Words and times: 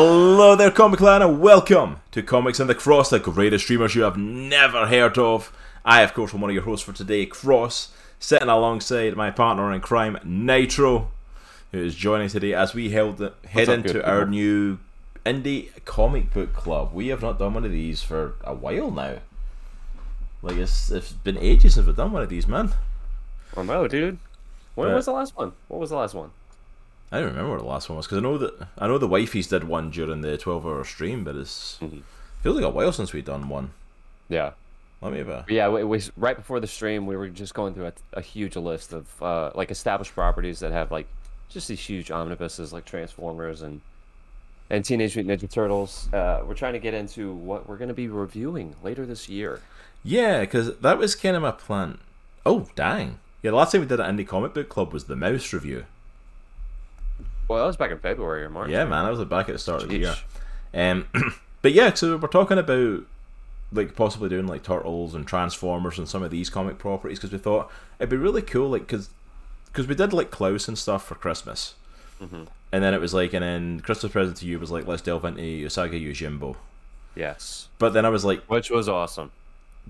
Hello 0.00 0.54
there, 0.54 0.70
Comic 0.70 1.00
Clan, 1.00 1.22
and 1.22 1.40
welcome 1.40 2.00
to 2.12 2.22
Comics 2.22 2.60
and 2.60 2.70
the 2.70 2.74
Cross, 2.76 3.10
the 3.10 3.18
greatest 3.18 3.64
streamers 3.64 3.96
you 3.96 4.02
have 4.02 4.16
never 4.16 4.86
heard 4.86 5.18
of. 5.18 5.52
I, 5.84 6.02
of 6.02 6.14
course, 6.14 6.32
am 6.32 6.40
one 6.40 6.50
of 6.50 6.54
your 6.54 6.62
hosts 6.62 6.86
for 6.86 6.92
today, 6.92 7.26
Cross, 7.26 7.88
sitting 8.20 8.48
alongside 8.48 9.16
my 9.16 9.32
partner 9.32 9.72
in 9.74 9.80
crime, 9.80 10.16
Nitro, 10.22 11.10
who 11.72 11.78
is 11.78 11.96
joining 11.96 12.28
today 12.28 12.54
as 12.54 12.74
we 12.74 12.90
held, 12.90 13.18
head 13.48 13.68
up, 13.68 13.74
into 13.74 13.94
good 13.94 14.04
our 14.04 14.24
new 14.24 14.78
indie 15.26 15.70
comic 15.84 16.32
book 16.32 16.52
club. 16.52 16.92
We 16.92 17.08
have 17.08 17.20
not 17.20 17.40
done 17.40 17.54
one 17.54 17.64
of 17.64 17.72
these 17.72 18.00
for 18.00 18.36
a 18.44 18.54
while 18.54 18.92
now. 18.92 19.16
Like, 20.42 20.58
it's, 20.58 20.92
it's 20.92 21.10
been 21.10 21.38
ages 21.38 21.74
since 21.74 21.88
we've 21.88 21.96
done 21.96 22.12
one 22.12 22.22
of 22.22 22.28
these, 22.28 22.46
man. 22.46 22.72
Oh, 23.56 23.62
I 23.62 23.64
know, 23.64 23.88
dude. 23.88 24.18
When 24.76 24.90
But- 24.90 24.94
was 24.94 25.06
the 25.06 25.12
last 25.12 25.36
one? 25.36 25.54
What 25.66 25.80
was 25.80 25.90
the 25.90 25.96
last 25.96 26.14
one? 26.14 26.30
I 27.10 27.18
don't 27.20 27.28
remember 27.30 27.52
what 27.52 27.60
the 27.60 27.66
last 27.66 27.88
one 27.88 27.96
was 27.96 28.06
because 28.06 28.18
I 28.18 28.22
know 28.22 28.38
that 28.38 28.54
I 28.78 28.86
know 28.86 28.98
the 28.98 29.08
wifeys 29.08 29.48
did 29.48 29.64
one 29.64 29.90
during 29.90 30.20
the 30.20 30.36
twelve-hour 30.36 30.84
stream, 30.84 31.24
but 31.24 31.36
it's 31.36 31.78
Mhm. 31.80 32.02
feels 32.42 32.56
like 32.56 32.64
a 32.64 32.68
while 32.70 32.92
since 32.92 33.12
we've 33.12 33.24
done 33.24 33.48
one. 33.48 33.70
Yeah, 34.28 34.52
Let 35.00 35.12
me 35.12 35.18
have 35.18 35.28
a 35.28 35.44
yeah. 35.48 35.68
It 35.76 35.84
was 35.88 36.10
right 36.16 36.36
before 36.36 36.60
the 36.60 36.66
stream. 36.66 37.06
We 37.06 37.16
were 37.16 37.28
just 37.28 37.54
going 37.54 37.72
through 37.74 37.86
a, 37.86 37.92
a 38.14 38.20
huge 38.20 38.56
list 38.56 38.92
of 38.92 39.06
uh, 39.22 39.50
like 39.54 39.70
established 39.70 40.14
properties 40.14 40.60
that 40.60 40.72
have 40.72 40.90
like 40.90 41.06
just 41.48 41.68
these 41.68 41.80
huge 41.80 42.10
omnibuses 42.10 42.72
like 42.74 42.84
Transformers 42.84 43.62
and 43.62 43.80
and 44.68 44.84
Teenage 44.84 45.16
Mutant 45.16 45.40
Ninja 45.40 45.50
Turtles. 45.50 46.12
Uh, 46.12 46.42
we're 46.46 46.52
trying 46.54 46.74
to 46.74 46.78
get 46.78 46.92
into 46.92 47.32
what 47.32 47.66
we're 47.66 47.78
going 47.78 47.88
to 47.88 47.94
be 47.94 48.06
reviewing 48.08 48.76
later 48.82 49.06
this 49.06 49.26
year. 49.30 49.62
Yeah, 50.04 50.40
because 50.40 50.76
that 50.80 50.98
was 50.98 51.14
kind 51.14 51.36
of 51.36 51.40
my 51.42 51.52
plan. 51.52 51.96
Oh, 52.44 52.68
dang. 52.76 53.18
Yeah, 53.42 53.52
the 53.52 53.56
last 53.56 53.72
time 53.72 53.80
we 53.80 53.86
did 53.86 53.98
an 54.00 54.14
indie 54.18 54.26
comic 54.28 54.52
book 54.52 54.68
club 54.68 54.92
was 54.92 55.04
the 55.04 55.16
Mouse 55.16 55.54
review. 55.54 55.86
Well, 57.48 57.58
that 57.60 57.66
was 57.66 57.76
back 57.76 57.90
in 57.90 57.98
February 57.98 58.44
or 58.44 58.50
March. 58.50 58.70
Yeah, 58.70 58.84
man, 58.84 59.04
that 59.04 59.10
was 59.16 59.26
back 59.28 59.48
at 59.48 59.52
the 59.54 59.58
start 59.58 59.82
of 59.82 59.88
the 59.88 59.96
year. 59.98 60.14
Jeez. 60.74 60.90
Um, 60.92 61.08
but 61.62 61.72
yeah, 61.72 61.92
so 61.94 62.16
we're 62.16 62.28
talking 62.28 62.58
about 62.58 63.02
like 63.72 63.94
possibly 63.96 64.28
doing 64.28 64.46
like 64.46 64.62
Turtles 64.62 65.14
and 65.14 65.26
Transformers 65.26 65.98
and 65.98 66.08
some 66.08 66.22
of 66.22 66.30
these 66.30 66.48
comic 66.50 66.78
properties 66.78 67.18
because 67.18 67.32
we 67.32 67.38
thought 67.38 67.70
it'd 67.98 68.10
be 68.10 68.16
really 68.16 68.42
cool, 68.42 68.68
like 68.70 68.82
because 68.86 69.08
because 69.66 69.86
we 69.86 69.94
did 69.94 70.12
like 70.12 70.30
Klaus 70.30 70.68
and 70.68 70.78
stuff 70.78 71.04
for 71.06 71.14
Christmas, 71.14 71.74
Mhm. 72.22 72.48
and 72.72 72.82
then 72.84 72.94
it 72.94 73.00
was 73.00 73.12
like, 73.14 73.32
and 73.34 73.42
then 73.42 73.80
Christmas 73.80 74.12
present 74.12 74.36
to 74.38 74.46
you 74.46 74.58
was 74.58 74.70
like, 74.70 74.86
let's 74.86 75.02
delve 75.02 75.24
into 75.24 75.42
Usagi 75.42 76.02
Yojimbo. 76.02 76.56
Yes, 77.14 77.68
But 77.78 77.92
then 77.94 78.04
I 78.04 78.10
was 78.10 78.24
like, 78.24 78.42
which 78.44 78.70
was 78.70 78.88
awesome. 78.88 79.30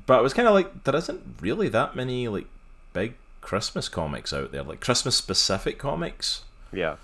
but 0.07 0.19
I 0.19 0.21
was 0.21 0.33
kind 0.33 0.49
of 0.49 0.55
like, 0.55 0.85
there 0.85 0.97
isn't 0.97 1.37
really 1.41 1.69
that 1.69 1.95
many 1.97 2.27
like 2.29 2.47
big 2.93 3.15
Christmas 3.41 3.89
comics 3.89 4.33
out 4.33 4.51
there, 4.53 4.63
like 4.63 4.81
Christmas 4.81 5.15
specific 5.17 5.79
comics. 5.79 6.43
Yeah, 6.73 6.97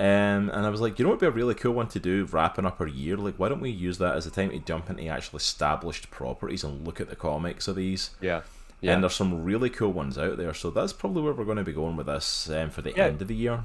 Um, 0.00 0.48
and 0.48 0.64
I 0.64 0.70
was 0.70 0.80
like, 0.80 0.98
you 0.98 1.04
know 1.04 1.10
what 1.10 1.20
would 1.20 1.26
be 1.26 1.26
a 1.26 1.30
really 1.42 1.54
cool 1.54 1.74
one 1.74 1.88
to 1.88 2.00
do 2.00 2.24
wrapping 2.24 2.64
up 2.64 2.80
our 2.80 2.86
year? 2.86 3.18
Like, 3.18 3.34
why 3.36 3.50
don't 3.50 3.60
we 3.60 3.68
use 3.70 3.98
that 3.98 4.16
as 4.16 4.24
a 4.26 4.30
time 4.30 4.48
to 4.50 4.58
jump 4.58 4.88
into 4.88 5.06
actual 5.06 5.36
established 5.36 6.10
properties 6.10 6.64
and 6.64 6.86
look 6.86 7.00
at 7.02 7.10
the 7.10 7.16
comics 7.16 7.68
of 7.68 7.76
these? 7.76 8.10
yeah, 8.20 8.40
yeah. 8.80 8.94
And 8.94 9.02
there's 9.02 9.14
some 9.14 9.44
really 9.44 9.68
cool 9.68 9.92
ones 9.92 10.16
out 10.16 10.38
there. 10.38 10.54
So 10.54 10.70
that's 10.70 10.94
probably 10.94 11.20
where 11.22 11.34
we're 11.34 11.44
going 11.44 11.58
to 11.58 11.64
be 11.64 11.74
going 11.74 11.96
with 11.96 12.06
this 12.06 12.48
um, 12.48 12.70
for 12.70 12.80
the 12.80 12.92
Yeah. 12.96 13.06
end 13.08 13.20
of 13.20 13.28
the 13.28 13.34
year. 13.34 13.62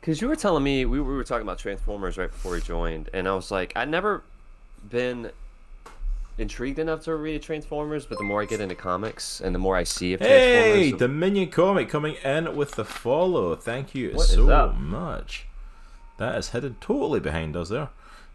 Because 0.00 0.20
you 0.20 0.26
were 0.26 0.34
telling 0.34 0.64
me 0.64 0.84
we, 0.84 1.00
we 1.00 1.14
were 1.14 1.22
talking 1.22 1.42
about 1.46 1.58
Transformers 1.60 2.18
right 2.18 2.30
before 2.32 2.52
we 2.52 2.60
joined, 2.60 3.08
and 3.14 3.28
I 3.28 3.34
was 3.36 3.52
like, 3.52 3.72
I'd 3.76 3.88
never 3.88 4.24
been 4.90 5.30
intrigued 6.38 6.78
enough 6.80 7.04
to 7.04 7.14
read 7.14 7.42
Transformers, 7.42 8.06
but 8.06 8.18
the 8.18 8.24
more 8.24 8.42
I 8.42 8.44
get 8.44 8.60
into 8.60 8.74
comics 8.74 9.40
and 9.40 9.54
the 9.54 9.58
more 9.60 9.76
I 9.76 9.84
see 9.84 10.14
of 10.14 10.20
Transformers, 10.20 10.76
Hey, 10.76 10.90
Dominion 10.92 11.48
Comic 11.50 11.88
coming 11.88 12.16
in 12.24 12.56
with 12.56 12.72
the 12.72 12.84
follow. 12.84 13.54
Thank 13.56 13.94
you 13.94 14.12
What 14.12 14.26
so 14.26 14.72
much. 14.72 15.46
That 16.18 16.36
is 16.36 16.50
hidden 16.50 16.76
totally 16.80 17.20
behind 17.20 17.56
us 17.56 17.68
there. 17.68 17.88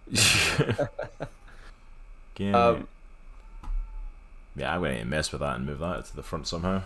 Again, 2.36 2.56
Um, 2.56 2.88
yeah, 4.56 4.74
I'm 4.74 4.82
going 4.82 5.00
to 5.00 5.06
mess 5.06 5.32
with 5.32 5.42
that 5.42 5.56
and 5.56 5.66
move 5.66 5.80
that 5.80 6.06
to 6.06 6.16
the 6.16 6.24
front 6.24 6.48
somehow. 6.48 6.84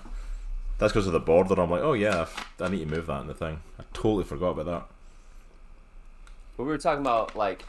That's 0.77 0.91
because 0.93 1.07
of 1.07 1.13
the 1.13 1.19
border. 1.19 1.59
I'm 1.59 1.71
like, 1.71 1.81
oh 1.81 1.93
yeah, 1.93 2.27
I 2.59 2.67
need 2.67 2.79
to 2.79 2.85
move 2.85 3.07
that 3.07 3.21
in 3.21 3.27
the 3.27 3.33
thing. 3.33 3.61
I 3.79 3.83
totally 3.93 4.23
forgot 4.23 4.51
about 4.51 4.65
that. 4.65 4.83
but 6.57 6.63
we 6.63 6.69
were 6.69 6.77
talking 6.77 7.01
about 7.01 7.35
like, 7.35 7.63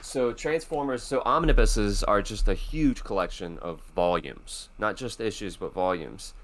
so 0.00 0.32
Transformers, 0.32 1.02
so 1.02 1.22
omnibuses 1.24 2.04
are 2.04 2.22
just 2.22 2.46
a 2.48 2.54
huge 2.54 3.02
collection 3.04 3.58
of 3.58 3.80
volumes, 3.96 4.68
not 4.78 4.96
just 4.96 5.20
issues 5.20 5.56
but 5.56 5.72
volumes. 5.72 6.34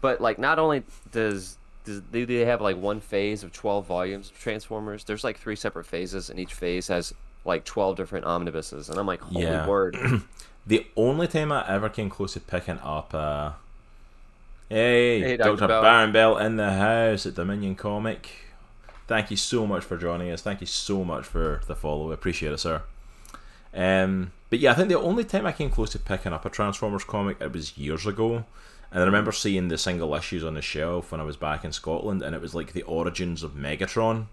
But 0.00 0.20
like, 0.20 0.38
not 0.38 0.58
only 0.58 0.82
does 1.10 1.56
does 1.88 2.00
do 2.12 2.26
they 2.26 2.44
have 2.44 2.60
like 2.60 2.76
one 2.76 3.00
phase 3.00 3.42
of 3.42 3.52
twelve 3.52 3.86
volumes 3.86 4.30
of 4.30 4.38
Transformers? 4.38 5.04
There's 5.04 5.24
like 5.24 5.38
three 5.38 5.56
separate 5.56 5.86
phases, 5.86 6.30
and 6.30 6.38
each 6.38 6.54
phase 6.54 6.88
has 6.88 7.12
like 7.44 7.64
twelve 7.64 7.96
different 7.96 8.26
omnibuses, 8.26 8.88
and 8.90 8.98
I'm 8.98 9.06
like, 9.06 9.20
holy 9.20 9.44
Yeah. 9.44 9.66
word. 9.66 9.96
The 10.66 10.86
only 10.96 11.26
time 11.26 11.50
I 11.50 11.66
ever 11.66 11.88
came 11.88 12.10
close 12.10 12.34
to 12.34 12.40
picking 12.40 12.78
up 12.80 13.14
uh 13.14 13.52
Hey, 14.68 15.20
Hey, 15.20 15.36
Dr. 15.38 15.56
Dr. 15.56 15.68
Bell. 15.68 15.82
Baron 15.82 16.12
Bell 16.12 16.36
in 16.36 16.56
the 16.56 16.70
house 16.74 17.24
at 17.24 17.34
Dominion 17.34 17.74
Comic. 17.74 18.28
Thank 19.06 19.30
you 19.30 19.36
so 19.38 19.66
much 19.66 19.82
for 19.82 19.96
joining 19.96 20.30
us. 20.30 20.42
Thank 20.42 20.60
you 20.60 20.66
so 20.66 21.04
much 21.04 21.24
for 21.24 21.62
the 21.66 21.74
follow. 21.74 22.10
I 22.10 22.14
appreciate 22.14 22.52
it, 22.52 22.58
sir. 22.58 22.82
Um, 23.74 24.32
but 24.50 24.58
yeah, 24.58 24.72
I 24.72 24.74
think 24.74 24.90
the 24.90 25.00
only 25.00 25.24
time 25.24 25.46
I 25.46 25.52
came 25.52 25.70
close 25.70 25.90
to 25.92 25.98
picking 25.98 26.34
up 26.34 26.44
a 26.44 26.50
Transformers 26.50 27.04
comic 27.04 27.40
it 27.40 27.50
was 27.50 27.78
years 27.78 28.04
ago. 28.06 28.44
And 28.90 29.02
I 29.02 29.04
remember 29.06 29.32
seeing 29.32 29.68
the 29.68 29.76
single 29.78 30.14
issues 30.14 30.42
on 30.42 30.54
the 30.54 30.62
shelf 30.62 31.12
when 31.12 31.20
I 31.20 31.24
was 31.24 31.36
back 31.36 31.64
in 31.64 31.72
Scotland, 31.72 32.22
and 32.22 32.34
it 32.34 32.40
was 32.40 32.54
like 32.54 32.72
the 32.72 32.82
origins 32.82 33.42
of 33.42 33.52
Megatron 33.52 34.26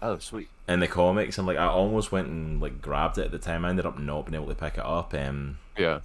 Oh, 0.00 0.18
sweet. 0.18 0.48
in 0.66 0.80
the 0.80 0.86
comics, 0.88 1.36
and 1.38 1.46
like 1.46 1.58
I 1.58 1.66
almost 1.66 2.10
went 2.12 2.28
and 2.28 2.60
like 2.60 2.80
grabbed 2.80 3.18
it 3.18 3.26
at 3.26 3.30
the 3.32 3.38
time. 3.38 3.64
I 3.64 3.70
ended 3.70 3.84
up 3.86 3.98
not 3.98 4.26
being 4.26 4.34
able 4.34 4.48
to 4.48 4.54
pick 4.54 4.74
it 4.78 4.84
up. 4.84 5.12
Um, 5.14 5.58
Yeah. 5.76 6.00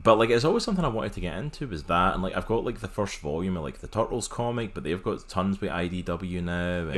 but 0.00 0.18
like 0.18 0.30
it's 0.30 0.44
always 0.44 0.62
something 0.64 0.84
I 0.84 0.88
wanted 0.88 1.12
to 1.14 1.20
get 1.20 1.36
into 1.36 1.66
was 1.66 1.82
that, 1.84 2.14
and 2.14 2.22
like 2.22 2.36
I've 2.36 2.46
got 2.46 2.64
like 2.64 2.78
the 2.80 2.88
first 2.88 3.18
volume 3.20 3.56
of 3.56 3.64
like 3.64 3.78
the 3.80 3.88
Turtles 3.88 4.28
comic, 4.28 4.72
but 4.72 4.84
they've 4.84 5.02
got 5.02 5.28
tons 5.28 5.60
with 5.60 5.70
IDW 5.70 6.42
now, 6.44 6.88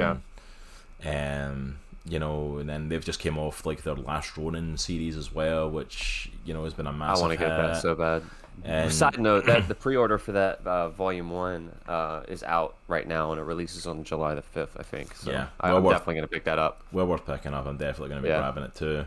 and 1.03 1.53
um, 1.53 1.77
you 2.07 2.19
know, 2.19 2.59
and 2.59 2.69
then 2.69 2.89
they've 2.89 3.05
just 3.05 3.19
came 3.21 3.39
off 3.39 3.65
like 3.67 3.83
their 3.83 3.95
Last 3.95 4.37
Ronin 4.37 4.77
series 4.77 5.17
as 5.17 5.33
well, 5.35 5.71
which 5.71 6.31
you 6.45 6.53
know 6.55 6.65
has 6.65 6.75
been 6.75 6.87
a 6.87 6.93
massive. 6.93 7.25
I 7.25 7.27
want 7.29 7.39
to 7.39 7.45
get 7.45 7.57
that 7.57 7.81
so 7.81 7.95
bad. 7.95 8.23
And 8.63 8.93
Side 8.93 9.19
note: 9.19 9.47
that 9.47 9.67
the 9.67 9.75
pre-order 9.75 10.17
for 10.17 10.31
that 10.33 10.65
uh, 10.65 10.89
volume 10.91 11.31
one 11.31 11.73
uh, 11.89 12.23
is 12.29 12.43
out 12.45 12.77
right 12.87 13.07
now, 13.09 13.33
and 13.33 13.41
it 13.41 13.45
releases 13.45 13.85
on 13.87 14.05
July 14.05 14.35
the 14.37 14.43
fifth, 14.43 14.77
I 14.79 14.85
think. 14.85 15.15
So 15.17 15.33
Yeah, 15.33 15.47
well 15.63 15.77
I'm 15.79 15.83
worth- 15.83 15.95
definitely 15.95 16.15
gonna 16.17 16.29
pick 16.29 16.45
that 16.45 16.59
up. 16.61 16.83
well 16.93 17.07
worth 17.07 17.27
picking 17.27 17.53
up. 17.53 17.67
I'm 17.67 17.77
definitely 17.79 18.11
going 18.11 18.23
to 18.23 18.23
be 18.23 18.29
Yeah. 18.29 18.39
grabbing 18.39 18.63
it 18.65 18.75
too. 18.77 19.07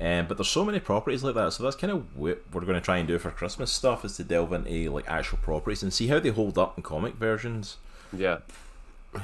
Um, 0.00 0.24
but 0.28 0.38
there's 0.38 0.48
so 0.48 0.64
many 0.64 0.80
properties 0.80 1.22
like 1.22 1.34
that, 1.34 1.52
so 1.52 1.62
that's 1.62 1.76
kind 1.76 1.92
of 1.92 2.16
what 2.16 2.42
we're 2.54 2.62
going 2.62 2.72
to 2.72 2.80
try 2.80 2.96
and 2.96 3.06
do 3.06 3.18
for 3.18 3.30
Christmas 3.30 3.70
stuff 3.70 4.02
is 4.02 4.16
to 4.16 4.24
delve 4.24 4.50
into 4.54 4.90
like 4.90 5.04
actual 5.06 5.36
properties 5.42 5.82
and 5.82 5.92
see 5.92 6.06
how 6.06 6.18
they 6.18 6.30
hold 6.30 6.56
up 6.56 6.78
in 6.78 6.82
comic 6.82 7.16
versions. 7.16 7.76
Yeah. 8.10 8.38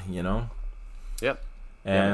You 0.07 0.21
know. 0.21 0.51
Yep. 1.21 1.41
Yeah. 1.83 2.13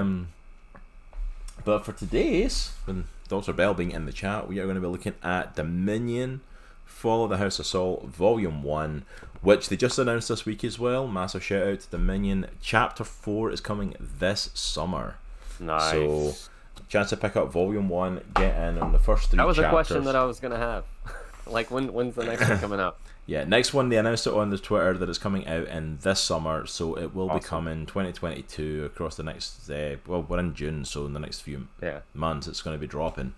But 1.65 1.85
for 1.85 1.93
today's, 1.93 2.71
with 2.85 3.05
Dr. 3.29 3.53
Bell 3.53 3.73
being 3.73 3.91
in 3.91 4.05
the 4.05 4.11
chat, 4.11 4.47
we 4.47 4.59
are 4.59 4.63
going 4.63 4.75
to 4.75 4.81
be 4.81 4.87
looking 4.87 5.15
at 5.23 5.55
Dominion 5.55 6.41
Fall 6.85 7.23
of 7.23 7.29
the 7.29 7.37
House 7.37 7.59
of 7.59 7.65
Saul 7.65 8.05
Volume 8.05 8.63
1, 8.63 9.05
which 9.41 9.69
they 9.69 9.77
just 9.77 9.97
announced 9.97 10.27
this 10.29 10.45
week 10.45 10.63
as 10.63 10.77
well. 10.77 11.07
Massive 11.07 11.43
shout 11.43 11.67
out 11.67 11.79
to 11.79 11.89
Dominion. 11.89 12.47
Chapter 12.61 13.03
4 13.03 13.51
is 13.51 13.61
coming 13.61 13.95
this 13.99 14.49
summer. 14.53 15.15
Nice. 15.59 15.91
So, 15.91 16.33
chance 16.89 17.09
to 17.09 17.17
pick 17.17 17.35
up 17.35 17.51
Volume 17.51 17.89
1, 17.89 18.21
get 18.35 18.55
in 18.55 18.77
on 18.77 18.91
the 18.91 18.99
first 18.99 19.29
three 19.29 19.37
that 19.37 19.47
was 19.47 19.57
chapters. 19.57 19.69
a 19.69 19.71
question 19.71 20.03
that 20.03 20.15
I 20.15 20.25
was 20.25 20.39
gonna 20.39 20.57
have. 20.57 20.85
like, 21.47 21.71
when 21.71 21.93
when's 21.93 22.15
the 22.15 22.25
next 22.25 22.47
one 22.47 22.59
coming 22.59 22.79
out? 22.79 22.97
Yeah, 23.25 23.45
next 23.45 23.73
one 23.73 23.87
they 23.89 23.97
announced 23.97 24.27
it 24.27 24.33
on 24.33 24.49
the 24.49 24.57
Twitter 24.57 24.97
that 24.97 25.07
it's 25.07 25.17
coming 25.17 25.47
out 25.47 25.67
in 25.69 25.97
this 26.01 26.19
summer, 26.19 26.65
so 26.65 26.95
it 26.97 27.15
will 27.15 27.29
be 27.29 27.39
coming 27.39 27.85
2022 27.85 28.83
across 28.85 29.15
the 29.15 29.23
next. 29.23 29.69
Uh, 29.69 29.95
well, 30.05 30.23
we're 30.27 30.39
in 30.39 30.53
June, 30.53 30.83
so 30.83 31.05
in 31.05 31.13
the 31.13 31.19
next 31.21 31.39
few 31.39 31.67
Yeah. 31.81 31.99
months 32.13 32.47
it's 32.47 32.61
going 32.61 32.75
to 32.75 32.81
be 32.81 32.87
dropping. 32.87 33.33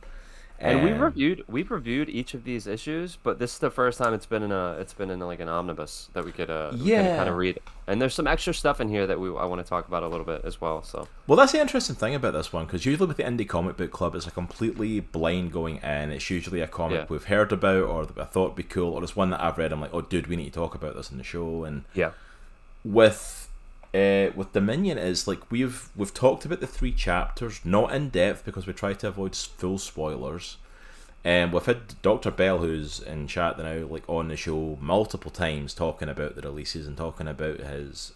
And 0.58 0.84
we 0.84 0.92
Um, 0.94 1.00
reviewed 1.02 1.44
we've 1.50 1.70
reviewed 1.70 2.10
each 2.10 2.34
of 2.34 2.46
these 2.46 2.66
issues, 2.66 3.18
but 3.22 3.40
this 3.40 3.54
is 3.54 3.60
the 3.60 3.70
first 3.70 3.98
time 4.00 4.14
it's 4.14 4.26
been 4.26 4.42
in 4.42 4.52
a 4.54 4.78
it's 4.80 4.94
been 4.94 5.10
in 5.10 5.20
like 5.20 5.42
an 5.42 5.50
omnibus 5.50 6.10
that 6.14 6.24
we 6.24 6.32
could 6.32 6.50
uh 6.50 6.72
Yeah. 6.76 7.18
kind 7.18 7.28
of 7.28 7.36
read. 7.36 7.60
And 7.88 8.02
there's 8.02 8.14
some 8.16 8.26
extra 8.26 8.54
stuff 8.54 8.80
in 8.80 8.88
here 8.88 9.06
that 9.06 9.20
we 9.20 9.28
I 9.30 9.46
want 9.46 9.62
to 9.64 9.68
talk 9.68 9.88
about 9.88 10.02
a 10.04 10.08
little 10.08 10.26
bit 10.26 10.42
as 10.46 10.62
well. 10.62 10.82
So 10.82 11.08
Well, 11.28 11.36
that's 11.38 11.52
the 11.52 11.60
interesting 11.60 11.96
thing 11.98 12.16
about 12.16 12.34
this 12.34 12.54
one 12.54 12.66
because 12.66 12.86
usually 12.86 13.08
with 13.08 13.18
the 13.18 13.24
indie 13.24 13.48
comic 13.48 13.76
book 13.76 13.92
club, 13.92 14.16
it's 14.16 14.28
a 14.28 14.32
completely 14.32 15.02
blind 15.02 15.52
going 15.52 15.78
in. 15.78 16.12
It's 16.12 16.30
usually 16.30 16.62
a 16.62 16.68
comic 16.68 17.00
Yeah. 17.00 17.06
we've 17.10 17.26
heard 17.26 17.52
about 17.52 17.84
or 17.84 18.06
that 18.06 18.18
I 18.18 18.24
thought 18.26 18.50
would 18.52 18.56
be 18.56 18.64
cool, 18.64 18.94
or 18.94 19.04
it's 19.04 19.16
one 19.16 19.32
that 19.32 19.42
I've 19.44 19.58
read. 19.58 19.74
I'm 19.74 19.82
like, 19.82 19.94
oh, 19.94 20.02
dude, 20.02 20.28
we 20.28 20.38
need 20.38 20.54
to 20.54 20.60
talk 20.60 20.74
about 20.74 20.96
this 20.96 21.12
in 21.12 21.18
the 21.18 21.24
show. 21.26 21.66
And 21.66 21.84
yeah, 21.94 22.12
with 22.84 23.45
uh, 23.96 24.32
with 24.36 24.52
Dominion 24.52 24.98
is 24.98 25.28
like 25.28 25.50
we've 25.50 25.90
we've 25.96 26.14
talked 26.14 26.44
about 26.44 26.60
the 26.60 26.68
three 26.68 26.92
chapters, 26.92 27.62
not 27.64 27.94
in 27.94 28.10
depth 28.10 28.44
because 28.44 28.68
we 28.68 28.74
try 28.74 28.94
to 28.94 29.08
avoid 29.08 29.36
full 29.36 29.78
spoilers. 29.78 30.58
And 31.24 31.52
we've 31.52 31.66
had 31.66 32.00
Dr. 32.04 32.30
Bell, 32.30 32.60
who's 32.60 33.00
in 33.00 33.28
chat 33.28 33.58
now, 33.58 33.88
like 33.88 34.08
on 34.08 34.28
the 34.28 34.38
show 34.38 34.78
multiple 34.80 35.32
times, 35.32 35.74
talking 35.74 36.10
about 36.10 36.36
the 36.36 36.42
releases 36.44 36.86
and 36.86 36.96
talking 36.96 37.28
about 37.28 37.62
his 37.62 38.12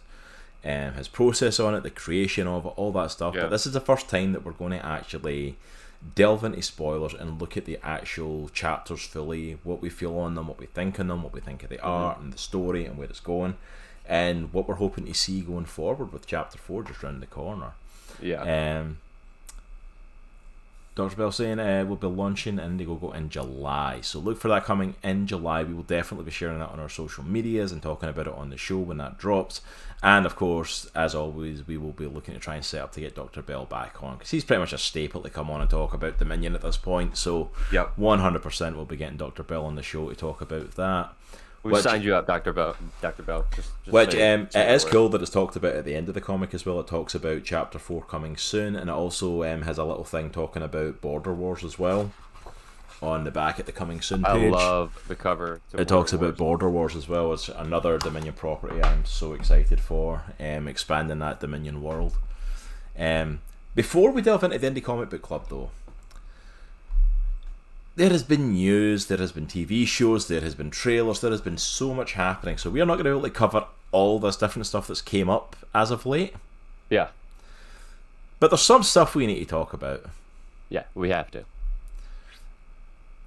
um, 0.66 0.94
his 0.94 1.08
process 1.08 1.60
on 1.60 1.74
it, 1.74 1.84
the 1.84 1.90
creation 1.90 2.46
of 2.46 2.66
it, 2.66 2.74
all 2.76 2.92
that 2.92 3.12
stuff. 3.12 3.34
Yeah. 3.34 3.44
But 3.44 3.52
this 3.52 3.66
is 3.66 3.74
the 3.74 3.80
first 3.80 4.10
time 4.10 4.34
that 4.34 4.44
we're 4.44 4.52
going 4.52 4.74
to 4.78 4.86
actually 4.86 5.56
delve 6.16 6.44
into 6.44 6.62
spoilers 6.62 7.14
and 7.14 7.40
look 7.40 7.58
at 7.58 7.66
the 7.66 7.80
actual 7.84 8.50
chapters 8.50 9.02
fully, 9.02 9.58
what 9.64 9.81
we 9.81 9.90
feel 9.90 10.18
on 10.18 10.36
them, 10.36 10.48
what 10.48 10.60
we 10.60 10.66
think 10.66 11.00
on 11.00 11.08
them, 11.08 11.24
what 11.24 11.34
we 11.34 11.42
think 11.42 11.64
of 11.64 11.70
the 11.70 11.81
art 11.81 12.20
and 12.20 12.31
the 12.31 12.38
story 12.38 12.86
and 12.86 12.98
where 12.98 13.08
it's 13.08 13.20
going, 13.20 13.56
and 14.09 14.51
what 14.51 14.67
we're 14.67 14.75
hoping 14.75 15.06
to 15.06 15.13
see 15.13 15.39
going 15.41 15.65
forward 15.65 16.11
with 16.11 16.25
chapter 16.27 16.57
four 16.57 16.83
just 16.83 17.01
round 17.03 17.21
the 17.21 17.27
corner. 17.27 17.73
Yeah. 18.21 18.79
Um, 18.81 18.97
Dr. 20.95 21.15
Bell 21.15 21.31
saying 21.31 21.59
uh, 21.59 21.85
we'll 21.88 21.95
be 21.95 22.07
launching 22.07 22.57
Indiegogo 22.57 23.15
in 23.15 23.29
July. 23.29 24.01
So 24.01 24.19
look 24.19 24.38
for 24.38 24.50
that 24.50 24.65
coming 24.65 24.95
in 25.01 25.27
July. 25.27 25.63
We 25.63 25.73
will 25.73 25.83
definitely 25.83 26.25
be 26.25 26.31
sharing 26.31 26.59
that 26.59 26.71
on 26.71 26.79
our 26.81 26.89
social 26.89 27.23
medias 27.23 27.71
and 27.71 27.81
talking 27.81 28.09
about 28.09 28.27
it 28.27 28.33
on 28.33 28.50
the 28.50 28.57
show 28.57 28.79
when 28.79 28.97
that 28.97 29.17
drops. 29.17 29.61
And 30.03 30.25
of 30.25 30.35
course, 30.35 30.91
as 30.95 31.15
always, 31.15 31.65
we 31.65 31.77
will 31.77 31.91
be 31.91 32.06
looking 32.06 32.33
to 32.33 32.39
try 32.39 32.56
and 32.56 32.65
set 32.65 32.81
up 32.81 32.91
to 32.94 33.00
get 33.00 33.15
Dr. 33.15 33.41
Bell 33.41 33.63
back 33.65 34.03
on 34.03 34.15
because 34.17 34.31
he's 34.31 34.44
pretty 34.44 34.59
much 34.59 34.73
a 34.73 34.77
staple 34.77 35.21
to 35.21 35.29
come 35.29 35.50
on 35.50 35.61
and 35.61 35.69
talk 35.69 35.94
about 35.94 36.19
Dominion 36.19 36.56
at 36.56 36.61
this 36.63 36.77
point. 36.77 37.15
So 37.15 37.50
Yep. 37.71 37.95
100% 37.97 38.75
we'll 38.75 38.83
be 38.85 38.97
getting 38.97 39.17
Dr. 39.17 39.44
Bell 39.44 39.65
on 39.65 39.75
the 39.75 39.83
show 39.83 40.09
to 40.09 40.15
talk 40.15 40.41
about 40.41 40.71
that. 40.71 41.13
We 41.63 41.73
Which- 41.73 41.83
signed 41.83 42.03
you 42.03 42.15
up, 42.15 42.25
Doctor 42.25 42.53
Bell. 42.53 42.75
Doctor 43.01 43.23
Bell. 43.23 43.45
Just, 43.56 43.71
just 43.83 43.94
Which 43.94 44.15
um, 44.15 44.47
it 44.56 44.71
is 44.71 44.85
cool 44.85 45.09
that 45.09 45.21
it's 45.21 45.29
talked 45.31 45.56
about 45.57 45.75
at 45.75 45.83
the 45.85 45.95
end 45.95 46.07
of 46.07 46.13
the 46.13 46.21
comic 46.21 46.53
as 46.53 46.65
well. 46.65 46.79
It 46.79 46.88
talks 46.88 47.13
about 47.13 47.44
chapter 47.44 47.77
four 47.77 48.01
coming 48.03 48.38
soon, 48.38 48.75
and 48.75 48.89
it 48.89 48.94
also 48.94 49.44
um, 49.44 49.63
has 49.63 49.77
a 49.77 49.83
little 49.83 50.06
thing 50.06 50.29
talking 50.29 50.61
about 50.63 51.01
Border 51.01 51.33
Wars 51.33 51.63
as 51.63 51.77
well 51.77 52.11
on 53.01 53.23
the 53.23 53.31
back 53.31 53.59
at 53.59 53.65
the 53.65 53.71
coming 53.71 54.01
soon 54.01 54.23
page. 54.23 54.53
I 54.53 54.57
love 54.57 55.03
the 55.07 55.15
cover. 55.15 55.61
it 55.73 55.88
talks 55.88 56.11
Border 56.11 56.25
about 56.25 56.38
Border 56.38 56.69
Wars 56.69 56.95
as 56.95 57.07
well. 57.07 57.33
It's 57.33 57.50
another 57.50 57.97
Dominion 57.97 58.33
property 58.33 58.81
I'm 58.83 59.06
so 59.06 59.33
excited 59.33 59.79
for, 59.79 60.23
um, 60.39 60.67
expanding 60.67 61.19
that 61.19 61.39
Dominion 61.39 61.81
world. 61.81 62.17
Um, 62.97 63.39
before 63.75 64.11
we 64.11 64.21
delve 64.21 64.44
into 64.44 64.57
the 64.57 64.69
Indie 64.69 64.83
Comic 64.83 65.09
Book 65.09 65.21
Club, 65.21 65.45
though, 65.50 65.71
there 68.00 68.12
has 68.12 68.24
been 68.24 68.54
news, 68.54 69.07
there 69.07 69.18
has 69.18 69.34
been 69.34 69.46
TV 69.46 69.86
shows, 69.86 70.30
there 70.30 70.40
has 70.40 70.56
been 70.56 70.72
trailers, 70.72 71.19
there 71.19 71.31
has 71.31 71.42
been 71.42 71.57
so 71.57 71.94
much 71.94 72.13
happening. 72.13 72.57
So 72.57 72.69
we 72.69 72.80
are 72.80 72.86
not 72.86 72.94
going 72.94 73.04
to 73.04 73.10
be 73.12 73.18
able 73.18 73.24
to 73.24 73.30
cover 73.30 73.66
all 73.92 74.19
this 74.19 74.38
different 74.38 74.68
stuff 74.68 74.88
that's 74.88 75.01
came 75.01 75.30
up 75.30 75.57
as 75.75 75.92
of 75.92 76.06
late. 76.06 76.34
Yeah. 76.90 77.10
But 78.40 78.51
there's 78.51 78.62
some 78.62 78.84
stuff 78.84 79.16
we 79.16 79.28
need 79.28 79.40
to 79.40 79.46
talk 79.46 79.74
about. 79.74 80.06
Yeah. 80.69 80.84
We 80.96 81.10
have 81.10 81.30
to. 81.31 81.44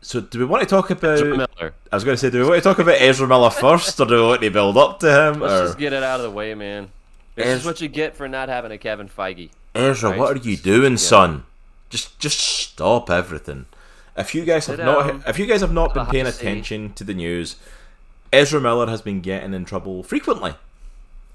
So 0.01 0.23
do 0.23 0.39
we 0.39 0.47
want 0.47 0.63
to 0.63 0.69
talk 0.69 0.89
about? 0.89 1.19
Ezra 1.19 1.37
Miller. 1.37 1.75
I 1.93 1.97
was 1.97 2.05
going 2.05 2.15
to 2.15 2.19
say, 2.19 2.31
do 2.31 2.41
we 2.43 2.49
want 2.49 2.63
to 2.63 2.67
talk 2.67 2.79
about 2.79 2.97
Ezra 2.99 3.29
Miller 3.29 3.51
first, 3.51 4.01
or 4.01 4.07
do 4.07 4.15
we 4.15 4.23
want 4.23 4.41
to 4.41 4.51
build 4.51 4.79
up 4.79 5.01
to 5.01 5.07
him? 5.07 5.41
Let's 5.41 5.53
or... 5.53 5.67
just 5.67 5.79
get 5.79 5.93
it 5.93 6.03
out 6.03 6.19
of 6.19 6.25
the 6.25 6.31
way, 6.31 6.55
man. 6.55 6.89
This 7.35 7.47
Ez- 7.47 7.61
is 7.61 7.67
what 7.67 7.83
you 7.83 7.89
get 7.89 8.17
for 8.17 8.27
not 8.27 8.49
having 8.49 8.73
a 8.73 8.79
Kevin 8.79 9.11
Feige. 9.11 9.51
Ezra, 9.75 10.11
Right. 10.11 10.19
what 10.19 10.35
are 10.35 10.41
you 10.41 10.57
doing, 10.57 10.97
son? 10.97 11.45
Just 11.91 12.19
just 12.19 12.39
stop 12.41 13.11
everything. 13.11 13.67
If 14.17 14.35
you 14.35 14.45
guys 14.45 14.67
have 14.67 14.77
Sit 14.77 14.85
not 14.85 15.07
down. 15.07 15.25
if 15.27 15.39
you 15.39 15.47
guys 15.47 15.61
have 15.63 15.73
not 15.73 15.95
been 15.95 16.05
Have 16.05 16.13
paying 16.13 16.27
attention 16.27 16.93
to 16.95 17.05
the 17.05 17.15
news, 17.15 17.57
Ezra 18.33 18.61
Miller 18.61 18.89
has 18.89 19.01
been 19.03 19.21
getting 19.21 19.55
in 19.55 19.65
trouble 19.65 20.03
frequently 20.03 20.55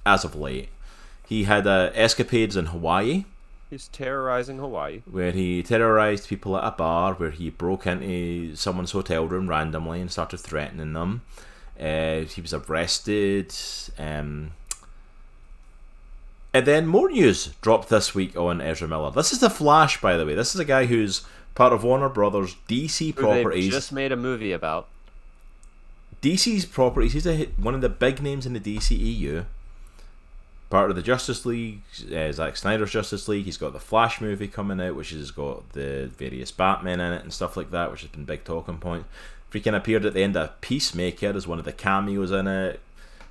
as 0.05 0.23
of 0.23 0.35
late. 0.35 0.69
He 1.27 1.43
had 1.45 1.65
uh, 1.67 1.91
escapades 1.93 2.55
in 2.55 2.67
Hawaii 2.67 3.25
He's 3.69 3.89
terrorizing 3.89 4.59
Hawaii. 4.59 5.01
where 5.09 5.31
he 5.31 5.61
terrorized 5.61 6.29
people 6.29 6.55
at 6.57 6.63
a 6.63 6.71
bar, 6.71 7.15
where 7.15 7.31
he 7.31 7.49
broke 7.49 7.85
into 7.85 8.55
someone's 8.55 8.91
hotel 8.91 9.27
room 9.27 9.49
randomly 9.49 9.99
and 9.99 10.09
started 10.09 10.37
threatening 10.37 10.93
them. 10.93 11.21
Uh, 11.77 12.21
he 12.21 12.39
was 12.41 12.53
arrested. 12.53 13.53
Um, 13.99 14.51
and 16.53 16.65
then 16.65 16.87
more 16.87 17.09
news 17.09 17.47
dropped 17.61 17.89
this 17.89 18.15
week 18.15 18.37
on 18.37 18.61
Ezra 18.61 18.87
Miller. 18.87 19.11
This 19.11 19.33
is 19.33 19.39
the 19.39 19.49
Flash, 19.49 19.99
by 19.99 20.15
the 20.15 20.25
way. 20.25 20.33
This 20.33 20.55
is 20.55 20.61
a 20.61 20.65
guy 20.65 20.85
who's 20.85 21.25
part 21.57 21.73
of 21.73 21.83
Warner 21.83 22.07
Brothers 22.07 22.55
DC 22.69 23.15
Who 23.15 23.21
properties. 23.21 23.71
Just 23.71 23.91
made 23.91 24.11
a 24.11 24.15
movie 24.15 24.51
about. 24.51 24.87
DC's 26.21 26.65
properties. 26.65 27.13
He's 27.13 27.25
a, 27.25 27.45
one 27.57 27.73
of 27.73 27.81
the 27.81 27.89
big 27.89 28.21
names 28.21 28.45
in 28.45 28.53
the 28.53 28.59
DCEU. 28.59 29.45
Part 30.69 30.91
of 30.91 30.95
the 30.95 31.01
Justice 31.01 31.47
League, 31.47 31.81
uh, 32.13 32.31
Zack 32.31 32.57
Snyder's 32.57 32.91
Justice 32.91 33.27
League. 33.27 33.45
He's 33.45 33.57
got 33.57 33.73
the 33.73 33.79
Flash 33.79 34.21
movie 34.21 34.47
coming 34.47 34.79
out, 34.79 34.95
which 34.95 35.09
has 35.09 35.31
got 35.31 35.71
the 35.71 36.11
various 36.15 36.51
Batmen 36.51 36.99
in 36.99 37.13
it 37.13 37.23
and 37.23 37.33
stuff 37.33 37.57
like 37.57 37.71
that, 37.71 37.89
which 37.89 38.01
has 38.01 38.11
been 38.11 38.25
big 38.25 38.43
talking 38.43 38.77
point. 38.77 39.05
Freaking 39.51 39.75
appeared 39.75 40.05
at 40.05 40.13
the 40.13 40.21
end 40.21 40.37
of 40.37 40.61
Peacemaker 40.61 41.35
as 41.35 41.47
one 41.47 41.57
of 41.57 41.65
the 41.65 41.73
cameos 41.73 42.31
in 42.31 42.45
it. 42.45 42.81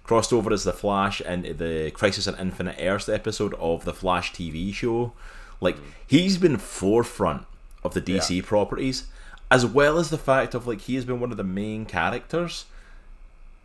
Crossed 0.02 0.32
over 0.32 0.52
as 0.52 0.64
the 0.64 0.73
Flash 0.73 1.20
into 1.20 1.55
the 1.55 1.93
Crisis 1.93 2.26
on 2.26 2.37
Infinite 2.40 2.76
Earths 2.81 3.08
episode 3.08 3.55
of 3.55 3.84
the 3.84 3.94
Flash 3.94 4.32
TV 4.32 4.75
show. 4.75 5.12
Like 5.61 5.76
he's 6.06 6.38
been 6.38 6.56
forefront 6.56 7.46
of 7.87 7.94
the 7.94 8.03
DC 8.03 8.44
properties, 8.44 9.06
as 9.50 9.65
well 9.65 9.99
as 9.99 10.11
the 10.11 10.19
fact 10.19 10.55
of 10.55 10.67
like 10.67 10.83
he 10.83 10.94
has 10.97 11.05
been 11.05 11.21
one 11.21 11.31
of 11.31 11.37
the 11.37 11.44
main 11.44 11.87
characters 11.87 12.67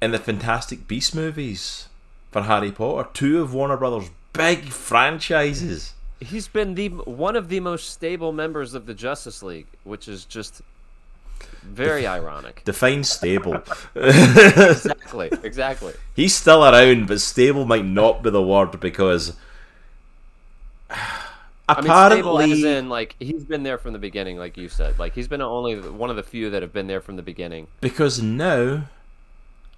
in 0.01 0.11
the 0.11 0.19
Fantastic 0.19 0.87
Beast 0.87 1.15
movies 1.15 1.87
for 2.31 2.43
Harry 2.43 2.71
Potter, 2.71 3.09
two 3.13 3.41
of 3.41 3.53
Warner 3.53 3.77
Brothers' 3.77 4.09
big 4.33 4.65
franchises. 4.69 5.93
He's 6.19 6.47
been 6.47 6.75
the 6.75 6.89
one 6.89 7.35
of 7.35 7.49
the 7.49 7.59
most 7.59 7.89
stable 7.89 8.31
members 8.31 8.73
of 8.73 8.85
the 8.85 8.93
Justice 8.93 9.41
League, 9.41 9.67
which 9.83 10.07
is 10.07 10.25
just 10.25 10.61
very 11.63 12.07
ironic. 12.07 12.63
Define 12.63 13.03
stable. 13.03 13.61
Exactly. 13.95 15.29
Exactly. 15.43 15.93
He's 16.15 16.33
still 16.33 16.63
around, 16.63 17.07
but 17.07 17.19
stable 17.19 17.65
might 17.65 17.83
not 17.83 18.23
be 18.23 18.29
the 18.29 18.41
word 18.41 18.79
because 18.79 19.35
I 21.77 21.81
mean, 21.81 21.83
stable 22.11 22.37
apparently 22.37 22.51
as 22.51 22.63
in 22.63 22.89
like 22.89 23.15
he's 23.19 23.43
been 23.43 23.63
there 23.63 23.77
from 23.77 23.93
the 23.93 23.99
beginning, 23.99 24.37
like 24.37 24.57
you 24.57 24.69
said. 24.69 24.99
Like 24.99 25.13
he's 25.15 25.27
been 25.27 25.41
only 25.41 25.79
one 25.79 26.09
of 26.09 26.15
the 26.15 26.23
few 26.23 26.49
that 26.49 26.61
have 26.61 26.73
been 26.73 26.87
there 26.87 27.01
from 27.01 27.15
the 27.15 27.21
beginning. 27.21 27.67
because 27.79 28.21
now 28.21 28.85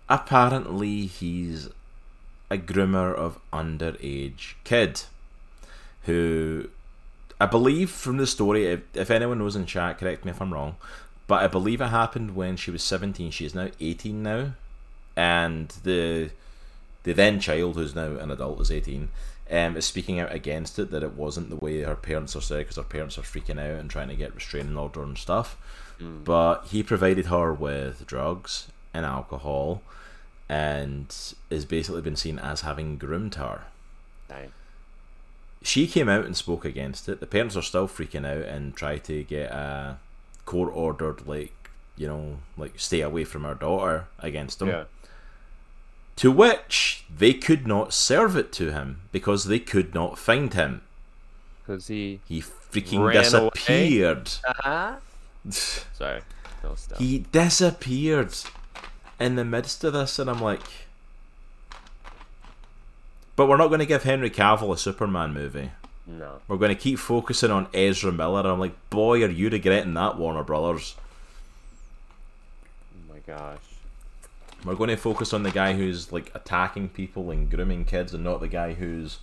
apparently 0.10 1.06
he's 1.06 1.70
a 2.50 2.58
groomer 2.58 3.14
of 3.16 3.40
underage 3.52 4.54
kid 4.64 5.04
who 6.04 6.70
I 7.40 7.46
believe 7.46 7.90
from 7.90 8.18
the 8.18 8.28
story 8.28 8.68
if, 8.68 8.82
if 8.94 9.10
anyone 9.10 9.40
knows 9.40 9.56
in 9.56 9.66
chat 9.66 9.98
correct 9.98 10.26
me 10.26 10.32
if 10.32 10.42
I'm 10.42 10.54
wrong 10.54 10.76
but 11.26 11.42
I 11.42 11.48
believe 11.48 11.82
it 11.82 11.88
happened 11.88 12.36
when 12.36 12.58
she 12.58 12.70
was 12.70 12.84
17 12.84 13.32
she 13.32 13.46
is 13.46 13.56
now 13.56 13.70
18 13.80 14.22
now 14.22 14.52
and 15.16 15.70
the 15.84 16.30
the 17.04 17.14
then 17.14 17.40
child 17.40 17.76
who's 17.76 17.96
now 17.96 18.18
an 18.18 18.30
adult 18.30 18.62
is 18.62 18.72
18 18.72 19.10
um, 19.54 19.78
is 19.78 19.86
speaking 19.86 20.20
out 20.20 20.34
against 20.34 20.80
it 20.80 20.92
that 20.92 21.04
it 21.04 21.14
wasn't 21.14 21.50
the 21.50 21.56
way 21.56 21.82
her 21.82 21.96
parents 21.96 22.36
are 22.36 22.42
said 22.42 22.60
because 22.60 22.76
her 22.78 22.84
parents 22.84 23.18
are 23.18 23.22
freaking 23.22 23.60
out 23.60 23.80
and 23.80 23.90
trying 23.90 24.10
to 24.10 24.16
get 24.16 24.34
restraining 24.36 24.78
order 24.78 25.04
and 25.04 25.18
stuff. 25.18 25.58
But 26.00 26.66
he 26.66 26.84
provided 26.84 27.28
her 27.28 27.54
with 27.54 28.06
drugs 28.08 28.68
and 28.94 29.06
alcohol 29.06 29.82
and 30.50 31.06
has 31.50 31.64
basically 31.66 32.02
been 32.02 32.18
seen 32.18 32.40
as 32.40 32.62
having 32.62 32.98
groomed 32.98 33.36
her. 33.36 33.62
Dang. 34.28 34.52
she 35.62 35.88
came 35.88 36.10
out 36.10 36.26
and 36.26 36.36
spoke 36.36 36.66
against 36.66 37.08
it. 37.08 37.20
The 37.22 37.26
parents 37.28 37.56
are 37.56 37.62
still 37.62 37.88
freaking 37.88 38.26
out 38.28 38.46
and 38.48 38.76
try 38.76 38.98
to 38.98 39.24
get 39.24 39.52
a 39.52 39.98
court 40.46 40.74
ordered 40.76 41.26
like 41.26 41.54
you 41.96 42.08
know 42.08 42.40
like 42.58 42.74
stay 42.78 43.00
away 43.02 43.24
from 43.24 43.44
her 43.46 43.54
daughter 43.56 44.08
against 44.20 44.62
him 44.62 44.68
Yeah. 44.68 44.84
To 46.18 46.32
which 46.32 47.06
they 47.16 47.34
could 47.34 47.68
not 47.68 47.94
serve 47.94 48.36
it 48.36 48.52
to 48.54 48.72
him 48.72 49.02
because 49.12 49.46
they 49.46 49.60
could 49.60 49.94
not 49.94 50.18
find 50.18 50.54
him. 50.54 50.82
Because 51.66 51.88
he. 51.88 52.20
He 52.28 52.42
freaking 52.42 53.12
disappeared. 53.12 54.32
Uh-huh. 54.48 54.96
Sorry. 55.50 56.22
No 56.64 56.76
stuff. 56.76 56.98
he 56.98 57.20
disappeared 57.20 58.34
in 59.20 59.36
the 59.36 59.44
midst 59.44 59.84
of 59.84 59.94
this, 59.94 60.18
and 60.18 60.30
I'm 60.30 60.40
like, 60.40 60.62
but 63.36 63.48
we're 63.48 63.58
not 63.58 63.68
going 63.68 63.80
to 63.80 63.86
give 63.86 64.04
Henry 64.04 64.30
Cavill 64.30 64.74
a 64.74 64.78
Superman 64.78 65.34
movie. 65.34 65.72
No. 66.06 66.42
We're 66.48 66.58
going 66.58 66.76
to 66.76 66.82
keep 66.82 67.00
focusing 67.00 67.52
on 67.52 67.68
Ezra 67.74 68.12
Miller. 68.12 68.40
And 68.40 68.50
I'm 68.50 68.60
like, 68.60 68.90
boy, 68.90 69.24
are 69.24 69.30
you 69.30 69.50
regretting 69.50 69.94
that, 69.96 70.18
Warner 70.18 70.44
Brothers? 70.44 70.96
Oh 72.94 73.14
my 73.14 73.20
gosh. 73.26 73.58
We're 74.66 74.76
going 74.76 74.90
to 74.90 74.98
focus 74.98 75.34
on 75.34 75.44
the 75.44 75.52
guy 75.52 75.74
who's 75.74 76.12
like 76.12 76.32
attacking 76.34 76.90
people 76.90 77.32
and 77.32 77.50
grooming 77.50 77.86
kids, 77.86 78.14
and 78.14 78.24
not 78.24 78.40
the 78.40 78.48
guy 78.48 78.74
who's 78.74 79.20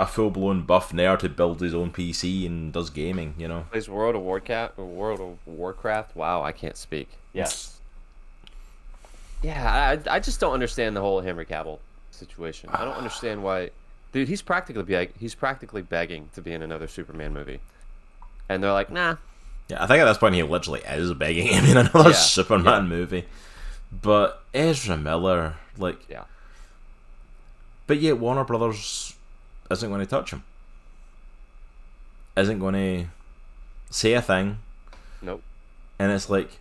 a 0.00 0.06
full 0.06 0.30
blown 0.30 0.62
buff 0.62 0.92
nerd 0.92 1.22
who 1.22 1.28
builds 1.28 1.60
his 1.60 1.74
own 1.74 1.90
PC 1.92 2.46
and 2.46 2.72
does 2.72 2.88
gaming. 2.90 3.34
You 3.36 3.48
know. 3.48 3.66
Plays 3.70 3.88
World 3.88 4.16
of 4.16 4.22
Warcraft. 4.22 4.78
World 4.78 5.20
of 5.20 5.38
Warcraft. 5.46 6.16
Wow, 6.16 6.42
I 6.42 6.52
can't 6.52 6.76
speak. 6.76 7.08
Yes. 7.32 7.78
Yeah, 9.42 9.98
I, 10.08 10.16
I 10.16 10.20
just 10.20 10.40
don't 10.40 10.52
understand 10.52 10.96
the 10.96 11.00
whole 11.00 11.20
Henry 11.20 11.46
Cavill 11.46 11.78
situation. 12.10 12.70
I 12.72 12.84
don't 12.84 12.94
understand 12.96 13.42
why, 13.42 13.70
dude. 14.12 14.28
He's 14.28 14.42
practically 14.42 14.82
beg- 14.82 15.16
he's 15.18 15.34
practically 15.34 15.82
begging 15.82 16.30
to 16.34 16.40
be 16.42 16.52
in 16.52 16.62
another 16.62 16.88
Superman 16.88 17.32
movie, 17.32 17.60
and 18.48 18.62
they're 18.62 18.72
like, 18.72 18.90
nah. 18.90 19.16
Yeah, 19.68 19.84
I 19.84 19.86
think 19.86 20.00
at 20.00 20.06
this 20.06 20.16
point 20.16 20.34
he 20.34 20.42
literally 20.42 20.80
is 20.80 21.12
begging 21.12 21.46
him 21.48 21.66
in 21.66 21.76
another 21.76 22.10
Yeah, 22.10 22.14
Superman 22.16 22.88
movie. 22.88 23.26
But 23.90 24.42
Ezra 24.52 24.96
Miller, 24.96 25.56
like, 25.76 26.08
Yeah. 26.08 26.24
but 27.86 27.98
yet 27.98 28.18
Warner 28.18 28.44
Brothers 28.44 29.14
isn't 29.70 29.88
going 29.88 30.00
to 30.00 30.06
touch 30.06 30.30
him. 30.32 30.44
Isn't 32.36 32.58
going 32.60 32.74
to 32.74 33.06
say 33.90 34.12
a 34.12 34.22
thing, 34.22 34.58
Nope. 35.22 35.42
and 35.98 36.12
it's 36.12 36.30
like 36.30 36.60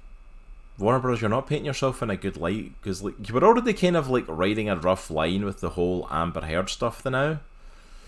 Warner 0.79 0.99
Bros. 0.99 1.21
You're 1.21 1.29
not 1.29 1.45
painting 1.47 1.65
yourself 1.65 2.01
in 2.01 2.09
a 2.09 2.15
good 2.17 2.37
light 2.37 2.71
because 2.81 3.03
like 3.03 3.15
you 3.27 3.33
were 3.33 3.43
already 3.43 3.73
kind 3.73 3.95
of 3.95 4.09
like 4.09 4.25
riding 4.27 4.69
a 4.69 4.75
rough 4.75 5.11
line 5.11 5.45
with 5.45 5.59
the 5.59 5.71
whole 5.71 6.07
Amber 6.09 6.41
Heard 6.41 6.69
stuff. 6.69 7.03
The 7.03 7.09
now 7.11 7.39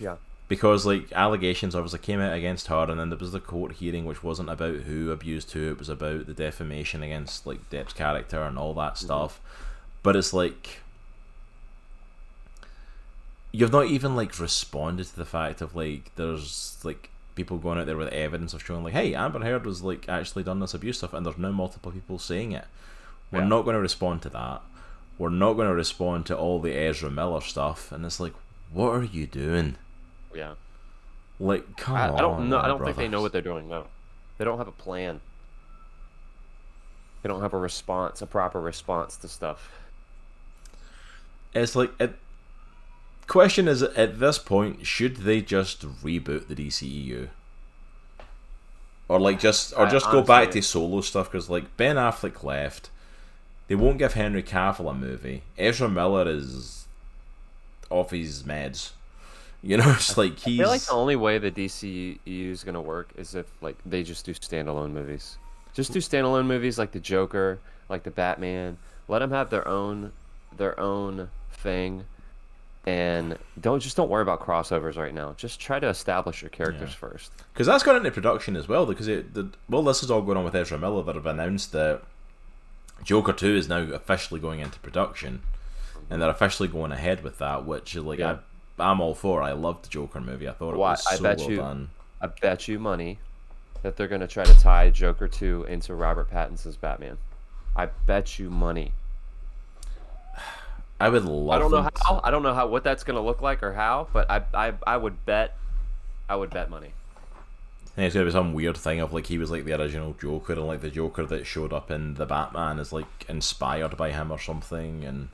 Yeah. 0.00 0.16
Because 0.50 0.84
like 0.84 1.12
allegations 1.12 1.76
obviously 1.76 2.00
came 2.00 2.20
out 2.20 2.34
against 2.34 2.66
her, 2.66 2.90
and 2.90 2.98
then 2.98 3.08
there 3.08 3.16
was 3.16 3.30
the 3.30 3.38
court 3.38 3.74
hearing, 3.74 4.04
which 4.04 4.24
wasn't 4.24 4.50
about 4.50 4.74
who 4.80 5.12
abused 5.12 5.52
who. 5.52 5.70
It 5.70 5.78
was 5.78 5.88
about 5.88 6.26
the 6.26 6.34
defamation 6.34 7.04
against 7.04 7.46
like 7.46 7.70
Depp's 7.70 7.92
character 7.92 8.42
and 8.42 8.58
all 8.58 8.74
that 8.74 8.94
mhm. 8.94 8.98
stuff. 8.98 9.40
But 10.02 10.16
it's 10.16 10.32
like 10.32 10.80
you've 13.52 13.70
not 13.70 13.86
even 13.86 14.16
like 14.16 14.40
responded 14.40 15.06
to 15.06 15.16
the 15.16 15.24
fact 15.24 15.60
of 15.60 15.76
like 15.76 16.10
there's 16.16 16.78
like 16.82 17.10
people 17.36 17.58
going 17.58 17.78
out 17.78 17.86
there 17.86 17.96
with 17.96 18.08
evidence 18.12 18.52
of 18.52 18.64
showing 18.64 18.82
like, 18.82 18.92
hey, 18.92 19.14
Amber 19.14 19.38
Heard 19.44 19.64
was 19.64 19.84
like 19.84 20.08
actually 20.08 20.42
done 20.42 20.58
this 20.58 20.74
abuse 20.74 20.98
stuff, 20.98 21.14
and 21.14 21.24
there's 21.24 21.38
now 21.38 21.52
multiple 21.52 21.92
people 21.92 22.18
saying 22.18 22.50
it. 22.50 22.64
We're 23.30 23.42
Yeah. 23.42 23.46
not 23.46 23.62
going 23.62 23.74
to 23.74 23.80
respond 23.80 24.22
to 24.22 24.30
that. 24.30 24.62
We're 25.16 25.28
not 25.28 25.52
going 25.52 25.68
to 25.68 25.74
respond 25.74 26.26
to 26.26 26.36
all 26.36 26.58
the 26.58 26.74
Ezra 26.74 27.08
Miller 27.08 27.40
stuff, 27.40 27.92
and 27.92 28.04
it's 28.04 28.18
like, 28.18 28.32
what 28.72 28.88
are 28.90 29.04
you 29.04 29.28
doing? 29.28 29.76
Yeah. 30.34 30.54
Like, 31.38 31.76
come 31.76 31.96
I, 31.96 32.08
on. 32.08 32.14
I 32.16 32.20
don't 32.20 32.48
know. 32.48 32.58
I 32.58 32.68
don't 32.68 32.84
think 32.84 32.96
they 32.96 33.08
know 33.08 33.22
what 33.22 33.32
they're 33.32 33.40
doing. 33.40 33.68
No, 33.68 33.86
they 34.38 34.44
don't 34.44 34.58
have 34.58 34.68
a 34.68 34.72
plan. 34.72 35.20
They 37.22 37.28
don't 37.28 37.40
have 37.40 37.52
a 37.52 37.58
response, 37.58 38.22
a 38.22 38.26
proper 38.26 38.60
response 38.60 39.16
to 39.16 39.28
stuff. 39.28 39.70
It's 41.54 41.76
like, 41.76 41.92
it, 42.00 42.14
question 43.26 43.68
is, 43.68 43.82
at 43.82 44.20
this 44.20 44.38
point, 44.38 44.86
should 44.86 45.18
they 45.18 45.40
just 45.40 45.82
reboot 46.02 46.48
the 46.48 46.54
DCEU? 46.54 47.28
Or 49.08 49.18
like 49.18 49.40
just, 49.40 49.72
or 49.74 49.86
I 49.86 49.90
just 49.90 50.10
go 50.10 50.22
back 50.22 50.52
to 50.52 50.62
solo 50.62 51.00
stuff? 51.00 51.30
Because 51.30 51.50
like 51.50 51.76
Ben 51.76 51.96
Affleck 51.96 52.44
left, 52.44 52.90
they 53.66 53.74
won't 53.74 53.98
give 53.98 54.14
Henry 54.14 54.42
Cavill 54.42 54.90
a 54.90 54.94
movie. 54.94 55.42
Ezra 55.58 55.88
Miller 55.88 56.28
is 56.28 56.86
off 57.90 58.12
his 58.12 58.44
meds. 58.44 58.92
You 59.62 59.76
know, 59.76 59.90
it's 59.96 60.16
like 60.16 60.32
I 60.32 60.36
feel 60.36 60.68
like 60.68 60.82
the 60.82 60.92
only 60.92 61.16
way 61.16 61.38
the 61.38 61.50
DCU 61.50 62.18
is 62.24 62.64
gonna 62.64 62.80
work 62.80 63.12
is 63.16 63.34
if 63.34 63.46
like 63.60 63.76
they 63.84 64.02
just 64.02 64.24
do 64.24 64.32
standalone 64.34 64.92
movies. 64.92 65.38
Just 65.74 65.92
do 65.92 66.00
standalone 66.00 66.46
movies 66.46 66.78
like 66.78 66.92
the 66.92 67.00
Joker, 67.00 67.60
like 67.88 68.02
the 68.02 68.10
Batman. 68.10 68.78
Let 69.08 69.20
them 69.20 69.30
have 69.30 69.50
their 69.50 69.66
own, 69.66 70.12
their 70.56 70.78
own 70.78 71.30
thing, 71.52 72.04
and 72.86 73.38
don't 73.60 73.80
just 73.80 73.96
don't 73.96 74.08
worry 74.08 74.22
about 74.22 74.40
crossovers 74.40 74.96
right 74.96 75.14
now. 75.14 75.34
Just 75.36 75.60
try 75.60 75.78
to 75.78 75.88
establish 75.88 76.42
your 76.42 76.48
characters 76.48 76.94
first. 76.94 77.30
Because 77.52 77.66
that's 77.66 77.82
gone 77.82 77.96
into 77.96 78.10
production 78.10 78.56
as 78.56 78.68
well. 78.68 78.86
Because 78.86 79.08
it, 79.08 79.34
the, 79.34 79.50
well, 79.68 79.82
this 79.82 80.02
is 80.02 80.10
all 80.10 80.22
going 80.22 80.38
on 80.38 80.44
with 80.44 80.54
Ezra 80.54 80.78
Miller 80.78 81.02
that 81.02 81.14
have 81.14 81.26
announced 81.26 81.72
that 81.72 82.02
Joker 83.04 83.32
Two 83.32 83.54
is 83.54 83.68
now 83.68 83.80
officially 83.80 84.40
going 84.40 84.60
into 84.60 84.78
production, 84.80 85.42
and 86.08 86.22
they're 86.22 86.30
officially 86.30 86.68
going 86.68 86.92
ahead 86.92 87.22
with 87.22 87.38
that. 87.38 87.66
Which 87.66 87.94
is 87.94 88.02
like 88.02 88.18
Yeah. 88.18 88.32
I, 88.32 88.38
I'm 88.80 89.00
all 89.00 89.14
for. 89.14 89.42
I 89.42 89.52
loved 89.52 89.84
the 89.84 89.88
Joker 89.88 90.20
movie. 90.20 90.48
I 90.48 90.52
thought 90.52 90.74
it 90.74 90.78
was 90.78 91.06
I 91.06 91.16
so 91.16 91.22
bet 91.22 91.38
well 91.38 91.50
you- 91.50 91.56
done. 91.56 91.90
I 92.20 92.26
bet 92.26 92.68
you 92.68 92.78
money 92.78 93.18
that 93.82 93.96
they're 93.96 94.08
gonna 94.08 94.26
try 94.26 94.44
to 94.44 94.60
tie 94.60 94.90
Joker 94.90 95.26
two 95.28 95.64
into 95.64 95.94
Robert 95.94 96.30
Pattinson's 96.30 96.76
Batman. 96.76 97.16
I 97.76 97.86
bet 98.06 98.38
you 98.38 98.50
money. 98.50 98.92
I 101.00 101.08
would 101.08 101.24
love. 101.24 101.56
I 101.56 101.58
don't 101.58 101.70
know 101.70 101.82
them 101.82 101.90
to- 101.94 102.04
how. 102.04 102.20
I 102.22 102.30
don't 102.30 102.42
know 102.42 102.52
how 102.54 102.66
what 102.66 102.84
that's 102.84 103.04
gonna 103.04 103.22
look 103.22 103.40
like 103.40 103.62
or 103.62 103.72
how, 103.72 104.08
but 104.12 104.30
I 104.30 104.42
I, 104.52 104.72
I 104.86 104.96
would 104.96 105.24
bet. 105.24 105.56
I 106.28 106.36
would 106.36 106.50
bet 106.50 106.68
money. 106.70 106.92
Think 107.96 108.06
it's 108.06 108.14
gonna 108.14 108.26
be 108.26 108.32
some 108.32 108.52
weird 108.52 108.76
thing 108.76 109.00
of 109.00 109.12
like 109.12 109.26
he 109.26 109.38
was 109.38 109.50
like 109.50 109.64
the 109.64 109.72
original 109.80 110.14
Joker 110.20 110.52
and 110.52 110.66
like 110.66 110.82
the 110.82 110.90
Joker 110.90 111.24
that 111.26 111.46
showed 111.46 111.72
up 111.72 111.90
in 111.90 112.14
the 112.14 112.26
Batman 112.26 112.78
is 112.78 112.92
like 112.92 113.06
inspired 113.28 113.96
by 113.96 114.12
him 114.12 114.30
or 114.30 114.38
something 114.38 115.04
and 115.04 115.30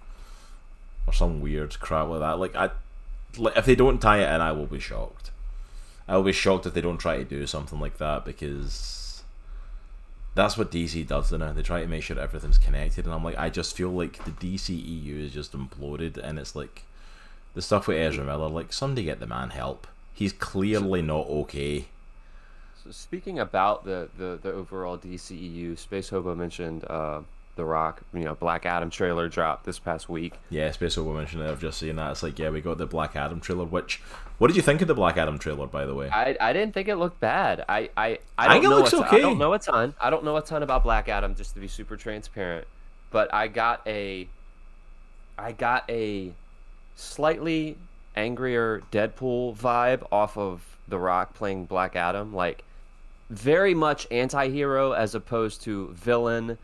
or 1.06 1.12
some 1.12 1.40
weird 1.40 1.78
crap 1.80 2.08
like 2.08 2.20
that. 2.20 2.38
Like 2.38 2.54
I, 2.56 2.70
like 3.38 3.56
if 3.56 3.66
they 3.66 3.74
don't 3.74 4.00
tie 4.00 4.18
it 4.18 4.34
in, 4.34 4.40
I 4.40 4.52
will 4.52 4.66
be 4.66 4.80
shocked. 4.80 5.30
I 6.08 6.16
will 6.16 6.24
be 6.24 6.32
shocked 6.32 6.66
if 6.66 6.74
they 6.74 6.80
don't 6.80 6.98
try 6.98 7.18
to 7.18 7.24
do 7.24 7.46
something 7.46 7.80
like 7.80 7.98
that 7.98 8.24
because 8.24 9.22
that's 10.34 10.56
what 10.56 10.70
DC 10.70 11.06
does 11.06 11.32
now. 11.32 11.52
They 11.52 11.62
try 11.62 11.80
to 11.80 11.86
make 11.86 12.02
sure 12.02 12.18
everything's 12.18 12.58
connected, 12.58 13.06
and 13.06 13.14
I'm 13.14 13.24
like, 13.24 13.38
I 13.38 13.50
just 13.50 13.76
feel 13.76 13.90
like 13.90 14.22
the 14.24 14.30
DCEU 14.30 15.24
is 15.24 15.32
just 15.32 15.52
imploded, 15.52 16.18
and 16.18 16.38
it's 16.38 16.54
like 16.54 16.82
the 17.54 17.62
stuff 17.62 17.88
with 17.88 17.96
Ezra 17.96 18.24
Miller. 18.24 18.48
Like 18.48 18.72
somebody 18.72 19.04
get 19.04 19.18
the 19.18 19.26
man 19.26 19.50
help. 19.50 19.86
He's 20.12 20.32
clearly 20.32 21.02
not 21.02 21.26
okay. 21.26 21.86
So 22.84 22.90
speaking 22.90 23.38
about 23.38 23.84
the, 23.84 24.08
the, 24.16 24.38
the 24.40 24.52
overall 24.52 24.96
DCEU, 24.96 25.76
Space 25.76 26.10
Hobo 26.10 26.34
mentioned 26.34 26.84
uh, 26.84 27.22
the 27.56 27.64
Rock. 27.64 28.02
You 28.14 28.20
know, 28.24 28.34
Black 28.34 28.64
Adam 28.64 28.90
trailer 28.90 29.28
dropped 29.28 29.64
this 29.64 29.78
past 29.78 30.08
week. 30.08 30.34
Yeah, 30.50 30.70
Space 30.70 30.94
Hobo 30.94 31.14
mentioned 31.14 31.42
it. 31.42 31.50
I've 31.50 31.60
just 31.60 31.78
seen 31.78 31.96
that. 31.96 32.12
It's 32.12 32.22
like, 32.22 32.38
yeah, 32.38 32.50
we 32.50 32.60
got 32.60 32.78
the 32.78 32.86
Black 32.86 33.16
Adam 33.16 33.40
trailer. 33.40 33.64
Which, 33.64 34.00
what 34.38 34.46
did 34.48 34.56
you 34.56 34.62
think 34.62 34.80
of 34.82 34.88
the 34.88 34.94
Black 34.94 35.16
Adam 35.16 35.38
trailer, 35.38 35.66
by 35.66 35.84
the 35.84 35.94
way? 35.94 36.08
I, 36.10 36.36
I 36.40 36.52
didn't 36.52 36.74
think 36.74 36.88
it 36.88 36.96
looked 36.96 37.18
bad. 37.20 37.64
I 37.68 37.90
I, 37.96 38.06
I 38.06 38.18
I 38.38 38.44
don't 38.46 38.52
think 38.54 38.64
it 38.64 38.68
know 38.68 38.76
looks 38.76 38.92
a 38.92 38.96
ton- 38.98 39.06
okay. 39.08 39.16
I 39.16 39.20
don't 39.20 39.38
know 39.38 39.52
a 39.52 39.58
ton. 39.58 39.94
I 40.00 40.10
don't 40.10 40.24
know 40.24 40.36
a 40.36 40.42
ton 40.42 40.62
about 40.62 40.82
Black 40.84 41.08
Adam, 41.08 41.34
just 41.34 41.54
to 41.54 41.60
be 41.60 41.68
super 41.68 41.96
transparent. 41.96 42.66
But 43.10 43.32
I 43.34 43.48
got 43.48 43.82
a 43.86 44.28
I 45.38 45.52
got 45.52 45.88
a 45.90 46.32
slightly 46.94 47.76
angrier 48.16 48.82
Deadpool 48.90 49.56
vibe 49.56 50.06
off 50.10 50.36
of 50.38 50.76
The 50.88 50.98
Rock 50.98 51.34
playing 51.34 51.66
Black 51.66 51.96
Adam, 51.96 52.34
like 52.34 52.64
very 53.28 53.74
much 53.74 54.06
anti-hero 54.10 54.92
as 54.92 55.14
opposed 55.14 55.62
to 55.62 55.88
villain, 55.88 56.58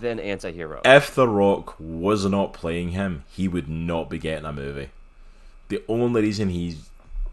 then 0.00 0.18
anti-hero. 0.20 0.80
if 0.84 1.14
The 1.14 1.28
Rock 1.28 1.74
was 1.78 2.24
not 2.26 2.52
playing 2.52 2.90
him, 2.90 3.24
he 3.30 3.48
would 3.48 3.68
not 3.68 4.08
be 4.10 4.18
getting 4.18 4.44
a 4.44 4.52
movie. 4.52 4.90
The 5.68 5.82
only 5.88 6.22
reason 6.22 6.48
he's 6.50 6.90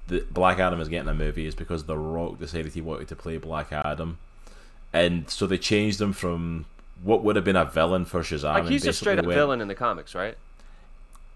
that 0.08 0.34
Black 0.34 0.60
Adam 0.60 0.82
is 0.82 0.90
getting 0.90 1.08
a 1.10 1.14
movie 1.14 1.46
is 1.46 1.56
because 1.56 1.86
The 1.86 1.98
Rock 1.98 2.40
decided 2.40 2.74
he 2.74 2.82
wanted 2.82 3.08
to 3.10 3.16
play 3.16 3.38
Black 3.38 3.72
Adam, 3.72 4.18
and 4.92 5.30
so 5.30 5.48
they 5.48 5.58
changed 5.58 6.02
him 6.02 6.14
from 6.14 6.66
what 7.04 7.24
would 7.24 7.36
have 7.36 7.46
been 7.46 7.56
a 7.56 7.66
villain 7.66 8.06
for 8.06 8.22
Shazam. 8.22 8.54
Like 8.54 8.68
he's 8.68 8.84
just 8.84 9.00
straight 9.00 9.20
up 9.20 9.26
went- 9.26 9.38
villain 9.38 9.62
in 9.62 9.68
the 9.68 9.76
comics, 9.76 10.14
right? 10.16 10.38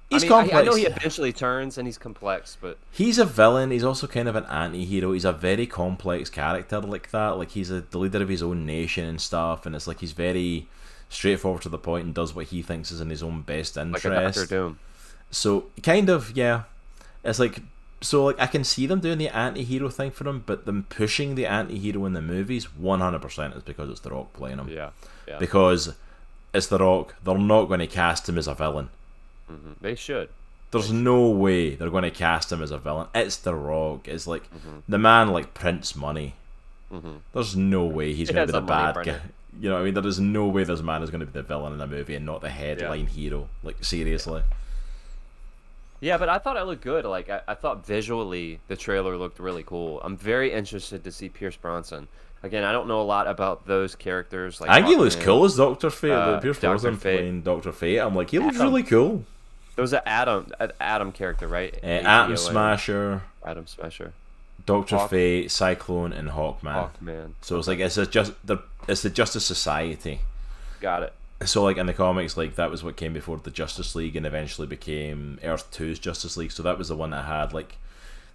He's 0.10 0.24
I 0.24 0.28
mean, 0.28 0.32
I- 0.32 0.36
complex. 0.38 0.58
I, 0.60 0.64
know 0.64 0.76
he 0.76 0.86
eventually 0.86 1.34
turns 1.34 1.78
and 1.78 1.86
he's 1.86 1.98
complex, 1.98 2.58
but 2.62 2.78
He's 2.92 3.18
a 3.20 3.26
villain. 3.26 3.72
He's 3.72 3.84
also 3.84 4.08
kind 4.08 4.30
of 4.30 4.38
an 4.38 4.46
anti-hero. 4.46 5.12
He's 5.12 5.26
a 5.26 5.34
very 5.34 5.68
complex 5.68 6.30
character 6.30 6.80
like 6.80 7.12
that. 7.12 7.38
Like 7.38 7.52
he's 7.52 7.70
a, 7.72 7.82
the 7.82 7.98
leader 7.98 8.24
of 8.24 8.30
his 8.30 8.42
own 8.42 8.66
nation 8.66 9.04
and 9.06 9.20
stuff, 9.20 9.66
and 9.66 9.76
it's 9.76 9.86
like 9.88 10.00
he's 10.00 10.14
very 10.14 10.68
straightforward 11.10 11.62
to 11.64 11.70
the 11.70 11.78
point 11.78 12.06
and 12.06 12.14
does 12.14 12.36
what 12.36 12.48
he 12.48 12.62
thinks 12.62 12.92
is 12.92 13.02
in 13.02 13.10
his 13.10 13.24
own 13.24 13.42
best 13.42 13.76
like 13.78 13.86
interest. 13.88 14.06
a 14.06 14.10
Doctor 14.20 14.46
Doom. 14.46 14.80
So 15.32 15.66
kind 15.84 16.10
of 16.10 16.36
yeah, 16.36 16.64
it's 17.24 17.40
like 17.40 17.62
so 18.02 18.26
like 18.26 18.40
I 18.40 18.48
can 18.48 18.64
see 18.64 18.86
them 18.86 19.00
doing 19.00 19.18
the 19.18 19.30
anti-hero 19.30 19.90
thing 19.90 20.12
for 20.12 20.28
him, 20.28 20.44
but 20.46 20.66
them 20.66 20.86
pushing 20.90 21.36
the 21.36 21.46
anti-hero 21.46 22.06
in 22.06 22.14
the 22.14 22.22
movies, 22.22 22.66
one 22.76 23.00
hundred 23.02 23.22
percent 23.22 23.56
is 23.56 23.64
because 23.64 23.90
it's 23.90 24.02
The 24.02 24.12
Rock 24.12 24.34
playing 24.34 24.58
him. 24.60 24.70
Yeah, 24.70 24.92
yeah. 25.28 25.38
Because 25.40 25.96
it's 26.54 26.68
The 26.68 26.78
Rock. 26.78 27.16
They're 27.24 27.38
not 27.38 27.66
going 27.66 27.80
to 27.80 27.88
cast 27.88 28.30
him 28.30 28.38
as 28.38 28.48
a 28.48 28.54
villain. 28.54 28.90
Mhm. 29.52 29.76
They 29.82 29.96
should. 29.96 30.30
There's 30.72 30.92
no 30.92 31.30
way 31.30 31.76
they're 31.76 31.90
going 31.90 32.04
to 32.04 32.12
cast 32.12 32.52
him 32.52 32.62
as 32.62 32.72
a 32.72 32.78
villain. 32.78 33.08
It's 33.16 33.38
The 33.38 33.56
Rock. 33.56 34.08
It's 34.08 34.28
like 34.28 34.44
the 34.88 34.98
man 34.98 35.30
like 35.30 35.54
prints 35.54 35.96
money. 35.96 36.36
Mhm. 36.92 37.22
There's 37.34 37.56
no 37.56 37.86
way 37.86 38.14
he's 38.14 38.28
He 38.30 38.34
going 38.34 38.48
to 38.48 38.54
be 38.54 38.60
the 38.60 38.66
bad 38.66 38.96
guy. 39.06 39.20
You 39.60 39.70
know 39.70 39.78
I 39.80 39.84
mean? 39.84 39.94
There 39.94 40.06
is 40.06 40.20
no 40.20 40.48
way 40.48 40.64
this 40.64 40.82
man 40.82 41.02
is 41.04 41.10
going 41.10 41.22
to 41.22 41.26
be 41.26 41.32
the 41.32 41.42
villain 41.44 41.74
in 41.74 41.82
a 41.82 41.88
movie 41.88 42.16
and 42.16 42.26
not 42.26 42.42
the 42.42 42.50
headline 42.50 43.08
hero. 43.08 43.50
Like 43.64 43.84
seriously. 43.84 44.44
Yeah, 46.00 46.18
but 46.18 46.30
I 46.30 46.38
thought 46.38 46.58
it 46.58 46.64
looked 46.64 46.84
good. 46.84 47.06
Like 47.06 47.30
I, 47.30 47.42
I 47.48 47.54
thought 47.56 47.86
visually 47.86 48.60
the 48.68 48.76
trailer 48.76 49.18
looked 49.18 49.40
really 49.40 49.64
cool. 49.64 50.00
I'm 50.04 50.16
very 50.16 50.52
interested 50.54 51.04
to 51.04 51.12
see 51.12 51.30
Pierce 51.30 51.56
Brosnan. 51.56 52.08
Again, 52.44 52.64
I 52.64 52.72
don't 52.72 52.88
know 52.88 53.02
a 53.02 53.04
lot 53.04 53.28
about 53.28 53.66
those 53.66 53.96
characters. 53.96 54.62
Like 54.62 54.70
I 54.70 54.76
think 54.76 54.88
he 54.90 54.96
looks 54.96 55.16
cool 55.16 55.44
as 55.46 55.56
Doctor 55.56 55.90
Fate. 55.90 56.12
uh, 56.12 56.40
Pierce 56.40 56.58
Dr. 56.60 56.70
Brosnan 56.70 56.98
Fate. 56.98 57.18
playing 57.18 57.42
Doctor 57.42 57.72
Fate. 57.72 57.98
I'm 57.98 58.16
like, 58.16 58.30
he 58.30 58.38
looks 58.38 58.58
Adam. 58.58 58.68
really 58.68 58.84
cool. 58.84 59.26
There 59.76 59.82
was 59.82 59.94
an 59.94 60.02
Adam, 60.06 60.52
an 60.60 60.72
Adam 60.80 61.12
character, 61.12 61.48
right? 61.48 61.74
Uh. 61.84 61.88
Atom 61.88 62.38
Smasher, 62.38 63.24
Atom 63.44 63.66
Smasher. 63.66 64.14
Doctor 64.68 64.98
Hawk- 64.98 65.10
Fate, 65.10 65.50
Cyclone, 65.50 66.14
and 66.14 66.30
Hawkman. 66.30 66.92
Hawkman. 66.92 67.32
So 67.42 67.58
it's 67.58 67.68
like 67.68 67.80
it's 67.80 67.96
just 68.08 68.34
the 68.46 68.58
it's 68.88 69.02
the 69.02 69.10
Justice 69.10 69.46
Society. 69.46 70.22
Got 70.80 71.04
it. 71.04 71.14
So 71.46 71.64
like 71.64 71.78
in 71.78 71.86
the 71.86 71.94
comics, 71.94 72.36
like 72.36 72.56
that 72.56 72.72
was 72.72 72.84
what 72.84 72.98
came 72.98 73.14
before 73.14 73.38
the 73.38 73.52
Justice 73.52 73.96
League, 73.96 74.16
and 74.16 74.26
eventually 74.26 74.68
became 74.68 75.40
Earth 75.44 75.70
2's 75.72 76.00
Justice 76.00 76.36
League. 76.38 76.52
So 76.52 76.64
that 76.64 76.78
was 76.78 76.88
the 76.88 76.96
one 76.96 77.12
that 77.12 77.26
had 77.26 77.54
like 77.54 77.78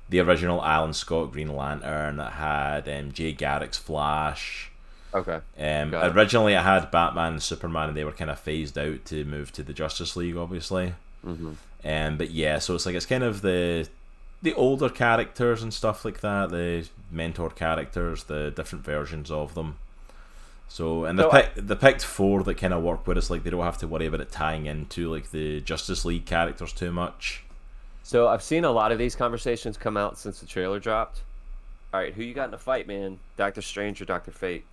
the 0.09 0.21
original 0.21 0.65
Alan 0.65 0.93
Scott 0.93 1.33
Green 1.33 1.55
Lantern. 1.55 2.17
That 2.19 2.33
had 2.35 2.89
um, 2.89 3.13
Jay 3.13 3.33
Garrick's 3.33 3.79
Flash. 3.79 4.71
Okay. 5.15 5.41
Um, 5.59 5.91
Got 5.91 6.17
originally, 6.17 6.55
it 6.55 6.63
had 6.63 6.91
Batman 6.91 7.35
and 7.35 7.43
Superman, 7.43 7.89
and 7.89 7.97
they 7.97 8.05
were 8.05 8.13
kind 8.13 8.31
of 8.31 8.39
phased 8.39 8.79
out 8.79 9.05
to 9.07 9.25
move 9.25 9.53
to 9.53 9.63
the 9.63 9.75
Justice 9.75 10.17
League, 10.17 10.37
obviously. 10.37 10.95
Mm-hmm. 11.27 11.53
Um, 11.85 12.17
but 12.17 12.31
yeah, 12.31 12.59
so 12.59 12.75
it's 12.75 12.87
like 12.87 12.95
it's 12.95 13.07
kind 13.07 13.25
of 13.25 13.43
the 13.43 13.89
the 14.43 14.55
older 14.55 14.89
characters 14.89 15.63
and 15.63 15.73
stuff 15.73 16.05
like 16.05 16.21
that, 16.21 16.51
the 16.51 16.89
mentor 17.11 17.51
characters, 17.51 18.25
the 18.25 18.51
different 18.51 18.85
versions 18.85 19.31
of 19.31 19.55
them. 19.55 19.79
So 20.73 21.05
and 21.05 21.19
they 21.19 21.25
So 21.25 21.31
pick 21.31 21.55
they 21.55 21.75
picked 21.75 22.03
four 22.03 22.43
that 22.45 22.55
kind 22.55 22.73
of 22.73 22.83
work 22.83 23.07
where 23.07 23.19
it's 23.19 23.29
like 23.29 23.43
they 23.43 23.51
don't 23.51 23.63
have 23.63 23.77
to 23.79 23.87
worry 23.87 24.07
about 24.07 24.23
it 24.23 24.33
tying 24.33 24.65
into 24.65 25.13
like 25.13 25.31
the 25.31 25.61
Justice 25.61 26.07
League 26.07 26.25
characters 26.25 26.73
too 26.73 26.91
much. 26.91 27.45
So 28.03 28.27
I've 28.29 28.43
seen 28.43 28.65
a 28.65 28.71
lot 28.71 28.91
of 28.91 28.97
these 28.97 29.15
conversations 29.15 29.77
come 29.77 29.99
out 29.99 30.17
since 30.17 30.41
the 30.41 30.47
trailer 30.47 30.81
dropped. 30.81 31.21
All 31.93 32.01
right, 32.01 32.15
who 32.15 32.23
you 32.23 32.33
got 32.33 32.49
in 32.49 32.55
a 32.55 32.59
fight, 32.59 32.87
man? 32.87 33.19
Doctor 33.37 33.61
Strange 33.61 34.01
or 34.01 34.07
Doctor 34.07 34.31
Fate? 34.31 34.65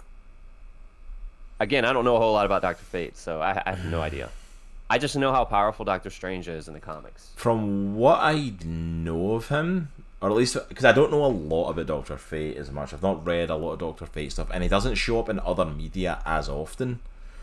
Again, 1.59 1.83
I 1.83 1.91
don't 1.91 2.05
know 2.05 2.15
a 2.15 2.19
whole 2.19 2.31
lot 2.31 2.45
about 2.45 2.61
Doctor 2.61 2.85
Fate, 2.85 3.17
so 3.17 3.41
I, 3.41 3.61
I 3.65 3.71
have 3.71 3.83
no 3.91 3.99
idea. 4.09 4.29
I 4.89 4.99
just 4.99 5.17
know 5.17 5.33
how 5.33 5.43
powerful 5.43 5.83
Doctor 5.83 6.09
Strange 6.09 6.47
is 6.47 6.69
in 6.69 6.73
the 6.73 6.79
comics. 6.79 7.31
From 7.35 7.97
what 7.97 8.19
I 8.21 8.53
know 8.63 9.33
of 9.33 9.49
him, 9.49 9.89
or 10.21 10.29
at 10.29 10.35
least 10.35 10.57
because 10.69 10.85
I 10.85 10.91
don't 10.91 11.11
know 11.11 11.23
a 11.23 11.27
lot 11.27 11.69
about 11.69 11.87
Doctor 11.87 12.17
Fate 12.17 12.57
as 12.57 12.71
much. 12.71 12.93
I've 12.93 13.01
not 13.03 13.25
read 13.25 13.49
a 13.49 13.55
lot 13.55 13.73
of 13.73 13.79
Doctor 13.79 14.05
Fate 14.05 14.31
stuff, 14.31 14.49
and 14.53 14.63
he 14.63 14.69
doesn't 14.69 14.95
show 14.95 15.19
up 15.19 15.29
in 15.29 15.39
other 15.39 15.65
media 15.65 16.21
as 16.25 16.49
often. 16.49 16.99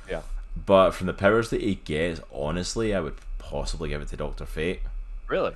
Yeah. 0.09 0.23
But 0.65 0.93
from 0.93 1.07
the 1.07 1.13
powers 1.13 1.51
that 1.51 1.61
he 1.61 1.77
gets, 1.77 2.21
honestly, 2.33 2.95
I 2.95 3.01
would 3.01 3.15
possibly 3.39 3.89
give 3.91 4.01
it 4.03 4.09
to 4.09 4.17
Doctor 4.17 4.47
Fate. 4.47 4.81
Really? 5.29 5.55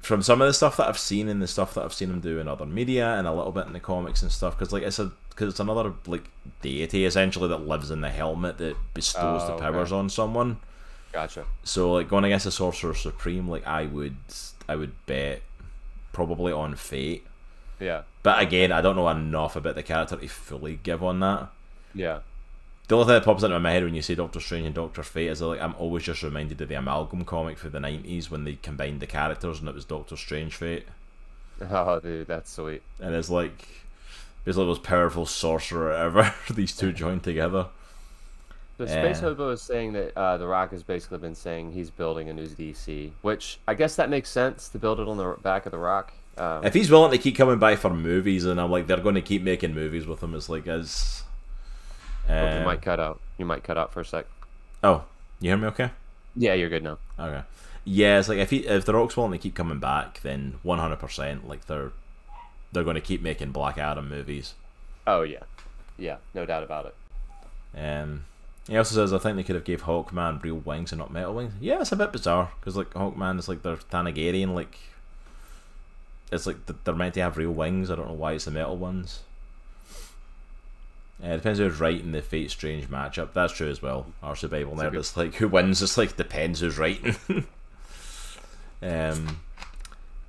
From 0.00 0.22
some 0.22 0.40
of 0.42 0.48
the 0.48 0.52
stuff 0.52 0.76
that 0.78 0.88
I've 0.88 0.98
seen 0.98 1.28
and 1.28 1.40
the 1.40 1.46
stuff 1.46 1.74
that 1.74 1.84
I've 1.84 1.92
seen 1.94 2.10
him 2.10 2.20
do 2.20 2.40
in 2.40 2.48
other 2.48 2.66
media 2.66 3.14
and 3.14 3.26
a 3.26 3.32
little 3.32 3.52
bit 3.52 3.66
in 3.66 3.72
the 3.72 3.80
comics 3.80 4.22
and 4.22 4.32
stuff, 4.32 4.58
because 4.58 4.72
like 4.72 4.82
it's 4.82 4.98
a 4.98 5.12
because 5.30 5.48
it's 5.48 5.60
another 5.60 5.94
like 6.06 6.28
deity 6.60 7.04
essentially 7.06 7.48
that 7.48 7.66
lives 7.66 7.90
in 7.90 8.00
the 8.02 8.10
helmet 8.10 8.58
that 8.58 8.76
bestows 8.94 9.42
Oh, 9.44 9.46
the 9.46 9.52
okay. 9.54 9.62
powers 9.62 9.92
on 9.92 10.10
someone. 10.10 10.58
Gotcha. 11.12 11.44
So 11.64 11.92
like 11.92 12.08
going 12.08 12.24
against 12.24 12.44
the 12.44 12.50
Sorcerer 12.50 12.94
Supreme, 12.94 13.48
like 13.48 13.66
I 13.66 13.86
would 13.86 14.16
I 14.68 14.76
would 14.76 14.92
bet 15.06 15.42
probably 16.12 16.52
on 16.52 16.74
Fate. 16.74 17.26
Yeah. 17.80 18.02
But 18.22 18.40
again, 18.40 18.70
I 18.72 18.80
don't 18.80 18.96
know 18.96 19.08
enough 19.08 19.56
about 19.56 19.74
the 19.74 19.82
character 19.82 20.16
to 20.16 20.28
fully 20.28 20.78
give 20.82 21.02
on 21.02 21.20
that. 21.20 21.48
Yeah. 21.94 22.20
The 22.88 22.96
only 22.96 23.06
thing 23.06 23.14
that 23.14 23.24
pops 23.24 23.42
into 23.42 23.58
my 23.58 23.72
head 23.72 23.84
when 23.84 23.94
you 23.94 24.02
say 24.02 24.14
Doctor 24.14 24.40
Strange 24.40 24.66
and 24.66 24.74
Doctor 24.74 25.02
Fate 25.02 25.28
is 25.28 25.40
like 25.40 25.60
I'm 25.60 25.74
always 25.76 26.04
just 26.04 26.22
reminded 26.22 26.60
of 26.60 26.68
the 26.68 26.74
amalgam 26.74 27.24
comic 27.24 27.58
for 27.58 27.68
the 27.68 27.80
nineties 27.80 28.30
when 28.30 28.44
they 28.44 28.54
combined 28.54 29.00
the 29.00 29.06
characters 29.06 29.60
and 29.60 29.68
it 29.68 29.74
was 29.74 29.84
Doctor 29.84 30.16
Strange 30.16 30.56
Fate. 30.56 30.86
Oh, 31.70 32.00
dude, 32.00 32.26
that's 32.26 32.50
sweet. 32.50 32.82
And 33.00 33.14
it's 33.14 33.30
like 33.30 33.66
basically 34.44 34.64
the 34.64 34.68
most 34.68 34.82
powerful 34.82 35.26
sorcerer 35.26 35.92
ever, 35.96 36.34
these 36.50 36.76
two 36.76 36.92
joined 36.92 37.22
together. 37.22 37.68
The 38.78 38.88
Space. 38.88 39.20
Hobo 39.20 39.50
is 39.50 39.62
saying 39.62 39.92
that 39.92 40.16
uh, 40.16 40.38
The 40.38 40.46
Rock 40.46 40.72
has 40.72 40.82
basically 40.82 41.18
been 41.18 41.34
saying 41.34 41.72
he's 41.72 41.90
building 41.90 42.28
a 42.28 42.32
new 42.32 42.46
DC, 42.46 43.12
which 43.22 43.58
I 43.68 43.74
guess 43.74 43.96
that 43.96 44.10
makes 44.10 44.30
sense 44.30 44.68
to 44.70 44.78
build 44.78 44.98
it 44.98 45.08
on 45.08 45.16
the 45.18 45.36
back 45.42 45.66
of 45.66 45.72
The 45.72 45.78
Rock. 45.78 46.12
Um, 46.38 46.64
If 46.64 46.74
he's 46.74 46.90
willing 46.90 47.10
to 47.10 47.18
keep 47.18 47.36
coming 47.36 47.58
by 47.58 47.76
for 47.76 47.90
movies 47.90 48.44
and 48.46 48.58
I'm 48.60 48.70
like 48.70 48.86
they're 48.86 48.96
going 48.96 49.14
to 49.16 49.20
keep 49.20 49.42
making 49.42 49.74
movies 49.74 50.06
with 50.06 50.22
him, 50.22 50.34
it's 50.34 50.48
like 50.48 50.66
as 50.66 51.22
uh, 52.28 52.56
you 52.58 52.64
might 52.64 52.82
cut 52.82 52.98
out. 52.98 53.20
You 53.38 53.44
might 53.44 53.62
cut 53.62 53.76
out 53.76 53.92
for 53.92 54.00
a 54.00 54.04
sec. 54.04 54.26
Oh, 54.82 55.04
you 55.40 55.50
hear 55.50 55.58
me 55.58 55.66
okay? 55.68 55.90
Yeah, 56.34 56.54
you're 56.54 56.70
good 56.70 56.82
now. 56.82 56.98
Okay. 57.18 57.42
Yeah, 57.84 58.18
it's 58.18 58.28
like 58.28 58.38
if 58.38 58.50
he 58.50 58.58
if 58.66 58.84
the 58.84 58.94
Rock's 58.94 59.16
willing 59.16 59.32
to 59.32 59.38
keep 59.38 59.54
coming 59.54 59.78
back, 59.80 60.20
then 60.22 60.54
one 60.62 60.78
hundred 60.78 61.00
percent 61.00 61.46
like 61.48 61.66
they're 61.66 61.92
they're 62.72 62.84
going 62.84 62.94
to 62.94 63.00
keep 63.00 63.20
making 63.20 63.50
Black 63.52 63.76
Adam 63.76 64.08
movies. 64.08 64.54
Oh 65.06 65.22
yeah, 65.22 65.42
yeah, 65.98 66.16
no 66.32 66.46
doubt 66.46 66.62
about 66.62 66.86
it. 66.86 66.94
Um, 67.78 68.24
he 68.68 68.76
also 68.76 68.94
says 68.94 69.12
I 69.12 69.18
think 69.18 69.36
they 69.36 69.42
could 69.42 69.56
have 69.56 69.64
gave 69.64 69.82
Hawkman 69.82 70.42
real 70.42 70.56
wings 70.56 70.92
and 70.92 70.98
not 70.98 71.12
metal 71.12 71.34
wings. 71.34 71.54
Yeah, 71.60 71.80
it's 71.80 71.92
a 71.92 71.96
bit 71.96 72.12
bizarre 72.12 72.52
because 72.60 72.76
like 72.76 72.90
Hawkman 72.90 73.38
is 73.38 73.48
like 73.48 73.62
they're 73.62 73.76
Thanagarian, 73.76 74.54
like 74.54 74.78
it's 76.30 76.46
like 76.46 76.56
they're 76.84 76.94
meant 76.94 77.14
to 77.14 77.22
have 77.22 77.36
real 77.36 77.50
wings. 77.50 77.90
I 77.90 77.96
don't 77.96 78.08
know 78.08 78.14
why 78.14 78.32
it's 78.32 78.44
the 78.44 78.50
metal 78.50 78.76
ones. 78.76 79.20
Uh, 81.22 81.28
it 81.28 81.36
depends 81.36 81.58
who's 81.58 81.78
writing 81.78 82.12
the 82.12 82.22
Fate 82.22 82.50
Strange 82.50 82.88
matchup. 82.88 83.32
That's 83.32 83.52
true 83.52 83.68
as 83.68 83.82
well. 83.82 84.06
Our 84.22 84.34
survival 84.34 84.74
nerd. 84.74 84.94
It's 84.94 85.16
like 85.16 85.34
who 85.34 85.48
wins. 85.48 85.82
It's 85.82 85.98
like 85.98 86.16
depends 86.16 86.60
who's 86.60 86.78
writing. 86.78 87.16
um, 88.82 89.40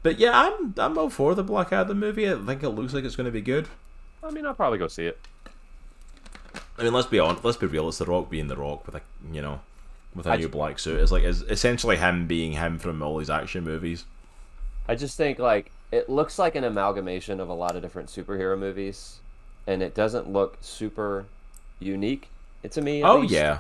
but 0.04 0.20
yeah, 0.20 0.32
I'm 0.34 0.74
I'm 0.78 0.98
all 0.98 1.10
for 1.10 1.34
the 1.34 1.44
Black 1.44 1.72
Adam 1.72 2.00
movie. 2.00 2.30
I 2.30 2.36
think 2.36 2.62
it 2.64 2.70
looks 2.70 2.94
like 2.94 3.06
it's 3.06 3.16
going 3.16 3.26
to 3.26 3.32
be 3.32 3.42
good. 3.42 3.68
I 4.24 4.32
mean, 4.32 4.46
I'll 4.46 4.54
probably 4.54 4.80
go 4.80 4.88
see 4.88 5.06
it. 5.06 5.20
I 6.78 6.84
mean, 6.84 6.94
let's 6.94 7.08
be 7.08 7.20
honest. 7.20 7.44
Let's 7.46 7.58
be 7.58 7.68
real. 7.68 7.88
It's 7.90 7.98
the 8.00 8.06
Rock 8.06 8.30
being 8.30 8.48
the 8.48 8.56
Rock 8.58 8.86
with 8.86 8.96
a 8.96 9.02
you 9.32 9.42
know, 9.42 9.62
with 10.16 10.26
a 10.26 10.32
I 10.32 10.36
new 10.38 10.44
ju- 10.44 10.50
black 10.50 10.80
suit. 10.80 11.00
It's 11.00 11.12
like 11.12 11.24
it's 11.24 11.42
essentially 11.42 11.98
him 11.98 12.26
being 12.28 12.54
him 12.54 12.80
from 12.80 13.02
all 13.02 13.18
these 13.18 13.30
action 13.30 13.64
movies. 13.64 14.06
I 14.88 14.96
just 14.96 15.16
think 15.18 15.40
like 15.40 15.72
it 15.92 16.10
looks 16.10 16.40
like 16.40 16.56
an 16.56 16.64
amalgamation 16.64 17.40
of 17.40 17.50
a 17.50 17.54
lot 17.54 17.76
of 17.76 17.82
different 17.82 18.10
superhero 18.10 18.58
movies, 18.58 19.20
and 19.68 19.84
it 19.84 19.94
doesn't 19.94 20.32
look 20.32 20.58
super 20.62 21.26
unique 21.80 22.30
to 22.72 22.82
me. 22.82 23.04
oh 23.04 23.20
least. 23.20 23.34
yeah, 23.34 23.60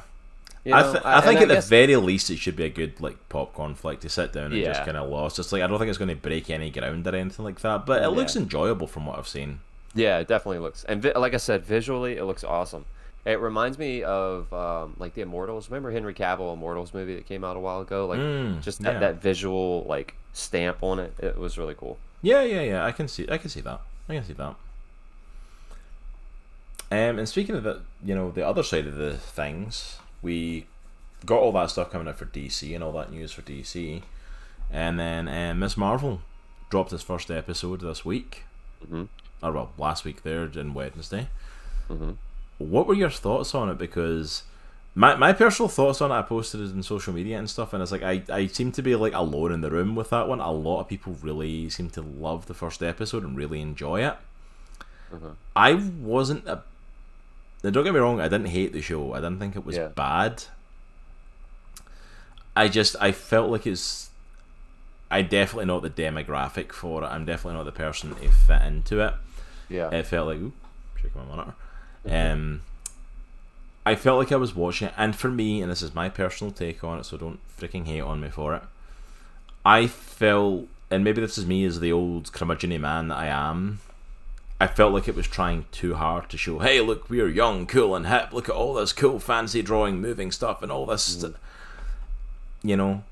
You 0.66 0.74
I, 0.74 0.82
th- 0.84 1.04
I 1.06 1.22
think 1.22 1.42
and 1.42 1.44
at 1.44 1.48
the 1.50 1.54
guess- 1.56 1.70
very 1.70 1.96
least 1.98 2.30
it 2.32 2.38
should 2.40 2.56
be 2.56 2.64
a 2.64 2.70
good 2.70 3.00
like 3.00 3.18
popcorn 3.30 3.76
flick 3.76 4.00
to 4.00 4.10
sit 4.10 4.34
down 4.34 4.52
and 4.54 4.64
just 4.64 4.84
kind 4.86 4.98
of 4.98 5.10
lost. 5.10 5.38
It's 5.38 5.52
like 5.52 5.62
I 5.62 5.68
don't 5.68 5.78
think 5.78 5.90
it's 5.90 5.98
going 6.00 6.10
to 6.10 6.16
break 6.16 6.50
any 6.50 6.72
ground 6.72 7.06
or 7.06 7.16
anything 7.16 7.46
like 7.46 7.60
that, 7.62 7.86
but 7.86 8.02
it 8.02 8.10
looks 8.10 8.36
enjoyable 8.36 8.88
from 8.88 9.06
what 9.06 9.20
I've 9.20 9.28
seen. 9.28 9.60
Yeah, 9.94 10.18
it 10.18 10.28
definitely 10.28 10.58
looks, 10.60 10.84
and 10.86 11.04
vi- 11.04 11.14
like 11.16 11.36
I 11.36 11.38
said, 11.38 11.64
visually 11.64 12.18
it 12.18 12.24
looks 12.26 12.44
awesome. 12.44 12.86
It 13.26 13.40
reminds 13.40 13.78
me 13.78 14.04
of 14.04 14.52
um, 14.54 14.96
like 15.00 15.14
the 15.14 15.22
Immortals. 15.22 15.70
Remember 15.70 15.92
Henry 15.92 16.14
Cavill 16.14 16.54
Immortals 16.54 16.94
movie 16.94 17.16
that 17.16 17.26
came 17.26 17.44
out 17.44 17.56
a 17.56 17.60
while 17.60 17.80
ago? 17.82 18.06
Like 18.06 18.20
Mm, 18.20 18.62
just 18.62 18.82
that, 18.82 18.94
yeah. 18.96 19.00
that 19.00 19.22
visual 19.22 19.86
like 19.88 20.16
stamp 20.34 20.80
on 20.82 21.00
it. 21.00 21.14
It 21.20 21.38
was 21.38 21.58
really 21.58 21.74
cool. 21.76 21.98
Yeah, 22.22 22.44
yeah, 22.44 22.62
yeah. 22.62 22.86
I 22.86 22.92
can 22.92 23.08
see. 23.08 23.26
I 23.30 23.38
can 23.38 23.50
see 23.50 23.62
that. 23.62 23.80
I 24.10 24.16
can 24.16 24.24
see 24.26 24.34
that. 24.34 24.56
Um, 26.92 27.18
and 27.18 27.28
speaking 27.28 27.56
of 27.56 27.64
the, 27.64 27.82
you 28.04 28.14
know, 28.14 28.30
the 28.30 28.46
other 28.46 28.62
side 28.62 28.86
of 28.86 28.96
the 28.96 29.18
things, 29.18 29.98
we 30.22 30.68
got 31.26 31.40
all 31.40 31.52
that 31.54 31.72
stuff 31.72 31.92
coming 31.92 32.08
out 32.08 32.18
for 32.18 32.26
DC 32.26 32.74
and 32.76 32.84
all 32.84 32.92
that 32.92 33.12
news 33.12 33.32
for 33.32 33.42
DC, 33.42 34.04
and 34.70 35.00
then 35.00 35.28
um, 35.28 35.60
Miss 35.60 35.76
Marvel 35.76 36.22
dropped 36.70 36.94
its 36.94 37.02
first 37.04 37.32
episode 37.32 37.80
this 37.82 38.06
week, 38.06 38.44
Mhm. 38.88 39.08
or 39.42 39.52
well, 39.54 39.72
last 39.78 40.04
week 40.06 40.22
there 40.24 40.44
in 40.44 40.74
Wednesday. 40.76 41.30
Mhm. 41.90 42.18
What 42.58 42.88
were 42.88 42.94
your 42.94 43.10
thoughts 43.10 43.54
on 43.56 43.70
it? 43.70 43.78
Because 43.78 44.44
my 44.96 45.16
my 45.16 45.34
personal 45.34 45.70
thoughts 45.70 46.02
on 46.02 46.12
it, 46.12 46.16
I 46.16 46.22
posted 46.22 46.62
it 46.62 46.72
in 46.72 46.84
social 46.84 47.14
media 47.14 47.38
and 47.38 47.50
stuff, 47.50 47.74
and 47.74 47.82
it's 47.82 47.92
like 47.92 48.04
I 48.04 48.24
I 48.30 48.48
seem 48.48 48.72
to 48.74 48.82
be 48.82 48.96
like 48.96 49.14
alone 49.14 49.52
in 49.52 49.62
the 49.62 49.72
room 49.72 49.96
with 49.96 50.10
that 50.12 50.28
one. 50.28 50.40
A 50.40 50.52
lot 50.52 50.82
of 50.82 50.88
people 50.88 51.16
really 51.22 51.70
seem 51.70 51.90
to 51.92 52.02
love 52.02 52.46
the 52.46 52.54
first 52.54 52.82
episode 52.84 53.24
and 53.24 53.36
really 53.36 53.60
enjoy 53.62 54.06
it. 54.06 54.16
Mhm. 55.14 55.36
I 55.56 55.74
wasn't 55.74 56.48
a. 56.48 56.62
Now, 57.64 57.70
don't 57.70 57.84
get 57.86 57.94
me 57.94 58.00
wrong. 58.00 58.20
I 58.20 58.28
didn't 58.28 58.48
hate 58.48 58.74
the 58.74 58.82
show. 58.82 59.14
I 59.14 59.18
didn't 59.18 59.40
think 59.40 59.56
it 59.56 59.66
was 59.66 59.78
Yeah. 59.78 59.88
bad. 59.88 60.44
I 62.56 62.68
just 62.68 62.96
I 63.00 63.12
felt 63.12 63.50
like 63.50 63.66
it's. 63.66 64.10
I 65.10 65.22
definitely 65.22 65.66
not 65.66 65.82
the 65.84 65.90
demographic 65.90 66.72
for 66.72 67.04
it. 67.04 67.08
I'm 67.08 67.26
definitely 67.26 67.58
not 67.58 67.66
the 67.66 67.72
person 67.72 68.14
to 68.16 68.30
fit 68.30 68.62
into 68.64 69.00
it. 69.02 69.14
Yeah. 69.70 69.90
It 69.92 70.08
felt 70.08 70.28
like 70.28 70.38
ooh, 70.38 70.54
shaking 70.96 71.22
my 71.22 71.28
monitor. 71.28 71.54
Um, 72.10 72.62
I 73.86 73.96
felt 73.96 74.20
like 74.20 74.32
I 74.32 74.38
was 74.38 74.56
watching 74.56 74.88
it, 74.88 74.94
and 74.98 75.16
for 75.16 75.30
me, 75.30 75.62
and 75.62 75.72
this 75.72 75.82
is 75.82 75.94
my 75.94 76.10
personal 76.10 76.52
take 76.52 76.84
on 76.84 77.00
it, 77.00 77.06
so 77.06 77.18
don't 77.18 77.40
freaking 77.60 77.86
hate 77.86 78.02
on 78.02 78.22
me 78.22 78.30
for 78.30 78.56
it. 78.56 78.64
I 79.66 79.88
felt, 79.88 80.68
and 80.90 81.04
maybe 81.04 81.22
this 81.22 81.38
is 81.38 81.46
me 81.46 81.66
as 81.66 81.80
the 81.80 81.92
old 81.92 82.32
curmudgeony 82.32 82.80
man 82.80 83.10
that 83.10 83.18
I 83.18 83.28
am. 83.28 83.80
I 84.60 84.68
felt 84.68 84.94
like 84.94 85.10
it 85.10 85.16
was 85.16 85.28
trying 85.28 85.66
too 85.72 85.96
hard 85.96 86.30
to 86.30 86.38
show, 86.38 86.60
hey, 86.60 86.80
look, 86.80 87.10
we're 87.10 87.28
young, 87.28 87.66
cool, 87.66 87.96
and 87.96 88.08
hip. 88.08 88.32
Look 88.32 88.48
at 88.48 88.56
all 88.56 88.74
this 88.74 88.94
cool, 88.94 89.20
fancy 89.20 89.62
drawing, 89.62 90.00
moving 90.00 90.32
stuff, 90.32 90.62
and 90.64 90.72
all 90.72 90.86
this. 90.86 91.04
st-" 91.04 91.36
You 92.62 92.78
know, 92.78 93.04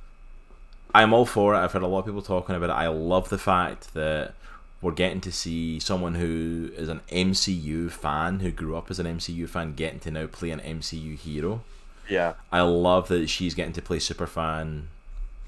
I'm 0.95 1.13
all 1.13 1.25
for 1.25 1.53
it. 1.53 1.57
I've 1.57 1.73
heard 1.73 1.83
a 1.83 1.87
lot 1.87 1.99
of 1.99 2.05
people 2.05 2.21
talking 2.21 2.55
about 2.55 2.69
it. 2.69 2.73
I 2.73 2.87
love 2.87 3.27
the 3.27 3.37
fact 3.37 3.93
that 3.93 4.33
we're 4.81 4.91
getting 4.91 5.21
to 5.21 5.31
see 5.31 5.79
someone 5.79 6.15
who 6.15 6.71
is 6.75 6.89
an 6.89 7.01
MCU 7.11 7.89
fan, 7.91 8.39
who 8.39 8.51
grew 8.51 8.75
up 8.75 8.89
as 8.89 8.99
an 8.99 9.05
MCU 9.05 9.47
fan, 9.47 9.73
getting 9.75 9.99
to 10.01 10.11
now 10.11 10.27
play 10.27 10.49
an 10.51 10.59
MCU 10.59 11.15
hero. 11.17 11.61
Yeah. 12.09 12.33
I 12.51 12.61
love 12.61 13.07
that 13.09 13.29
she's 13.29 13.53
getting 13.55 13.73
to 13.73 13.81
play 13.81 13.99
super 13.99 14.27
fan 14.27 14.87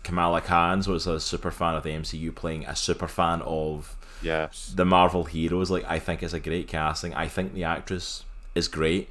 Kamala 0.03 0.41
Khan, 0.41 0.83
so 0.83 0.93
it's 0.95 1.07
a 1.07 1.19
super 1.19 1.49
fan 1.51 1.75
of 1.75 1.83
the 1.83 1.89
MCU 1.91 2.33
playing 2.35 2.65
a 2.65 2.75
super 2.75 3.07
fan 3.07 3.41
of 3.43 3.95
Yes. 4.21 4.71
the 4.75 4.85
Marvel 4.85 5.23
heroes. 5.25 5.71
Like 5.71 5.85
I 5.89 5.97
think 5.99 6.21
it's 6.23 6.33
a 6.33 6.39
great 6.39 6.67
casting. 6.67 7.13
I 7.13 7.27
think 7.27 7.53
the 7.53 7.63
actress 7.63 8.23
is 8.53 8.67
great. 8.67 9.09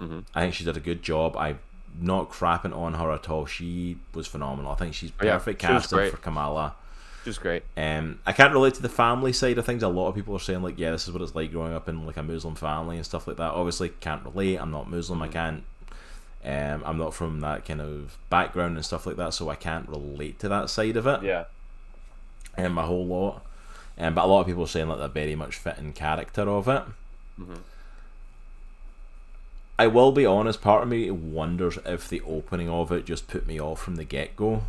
Mhm. 0.00 0.24
I 0.34 0.40
think 0.40 0.54
she 0.54 0.64
did 0.64 0.76
a 0.76 0.80
good 0.80 1.02
job. 1.02 1.36
I'm 1.36 1.58
not 2.00 2.30
crapping 2.30 2.74
on 2.76 2.94
her 2.94 3.10
at 3.12 3.28
all. 3.28 3.44
She 3.46 3.98
was 4.14 4.26
phenomenal. 4.26 4.72
I 4.72 4.74
think 4.76 4.94
she's 4.94 5.12
Oh, 5.20 5.24
yeah, 5.26 5.34
perfect 5.34 5.60
casting 5.60 6.10
for 6.10 6.16
Kamala. 6.16 6.74
Just 7.24 7.40
great. 7.42 7.62
Um, 7.76 8.18
I 8.24 8.32
can't 8.32 8.52
relate 8.52 8.74
to 8.74 8.82
the 8.82 8.88
family 8.88 9.32
side 9.32 9.58
of 9.58 9.66
things. 9.66 9.82
A 9.82 9.88
lot 9.88 10.08
of 10.08 10.14
people 10.14 10.34
are 10.34 10.40
saying 10.40 10.62
like, 10.62 10.78
yeah, 10.78 10.90
this 10.90 11.06
is 11.06 11.12
what 11.12 11.20
it's 11.22 11.34
like 11.34 11.52
growing 11.52 11.74
up 11.74 11.88
in 11.88 12.06
like 12.06 12.16
a 12.16 12.22
Muslim 12.22 12.54
family 12.54 12.96
and 12.96 13.04
stuff 13.04 13.26
like 13.26 13.36
that. 13.36 13.52
Obviously, 13.52 13.90
can't 14.00 14.24
relate. 14.24 14.56
I'm 14.56 14.70
not 14.70 14.90
Muslim. 14.90 15.20
I 15.22 15.28
can't. 15.28 15.64
Um, 16.42 16.82
I'm 16.86 16.96
not 16.96 17.12
from 17.12 17.40
that 17.40 17.66
kind 17.66 17.82
of 17.82 18.16
background 18.30 18.76
and 18.76 18.84
stuff 18.84 19.04
like 19.06 19.16
that, 19.16 19.34
so 19.34 19.50
I 19.50 19.54
can't 19.56 19.86
relate 19.88 20.38
to 20.38 20.48
that 20.48 20.70
side 20.70 20.96
of 20.96 21.06
it 21.06 21.22
Yeah. 21.22 21.44
and 22.56 22.72
my 22.74 22.84
whole 22.84 23.04
lot. 23.04 23.44
Um, 23.98 24.14
but 24.14 24.24
a 24.24 24.26
lot 24.26 24.40
of 24.40 24.46
people 24.46 24.64
are 24.64 24.66
saying 24.66 24.88
that 24.88 24.96
they're 24.96 25.08
very 25.08 25.34
much 25.34 25.56
fit 25.56 25.76
in 25.76 25.92
character 25.92 26.48
of 26.48 26.66
it. 26.68 26.82
I 29.78 29.86
will 29.86 30.12
be 30.12 30.24
honest, 30.26 30.60
part 30.60 30.82
of 30.82 30.88
me 30.88 31.10
wonders 31.10 31.78
if 31.84 32.08
the 32.08 32.20
opening 32.22 32.68
of 32.70 32.90
it 32.92 33.04
just 33.06 33.28
put 33.28 33.46
me 33.46 33.60
off 33.60 33.80
from 33.82 33.96
the 33.96 34.04
get 34.04 34.36
go. 34.36 34.62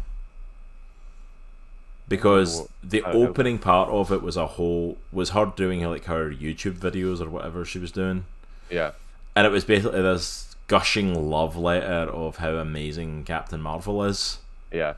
Because 2.11 2.67
the 2.83 3.03
I 3.03 3.11
know. 3.13 3.27
opening 3.27 3.57
part 3.59 3.89
of 3.89 4.11
it 4.11 4.21
was 4.21 4.37
a 4.37 4.45
whole 4.47 4.97
was 5.11 5.31
her 5.31 5.45
doing 5.55 5.83
like 5.83 6.05
her 6.05 6.29
YouTube 6.31 6.73
videos 6.77 7.19
or 7.21 7.29
whatever 7.29 7.65
she 7.65 7.79
was 7.79 7.91
doing. 7.91 8.25
Yeah. 8.69 8.91
And 9.35 9.47
it 9.47 9.49
was 9.49 9.63
basically 9.63 10.01
this 10.01 10.55
gushing 10.67 11.29
love 11.29 11.55
letter 11.57 12.09
of 12.11 12.37
how 12.37 12.51
amazing 12.55 13.23
Captain 13.23 13.61
Marvel 13.61 14.03
is. 14.03 14.37
Yeah. 14.71 14.93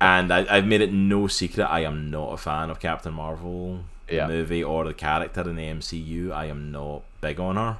And 0.00 0.32
I, 0.32 0.46
I've 0.50 0.66
made 0.66 0.80
it 0.80 0.92
no 0.92 1.26
secret 1.26 1.64
I 1.64 1.80
am 1.80 2.10
not 2.10 2.32
a 2.32 2.36
fan 2.36 2.68
of 2.70 2.80
Captain 2.80 3.12
Marvel, 3.14 3.80
Yeah. 4.10 4.26
movie, 4.26 4.62
or 4.62 4.84
the 4.84 4.92
character 4.94 5.40
in 5.48 5.56
the 5.56 5.62
MCU. 5.68 6.32
I 6.32 6.46
am 6.46 6.70
not 6.72 7.02
big 7.20 7.40
on 7.40 7.56
her. 7.56 7.78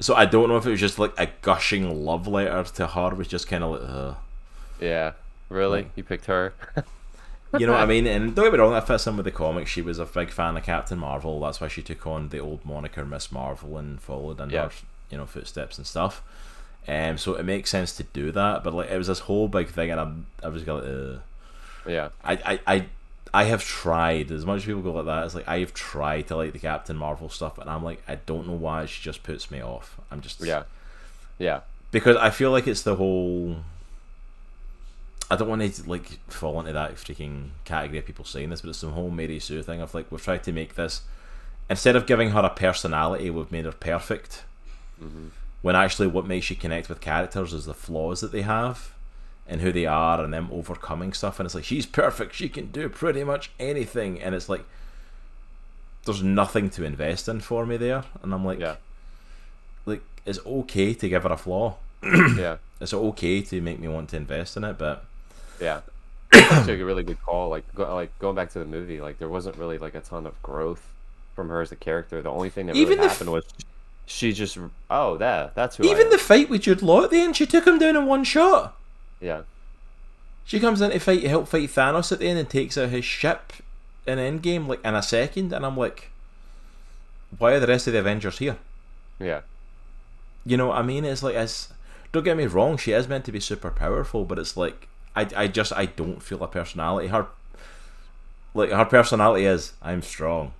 So 0.00 0.14
I 0.14 0.24
don't 0.26 0.48
know 0.48 0.56
if 0.56 0.66
it 0.66 0.70
was 0.70 0.80
just 0.80 0.98
like 0.98 1.12
a 1.18 1.28
gushing 1.42 2.04
love 2.04 2.26
letter 2.26 2.62
to 2.76 2.86
her, 2.88 3.14
was 3.14 3.28
just 3.28 3.48
kind 3.48 3.62
of 3.64 3.70
like, 3.72 3.82
uh, 3.88 4.14
Yeah. 4.80 5.12
Really? 5.48 5.82
Like- 5.82 5.90
You 5.96 6.04
picked 6.04 6.26
her? 6.26 6.52
you 7.58 7.66
know 7.66 7.72
what 7.72 7.82
I 7.82 7.86
mean? 7.86 8.06
And 8.06 8.34
don't 8.34 8.44
get 8.46 8.52
me 8.52 8.58
wrong, 8.58 8.72
that 8.72 8.86
fits 8.86 9.06
in 9.06 9.16
with 9.16 9.24
the 9.24 9.30
comics. 9.30 9.70
She 9.70 9.82
was 9.82 9.98
a 9.98 10.04
big 10.06 10.30
fan 10.30 10.56
of 10.56 10.62
Captain 10.62 10.98
Marvel. 10.98 11.40
That's 11.40 11.60
why 11.60 11.68
she 11.68 11.82
took 11.82 12.06
on 12.06 12.28
the 12.28 12.38
old 12.38 12.64
moniker 12.64 13.04
Miss 13.04 13.32
Marvel 13.32 13.76
and 13.78 14.00
followed 14.00 14.40
in 14.40 14.50
Yeah. 14.50 14.64
her, 14.64 14.70
you 15.10 15.18
know, 15.18 15.26
footsteps 15.26 15.76
and 15.78 15.86
stuff. 15.86 16.22
Um, 16.88 17.18
so 17.18 17.34
it 17.34 17.42
makes 17.44 17.70
sense 17.70 17.94
to 17.96 18.04
do 18.04 18.32
that, 18.32 18.64
but 18.64 18.72
like 18.74 18.90
it 18.90 18.96
was 18.96 19.08
this 19.08 19.20
whole 19.20 19.48
big 19.48 19.68
thing, 19.68 19.90
and 19.90 20.00
I'm, 20.00 20.26
I 20.42 20.48
was 20.48 20.66
like, 20.66 20.82
uh, 20.84 21.18
yeah. 21.86 22.08
I, 22.24 22.32
I, 22.44 22.60
I, 22.74 22.86
I 23.34 23.44
have 23.44 23.62
tried 23.62 24.30
as 24.32 24.46
much 24.46 24.58
as 24.58 24.64
people 24.64 24.80
go 24.82 24.92
like 24.92 25.04
that. 25.06 25.24
It's 25.26 25.34
like 25.34 25.46
I 25.46 25.58
have 25.58 25.74
tried 25.74 26.28
to 26.28 26.36
like 26.36 26.52
the 26.52 26.58
Captain 26.58 26.96
Marvel 26.96 27.28
stuff, 27.28 27.58
and 27.58 27.68
I'm 27.68 27.84
like, 27.84 28.02
I 28.08 28.14
don't 28.16 28.46
know 28.46 28.54
why 28.54 28.86
she 28.86 29.02
just 29.02 29.22
puts 29.22 29.50
me 29.50 29.62
off. 29.62 29.98
I'm 30.10 30.20
just 30.20 30.40
Yeah. 30.40 30.62
Yeah. 31.38 31.60
because 31.90 32.16
I 32.16 32.30
feel 32.30 32.50
like 32.50 32.66
it's 32.66 32.82
the 32.82 32.96
whole. 32.96 33.56
I 35.30 35.36
don't 35.36 35.48
want 35.48 35.62
to 35.74 35.88
like 35.88 36.18
fall 36.28 36.58
into 36.58 36.72
that 36.72 36.96
freaking 36.96 37.50
category 37.64 37.98
of 37.98 38.06
people 38.06 38.24
saying 38.24 38.50
this, 38.50 38.62
but 38.62 38.70
it's 38.70 38.80
the 38.80 38.88
whole 38.88 39.10
Mary 39.10 39.38
Sue 39.38 39.62
thing 39.62 39.80
of 39.80 39.94
like 39.94 40.10
we've 40.10 40.22
tried 40.22 40.42
to 40.44 40.52
make 40.52 40.74
this 40.74 41.02
instead 41.70 41.94
of 41.94 42.04
giving 42.04 42.30
her 42.30 42.40
a 42.40 42.50
personality, 42.50 43.30
we've 43.30 43.52
made 43.52 43.64
her 43.64 43.72
perfect. 43.72 44.42
Mm-hmm. 45.02 45.28
When 45.62 45.76
actually, 45.76 46.08
what 46.08 46.26
makes 46.26 46.50
you 46.50 46.56
connect 46.56 46.88
with 46.88 47.00
characters 47.00 47.52
is 47.52 47.64
the 47.66 47.74
flaws 47.74 48.20
that 48.20 48.32
they 48.32 48.42
have 48.42 48.92
and 49.46 49.60
who 49.60 49.72
they 49.72 49.86
are, 49.86 50.22
and 50.22 50.32
them 50.32 50.48
overcoming 50.52 51.12
stuff. 51.12 51.38
And 51.38 51.46
it's 51.46 51.54
like 51.54 51.64
she's 51.64 51.86
perfect; 51.86 52.34
she 52.34 52.48
can 52.48 52.70
do 52.70 52.88
pretty 52.88 53.24
much 53.24 53.50
anything, 53.60 54.20
and 54.20 54.34
it's 54.34 54.48
like 54.48 54.64
there's 56.06 56.22
nothing 56.22 56.70
to 56.70 56.84
invest 56.84 57.28
in 57.28 57.40
for 57.40 57.64
me 57.66 57.76
there, 57.76 58.04
and 58.22 58.34
I'm 58.34 58.44
like, 58.44 58.58
Yeah. 58.58 58.76
like 59.86 60.02
it's 60.26 60.38
okay 60.44 60.94
to 60.94 61.08
give 61.08 61.22
her 61.24 61.32
a 61.32 61.36
flaw 61.36 61.76
Yeah. 62.02 62.56
it's 62.80 62.94
okay 62.94 63.42
to 63.42 63.60
make 63.60 63.78
me 63.78 63.86
want 63.88 64.08
to 64.10 64.16
invest 64.16 64.56
in 64.56 64.64
it, 64.64 64.78
but 64.78 65.04
Yeah. 65.60 65.80
Actually, 66.32 66.80
a 66.80 66.84
really 66.84 67.02
good 67.02 67.20
call. 67.22 67.48
Like, 67.50 67.64
go, 67.74 67.92
like 67.94 68.16
going 68.18 68.36
back 68.36 68.50
to 68.52 68.58
the 68.58 68.64
movie, 68.64 69.00
like 69.00 69.18
there 69.18 69.28
wasn't 69.28 69.56
really 69.56 69.78
like 69.78 69.94
a 69.94 70.00
ton 70.00 70.26
of 70.26 70.40
growth 70.42 70.86
from 71.34 71.48
her 71.48 71.60
as 71.60 71.72
a 71.72 71.76
character. 71.76 72.22
The 72.22 72.30
only 72.30 72.50
thing 72.50 72.66
that 72.66 72.76
Even 72.76 72.98
really 72.98 73.00
the 73.00 73.06
f- 73.06 73.12
happened 73.12 73.32
was 73.32 73.44
she 74.06 74.32
just, 74.32 74.56
oh, 74.90 75.16
there 75.16 75.50
that's 75.54 75.76
who. 75.76 75.84
Even 75.84 76.10
the 76.10 76.18
fight 76.18 76.48
with 76.48 76.62
Jude 76.62 76.82
Law 76.82 77.04
at 77.04 77.10
the 77.10 77.20
end, 77.20 77.36
she 77.36 77.46
took 77.46 77.66
him 77.66 77.78
down 77.78 77.96
in 77.96 78.06
one 78.06 78.24
shot. 78.24 78.76
yeah, 79.20 79.42
She 80.44 80.58
comes 80.60 80.80
in 80.80 80.90
to 80.90 80.98
fight, 80.98 81.22
to 81.22 81.28
help 81.28 81.48
fight 81.48 81.68
Thanos 81.68 82.10
at 82.12 82.18
the 82.20 82.28
end, 82.28 82.38
and 82.38 82.48
takes 82.50 82.76
out 82.78 82.88
his 82.90 83.04
ship 83.04 83.52
in 84.06 84.18
Endgame 84.18 84.66
like 84.66 84.84
in 84.84 84.94
a 84.94 85.02
second, 85.02 85.52
and 85.52 85.64
I'm 85.66 85.76
like, 85.76 86.10
why 87.38 87.52
are 87.52 87.60
the 87.60 87.66
rest 87.68 87.86
of 87.86 87.92
the 87.92 88.00
Avengers 88.00 88.38
here? 88.38 88.56
yeah, 89.20 89.40
You 90.44 90.56
know 90.56 90.68
what 90.68 90.78
I 90.78 90.82
mean? 90.82 91.04
It's 91.04 91.22
like 91.22 91.34
it's. 91.34 91.72
Don't 92.12 92.24
get 92.24 92.36
me 92.36 92.46
wrong, 92.46 92.76
she 92.76 92.90
is 92.92 93.06
meant 93.06 93.24
to 93.26 93.32
be 93.32 93.38
super 93.40 93.70
powerful, 93.70 94.24
but 94.24 94.38
it's 94.38 94.56
like 94.56 94.88
I, 95.16 95.26
I 95.36 95.46
just 95.48 95.72
I 95.72 95.86
don't 95.86 96.22
feel 96.22 96.42
a 96.42 96.48
personality. 96.48 97.08
Her 97.08 97.26
like 98.54 98.70
her 98.70 98.84
personality 98.84 99.44
is 99.44 99.72
I'm 99.82 100.02
strong. 100.02 100.52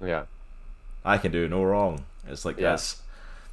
yeah. 0.00 0.24
I 1.04 1.18
can 1.18 1.30
do 1.30 1.48
no 1.48 1.62
wrong. 1.62 2.04
It's 2.28 2.44
like 2.44 2.56
Yeah. 2.58 2.72
yes. 2.72 3.02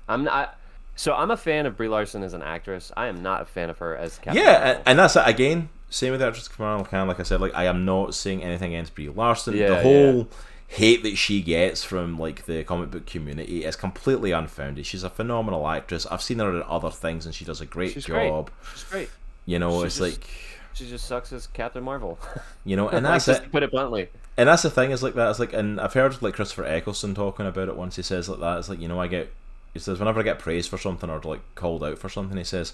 I'm 0.10 0.24
not. 0.24 0.58
So 0.96 1.14
I'm 1.14 1.32
a 1.32 1.38
fan 1.38 1.66
of 1.66 1.78
Brie 1.78 1.88
Larson 1.88 2.24
as 2.24 2.34
an 2.34 2.42
actress. 2.44 2.92
I 2.98 3.08
am 3.08 3.22
not 3.24 3.42
a 3.42 3.46
fan 3.46 3.70
of 3.70 3.78
her 3.80 3.96
as 3.96 4.18
Captain 4.18 4.44
Yeah, 4.44 4.60
Marvel. 4.64 4.84
and, 4.88 5.00
that's 5.00 5.16
it 5.16 5.24
again. 5.28 5.70
Same 5.90 6.12
with 6.12 6.22
actress 6.22 6.48
Kamala 6.48 6.84
Khan. 6.86 7.08
Like 7.08 7.20
I 7.20 7.24
said, 7.24 7.42
like 7.42 7.54
I 7.56 7.66
am 7.66 7.86
not 7.86 8.16
saying 8.16 8.44
anything 8.44 8.74
against 8.74 8.96
Brie 8.96 9.10
Larson. 9.10 9.56
Yeah, 9.56 9.70
the 9.70 9.82
whole 9.82 10.28
hate 10.68 11.04
that 11.04 11.16
she 11.18 11.42
gets 11.44 11.84
from 11.84 12.18
like 12.18 12.46
the 12.48 12.64
comic 12.64 12.90
book 12.90 13.06
community 13.06 13.64
is 13.64 13.76
completely 13.76 14.32
unfounded. 14.32 14.86
She's 14.88 15.04
a 15.04 15.10
phenomenal 15.10 15.68
actress. 15.68 16.06
I've 16.08 16.22
seen 16.24 16.40
her 16.40 16.50
in 16.56 16.64
other 16.68 16.90
things, 16.90 17.26
and 17.28 17.34
she 17.36 17.46
does 17.46 17.62
a 17.62 17.66
great 17.68 17.94
She's 17.94 18.06
great. 18.08 18.28
job. 18.30 18.50
She's 18.74 18.84
great. 18.86 19.10
You 19.46 19.60
know, 19.60 19.82
She 19.82 19.86
it's 19.88 19.98
just- 19.98 20.02
like 20.02 20.28
She 20.74 20.90
just 20.90 21.06
sucks 21.08 21.32
as 21.34 21.48
Captain 21.48 21.84
Marvel. 21.84 22.18
you 22.66 22.76
know, 22.76 22.90
and 22.90 23.06
that's 23.06 23.26
just 23.26 23.44
it. 23.44 23.52
put 23.52 23.64
it 23.64 23.72
bluntly. 23.72 24.10
And 24.38 24.50
that's 24.50 24.64
the 24.64 24.70
thing 24.72 24.92
is 24.92 25.04
like 25.04 25.14
that. 25.14 25.30
It's 25.30 25.40
like, 25.40 25.54
and 25.54 25.80
I've 25.80 25.94
heard 25.94 26.20
like 26.22 26.34
Christopher 26.34 26.66
Eccleston 26.66 27.14
talking 27.14 27.46
about 27.46 27.68
it 27.70 27.76
once. 27.78 27.96
He 27.98 28.02
says 28.02 28.28
like 28.30 28.40
that. 28.40 28.58
It's 28.60 28.70
like 28.70 28.80
you 28.80 28.88
know, 28.88 29.00
I 29.00 29.08
get. 29.08 29.32
He 29.74 29.80
says 29.80 30.00
whenever 30.00 30.20
I 30.20 30.24
get 30.24 30.40
praised 30.40 30.70
for 30.70 30.78
something 30.78 31.10
or 31.10 31.20
like 31.22 31.42
called 31.56 31.84
out 31.84 31.98
for 32.00 32.08
something, 32.10 32.38
he 32.38 32.44
says, 32.44 32.74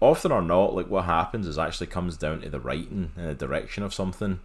often 0.00 0.30
or 0.32 0.42
not, 0.42 0.74
like 0.74 0.88
what 0.88 1.04
happens 1.06 1.46
is 1.46 1.58
actually 1.58 1.86
comes 1.86 2.16
down 2.18 2.40
to 2.42 2.50
the 2.50 2.60
writing 2.60 3.12
and 3.16 3.28
the 3.28 3.34
direction 3.34 3.82
of 3.82 3.94
something. 3.94 4.40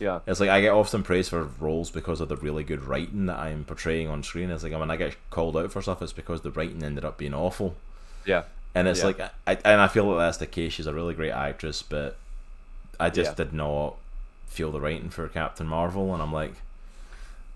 Yeah, 0.00 0.20
It's 0.26 0.40
like 0.40 0.50
I 0.50 0.60
get 0.60 0.72
often 0.72 1.04
praised 1.04 1.30
for 1.30 1.44
roles 1.60 1.90
because 1.92 2.20
of 2.20 2.28
the 2.28 2.36
really 2.36 2.64
good 2.64 2.82
writing 2.84 3.26
that 3.26 3.38
I'm 3.38 3.64
portraying 3.64 4.08
on 4.08 4.24
screen. 4.24 4.50
It's 4.50 4.64
like 4.64 4.72
when 4.72 4.90
I 4.90 4.96
get 4.96 5.16
called 5.30 5.56
out 5.56 5.70
for 5.70 5.80
stuff, 5.82 6.02
it's 6.02 6.12
because 6.12 6.40
the 6.40 6.50
writing 6.50 6.82
ended 6.82 7.04
up 7.04 7.18
being 7.18 7.34
awful. 7.34 7.76
yeah, 8.26 8.42
And 8.74 8.88
it's 8.88 9.00
Yeah. 9.00 9.06
like, 9.06 9.20
I, 9.46 9.58
and 9.64 9.80
I 9.80 9.88
feel 9.88 10.10
that 10.12 10.18
that's 10.18 10.38
the 10.38 10.46
case. 10.46 10.72
She's 10.72 10.86
a 10.86 10.94
really 10.94 11.14
great 11.14 11.30
actress, 11.32 11.82
but 11.82 12.16
I 12.98 13.10
just 13.10 13.32
Yeah. 13.32 13.44
did 13.44 13.52
not 13.52 13.96
feel 14.46 14.70
the 14.70 14.80
writing 14.80 15.10
for 15.10 15.26
Captain 15.28 15.66
Marvel, 15.66 16.12
and 16.14 16.22
I'm 16.22 16.32
like, 16.32 16.54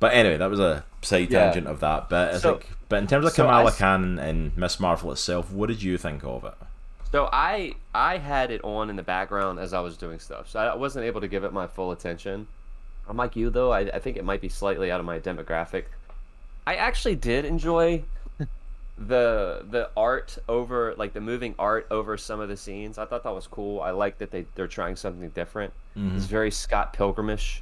but 0.01 0.13
anyway, 0.13 0.37
that 0.37 0.51
was 0.51 0.61
a 0.61 0.85
side 1.03 1.31
Yeah. 1.31 1.45
tangent 1.47 1.67
of 1.67 1.81
that. 1.81 2.09
But 2.09 2.35
it's 2.35 2.43
So- 2.43 2.53
like, 2.55 2.69
but 2.89 2.99
in 2.99 3.07
terms 3.07 3.25
of 3.27 3.33
so 3.33 3.45
Kamala 3.45 3.71
s- 3.71 3.79
Khan 3.79 4.19
and 4.19 4.57
Miss 4.57 4.79
Marvel 4.79 5.11
itself, 5.13 5.51
what 5.51 5.69
did 5.69 5.83
you 5.83 5.97
think 5.99 6.23
of 6.25 6.45
it? 6.45 6.55
So 7.13 7.29
I 7.33 7.75
I 7.95 8.19
had 8.19 8.51
it 8.51 8.63
on 8.65 8.91
in 8.91 8.97
the 8.97 9.03
background 9.03 9.59
as 9.59 9.73
I 9.73 9.81
was 9.81 9.97
doing 9.97 10.19
stuff, 10.19 10.49
so 10.51 10.59
I 10.61 10.75
wasn't 10.75 11.07
able 11.07 11.21
to 11.23 11.29
give 11.29 11.45
it 11.45 11.53
my 11.53 11.67
full 11.67 11.93
attention. 11.93 12.47
I'm 13.09 13.17
like 13.17 13.37
you 13.37 13.49
though. 13.49 13.73
I, 13.73 13.81
I 13.81 13.99
think 14.01 14.17
it 14.17 14.25
might 14.25 14.41
be 14.43 14.49
slightly 14.51 14.91
out 14.91 15.01
of 15.01 15.07
my 15.07 15.19
demographic. 15.19 15.85
I 16.67 16.75
actually 16.75 17.15
did 17.15 17.45
enjoy 17.45 18.03
the 18.99 19.65
the 19.71 19.91
art 19.97 20.39
over 20.49 20.95
like 20.97 21.13
the 21.13 21.21
moving 21.21 21.55
art 21.59 21.87
over 21.91 22.17
some 22.17 22.41
of 22.41 22.49
the 22.49 22.57
scenes. 22.57 22.97
I 22.99 23.05
thought 23.05 23.25
that 23.25 23.35
was 23.35 23.47
cool. 23.47 23.81
I 23.81 23.91
like 23.91 24.19
that 24.19 24.31
they 24.31 24.47
they're 24.55 24.67
trying 24.69 24.97
something 24.97 25.29
different. 25.31 25.73
It's 25.95 26.27
very 26.27 26.51
Scott 26.51 26.93
Pilgrimish 26.95 27.61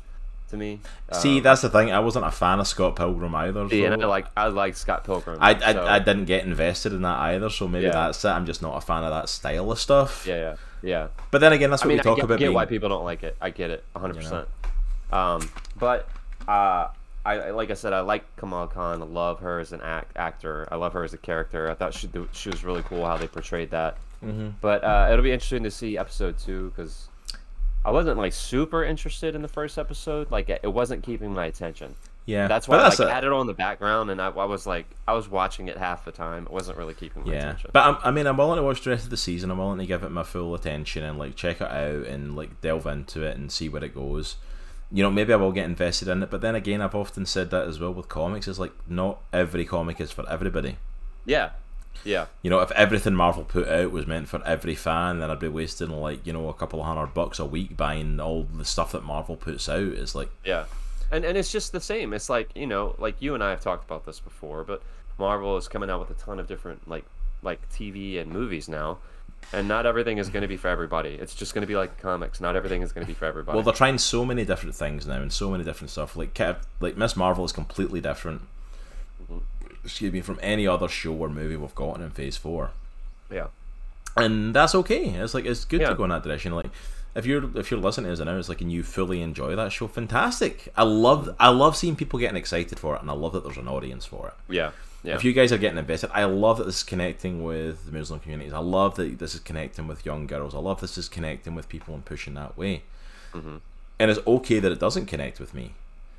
to 0.50 0.56
me. 0.56 0.80
See, 1.12 1.38
Um, 1.38 1.42
that's 1.44 1.62
the 1.62 1.70
thing. 1.70 1.90
I 1.92 2.00
wasn't 2.00 2.24
a 2.26 2.30
fan 2.30 2.58
of 2.60 2.66
Scott 2.66 2.96
Pilgrim 2.96 3.34
either. 3.34 3.64
yeah, 3.66 3.88
so- 3.96 4.00
I 4.02 4.04
like 4.06 4.26
I 4.36 4.46
like 4.48 4.76
Scott 4.76 5.04
Pilgrim. 5.04 5.38
I, 5.40 5.50
I, 5.54 5.72
so- 5.72 5.86
I 5.86 5.98
didn't 6.00 6.24
get 6.26 6.44
invested 6.44 6.92
in 6.92 7.02
that 7.02 7.18
either, 7.18 7.48
so 7.50 7.66
maybe 7.68 7.84
Yeah. 7.86 7.92
that's 7.92 8.24
it. 8.24 8.28
I'm 8.28 8.44
just 8.46 8.60
not 8.62 8.76
a 8.76 8.80
fan 8.80 9.02
of 9.04 9.10
that 9.10 9.28
style 9.28 9.70
of 9.72 9.78
stuff. 9.78 10.24
yeah 10.26 10.36
yeah 10.36 10.56
yeah. 10.82 11.06
But 11.30 11.40
then 11.40 11.52
again, 11.52 11.70
that's 11.70 11.82
I 11.82 11.86
what 11.86 11.88
mean, 11.90 11.98
we 11.98 12.02
talk 12.02 12.12
I 12.12 12.16
get, 12.16 12.24
about. 12.26 12.38
get 12.38 12.44
being, 12.46 12.54
why 12.54 12.66
people 12.66 12.88
don't 12.90 13.04
like 13.04 13.22
it. 13.22 13.36
I 13.40 13.50
get 13.50 13.70
it, 13.70 13.84
100. 13.92 14.14
percent 14.16 14.48
Um, 15.12 15.48
but 15.78 16.08
uh, 16.46 16.88
I 17.26 17.50
like 17.50 17.70
I 17.70 17.74
said, 17.74 17.92
I 17.92 18.00
like 18.00 18.24
Kamal 18.36 18.66
Khan. 18.66 19.00
I 19.00 19.04
love 19.06 19.40
her 19.40 19.58
as 19.58 19.72
an 19.72 19.80
act 19.82 20.16
actor. 20.16 20.68
I 20.70 20.76
love 20.76 20.92
her 20.92 21.04
as 21.04 21.14
a 21.14 21.18
character. 21.18 21.70
I 21.70 21.74
thought 21.74 21.94
she 21.94 22.08
she 22.32 22.50
was 22.50 22.64
really 22.64 22.82
cool 22.82 23.04
how 23.06 23.16
they 23.16 23.26
portrayed 23.28 23.70
that. 23.70 23.96
Mm-hmm. 24.24 24.50
But 24.60 24.84
uh, 24.84 25.08
it'll 25.10 25.22
be 25.22 25.32
interesting 25.32 25.62
to 25.64 25.70
see 25.70 25.96
episode 25.98 26.38
two 26.38 26.70
because 26.74 27.08
I 27.84 27.90
wasn't 27.90 28.18
like 28.18 28.32
super 28.32 28.84
interested 28.84 29.34
in 29.34 29.42
the 29.42 29.48
first 29.48 29.78
episode. 29.78 30.30
Like 30.30 30.48
it 30.50 30.72
wasn't 30.72 31.02
keeping 31.02 31.32
my 31.34 31.46
attention. 31.46 31.94
yeah, 32.26 32.46
That's 32.48 32.66
why 32.68 32.78
that's 32.78 32.98
I 33.00 33.04
like, 33.04 33.10
it. 33.12 33.14
had 33.14 33.24
it 33.24 33.32
on 33.32 33.46
the 33.46 33.52
background, 33.54 34.10
and 34.10 34.20
I, 34.20 34.28
I 34.28 34.44
was 34.46 34.66
like, 34.66 34.86
I 35.06 35.12
was 35.12 35.28
watching 35.28 35.68
it 35.68 35.76
half 35.76 36.04
the 36.06 36.12
time. 36.12 36.44
It 36.44 36.50
wasn't 36.50 36.78
really 36.78 36.94
keeping 36.94 37.24
my 37.24 37.32
Yeah, 37.32 37.38
attention. 37.40 37.70
but 37.74 37.84
I'm, 37.86 37.96
I 38.02 38.10
mean, 38.10 38.26
I'm 38.26 38.36
willing 38.38 38.56
to 38.56 38.62
watch 38.62 38.82
the 38.82 38.90
rest 38.90 39.04
of 39.04 39.10
the 39.10 39.18
season. 39.18 39.50
I'm 39.50 39.58
willing 39.58 39.78
to 39.78 39.86
give 39.86 40.02
it 40.02 40.10
my 40.10 40.22
full 40.24 40.54
attention 40.54 41.02
and 41.04 41.18
like 41.18 41.36
check 41.36 41.60
it 41.60 41.70
out 41.70 42.06
and 42.06 42.34
like 42.36 42.60
delve 42.62 42.86
into 42.86 43.22
it 43.22 43.36
and 43.36 43.50
see 43.52 43.68
where 43.68 43.84
it 43.84 43.94
goes. 43.94 44.36
You 44.94 45.02
know, 45.02 45.10
maybe 45.10 45.32
I 45.32 45.36
will 45.36 45.52
get 45.52 45.64
invested 45.64 46.08
in 46.08 46.22
it, 46.22 46.30
but 46.30 46.40
then 46.40 46.54
again, 46.54 46.80
I've 46.80 46.94
often 46.94 47.26
said 47.26 47.50
that 47.50 47.66
as 47.66 47.80
well 47.80 47.92
with 47.92 48.08
comics. 48.08 48.48
Is 48.48 48.58
like 48.60 48.72
not 48.88 49.20
every 49.32 49.64
comic 49.64 50.00
is 50.00 50.12
for 50.12 50.28
everybody. 50.30 50.76
yeah, 51.26 51.50
yeah, 52.04 52.26
You 52.42 52.50
know, 52.50 52.60
if 52.60 52.70
everything 52.72 53.14
Marvel 53.14 53.44
put 53.44 53.68
out 53.68 53.90
was 53.90 54.06
meant 54.06 54.28
for 54.28 54.42
every 54.46 54.74
fan, 54.74 55.18
then 55.18 55.30
I'd 55.30 55.38
be 55.38 55.48
wasting 55.48 55.90
like 55.90 56.26
you 56.26 56.32
know 56.32 56.48
a 56.48 56.54
couple 56.54 56.80
of 56.80 56.86
hundred 56.86 57.14
bucks 57.14 57.38
a 57.38 57.44
week 57.44 57.76
buying 57.76 58.20
all 58.20 58.44
the 58.44 58.64
stuff 58.64 58.92
that 58.92 59.04
Marvel 59.04 59.36
puts 59.36 59.68
out. 59.68 59.82
It's 59.82 60.14
like 60.14 60.30
Yeah. 60.44 60.64
And 61.10 61.24
and 61.24 61.36
it's 61.36 61.52
just 61.52 61.72
the 61.72 61.80
same. 61.80 62.12
It's 62.12 62.28
like, 62.28 62.50
you 62.54 62.66
know, 62.66 62.94
like 62.98 63.20
you 63.20 63.34
and 63.34 63.42
I 63.42 63.50
have 63.50 63.60
talked 63.60 63.84
about 63.84 64.06
this 64.06 64.20
before, 64.20 64.64
but 64.64 64.82
Marvel 65.18 65.56
is 65.56 65.68
coming 65.68 65.90
out 65.90 66.00
with 66.00 66.10
a 66.10 66.20
ton 66.20 66.38
of 66.38 66.46
different 66.46 66.88
like 66.88 67.04
like 67.42 67.68
TV 67.70 68.20
and 68.20 68.30
movies 68.30 68.68
now. 68.68 68.98
And 69.52 69.68
not 69.68 69.86
everything 69.86 70.18
is 70.18 70.28
going 70.28 70.42
to 70.42 70.48
be 70.48 70.56
for 70.56 70.68
everybody. 70.68 71.10
It's 71.10 71.34
just 71.34 71.54
going 71.54 71.62
to 71.62 71.66
be 71.66 71.76
like 71.76 71.98
comics. 72.00 72.40
Not 72.40 72.56
everything 72.56 72.82
is 72.82 72.92
going 72.92 73.06
to 73.06 73.08
be 73.08 73.14
for 73.14 73.24
everybody. 73.26 73.56
Well, 73.56 73.62
they're 73.64 73.72
trying 73.74 73.98
so 73.98 74.24
many 74.24 74.44
different 74.44 74.74
things 74.74 75.06
now 75.06 75.20
and 75.20 75.32
so 75.32 75.50
many 75.50 75.64
different 75.64 75.90
stuff. 75.90 76.16
Like 76.16 76.38
like 76.80 76.96
Miss 76.96 77.16
Marvel 77.16 77.44
is 77.44 77.52
completely 77.52 78.00
different. 78.00 78.42
Mm-hmm. 79.22 79.38
Excuse 79.84 80.12
me, 80.12 80.20
from 80.22 80.38
any 80.42 80.66
other 80.66 80.88
show 80.88 81.12
or 81.12 81.28
movie 81.28 81.56
we've 81.56 81.74
gotten 81.74 82.02
in 82.02 82.10
Phase 82.10 82.36
Four, 82.38 82.70
yeah, 83.30 83.48
and 84.16 84.54
that's 84.54 84.74
okay. 84.74 85.04
It's 85.10 85.34
like 85.34 85.44
it's 85.44 85.64
good 85.66 85.82
Yeah. 85.82 85.90
to 85.90 85.94
go 85.94 86.04
in 86.04 86.10
that 86.10 86.22
direction. 86.22 86.52
Like 86.54 86.70
if 87.14 87.26
you're 87.26 87.50
if 87.58 87.70
you're 87.70 87.78
listening 87.80 88.06
to 88.06 88.12
us 88.14 88.18
now, 88.26 88.34
it's 88.38 88.48
like 88.48 88.62
and 88.62 88.72
you 88.72 88.82
fully 88.82 89.20
enjoy 89.20 89.54
that 89.56 89.72
show, 89.72 89.86
fantastic. 89.86 90.72
I 90.74 90.84
love 90.84 91.34
I 91.38 91.50
love 91.50 91.76
seeing 91.76 91.96
people 91.96 92.18
getting 92.18 92.36
excited 92.38 92.78
for 92.78 92.96
it, 92.96 93.02
and 93.02 93.10
I 93.10 93.12
love 93.12 93.34
that 93.34 93.44
there's 93.44 93.58
an 93.58 93.68
audience 93.68 94.06
for 94.06 94.28
it. 94.28 94.54
yeah, 94.54 94.70
yeah. 95.04 95.14
If 95.14 95.22
you 95.22 95.34
guys 95.34 95.52
are 95.52 95.58
getting 95.58 95.78
invested, 95.78 96.10
I 96.14 96.24
love 96.24 96.56
that 96.58 96.64
this 96.64 96.78
is 96.78 96.82
connecting 96.82 97.44
with 97.44 97.84
the 97.84 97.92
Muslim 97.92 98.20
communities. 98.20 98.54
I 98.54 98.58
love 98.58 98.96
that 98.96 99.18
this 99.18 99.34
is 99.34 99.40
connecting 99.40 99.86
with 99.86 100.06
young 100.06 100.26
girls. 100.26 100.54
I 100.54 100.58
love 100.58 100.80
this 100.80 100.96
is 100.96 101.10
connecting 101.10 101.54
with 101.54 101.68
people 101.68 101.94
and 101.94 102.02
pushing 102.02 102.32
that 102.34 102.56
way. 102.56 102.84
Mm-hmm. 103.34 103.56
And 103.98 104.10
it's 104.10 104.20
okay 104.26 104.60
that 104.60 104.72
it 104.72 104.80
doesn't 104.80 105.04
connect 105.04 105.38
with 105.40 105.52
me. 105.52 105.74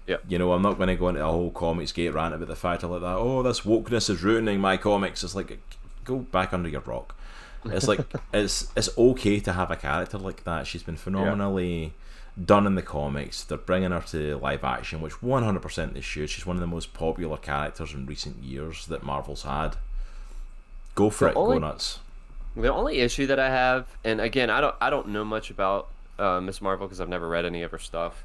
yeah, 0.05 0.17
You 0.27 0.37
know, 0.37 0.53
I'm 0.53 0.61
not 0.61 0.77
going 0.77 0.89
to 0.89 0.95
go 0.95 1.09
into 1.09 1.25
a 1.25 1.31
whole 1.31 1.49
comics 1.49 1.91
gate 1.91 2.13
rant 2.13 2.35
about 2.35 2.47
the 2.47 2.55
fact 2.55 2.83
of 2.83 2.91
like 2.91 3.01
that. 3.01 3.17
Oh, 3.17 3.41
this 3.41 3.61
wokeness 3.61 4.07
is 4.07 4.21
ruining 4.21 4.59
my 4.59 4.77
comics. 4.77 5.23
It's 5.23 5.35
like 5.35 5.59
go 6.03 6.19
back 6.19 6.53
under 6.53 6.69
your 6.69 6.81
rock. 6.81 7.17
It's 7.65 7.87
like 7.87 8.01
it's 8.33 8.71
it's 8.75 8.95
okay 8.95 9.39
to 9.39 9.53
have 9.53 9.71
a 9.71 9.75
character 9.75 10.19
like 10.19 10.43
that. 10.43 10.67
She's 10.67 10.83
been 10.83 10.95
phenomenally 10.95 11.93
done 12.43 12.67
in 12.67 12.75
the 12.75 12.81
comics. 12.81 13.43
They're 13.43 13.57
bringing 13.57 13.91
her 13.91 14.01
to 14.07 14.37
live 14.37 14.63
action, 14.63 15.01
which 15.01 15.13
100% 15.21 15.93
they 15.93 16.01
should. 16.01 16.29
She's 16.29 16.45
one 16.45 16.57
of 16.57 16.61
the 16.61 16.67
most 16.67 16.93
popular 16.93 17.37
characters 17.37 17.93
in 17.93 18.05
recent 18.05 18.43
years 18.43 18.85
that 18.87 19.03
Marvel's 19.03 19.43
had. 19.43 19.77
Go 20.95 21.09
for 21.09 21.25
The 21.25 21.31
it. 21.31 21.35
only- 21.37 21.55
go 21.59 21.67
nuts. 21.67 21.99
The 22.57 22.73
only 22.73 22.99
issue 22.99 23.25
that 23.27 23.39
I 23.39 23.49
have, 23.49 23.85
and 24.05 24.21
again, 24.21 24.49
I 24.49 24.61
don't, 24.61 24.75
I 24.79 24.89
don't 24.89 25.09
know 25.09 25.25
much 25.25 25.49
about 25.49 25.89
uh, 26.17 26.39
Miss 26.39 26.61
Marvel 26.61 26.87
because 26.87 27.01
I've 27.01 27.09
never 27.09 27.27
read 27.27 27.43
any 27.45 27.63
of 27.63 27.71
her 27.71 27.79
stuff, 27.79 28.23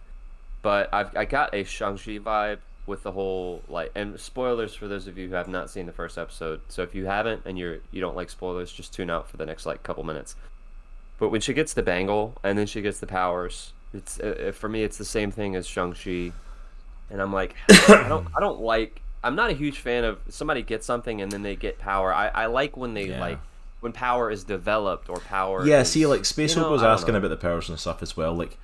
but 0.62 0.88
I've, 0.92 1.16
I 1.16 1.24
got 1.24 1.52
a 1.52 1.64
Shang 1.64 1.96
Chi 1.98 2.18
vibe 2.20 2.58
with 2.86 3.02
the 3.02 3.10
whole 3.10 3.62
like, 3.68 3.90
and 3.96 4.18
spoilers 4.20 4.72
for 4.74 4.86
those 4.86 5.08
of 5.08 5.18
you 5.18 5.28
who 5.28 5.34
have 5.34 5.48
not 5.48 5.68
seen 5.68 5.86
the 5.86 5.92
first 5.92 6.16
episode. 6.16 6.60
So 6.68 6.82
if 6.82 6.94
you 6.94 7.06
haven't 7.06 7.42
and 7.44 7.58
you're 7.58 7.78
you 7.90 8.00
don't 8.00 8.14
like 8.14 8.30
spoilers, 8.30 8.72
just 8.72 8.94
tune 8.94 9.10
out 9.10 9.28
for 9.28 9.36
the 9.36 9.46
next 9.46 9.66
like 9.66 9.82
couple 9.82 10.04
minutes. 10.04 10.36
But 11.18 11.30
when 11.30 11.40
she 11.40 11.52
gets 11.52 11.74
the 11.74 11.82
bangle 11.82 12.36
and 12.44 12.56
then 12.56 12.66
she 12.66 12.80
gets 12.82 13.00
the 13.00 13.06
powers, 13.08 13.72
it's 13.92 14.20
uh, 14.20 14.52
for 14.54 14.68
me 14.68 14.82
it's 14.82 14.98
the 14.98 15.04
same 15.04 15.30
thing 15.30 15.56
as 15.56 15.66
Shang 15.66 15.92
Chi, 15.92 16.32
and 17.10 17.20
I'm 17.20 17.32
like, 17.32 17.54
I 17.88 18.06
don't, 18.08 18.26
I 18.36 18.40
don't 18.40 18.60
like. 18.60 19.02
I'm 19.22 19.34
not 19.36 19.50
a 19.50 19.54
huge 19.54 19.78
fan 19.78 20.04
of 20.04 20.18
somebody 20.28 20.62
gets 20.62 20.86
something 20.86 21.20
and 21.20 21.30
then 21.30 21.42
they 21.42 21.54
get 21.56 21.78
power. 21.78 22.14
I, 22.14 22.28
I 22.28 22.46
like 22.46 22.76
when 22.76 22.94
they 22.94 23.08
Yeah. 23.08 23.20
like 23.20 23.38
when 23.80 23.92
power 23.92 24.30
is 24.30 24.44
developed 24.44 25.08
or 25.10 25.16
power. 25.16 25.66
Yeah, 25.66 25.80
is- 25.80 25.90
see, 25.90 26.06
like 26.06 26.24
Space 26.24 26.56
you 26.56 26.62
know, 26.62 26.70
was 26.70 26.82
asking 26.82 27.12
know. 27.12 27.18
about 27.18 27.28
the 27.28 27.36
powers 27.36 27.68
and 27.68 27.78
stuff 27.78 28.02
as 28.02 28.16
well. 28.16 28.32
Like, 28.34 28.56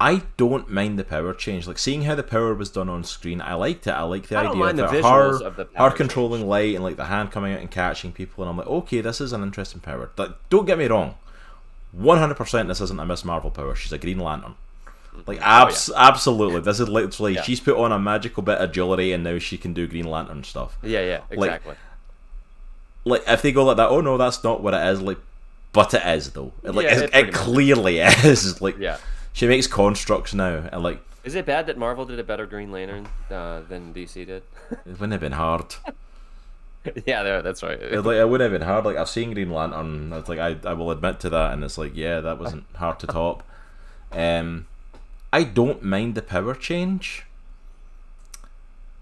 I 0.00 0.22
don't 0.36 0.70
mind 0.70 0.98
the 0.98 1.04
power 1.04 1.32
change. 1.34 1.66
Like 1.66 1.78
seeing 1.78 2.02
how 2.02 2.14
the 2.14 2.22
power 2.22 2.54
was 2.54 2.70
done 2.70 2.88
on 2.88 3.04
screen, 3.04 3.40
I 3.40 3.54
liked 3.54 3.86
it. 3.86 3.90
I 3.90 4.02
like 4.02 4.28
the 4.28 4.36
I 4.36 4.46
idea 4.48 4.64
of 4.64 4.76
the 4.90 5.02
her, 5.08 5.42
of 5.46 5.56
the 5.56 5.64
her 5.64 5.68
power 5.70 5.90
controlling 5.90 6.46
light 6.48 6.74
and 6.74 6.82
like 6.82 6.96
the 6.96 7.04
hand 7.06 7.30
coming 7.30 7.52
out 7.52 7.60
and 7.60 7.70
catching 7.70 8.10
people, 8.12 8.42
and 8.44 8.50
I'm 8.50 8.56
like, 8.56 8.66
okay, 8.66 9.00
this 9.02 9.20
is 9.20 9.32
an 9.32 9.42
interesting 9.42 9.80
power. 9.80 10.10
Like, 10.16 10.30
don't 10.50 10.64
get 10.66 10.78
me 10.78 10.86
wrong, 10.86 11.14
100 11.96 12.34
percent 12.34 12.68
this 12.68 12.80
isn't 12.80 12.98
a 13.00 13.04
Miss 13.06 13.24
Marvel 13.24 13.50
power. 13.50 13.74
She's 13.74 13.92
a 13.92 13.98
Green 13.98 14.18
Lantern. 14.18 14.54
Like 15.26 15.40
abs- 15.40 15.90
absolutely, 15.94 16.60
this 16.60 16.80
is 16.80 16.88
literally. 16.88 17.32
Oh, 17.32 17.34
Yeah. 17.36 17.42
she's 17.42 17.60
put 17.60 17.76
on 17.76 17.92
a 17.92 17.98
magical 17.98 18.42
bit 18.42 18.58
of 18.58 18.72
jewelry 18.72 19.12
and 19.12 19.22
now 19.22 19.38
she 19.38 19.56
can 19.56 19.72
do 19.72 19.86
Green 19.86 20.06
Lantern 20.10 20.42
stuff 20.42 20.76
Yeah, 20.82 21.00
yeah, 21.02 21.20
exactly. 21.30 21.76
like 23.04 23.22
if 23.28 23.42
they 23.42 23.52
go 23.52 23.64
like 23.64 23.76
that, 23.76 23.88
oh 23.90 24.00
no, 24.00 24.16
that's 24.18 24.42
not 24.42 24.60
what 24.62 24.74
it 24.74 24.84
is. 24.88 25.00
Like, 25.00 25.18
but 25.72 25.94
it 25.94 26.02
is 26.04 26.30
though. 26.32 26.52
Like 26.62 26.84
Yeah, 26.86 26.98
it, 26.98 27.02
it 27.04 27.10
pretty 27.12 27.18
it 27.28 27.32
much 27.32 27.34
clearly 27.34 27.98
is. 28.00 28.60
Like, 28.60 28.78
yeah. 28.78 28.96
she 29.32 29.46
makes 29.46 29.66
constructs 29.68 30.34
now, 30.34 30.68
and 30.72 30.82
like 30.82 31.00
Is 31.22 31.34
it 31.36 31.46
bad 31.46 31.66
that 31.68 31.78
Marvel 31.78 32.04
did 32.06 32.18
a 32.18 32.24
better 32.24 32.46
Green 32.46 32.72
Lantern 32.72 33.06
uh, 33.30 33.60
than 33.68 33.94
DC 33.94 34.14
did? 34.26 34.42
it 34.70 34.78
wouldn't 34.86 35.12
have 35.12 35.20
been 35.20 35.32
hard. 35.32 35.76
yeah, 37.06 37.40
that's 37.40 37.62
right. 37.62 37.80
It, 37.80 38.02
like 38.02 38.16
it 38.16 38.28
would 38.28 38.40
have 38.40 38.52
been 38.52 38.62
hard. 38.62 38.84
Like 38.84 38.96
I've 38.96 39.08
seen 39.08 39.32
Green 39.32 39.50
Lantern. 39.50 40.12
It's 40.12 40.28
like 40.28 40.38
I, 40.38 40.56
I 40.64 40.74
will 40.74 40.90
admit 40.90 41.20
to 41.20 41.30
that, 41.30 41.52
and 41.52 41.64
it's 41.64 41.78
like 41.78 41.96
yeah, 41.96 42.20
that 42.20 42.38
wasn't 42.38 42.64
hard 42.76 42.98
to 43.00 43.06
top. 43.06 43.42
Um, 44.12 44.66
I 45.32 45.44
don't 45.44 45.82
mind 45.82 46.14
the 46.14 46.22
power 46.22 46.54
change. 46.54 47.24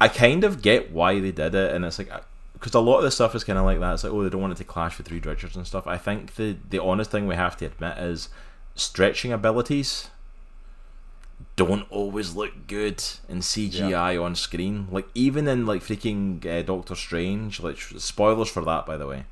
I 0.00 0.08
kind 0.08 0.44
of 0.44 0.62
get 0.62 0.92
why 0.92 1.20
they 1.20 1.32
did 1.32 1.54
it, 1.54 1.74
and 1.74 1.84
it's 1.84 1.98
like 1.98 2.10
because 2.54 2.74
a 2.74 2.80
lot 2.80 2.98
of 2.98 3.04
the 3.04 3.10
stuff 3.10 3.34
is 3.34 3.44
kind 3.44 3.58
of 3.58 3.64
like 3.64 3.80
that. 3.80 3.94
It's 3.94 4.04
like 4.04 4.12
oh, 4.12 4.22
they 4.22 4.30
don't 4.30 4.40
want 4.40 4.52
it 4.52 4.58
to 4.58 4.64
clash 4.64 4.98
with 4.98 5.10
Reed 5.10 5.26
Richards 5.26 5.56
and 5.56 5.66
stuff. 5.66 5.86
I 5.86 5.98
think 5.98 6.36
the 6.36 6.56
the 6.70 6.78
honest 6.78 7.10
thing 7.10 7.26
we 7.26 7.34
have 7.34 7.56
to 7.58 7.66
admit 7.66 7.98
is 7.98 8.28
stretching 8.76 9.32
abilities 9.32 10.08
don't 11.57 11.90
always 11.90 12.35
look 12.35 12.66
good 12.66 13.02
in 13.28 13.38
CGI 13.38 14.22
on 14.22 14.35
screen. 14.35 14.88
Like 14.90 15.09
even 15.14 15.48
in 15.48 15.66
like 15.66 15.83
freaking 15.83 16.44
uh, 16.46 16.62
Doctor 16.62 16.94
Strange. 16.94 17.61
Like 17.61 17.78
spoilers 17.78 18.48
for 18.48 18.64
that, 18.64 18.87
by 18.87 18.96
the 18.96 19.07
way. 19.07 19.24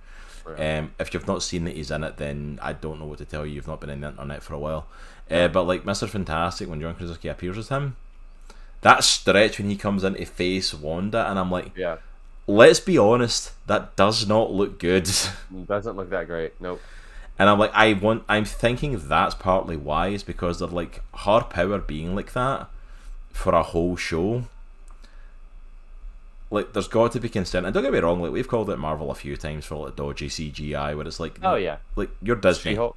Right. 0.45 0.79
Um, 0.79 0.93
if 0.99 1.13
you've 1.13 1.27
not 1.27 1.43
seen 1.43 1.65
that 1.65 1.77
he's 1.77 1.91
in 1.91 2.03
it, 2.05 2.17
then 2.17 2.59
I 2.63 2.73
don't 2.73 2.99
know 2.99 3.07
what 3.07 3.19
to 3.19 3.25
tell 3.25 3.47
you. 3.47 3.55
You've 3.55 3.69
not 3.69 3.81
been 3.81 3.91
in 3.91 4.01
the 4.01 4.09
internet 4.09 4.43
for 4.43 4.55
a 4.55 4.59
while. 4.59 4.87
Uh, 5.31 5.49
but 5.49 5.65
like 5.65 5.85
Mister 5.85 6.07
Fantastic, 6.07 6.69
when 6.69 6.81
John 6.81 6.95
Krasinski 6.95 7.29
appears 7.29 7.57
as 7.57 7.69
him, 7.69 7.97
that 8.81 9.05
stretch 9.05 9.59
when 9.59 9.71
he 9.71 9.77
comes 9.77 10.03
into 10.03 10.25
face 10.27 10.75
Wanda, 10.75 11.31
and 11.31 11.39
I'm 11.39 11.51
like, 11.51 11.77
yeah, 11.77 11.99
let's 12.47 12.81
be 12.81 12.99
honest, 12.99 13.53
that 13.67 13.95
does 13.97 14.27
not 14.27 14.51
look 14.51 14.79
good. 14.79 15.09
He 15.55 15.63
doesn't 15.63 15.97
look 15.97 16.11
that 16.11 16.27
great. 16.27 16.61
Nope. 16.61 16.81
And 17.41 17.49
I'm 17.49 17.59
like, 17.59 17.71
I 17.73 17.95
want. 17.95 18.25
I'm 18.29 18.45
thinking 18.45 19.01
that's 19.09 19.35
partly 19.35 19.75
why 19.75 20.09
is 20.09 20.23
because 20.23 20.59
they're 20.59 20.69
like 20.69 21.03
her 21.21 21.41
power 21.41 21.79
being 21.79 22.15
like 22.15 22.35
that 22.35 22.69
for 23.31 23.55
a 23.55 23.63
whole 23.63 23.97
show. 23.97 24.45
Like, 26.51 26.75
there's 26.75 26.87
got 26.87 27.13
to 27.13 27.21
be 27.21 27.31
consent. 27.31 27.65
And 27.65 27.73
don't 27.73 27.83
get 27.83 27.95
me 27.95 27.99
wrong, 28.01 28.21
like 28.21 28.33
we've 28.33 28.47
called 28.47 28.69
it 28.69 28.77
Marvel 28.77 29.11
a 29.11 29.15
few 29.15 29.39
times 29.39 29.65
for 29.65 29.87
like 29.87 29.97
dodgy 29.97 30.29
CGI, 30.29 30.95
where 30.95 31.07
it's 31.07 31.19
like, 31.19 31.39
Oh 31.43 31.55
yeah, 31.55 31.79
like 31.97 32.11
you're 32.21 32.37
Disney, 32.37 32.73
She-Hulk. 32.73 32.95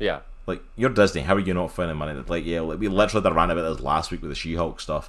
Yeah, 0.00 0.20
like 0.48 0.60
you're 0.74 0.90
Disney. 0.90 1.20
How 1.20 1.36
are 1.36 1.38
you 1.38 1.54
not 1.54 1.70
finding 1.70 1.96
money? 1.96 2.20
Like, 2.26 2.44
yeah, 2.44 2.62
like, 2.62 2.80
we 2.80 2.88
literally 2.88 3.30
ran 3.30 3.52
about 3.52 3.76
this 3.76 3.80
last 3.80 4.10
week 4.10 4.22
with 4.22 4.30
the 4.30 4.34
She-Hulk 4.34 4.80
stuff. 4.80 5.08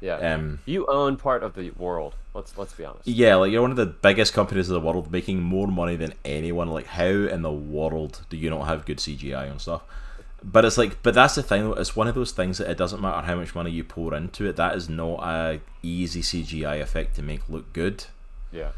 Yeah. 0.00 0.34
Um, 0.34 0.60
you 0.64 0.86
own 0.86 1.16
part 1.16 1.42
of 1.42 1.54
the 1.54 1.70
world. 1.70 2.14
Let's 2.34 2.56
let's 2.56 2.72
be 2.72 2.84
honest. 2.84 3.06
Yeah, 3.06 3.36
like 3.36 3.52
you're 3.52 3.62
one 3.62 3.70
of 3.70 3.76
the 3.76 3.86
biggest 3.86 4.32
companies 4.32 4.68
in 4.68 4.74
the 4.74 4.80
world, 4.80 5.10
making 5.10 5.42
more 5.42 5.66
money 5.66 5.96
than 5.96 6.14
anyone. 6.24 6.68
Like, 6.68 6.86
how 6.86 7.04
in 7.04 7.42
the 7.42 7.52
world 7.52 8.24
do 8.30 8.36
you 8.36 8.50
not 8.50 8.66
have 8.66 8.86
good 8.86 8.98
CGI 8.98 9.50
and 9.50 9.60
stuff? 9.60 9.82
But 10.42 10.64
it's 10.64 10.78
like, 10.78 11.02
but 11.02 11.14
that's 11.14 11.34
the 11.34 11.42
thing. 11.42 11.74
It's 11.76 11.94
one 11.94 12.08
of 12.08 12.14
those 12.14 12.32
things 12.32 12.58
that 12.58 12.70
it 12.70 12.78
doesn't 12.78 13.02
matter 13.02 13.26
how 13.26 13.36
much 13.36 13.54
money 13.54 13.70
you 13.70 13.84
pour 13.84 14.14
into 14.14 14.46
it. 14.48 14.56
That 14.56 14.74
is 14.74 14.88
not 14.88 15.20
a 15.22 15.60
easy 15.82 16.22
CGI 16.22 16.80
effect 16.80 17.16
to 17.16 17.22
make 17.22 17.48
look 17.48 17.72
good. 17.74 18.04
Yeah, 18.50 18.70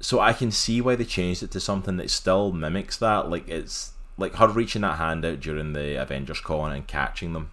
So 0.00 0.20
I 0.20 0.32
can 0.32 0.50
see 0.50 0.80
why 0.80 0.94
they 0.94 1.04
changed 1.04 1.42
it 1.42 1.50
to 1.50 1.60
something 1.60 1.96
that 1.96 2.10
still 2.10 2.52
mimics 2.52 2.96
that. 2.98 3.28
Like 3.28 3.48
it's 3.48 3.92
like 4.16 4.34
her 4.34 4.48
reaching 4.48 4.82
that 4.82 4.98
hand 4.98 5.24
out 5.24 5.40
during 5.40 5.72
the 5.72 6.00
Avengers 6.00 6.40
con 6.40 6.72
and 6.72 6.86
catching 6.86 7.32
them 7.32 7.50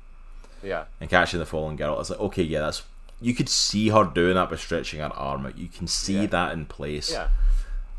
yeah, 0.64 0.86
and 1.00 1.10
catching 1.10 1.40
the 1.40 1.46
fallen 1.46 1.76
girl. 1.76 2.00
It's 2.00 2.10
like 2.10 2.20
okay, 2.20 2.44
yeah, 2.44 2.62
that's 2.62 2.84
you 3.22 3.34
could 3.34 3.50
see 3.50 3.90
her 3.90 4.04
doing 4.04 4.36
that 4.36 4.50
by 4.50 4.56
stretching 4.56 5.00
her 5.00 5.08
arm 5.14 5.46
out. 5.46 5.58
You 5.58 5.68
can 5.68 5.88
see 5.88 6.20
Yeah. 6.22 6.26
that 6.28 6.52
in 6.54 6.66
place. 6.66 7.12
yeah. 7.12 7.30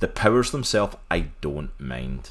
The 0.01 0.07
powers 0.09 0.53
themselves, 0.53 0.97
I 1.11 1.31
don't 1.41 1.71
mind. 1.81 2.31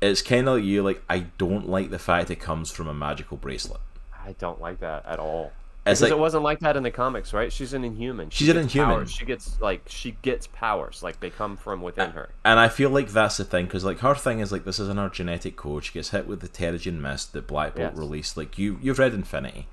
It's 0.00 0.20
kind 0.22 0.48
of 0.48 0.56
like 0.56 0.64
you, 0.64 0.82
like 0.82 1.02
I 1.08 1.20
don't 1.38 1.68
like 1.68 1.90
the 1.90 1.98
fact 1.98 2.30
it 2.30 2.36
comes 2.40 2.70
from 2.70 2.88
a 2.88 2.94
magical 2.94 3.36
bracelet. 3.36 3.80
I 4.24 4.32
don't 4.38 4.60
like 4.60 4.80
that 4.80 5.06
at 5.06 5.18
all. 5.18 5.52
It's 5.84 5.98
Because 6.00 6.02
like 6.02 6.12
it 6.12 6.18
wasn't 6.20 6.42
like 6.44 6.60
that 6.60 6.76
in 6.76 6.82
the 6.84 6.90
comics, 6.92 7.32
right? 7.32 7.52
She's 7.52 7.72
an 7.72 7.82
Inhuman. 7.84 8.30
She 8.30 8.44
She's 8.44 8.48
an 8.50 8.56
Inhuman. 8.56 8.90
powers. 8.96 9.10
She 9.12 9.24
gets 9.24 9.60
like 9.60 9.82
she 9.86 10.12
gets 10.22 10.46
powers, 10.48 11.02
like 11.02 11.20
they 11.20 11.30
come 11.30 11.56
from 11.56 11.82
within 11.82 12.10
her. 12.10 12.30
And 12.44 12.58
I 12.60 12.68
feel 12.68 12.90
like 12.90 13.08
that's 13.10 13.36
the 13.36 13.44
thing, 13.44 13.64
because 13.66 13.84
like 13.84 13.98
her 14.00 14.14
thing 14.14 14.40
is 14.40 14.52
like 14.52 14.64
this 14.64 14.78
is 14.78 14.88
in 14.88 14.96
her 14.96 15.08
genetic 15.08 15.56
code. 15.56 15.84
She 15.84 15.92
gets 15.92 16.10
hit 16.10 16.26
with 16.26 16.40
the 16.40 16.48
Terrigen 16.48 17.00
mist 17.00 17.32
that 17.32 17.46
Black 17.48 17.74
Bolt 17.76 17.90
Yes. 17.92 17.98
released. 17.98 18.36
Like 18.36 18.58
you, 18.58 18.78
you've 18.82 18.98
read 18.98 19.14
Infinity. 19.14 19.66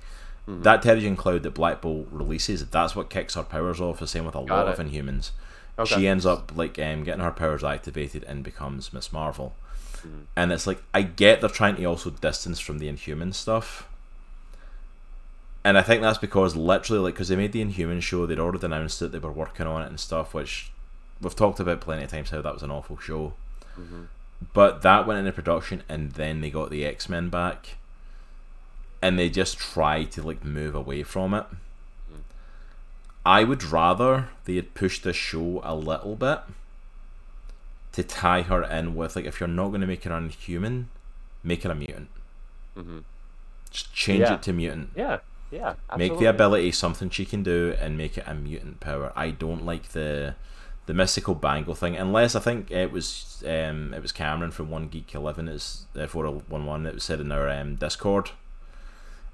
Mm-hmm. 0.50 0.62
That 0.62 0.82
Terrigen 0.82 1.16
cloud 1.16 1.44
that 1.44 1.54
Black 1.54 1.80
Bolt 1.80 2.08
releases, 2.10 2.66
that's 2.66 2.96
what 2.96 3.08
kicks 3.08 3.34
her 3.34 3.44
powers 3.44 3.80
off. 3.80 4.00
The 4.00 4.06
same 4.08 4.24
with 4.24 4.34
a 4.34 4.44
Got 4.44 4.66
lot 4.66 4.68
of. 4.68 4.84
Inhumans. 4.84 5.30
Okay. 5.78 5.94
She 5.94 6.08
ends 6.08 6.26
up 6.26 6.52
like 6.56 6.76
um, 6.78 7.04
getting 7.04 7.22
her 7.22 7.30
powers 7.30 7.62
activated 7.62 8.24
and 8.24 8.42
becomes 8.42 8.92
Miss 8.92 9.12
Marvel. 9.12 9.54
Mm-hmm. 9.98 10.22
And 10.36 10.50
it's 10.50 10.66
like 10.66 10.82
I 10.92 11.02
get 11.02 11.40
they're 11.40 11.48
trying 11.48 11.76
to 11.76 11.84
also 11.84 12.10
distance 12.10 12.58
from 12.58 12.78
the 12.78 12.88
Inhuman 12.88 13.32
stuff. 13.32 13.86
And 15.62 15.78
I 15.78 15.82
think 15.82 16.02
that's 16.02 16.18
because 16.18 16.56
literally, 16.56 17.02
like, 17.02 17.14
because 17.14 17.28
they 17.28 17.36
made 17.36 17.52
the 17.52 17.60
Inhuman 17.60 18.00
show, 18.00 18.24
they'd 18.26 18.38
already 18.40 18.64
announced 18.64 18.98
that 19.00 19.12
they 19.12 19.18
were 19.18 19.30
working 19.30 19.66
on 19.66 19.82
it 19.82 19.88
and 19.88 20.00
stuff, 20.00 20.32
which 20.32 20.72
we've 21.20 21.36
talked 21.36 21.60
about 21.60 21.82
plenty 21.82 22.04
of 22.04 22.10
times 22.10 22.30
how 22.30 22.40
that 22.40 22.54
was 22.54 22.62
an 22.62 22.70
awful 22.70 22.96
show. 22.96 23.34
Mm-hmm. 23.78 24.04
But 24.54 24.80
that 24.82 25.06
went 25.06 25.18
into 25.18 25.32
production, 25.32 25.82
and 25.86 26.12
then 26.12 26.40
they 26.40 26.50
got 26.50 26.70
the 26.70 26.86
X 26.86 27.10
Men 27.10 27.28
back, 27.28 27.76
and 29.02 29.18
they 29.18 29.28
just 29.30 29.58
try 29.58 30.04
to 30.04 30.22
like 30.22 30.44
move 30.44 30.74
away 30.74 31.02
from 31.02 31.34
it. 31.34 31.46
I 33.24 33.44
would 33.44 33.62
rather 33.64 34.28
they 34.44 34.56
had 34.56 34.74
pushed 34.74 35.02
the 35.02 35.12
show 35.12 35.60
a 35.62 35.74
little 35.74 36.16
bit 36.16 36.40
to 37.92 38.02
tie 38.02 38.42
her 38.42 38.62
in 38.64 38.94
with 38.94 39.16
like 39.16 39.24
if 39.26 39.40
you're 39.40 39.48
not 39.48 39.68
going 39.68 39.80
to 39.82 39.86
make 39.86 40.04
her 40.04 40.16
Inhuman, 40.16 40.88
make 41.42 41.62
her 41.64 41.70
a 41.70 41.74
mutant. 41.74 42.08
Mm-hmm. 42.76 42.98
Just 43.70 43.92
change 43.94 44.20
Yeah. 44.20 44.34
it 44.34 44.42
to 44.42 44.52
mutant. 44.52 44.90
Yeah, 44.96 45.18
yeah. 45.50 45.74
Make 45.96 46.18
the 46.18 46.26
ability 46.26 46.72
something 46.72 47.10
she 47.10 47.24
can 47.24 47.42
do 47.42 47.74
and 47.78 47.96
make 47.98 48.16
it 48.16 48.24
a 48.26 48.34
mutant 48.34 48.80
power. 48.80 49.12
I 49.14 49.30
don't 49.30 49.64
like 49.66 49.90
the 49.90 50.34
the 50.86 50.94
mystical 50.94 51.34
bangle 51.36 51.74
thing 51.74 51.94
unless 51.96 52.34
I 52.34 52.40
think 52.40 52.70
it 52.70 52.90
was 52.90 53.44
um 53.46 53.92
it 53.94 54.00
was 54.02 54.12
Cameron 54.12 54.50
from 54.50 54.70
One 54.70 54.88
Geek 54.88 55.14
Eleven. 55.14 55.46
It's 55.46 55.84
uh, 55.94 56.06
four 56.06 56.24
one 56.26 56.64
one. 56.64 56.86
It 56.86 56.94
was 56.94 57.04
said 57.04 57.20
in 57.20 57.30
our 57.30 57.48
um, 57.50 57.76
Discord. 57.76 58.30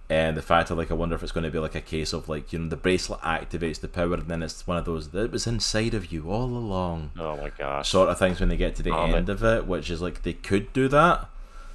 And 0.08 0.36
the 0.36 0.42
fact 0.42 0.70
of 0.70 0.78
like, 0.78 0.90
I 0.92 0.94
wonder 0.94 1.16
if 1.16 1.22
it's 1.24 1.32
going 1.32 1.42
to 1.44 1.50
be 1.50 1.58
like 1.58 1.74
a 1.74 1.80
case 1.80 2.12
of 2.12 2.28
like, 2.28 2.52
you 2.52 2.60
know, 2.60 2.68
the 2.68 2.76
bracelet 2.76 3.20
activates 3.22 3.80
the 3.80 3.88
power, 3.88 4.14
and 4.14 4.28
then 4.28 4.42
it's 4.42 4.64
one 4.66 4.76
of 4.78 4.84
those 4.84 5.08
that 5.10 5.32
was 5.32 5.46
inside 5.48 5.94
of 5.94 6.12
you 6.12 6.30
all 6.30 6.44
along, 6.44 7.10
Oh 7.18 7.36
my 7.36 7.50
gosh. 7.50 7.88
sort 7.88 8.08
of 8.08 8.16
things 8.18 8.38
when 8.38 8.48
they 8.48 8.56
get 8.56 8.76
to 8.76 8.82
the 8.84 8.94
Oh, 8.94 9.04
end 9.06 9.28
of 9.28 9.42
it, 9.42 9.66
which 9.66 9.90
is 9.90 10.00
like 10.00 10.22
they 10.22 10.32
could 10.34 10.72
do 10.72 10.86
that. 10.88 11.28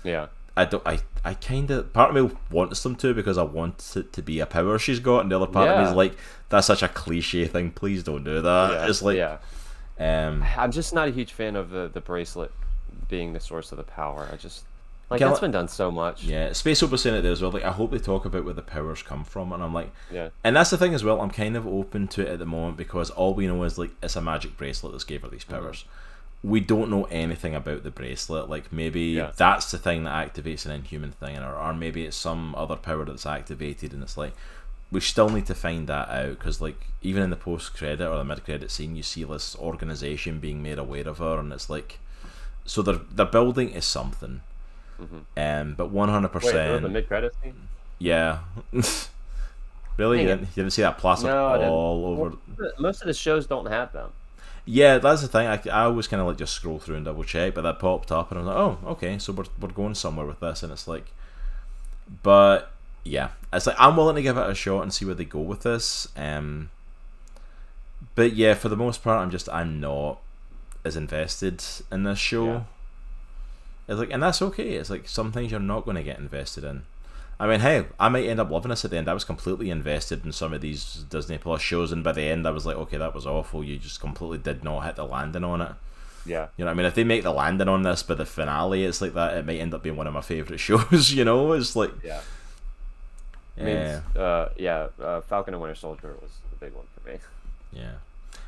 Yeah. 0.03 0.27
I 0.55 0.65
don't. 0.65 0.85
I, 0.85 0.99
I 1.23 1.33
kind 1.33 1.71
of 1.71 1.93
part 1.93 2.15
of 2.15 2.25
me 2.29 2.35
wants 2.49 2.83
them 2.83 2.95
to 2.97 3.13
because 3.13 3.37
I 3.37 3.43
want 3.43 3.93
it 3.95 4.11
to 4.13 4.21
be 4.21 4.39
a 4.41 4.45
power 4.45 4.77
she's 4.79 4.99
got, 4.99 5.19
and 5.21 5.31
the 5.31 5.35
other 5.37 5.47
part 5.51 5.69
of 5.69 5.77
me 5.83 5.89
is 5.89 5.95
like, 5.95 6.13
that's 6.49 6.67
such 6.67 6.83
a 6.83 6.89
cliche 6.89 7.47
thing. 7.47 7.71
Please 7.71 8.03
don't 8.03 8.23
do 8.25 8.41
that. 8.41 8.71
yeah. 8.71 8.87
It's 8.87 9.01
like, 9.01 9.17
yeah. 9.17 9.37
um, 9.99 10.43
I'm 10.57 10.71
just 10.71 10.93
not 10.93 11.07
a 11.07 11.11
huge 11.11 11.31
fan 11.33 11.55
of 11.55 11.69
the 11.69 11.89
the 11.93 12.01
bracelet 12.01 12.51
being 13.07 13.31
the 13.33 13.39
source 13.39 13.71
of 13.71 13.77
the 13.77 13.83
power. 13.85 14.27
I 14.31 14.35
just 14.35 14.65
like 15.11 15.19
that's 15.19 15.39
been 15.39 15.51
done 15.51 15.67
so 15.67 15.91
much. 15.91 16.23
yeah. 16.23 16.53
Space 16.53 16.81
Opera 16.81 16.97
saying 16.97 17.15
it 17.17 17.21
there 17.21 17.31
as 17.31 17.41
well. 17.41 17.51
Like, 17.51 17.63
I 17.63 17.71
hope 17.71 17.91
they 17.91 17.99
talk 17.99 18.25
about 18.25 18.45
where 18.45 18.53
the 18.53 18.61
powers 18.61 19.03
come 19.03 19.23
from, 19.23 19.51
and 19.53 19.61
I'm 19.63 19.73
like, 19.73 19.91
Yeah. 20.11 20.29
and 20.43 20.55
that's 20.55 20.69
the 20.71 20.77
thing 20.77 20.93
as 20.93 21.03
well. 21.03 21.21
I'm 21.21 21.29
kind 21.31 21.55
of 21.55 21.67
open 21.67 22.07
to 22.09 22.21
it 22.21 22.29
at 22.29 22.39
the 22.39 22.45
moment 22.45 22.77
because 22.77 23.09
all 23.11 23.33
we 23.33 23.47
know 23.47 23.61
is 23.63 23.77
like 23.77 23.91
it's 24.01 24.15
a 24.15 24.21
magic 24.21 24.57
bracelet 24.57 24.93
that's 24.93 25.03
gave 25.03 25.21
her 25.21 25.27
these 25.29 25.43
Mm-hmm. 25.43 25.63
powers. 25.63 25.85
We 26.43 26.59
don't 26.59 26.89
know 26.89 27.03
anything 27.11 27.53
about 27.53 27.83
the 27.83 27.91
bracelet. 27.91 28.49
Like 28.49 28.73
maybe 28.73 29.01
Yeah. 29.01 29.31
that's 29.37 29.69
the 29.69 29.77
thing 29.77 30.05
that 30.05 30.33
activates 30.33 30.65
an 30.65 30.71
inhuman 30.71 31.11
thing, 31.11 31.37
or, 31.37 31.53
or 31.55 31.73
maybe 31.73 32.05
it's 32.05 32.17
some 32.17 32.55
other 32.55 32.75
power 32.75 33.05
that's 33.05 33.25
activated, 33.27 33.93
and 33.93 34.01
it's 34.01 34.17
like 34.17 34.33
we 34.91 34.99
still 34.99 35.29
need 35.29 35.45
to 35.45 35.55
find 35.55 35.87
that 35.87 36.09
out 36.09 36.37
because 36.37 36.59
like 36.59 36.87
even 37.01 37.23
in 37.23 37.29
the 37.29 37.35
post 37.35 37.73
credit 37.73 38.05
or 38.07 38.17
the 38.17 38.23
mid 38.25 38.43
credit 38.43 38.69
scene, 38.71 38.95
you 38.95 39.03
see 39.03 39.23
this 39.23 39.55
organization 39.57 40.39
being 40.39 40.61
made 40.63 40.77
aware 40.79 41.07
of 41.07 41.19
her, 41.19 41.37
and 41.39 41.53
it's 41.53 41.69
like 41.69 41.99
so 42.65 42.81
they're 42.81 42.99
they're 43.11 43.25
building 43.25 43.69
is 43.71 43.85
something. 43.85 44.41
Um, 45.37 45.73
but 45.75 45.89
one 45.89 46.09
hundred 46.09 46.31
Mm-hmm. 46.31 46.45
Wait, 46.45 46.53
there 46.53 46.71
was 46.73 46.77
a 46.77 46.81
percent, 46.81 46.93
mid 46.93 47.07
credit 47.07 47.35
scene. 47.43 47.55
yeah. 47.99 48.39
really, 49.97 50.21
you 50.21 50.27
Dang 50.27 50.37
didn't, 50.37 50.49
you 50.49 50.63
didn't 50.63 50.73
see 50.73 50.81
that 50.81 50.97
plastered 50.97 51.29
No, 51.29 51.61
all 51.63 52.05
over. 52.05 52.37
Most 52.79 53.01
of 53.01 53.07
the 53.07 53.13
shows 53.13 53.47
don't 53.47 53.67
have 53.67 53.91
them. 53.93 54.11
Yeah, 54.65 54.99
that's 54.99 55.21
the 55.21 55.27
thing. 55.27 55.47
I, 55.47 55.59
I 55.71 55.85
always 55.85 56.07
kind 56.07 56.21
of 56.21 56.27
like 56.27 56.37
just 56.37 56.53
scroll 56.53 56.79
through 56.79 56.95
and 56.95 57.05
double 57.05 57.23
check, 57.23 57.55
but 57.55 57.61
that 57.63 57.79
popped 57.79 58.11
up, 58.11 58.31
and 58.31 58.39
I 58.39 58.43
was 58.43 58.47
like, 58.47 58.57
oh, 58.57 58.77
okay, 58.91 59.17
so 59.17 59.33
we're, 59.33 59.45
we're 59.59 59.69
going 59.69 59.95
somewhere 59.95 60.25
with 60.25 60.39
this, 60.39 60.61
and 60.63 60.71
it's 60.71 60.87
like, 60.87 61.11
but 62.21 62.71
yeah, 63.03 63.29
it's 63.51 63.65
like 63.65 63.75
I'm 63.79 63.97
willing 63.97 64.15
to 64.15 64.21
give 64.21 64.37
it 64.37 64.49
a 64.49 64.53
shot 64.53 64.83
and 64.83 64.93
see 64.93 65.05
where 65.05 65.15
they 65.15 65.25
go 65.25 65.39
with 65.39 65.63
this. 65.63 66.07
Um, 66.15 66.69
but 68.15 68.33
yeah, 68.33 68.53
for 68.53 68.69
the 68.69 68.77
most 68.77 69.03
part, 69.03 69.19
I'm 69.19 69.31
just 69.31 69.49
I'm 69.49 69.79
not 69.79 70.19
as 70.85 70.95
invested 70.95 71.63
in 71.91 72.03
this 72.03 72.19
show. 72.19 72.65
It's 73.87 73.99
like, 73.99 74.11
and 74.11 74.21
that's 74.23 74.41
okay. 74.41 74.73
It's 74.73 74.89
like 74.89 75.07
some 75.07 75.31
things 75.31 75.51
you're 75.51 75.59
not 75.59 75.85
going 75.85 75.97
to 75.97 76.03
get 76.03 76.19
invested 76.19 76.63
in. 76.63 76.83
I 77.39 77.47
mean, 77.47 77.59
hey, 77.61 77.85
I 77.99 78.07
might 78.09 78.25
end 78.27 78.39
up 78.39 78.51
loving 78.51 78.69
this 78.69 78.85
at 78.85 78.91
the 78.91 78.97
end. 78.97 79.09
I 79.09 79.13
was 79.15 79.23
completely 79.23 79.71
invested 79.71 80.23
in 80.23 80.31
some 80.31 80.53
of 80.53 80.61
these 80.61 81.05
Disney 81.09 81.39
Plus 81.39 81.59
shows, 81.61 81.91
and 81.91 82.03
by 82.03 82.11
the 82.11 82.21
end, 82.21 82.47
I 82.47 82.51
was 82.51 82.65
like, 82.67 82.75
okay, 82.77 82.97
that 82.97 83.15
was 83.15 83.25
awful. 83.25 83.63
You 83.63 83.77
just 83.77 83.99
completely 83.99 84.37
did 84.37 84.63
not 84.63 84.81
hit 84.85 84.95
the 84.95 85.05
landing 85.05 85.43
on 85.43 85.61
it. 85.61 85.71
Yeah. 86.23 86.49
You 86.55 86.65
know, 86.65 86.69
what 86.69 86.75
I 86.75 86.77
mean, 86.77 86.85
if 86.85 86.93
they 86.93 87.03
make 87.03 87.23
the 87.23 87.31
landing 87.31 87.67
on 87.67 87.81
this 87.81 88.03
by 88.03 88.13
the 88.13 88.27
finale, 88.27 88.83
it's 88.83 89.01
like 89.01 89.15
that. 89.15 89.35
It 89.37 89.45
might 89.47 89.59
end 89.59 89.73
up 89.73 89.81
being 89.81 89.95
one 89.95 90.05
of 90.05 90.13
my 90.13 90.21
favorite 90.21 90.59
shows. 90.59 91.11
You 91.11 91.25
know, 91.25 91.51
it's 91.53 91.75
like, 91.75 91.91
Yeah. 92.03 92.21
I 93.57 93.63
mean, 93.63 93.75
yeah, 93.75 94.01
uh, 94.15 94.49
yeah. 94.57 94.87
Uh, 94.99 95.21
Falcon 95.21 95.53
and 95.53 95.61
Winter 95.61 95.75
Soldier 95.75 96.15
was 96.21 96.31
the 96.51 96.63
big 96.65 96.73
one 96.73 96.85
for 96.93 97.09
me. 97.09 97.17
yeah. 97.73 97.93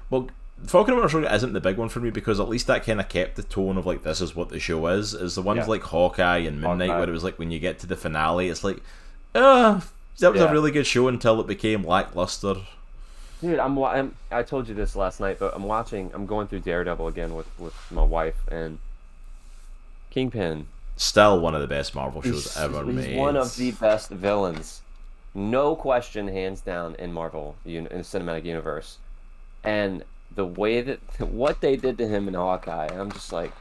Well, 0.10 0.30
Falcon 0.66 0.94
and 0.94 1.02
Winter 1.02 1.12
Soldier 1.12 1.34
isn't 1.36 1.54
the 1.54 1.60
big 1.62 1.78
one 1.78 1.90
for 1.90 2.00
me 2.00 2.10
because 2.10 2.40
at 2.40 2.48
least 2.50 2.68
that 2.68 2.86
kind 2.86 3.00
of 3.00 3.10
kept 3.10 3.36
the 3.36 3.44
tone 3.44 3.78
of 3.78 3.86
like 3.86 4.04
this 4.04 4.22
is 4.22 4.36
what 4.36 4.50
the 4.50 4.60
show 4.60 4.88
is. 4.88 5.14
Is 5.14 5.36
the 5.36 5.42
ones 5.42 5.60
Yeah. 5.60 5.66
like 5.66 5.82
Hawkeye 5.84 6.38
and 6.40 6.62
Moon 6.62 6.78
Knight 6.78 6.88
Hawkeye. 6.88 7.00
where 7.00 7.10
it 7.10 7.12
was 7.12 7.24
like 7.24 7.38
when 7.40 7.52
you 7.52 7.60
get 7.60 7.80
to 7.80 7.88
the 7.88 7.96
finale, 7.96 8.50
it's 8.50 8.64
like, 8.64 8.78
uh, 9.36 9.82
that 10.20 10.32
was 10.32 10.42
Yeah. 10.42 10.50
a 10.50 10.52
really 10.52 10.72
good 10.72 10.88
show 10.88 11.08
until 11.08 11.40
it 11.42 11.48
became 11.48 11.84
lackluster. 11.84 12.56
Dude, 13.42 13.60
I'm, 13.60 13.78
I'm. 13.84 14.16
I 14.32 14.42
told 14.44 14.70
you 14.70 14.74
this 14.76 14.96
last 14.96 15.20
night, 15.20 15.38
but 15.38 15.54
I'm 15.54 15.64
watching. 15.64 16.12
I'm 16.14 16.26
going 16.26 16.48
through 16.48 16.62
Daredevil 16.62 17.08
again 17.08 17.36
with 17.36 17.48
with 17.60 17.74
my 17.92 18.04
wife 18.04 18.38
and 18.50 18.80
Kingpin. 20.12 20.68
Still 20.96 21.40
one 21.40 21.56
of 21.56 21.62
the 21.62 21.68
best 21.68 21.96
Marvel 21.96 22.22
shows 22.22 22.44
He's, 22.44 22.58
ever 22.58 22.86
he's 22.86 22.96
made. 22.96 23.18
one 23.18 23.36
of 23.36 23.56
the 23.58 23.72
best 23.72 24.10
villains, 24.12 24.82
no 25.34 25.76
question, 25.76 26.28
hands 26.28 26.62
down 26.62 26.96
in 26.96 27.12
Marvel 27.12 27.56
in 27.66 27.86
the 27.86 27.90
cinematic 27.98 28.46
universe, 28.46 29.00
and 29.64 30.04
the 30.36 30.46
way 30.46 30.82
that 30.82 31.00
what 31.20 31.62
they 31.62 31.76
did 31.76 31.98
to 31.98 32.08
him 32.08 32.28
in 32.28 32.34
Hawkeye, 32.34 32.88
I'm 32.88 33.12
just 33.12 33.32
like, 33.32 33.52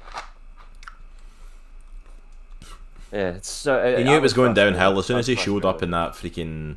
yeah, 3.13 3.31
it's 3.31 3.51
so. 3.51 3.99
You 3.99 4.05
knew 4.05 4.17
it 4.17 4.23
was 4.23 4.33
going 4.33 4.55
downhill 4.55 4.99
as 4.99 5.07
soon 5.07 5.19
as 5.19 5.27
he 5.27 5.35
showed 5.35 5.65
up 5.65 5.83
in 5.83 5.91
that 5.91 6.13
freaking 6.13 6.77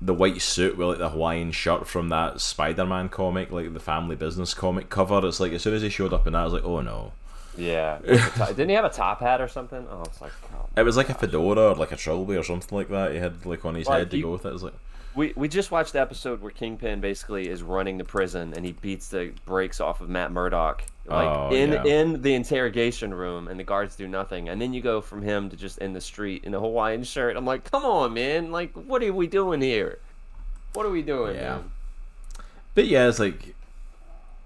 the 0.00 0.14
white 0.14 0.40
suit 0.40 0.76
with 0.76 0.88
like 0.88 0.98
the 0.98 1.10
Hawaiian 1.10 1.52
shirt 1.52 1.86
from 1.86 2.08
that 2.08 2.40
Spider-Man 2.40 3.08
comic, 3.08 3.50
like 3.50 3.74
the 3.74 3.80
Family 3.80 4.16
Business 4.16 4.54
comic 4.54 4.88
cover. 4.88 5.26
It's 5.26 5.40
like 5.40 5.52
as 5.52 5.62
soon 5.62 5.74
as 5.74 5.82
he 5.82 5.88
showed 5.88 6.12
up 6.12 6.26
in 6.26 6.32
that, 6.32 6.40
I 6.40 6.44
was 6.44 6.52
like, 6.52 6.64
oh 6.64 6.80
no. 6.80 7.12
Yeah, 7.56 7.98
didn't 8.06 8.68
he 8.68 8.74
have 8.76 8.84
a 8.84 8.90
top 8.90 9.20
hat 9.20 9.40
or 9.40 9.48
something? 9.48 9.84
Oh, 9.90 10.02
it's 10.04 10.20
like, 10.20 10.30
oh, 10.54 10.66
It 10.76 10.84
was 10.84 10.96
like 10.96 11.08
a 11.08 11.14
fedora 11.14 11.70
or 11.70 11.74
like 11.74 11.90
a 11.90 11.96
trilby 11.96 12.36
or 12.36 12.44
something 12.44 12.78
like 12.78 12.88
that. 12.88 13.12
He 13.12 13.18
had 13.18 13.44
like 13.44 13.64
on 13.64 13.74
his 13.74 13.88
head 13.88 14.10
to 14.12 14.22
go 14.22 14.30
with 14.30 14.46
it. 14.46 14.50
It 14.50 14.52
was 14.52 14.62
like, 14.62 14.74
We 15.18 15.32
we 15.34 15.48
just 15.48 15.70
watched 15.72 15.94
the 15.94 16.00
episode 16.00 16.40
where 16.40 16.52
Kingpin 16.52 17.00
basically 17.00 17.48
is 17.48 17.60
running 17.62 17.98
the 17.98 18.04
prison 18.04 18.52
and 18.54 18.64
he 18.64 18.70
beats 18.72 19.08
the 19.08 19.32
brakes 19.46 19.80
off 19.80 20.00
of 20.00 20.08
Matt 20.08 20.30
Murdock 20.30 20.84
like 21.06 21.26
Oh, 21.28 21.50
in 21.52 21.72
yeah. 21.72 21.82
in 21.84 22.22
the 22.22 22.34
interrogation 22.34 23.12
room 23.12 23.48
and 23.48 23.58
the 23.58 23.64
guards 23.64 23.96
do 23.96 24.06
nothing 24.06 24.48
and 24.48 24.60
then 24.62 24.72
you 24.72 24.80
go 24.80 25.00
from 25.00 25.22
him 25.22 25.50
to 25.50 25.56
just 25.56 25.78
in 25.78 25.92
the 25.92 26.00
street 26.00 26.44
in 26.44 26.54
a 26.54 26.60
Hawaiian 26.60 27.02
shirt. 27.02 27.36
I'm 27.36 27.44
like, 27.44 27.68
come 27.68 27.84
on, 27.84 28.14
man! 28.14 28.52
Like, 28.52 28.72
what 28.74 29.02
are 29.02 29.12
we 29.12 29.26
doing 29.26 29.60
here? 29.60 29.98
What 30.74 30.86
are 30.86 30.90
we 30.90 31.02
doing, 31.02 31.34
Yeah. 31.34 31.56
man? 31.56 31.70
but 32.76 32.86
yeah, 32.86 33.08
it's 33.08 33.18
like, 33.18 33.56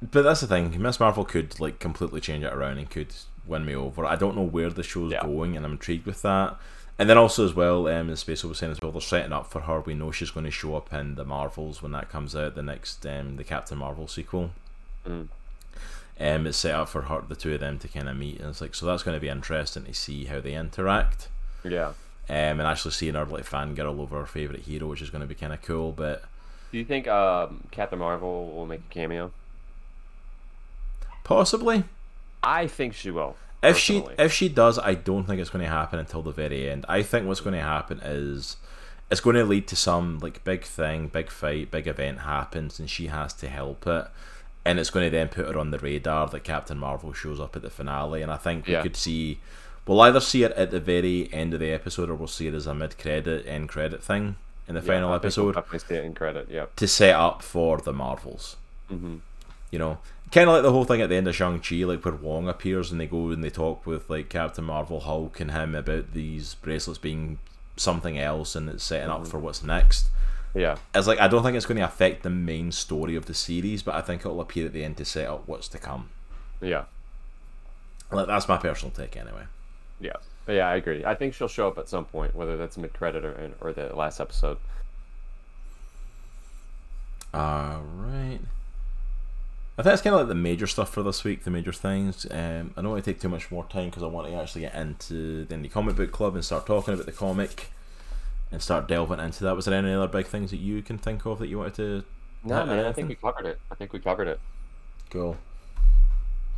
but 0.01 0.23
that's 0.23 0.41
the 0.41 0.47
thing. 0.47 0.81
Miss 0.81 0.99
Marvel 0.99 1.27
could 1.27 1.61
like 1.61 1.81
completely 1.81 2.21
change 2.23 2.45
it 2.45 2.53
around 2.53 2.79
and 2.79 2.89
could 2.89 3.15
win 3.47 3.67
me 3.67 3.75
over. 3.75 4.07
I 4.07 4.17
don't 4.17 4.37
know 4.37 4.43
where 4.57 4.71
the 4.71 4.83
show's 4.83 5.13
Yeah. 5.13 5.23
going, 5.23 5.55
and 5.55 5.67
I'm 5.67 5.73
intrigued 5.73 6.07
with 6.07 6.23
that. 6.23 6.57
And 7.03 7.11
then 7.11 7.19
also 7.19 7.45
as 7.45 7.53
well, 7.53 7.89
um, 7.89 8.11
in 8.11 8.17
Space 8.17 8.43
saying 8.43 8.71
as 8.71 8.81
well, 8.81 8.93
they're 8.93 9.01
setting 9.01 9.33
up 9.33 9.51
for 9.51 9.63
her. 9.63 9.81
We 9.81 9.97
know 9.97 10.13
she's 10.13 10.31
going 10.31 10.47
to 10.47 10.53
show 10.53 10.77
up 10.77 10.93
in 10.93 11.17
the 11.17 11.25
Marvels 11.25 11.83
when 11.83 11.91
that 11.91 12.09
comes 12.09 12.37
out, 12.37 12.55
the 12.55 12.63
next 12.63 13.05
um, 13.05 13.35
the 13.35 13.43
Captain 13.43 13.77
Marvel 13.77 14.07
sequel. 14.07 14.53
Mm. 15.05 15.27
Um, 16.21 16.47
it's 16.47 16.59
set 16.59 16.77
up 16.77 16.89
for 16.89 17.03
her, 17.03 17.25
the 17.29 17.35
two 17.35 17.55
of 17.55 17.59
them 17.59 17.81
to 17.81 17.89
kind 17.89 18.09
of 18.09 18.17
meet, 18.17 18.39
and 18.39 18.51
it's 18.51 18.61
like 18.61 18.77
so 18.77 18.87
that's 18.87 19.03
going 19.03 19.17
to 19.17 19.21
be 19.21 19.29
interesting 19.29 19.83
to 19.83 19.93
see 19.93 20.27
how 20.27 20.39
they 20.39 20.55
interact. 20.55 21.27
Yeah. 21.65 21.89
Um, 22.29 22.61
and 22.61 22.63
actually 22.63 22.93
seeing 22.93 23.15
her 23.15 23.25
like 23.25 23.47
fangirl 23.47 23.99
over 23.99 24.21
her 24.21 24.27
favorite 24.27 24.61
hero, 24.61 24.87
which 24.87 25.03
is 25.03 25.11
going 25.11 25.23
to 25.23 25.27
be 25.27 25.35
kind 25.35 25.53
of 25.53 25.61
cool. 25.61 25.91
But 25.91 26.23
Do 26.71 26.79
you 26.79 26.85
think 26.85 27.09
um, 27.09 27.65
Captain 27.73 27.99
Marvel 27.99 28.53
will 28.53 28.67
make 28.67 28.83
a 28.89 28.95
cameo? 28.95 29.33
possibly, 31.25 31.83
I 32.45 32.69
think 32.69 32.95
she 32.95 33.11
will. 33.11 33.35
If 33.63 33.79
she 33.79 34.05
if 34.19 34.33
she 34.33 34.49
does, 34.49 34.79
I 34.79 34.95
don't 34.95 35.25
think 35.25 35.41
it's 35.41 35.51
going 35.51 35.65
to 35.65 35.71
happen 35.71 35.99
until 35.99 36.23
the 36.23 36.33
very 36.33 36.69
end. 36.71 36.85
I 36.89 37.03
think 37.03 37.27
what's 37.27 37.41
going 37.41 37.55
to 37.55 37.61
happen 37.63 38.01
is 38.03 38.57
it's 39.11 39.21
going 39.21 39.37
to 39.37 39.45
lead 39.45 39.67
to 39.69 39.77
some 39.77 40.19
like 40.21 40.43
big 40.45 40.65
thing, 40.65 41.09
big 41.09 41.31
fight, 41.31 41.71
big 41.71 41.87
event 41.87 42.21
happens, 42.21 42.79
and 42.79 42.89
she 42.91 43.07
has 43.09 43.33
to 43.35 43.49
help 43.49 43.87
it. 43.87 44.07
And 44.65 44.79
it's 44.79 44.91
going 44.91 45.05
to 45.07 45.11
then 45.11 45.29
put 45.29 45.47
her 45.47 45.59
on 45.59 45.71
the 45.73 45.79
radar 45.79 46.29
that 46.29 46.45
Captain 46.45 46.79
Marvel 46.79 47.13
shows 47.13 47.41
up 47.41 47.57
at 47.57 47.63
the 47.63 47.71
finale, 47.71 48.23
and 48.23 48.31
I 48.31 48.37
think 48.37 48.67
we 48.67 48.75
Yeah. 48.75 48.83
could 48.83 48.97
see. 48.97 49.41
We'll 49.87 50.01
either 50.03 50.21
see 50.21 50.45
it 50.45 50.53
at 50.53 50.71
the 50.71 50.79
very 50.79 51.29
end 51.33 51.53
of 51.55 51.59
the 51.61 51.73
episode, 51.73 52.09
or 52.09 52.15
we'll 52.15 52.29
see 52.29 52.47
it 52.47 52.55
as 52.55 52.69
a 52.69 52.75
mid-credit, 52.75 53.45
end-credit 53.49 54.01
thing 54.05 54.37
in 54.69 54.77
the 54.77 54.81
Yeah, 54.81 54.87
final 54.87 55.09
I 55.13 55.19
think 55.19 55.37
we'll 55.37 55.49
episode 55.49 55.55
definitely 55.57 55.79
see 55.81 55.95
it 55.97 56.05
in 56.05 56.15
credit. 56.15 56.49
Yep. 56.49 56.77
to 56.77 56.87
set 56.87 57.17
up 57.17 57.43
for 57.43 57.79
the 57.79 57.93
Marvels. 57.93 58.57
hmm 58.89 59.17
You 59.73 59.79
know, 59.81 59.99
kind 60.33 60.49
of 60.49 60.55
like 60.55 60.63
the 60.63 60.73
whole 60.73 60.85
thing 60.85 61.03
at 61.03 61.09
the 61.09 61.17
end 61.17 61.29
of 61.29 61.37
Shang 61.37 61.61
Chi, 61.61 61.85
like 61.85 62.05
where 62.05 62.15
Wong 62.15 62.49
appears 62.49 62.91
and 62.91 63.01
they 63.01 63.07
go 63.07 63.31
and 63.31 63.45
they 63.45 63.51
talk 63.51 63.87
with 63.87 64.09
like 64.09 64.29
Captain 64.29 64.65
Marvel, 64.65 65.01
Hulk, 65.01 65.39
and 65.41 65.51
him 65.51 65.75
about 65.75 66.13
these 66.13 66.55
bracelets 66.55 66.99
being 66.99 67.39
something 67.77 68.19
else 68.19 68.57
and 68.57 68.69
it's 68.69 68.85
setting 68.85 69.11
up 69.11 69.23
mm-hmm. 69.23 69.31
for 69.31 69.39
what's 69.39 69.63
next. 69.63 70.09
Yeah. 70.55 70.77
It's 70.95 71.07
like 71.07 71.21
I 71.21 71.29
don't 71.29 71.43
think 71.43 71.57
it's 71.57 71.67
going 71.67 71.79
to 71.79 71.85
affect 71.85 72.23
the 72.23 72.31
main 72.31 72.73
story 72.73 73.15
of 73.15 73.27
the 73.27 73.35
series, 73.35 73.83
but 73.83 73.95
I 73.95 74.01
think 74.01 74.23
it'll 74.23 74.41
appear 74.41 74.67
at 74.67 74.73
the 74.73 74.85
end 74.85 74.97
to 74.99 75.05
set 75.05 75.29
up 75.29 75.47
what's 75.47 75.69
to 75.69 75.79
come. 75.79 76.11
Yeah. 76.61 76.85
Like 78.11 78.27
that's 78.27 78.49
my 78.49 78.59
personal 78.59 78.93
take, 78.93 79.17
anyway. 79.17 79.45
Yeah. 80.01 80.17
But 80.45 80.55
yeah, 80.55 80.69
I 80.69 80.77
agree. 80.77 81.05
I 81.05 81.15
think 81.15 81.35
she'll 81.35 81.49
show 81.49 81.69
up 81.69 81.79
at 81.79 81.89
some 81.89 82.05
point, 82.05 82.35
whether 82.35 82.57
that's 82.57 82.77
mid 82.77 82.93
credit 82.93 83.25
or 83.25 83.53
or 83.61 83.73
the 83.73 83.95
last 83.95 84.21
episode. 84.21 84.59
All 87.33 87.83
right. 87.97 88.41
I 89.79 89.83
think 89.83 89.95
it's 89.95 90.03
kind 90.03 90.15
of 90.15 90.21
like 90.21 90.29
the 90.29 90.35
major 90.35 90.67
stuff 90.67 90.91
for 90.91 91.03
this 91.03 91.25
week, 91.25 91.45
the 91.45 91.51
major 91.51 91.73
things. 91.73 92.27
Um, 92.31 92.75
I 92.77 92.83
don't 92.83 92.91
want 92.91 93.03
to 93.05 93.11
take 93.11 93.21
too 93.21 93.31
much 93.31 93.51
more 93.51 93.65
time 93.65 93.89
because 93.89 94.03
I 94.03 94.07
want 94.07 94.29
to 94.29 94.35
actually 94.35 94.63
get 94.63 94.75
into 94.75 95.47
the 95.47 95.55
Indie 95.55 95.71
Comic 95.71 95.97
Book 95.97 96.13
Club 96.13 96.35
and 96.35 96.45
start 96.45 96.67
talking 96.67 96.93
about 96.93 97.07
the 97.07 97.13
comic 97.13 97.71
and 98.51 98.61
start 98.61 98.87
delving 98.87 99.19
into 99.19 99.45
that. 99.45 99.57
Was 99.57 99.65
there 99.65 99.75
any 99.75 99.93
other 99.95 100.09
big 100.09 100.27
things 100.27 100.51
that 100.51 100.59
you 100.59 100.83
can 100.83 100.99
think 100.99 101.25
of 101.25 101.39
that 101.39 101.49
you 101.49 101.59
wanted 101.59 101.75
to? 101.75 102.05
No, 102.45 102.67
man, 102.67 102.85
I 102.85 102.93
think 102.93 103.09
we 103.09 103.15
covered 103.15 103.47
it. 103.47 103.61
I 103.71 103.75
think 103.75 103.95
we 103.95 103.99
covered 104.01 104.29
it. 104.29 104.41
Cool. 105.09 105.39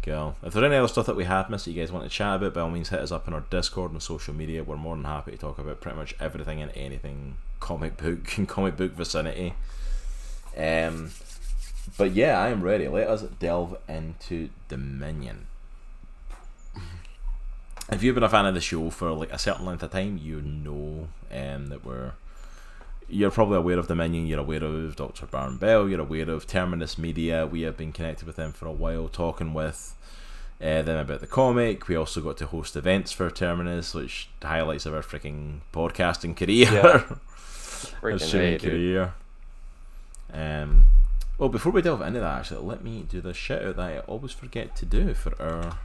Cool. 0.02 0.36
If 0.42 0.52
there's 0.52 0.64
any 0.64 0.76
other 0.76 0.88
stuff 0.88 1.06
that 1.06 1.16
we 1.16 1.24
have 1.24 1.48
missed 1.48 1.64
that 1.64 1.70
you 1.70 1.80
guys 1.80 1.92
want 1.92 2.04
to 2.04 2.10
chat 2.10 2.36
about, 2.36 2.52
by 2.52 2.60
all 2.60 2.70
means 2.70 2.88
hit 2.88 3.00
us 3.00 3.12
up 3.12 3.28
on 3.28 3.32
our 3.32 3.44
Discord 3.48 3.92
and 3.92 4.02
social 4.02 4.34
media. 4.34 4.64
We're 4.64 4.76
more 4.76 4.96
than 4.96 5.04
happy 5.04 5.30
to 5.30 5.38
talk 5.38 5.58
about 5.58 5.80
pretty 5.80 5.96
much 5.96 6.14
everything 6.20 6.60
and 6.60 6.72
anything 6.74 7.36
comic 7.60 7.96
book 7.96 8.36
and 8.36 8.48
comic 8.48 8.76
book 8.76 8.92
vicinity. 8.92 9.54
Um, 10.56 11.10
but 11.96 12.12
yeah, 12.12 12.40
I 12.40 12.48
am 12.48 12.62
ready. 12.62 12.88
Let 12.88 13.08
us 13.08 13.22
delve 13.22 13.76
into 13.88 14.50
Dominion. 14.68 15.46
If 17.90 18.02
you've 18.02 18.14
been 18.14 18.24
a 18.24 18.28
fan 18.28 18.46
of 18.46 18.54
the 18.54 18.60
show 18.60 18.90
for 18.90 19.12
like 19.12 19.32
a 19.32 19.38
certain 19.38 19.66
length 19.66 19.82
of 19.82 19.90
time, 19.90 20.18
you 20.20 20.40
know 20.40 21.08
um, 21.30 21.66
that 21.68 21.84
we're. 21.84 22.12
You're 23.06 23.30
probably 23.30 23.58
aware 23.58 23.78
of 23.78 23.86
Dominion. 23.86 24.26
You're 24.26 24.40
aware 24.40 24.64
of 24.64 24.96
Dr. 24.96 25.26
Baron 25.26 25.58
Bell. 25.58 25.88
You're 25.88 26.00
aware 26.00 26.30
of 26.30 26.46
Terminus 26.46 26.96
Media. 26.96 27.46
We 27.46 27.60
have 27.62 27.76
been 27.76 27.92
connected 27.92 28.26
with 28.26 28.36
them 28.36 28.52
for 28.52 28.66
a 28.66 28.72
while, 28.72 29.08
talking 29.08 29.52
with 29.52 29.94
uh, 30.60 30.80
them 30.80 30.96
about 30.96 31.20
the 31.20 31.26
comic. 31.26 31.86
We 31.86 31.96
also 31.96 32.22
got 32.22 32.38
to 32.38 32.46
host 32.46 32.76
events 32.76 33.12
for 33.12 33.30
Terminus, 33.30 33.92
which 33.92 34.30
highlights 34.42 34.86
of 34.86 34.94
our 34.94 35.02
freaking 35.02 35.60
podcasting 35.72 36.34
career. 36.34 36.72
Yeah. 36.72 37.04
Freaking 38.00 38.60
career. 38.60 39.14
Um, 40.32 40.86
well, 41.38 41.48
before 41.48 41.72
we 41.72 41.82
delve 41.82 42.02
into 42.02 42.20
that, 42.20 42.38
actually, 42.40 42.66
let 42.66 42.84
me 42.84 43.04
do 43.08 43.20
the 43.20 43.34
shout 43.34 43.64
out 43.64 43.76
that 43.76 43.82
I 43.82 43.98
always 44.00 44.32
forget 44.32 44.76
to 44.76 44.86
do 44.86 45.14
for 45.14 45.40
our 45.40 45.78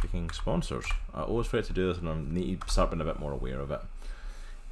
freaking 0.00 0.32
sponsors. 0.34 0.86
I 1.14 1.22
always 1.22 1.46
forget 1.46 1.66
to 1.66 1.72
do 1.72 1.88
this, 1.88 1.98
and 1.98 2.08
I 2.08 2.14
need 2.16 2.62
to 2.62 2.70
start 2.70 2.90
being 2.90 3.00
a 3.00 3.04
bit 3.04 3.18
more 3.18 3.32
aware 3.32 3.60
of 3.60 3.70
it. 3.70 3.80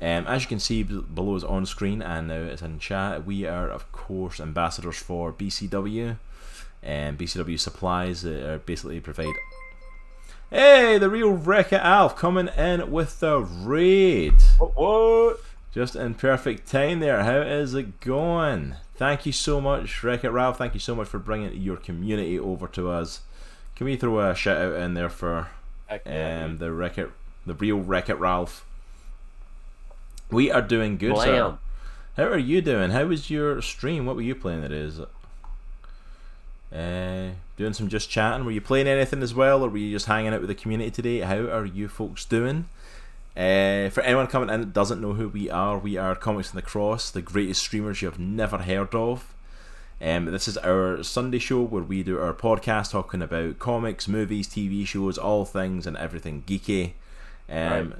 Um, 0.02 0.26
as 0.26 0.42
you 0.42 0.48
can 0.48 0.60
see 0.60 0.82
below 0.82 1.36
is 1.36 1.44
on 1.44 1.66
screen 1.66 2.00
and 2.00 2.28
now 2.28 2.40
it's 2.40 2.62
in 2.62 2.78
chat. 2.78 3.26
We 3.26 3.44
are, 3.44 3.68
of 3.68 3.90
course, 3.92 4.40
ambassadors 4.40 4.96
for 4.96 5.30
BCW 5.30 6.16
and 6.82 7.18
BCW 7.18 7.60
supplies 7.60 8.22
that 8.22 8.42
are 8.48 8.58
basically 8.58 9.00
provide. 9.00 9.34
Hey, 10.48 10.96
the 10.96 11.10
real 11.10 11.32
Wreck 11.32 11.72
It 11.72 11.82
Alf 11.82 12.16
coming 12.16 12.48
in 12.48 12.90
with 12.90 13.20
the 13.20 13.40
raid. 13.40 14.34
What? 14.56 14.76
what? 14.76 15.40
Just 15.72 15.94
in 15.94 16.14
perfect 16.14 16.68
time 16.68 16.98
there. 16.98 17.22
How 17.22 17.42
is 17.42 17.74
it 17.74 18.00
going? 18.00 18.74
Thank 18.96 19.24
you 19.24 19.32
so 19.32 19.60
much, 19.60 20.02
Wreck 20.02 20.24
It 20.24 20.30
Ralph. 20.30 20.58
Thank 20.58 20.74
you 20.74 20.80
so 20.80 20.94
much 20.96 21.06
for 21.08 21.18
bringing 21.18 21.60
your 21.60 21.76
community 21.76 22.38
over 22.38 22.66
to 22.68 22.90
us. 22.90 23.20
Can 23.76 23.86
we 23.86 23.96
throw 23.96 24.18
a 24.28 24.34
shout 24.34 24.58
out 24.58 24.74
in 24.74 24.94
there 24.94 25.08
for 25.08 25.48
um, 26.06 26.58
the 26.58 26.72
Wreck 26.72 26.98
It, 26.98 27.10
the 27.46 27.54
real 27.54 27.78
Wreck 27.78 28.08
It 28.08 28.18
Ralph? 28.18 28.66
We 30.30 30.50
are 30.50 30.62
doing 30.62 30.96
good, 30.98 31.16
sir. 31.24 31.58
How 32.16 32.24
are 32.24 32.38
you 32.38 32.60
doing? 32.60 32.90
How 32.90 33.06
was 33.06 33.30
your 33.30 33.62
stream? 33.62 34.06
What 34.06 34.16
were 34.16 34.22
you 34.22 34.34
playing? 34.34 34.64
It 34.64 34.72
is. 34.72 35.00
Uh, 36.72 37.30
doing 37.56 37.72
some 37.72 37.88
just 37.88 38.10
chatting. 38.10 38.44
Were 38.44 38.50
you 38.50 38.60
playing 38.60 38.86
anything 38.86 39.22
as 39.22 39.34
well, 39.34 39.64
or 39.64 39.68
were 39.68 39.78
you 39.78 39.92
just 39.92 40.06
hanging 40.06 40.34
out 40.34 40.40
with 40.40 40.48
the 40.48 40.54
community 40.54 40.90
today? 40.90 41.20
How 41.20 41.38
are 41.38 41.64
you 41.64 41.88
folks 41.88 42.24
doing? 42.24 42.68
Uh, 43.36 43.88
for 43.90 44.02
anyone 44.02 44.26
coming 44.26 44.50
in 44.50 44.60
that 44.60 44.72
doesn't 44.72 45.00
know 45.00 45.12
who 45.14 45.28
we 45.28 45.48
are, 45.48 45.78
we 45.78 45.96
are 45.96 46.14
Comics 46.14 46.50
in 46.50 46.56
the 46.56 46.62
Cross, 46.62 47.12
the 47.12 47.22
greatest 47.22 47.62
streamers 47.62 48.02
you 48.02 48.08
have 48.10 48.18
never 48.18 48.58
heard 48.58 48.94
of. 48.94 49.34
Um, 50.02 50.24
this 50.26 50.48
is 50.48 50.56
our 50.58 51.02
Sunday 51.02 51.38
show 51.38 51.62
where 51.62 51.82
we 51.82 52.02
do 52.02 52.18
our 52.18 52.32
podcast 52.34 52.90
talking 52.90 53.22
about 53.22 53.58
comics, 53.58 54.08
movies, 54.08 54.48
TV 54.48 54.86
shows, 54.86 55.18
all 55.18 55.44
things 55.44 55.86
and 55.86 55.96
everything 55.96 56.42
geeky. 56.46 56.92
Um, 57.48 57.90
Right. 57.90 57.92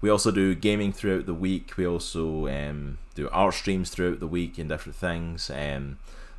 We 0.00 0.10
also 0.10 0.30
do 0.30 0.54
gaming 0.54 0.92
throughout 0.92 1.26
the 1.26 1.34
week. 1.34 1.76
We 1.76 1.84
also 1.84 2.46
um, 2.46 2.98
do 3.16 3.28
art 3.30 3.54
streams 3.54 3.90
throughout 3.90 4.20
the 4.20 4.28
week 4.28 4.56
and 4.56 4.68
different 4.68 4.94
things. 4.94 5.50
Um, 5.50 5.98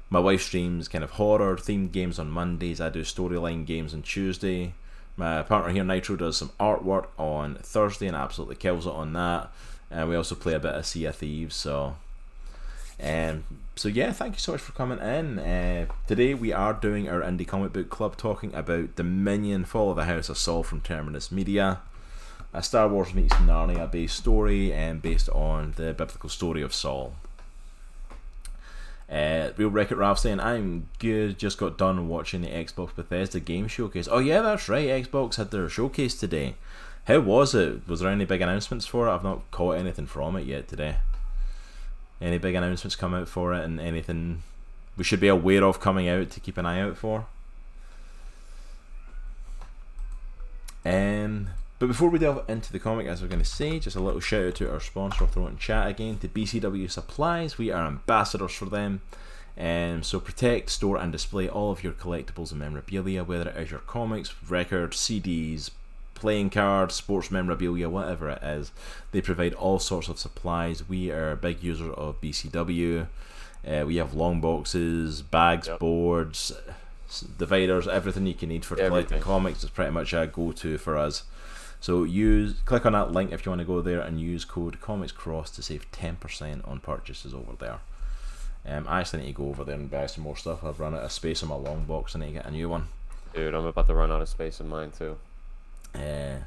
my 0.10 0.20
wife 0.20 0.41
streams 0.41 0.88
kind 0.88 1.04
of 1.04 1.12
horror 1.12 1.58
themed 1.58 1.91
games 1.91 2.18
on 2.20 2.32
Mondays. 2.32 2.80
I 2.80 2.88
do 2.89 3.02
storyline 3.02 3.66
games 3.66 3.93
on 3.93 4.02
Tuesday. 4.02 4.74
My 5.20 5.41
partner 5.41 5.74
here, 5.74 5.84
Nitro, 5.84 6.15
does 6.15 6.38
some 6.38 6.51
artwork 6.61 7.07
on 7.17 7.55
Thursday 7.55 8.07
and 8.07 8.15
absolutely 8.15 8.55
kills 8.55 8.88
it 8.88 8.93
on 8.93 9.11
that. 9.11 9.51
And 9.91 10.07
we 10.07 10.15
also 10.15 10.34
play 10.34 10.53
a 10.53 10.61
bit 10.61 10.74
of 10.74 10.86
Sea 10.86 11.07
of 11.07 11.17
Thieves. 11.17 11.57
So, 11.57 11.97
um, 13.03 13.43
so 13.76 13.89
yeah, 13.89 14.13
thank 14.13 14.36
you 14.36 14.39
so 14.39 14.53
much 14.53 14.61
for 14.61 14.72
coming 14.72 14.99
in. 14.99 15.38
Uh, 15.38 15.88
today 16.07 16.34
we 16.36 16.53
are 16.53 16.72
doing 16.72 17.09
our 17.09 17.20
indie 17.20 17.45
comic 17.45 17.74
book 17.74 17.89
club, 17.89 18.15
talking 18.15 18.55
about 18.55 18.95
Dominion: 18.95 19.65
Fall 19.65 19.89
of 19.89 19.97
the 19.97 20.05
House 20.05 20.30
of 20.30 20.38
Saul 20.38 20.63
from 20.63 20.80
Terminus 20.80 21.34
Media, 21.34 21.82
a 22.53 22.63
Star 22.63 22.88
Wars 22.88 23.13
meets 23.13 23.36
Narnia 23.36 23.91
based 23.91 24.15
story, 24.15 24.72
and 24.72 25.01
based 25.01 25.28
on 25.32 25.74
the 25.76 25.93
biblical 25.93 26.30
story 26.30 26.61
of 26.61 26.74
Saul. 26.74 27.15
Uh, 29.12 29.49
Real 29.57 29.76
It 29.76 29.91
Ralph 29.91 30.20
saying, 30.20 30.39
I'm 30.39 30.88
good, 30.99 31.39
just 31.39 31.57
got 31.57 31.78
done 31.78 32.07
watching 32.07 32.41
the 32.41 32.49
Xbox 32.49 32.95
Bethesda 32.95 33.39
game 33.39 33.68
showcase. 33.68 34.07
Oh, 34.10 34.20
yeah, 34.20 34.41
that's 34.41 34.70
right, 34.70 34.88
Xbox 34.88 35.36
had 35.36 35.49
their 35.49 35.68
showcase 35.68 36.14
today. 36.14 36.55
How 37.05 37.20
was 37.20 37.55
it? 37.55 37.88
Was 37.88 38.01
there 38.01 38.12
any 38.12 38.26
big 38.26 38.41
announcements 38.41 38.86
for 38.86 39.07
it? 39.07 39.12
I've 39.12 39.24
not 39.24 39.49
caught 39.49 39.78
anything 39.78 40.05
from 40.05 40.36
it 40.36 40.45
yet 40.45 40.68
today. 40.68 40.97
Any 42.22 42.38
big 42.38 42.53
announcements 42.53 42.95
come 42.95 43.16
out 43.16 43.28
for 43.28 43.53
it, 43.53 43.64
and 43.64 43.80
anything 43.80 44.43
we 44.95 45.03
should 45.03 45.20
be 45.20 45.28
aware 45.28 45.64
of 45.64 45.80
coming 45.80 46.07
out 46.07 46.30
to 46.32 46.39
keep 46.39 46.57
an 46.57 46.68
eye 46.68 46.82
out 46.82 46.97
for? 46.97 47.26
Um, 50.86 51.49
but 51.80 51.88
before 51.88 52.09
we 52.09 52.19
delve 52.19 52.47
into 52.49 52.71
the 52.71 52.80
comic, 52.80 53.07
as 53.07 53.21
we're 53.21 53.27
going 53.30 53.41
to 53.41 53.45
say, 53.45 53.80
just 53.80 53.95
a 53.95 53.99
little 54.01 54.19
shout 54.19 54.45
out 54.47 54.55
to 54.55 54.71
our 54.71 54.80
sponsor, 54.80 55.23
I'll 55.23 55.30
throw 55.30 55.47
it 55.47 55.51
in 55.51 55.57
chat 55.57 55.88
again, 55.88 56.17
to 56.19 56.27
BCW 56.27 56.89
Supplies. 56.91 57.57
We 57.57 57.71
are 57.71 57.88
ambassadors 57.88 58.53
for 58.53 58.65
them. 58.65 59.01
Um, 59.57 60.03
so 60.03 60.19
protect, 60.19 60.69
store, 60.69 60.97
and 60.97 61.11
display 61.11 61.49
all 61.49 61.71
of 61.71 61.84
your 61.84 61.93
collectibles 61.93 62.51
and 62.51 62.59
memorabilia, 62.59 63.23
whether 63.23 63.49
it 63.49 63.57
is 63.57 63.71
your 63.71 63.82
comics, 63.82 64.34
records, 64.47 64.97
CDs, 64.97 65.71
playing 66.15 66.49
cards, 66.49 66.95
sports 66.95 67.32
memorabilia, 67.32 67.89
whatever 67.89 68.30
it 68.30 68.43
is. 68.43 68.71
They 69.11 69.21
provide 69.21 69.53
all 69.53 69.80
sorts 69.80 70.07
of 70.09 70.19
supplies. 70.19 70.88
We 70.88 71.11
are 71.11 71.32
a 71.32 71.38
big 71.38 71.63
user 71.63 71.91
of 71.93 72.19
BCW. 72.21 73.07
Uh, 73.67 73.84
we 73.86 73.97
have 73.97 74.13
long 74.13 74.39
boxes, 74.39 75.21
bags, 75.21 75.67
Yep. 75.67 75.80
boards, 75.80 76.53
dividers, 77.38 77.88
everything 77.88 78.25
you 78.27 78.34
can 78.34 78.49
need 78.49 78.63
for 78.63 78.75
collecting 78.75 79.19
comics 79.21 79.63
is 79.63 79.69
pretty 79.69 79.91
much 79.91 80.13
a 80.13 80.27
go-to 80.27 80.77
for 80.77 80.97
us. 80.97 81.23
So 81.82 82.03
use 82.03 82.55
click 82.65 82.86
on 82.86 82.93
that 82.93 83.11
link 83.11 83.32
if 83.32 83.45
you 83.45 83.51
want 83.51 83.59
to 83.59 83.65
go 83.65 83.82
there 83.82 84.01
and 84.01 84.19
use 84.19 84.43
code 84.45 84.82
Comics 84.82 85.11
Cross 85.13 85.51
to 85.51 85.61
save 85.61 85.89
ten 85.91 86.17
percent 86.17 86.63
on 86.65 86.80
purchases 86.80 87.34
over 87.34 87.53
there. 87.57 87.80
Um, 88.65 88.86
I 88.89 88.99
actually 88.99 89.21
need 89.21 89.27
to 89.36 89.38
go 89.41 89.47
over 89.49 89.63
there 89.63 89.75
and 89.75 89.89
buy 89.89 90.05
some 90.07 90.23
more 90.25 90.36
stuff. 90.36 90.63
I've 90.63 90.80
run 90.82 90.93
out 90.93 91.03
of 91.03 91.11
space 91.13 91.41
in 91.41 91.47
my 91.47 91.55
long 91.55 91.86
box. 91.86 92.13
And 92.13 92.23
I 92.23 92.27
need 92.27 92.34
to 92.34 92.39
get 92.39 92.45
a 92.47 92.51
new 92.51 92.67
one. 92.67 92.88
Dude, 93.34 93.55
I'm 93.55 93.65
about 93.65 93.88
to 93.88 93.93
run 93.95 94.11
out 94.11 94.21
of 94.21 94.27
space 94.30 94.59
in 94.59 94.67
mine 94.67 94.91
too. 94.91 95.15
Uh, 95.95 96.39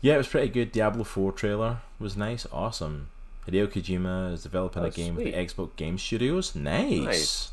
yeah, 0.00 0.14
it 0.14 0.18
was 0.18 0.28
pretty 0.28 0.48
good. 0.48 0.72
Diablo 0.72 1.04
4 1.04 1.32
trailer 1.32 1.78
was 2.00 2.16
nice, 2.16 2.46
awesome. 2.52 3.08
Hideo 3.46 3.66
Kojima 3.66 4.32
is 4.32 4.42
developing 4.42 4.82
Oh, 4.82 4.86
a 4.86 4.90
game 4.90 5.14
with 5.14 5.24
sweet. 5.24 5.34
the 5.34 5.44
Xbox 5.54 5.76
Game 5.76 5.98
Studios. 5.98 6.54
Nice. 6.54 7.00
Nice. 7.04 7.52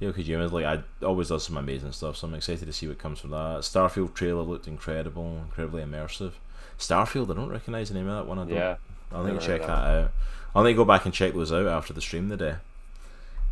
Hideo 0.00 0.12
Kojima 0.12 0.44
is 0.44 0.52
like 0.52 0.64
I 0.64 0.82
always 1.04 1.28
does 1.28 1.44
some 1.44 1.56
amazing 1.56 1.92
stuff, 1.92 2.16
so 2.16 2.26
I'm 2.26 2.34
excited 2.34 2.66
to 2.66 2.72
see 2.72 2.86
what 2.86 2.98
comes 2.98 3.18
from 3.20 3.30
that. 3.30 3.60
Starfield 3.60 4.14
trailer 4.14 4.42
looked 4.42 4.68
incredible, 4.68 5.38
incredibly 5.44 5.82
immersive. 5.82 6.32
Starfield, 6.78 7.30
I 7.30 7.34
don't 7.34 7.48
recognize 7.48 7.88
the 7.88 7.94
name 7.94 8.08
of 8.08 8.16
that 8.16 8.28
one. 8.28 8.38
I 8.38 8.44
don't. 8.44 8.54
Yeah. 8.54 8.76
I'll 9.10 9.24
need 9.24 9.40
to 9.40 9.46
check 9.46 9.62
that 9.62 9.70
out. 9.70 10.12
I'll 10.54 10.62
need 10.62 10.72
to 10.72 10.76
go 10.76 10.84
back 10.84 11.04
and 11.04 11.14
check 11.14 11.34
those 11.34 11.52
out 11.52 11.66
after 11.66 11.92
the 11.92 12.00
stream 12.00 12.28
today. 12.28 12.56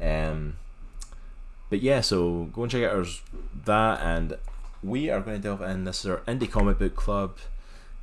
Um, 0.01 0.57
but 1.71 1.81
yeah, 1.81 2.01
so 2.01 2.51
go 2.53 2.63
and 2.63 2.71
check 2.71 2.85
out 2.85 2.95
ours 2.95 3.23
that, 3.65 4.01
and 4.01 4.37
we 4.83 5.11
are 5.11 5.21
going 5.21 5.37
to 5.39 5.43
delve 5.43 5.63
in. 5.63 5.85
This 5.85 6.05
is 6.05 6.11
our 6.11 6.19
indie 6.19 6.51
comic 6.51 6.79
book 6.79 6.95
club. 6.95 7.39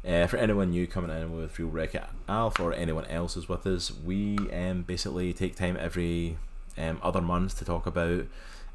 Uh, 0.06 0.28
for 0.28 0.36
anyone 0.36 0.72
new 0.72 0.86
coming 0.86 1.16
in 1.16 1.34
with 1.34 1.58
Real 1.58 1.70
Wreck 1.70 1.96
Alf 2.28 2.60
or 2.60 2.74
anyone 2.74 3.06
else 3.06 3.38
is 3.38 3.48
with 3.48 3.66
us, 3.66 3.90
we 4.04 4.38
um, 4.52 4.82
basically 4.82 5.32
take 5.32 5.56
time 5.56 5.78
every 5.80 6.38
um, 6.78 7.00
other 7.02 7.22
months 7.22 7.54
to 7.56 7.66
talk 7.66 7.86
about 7.86 8.26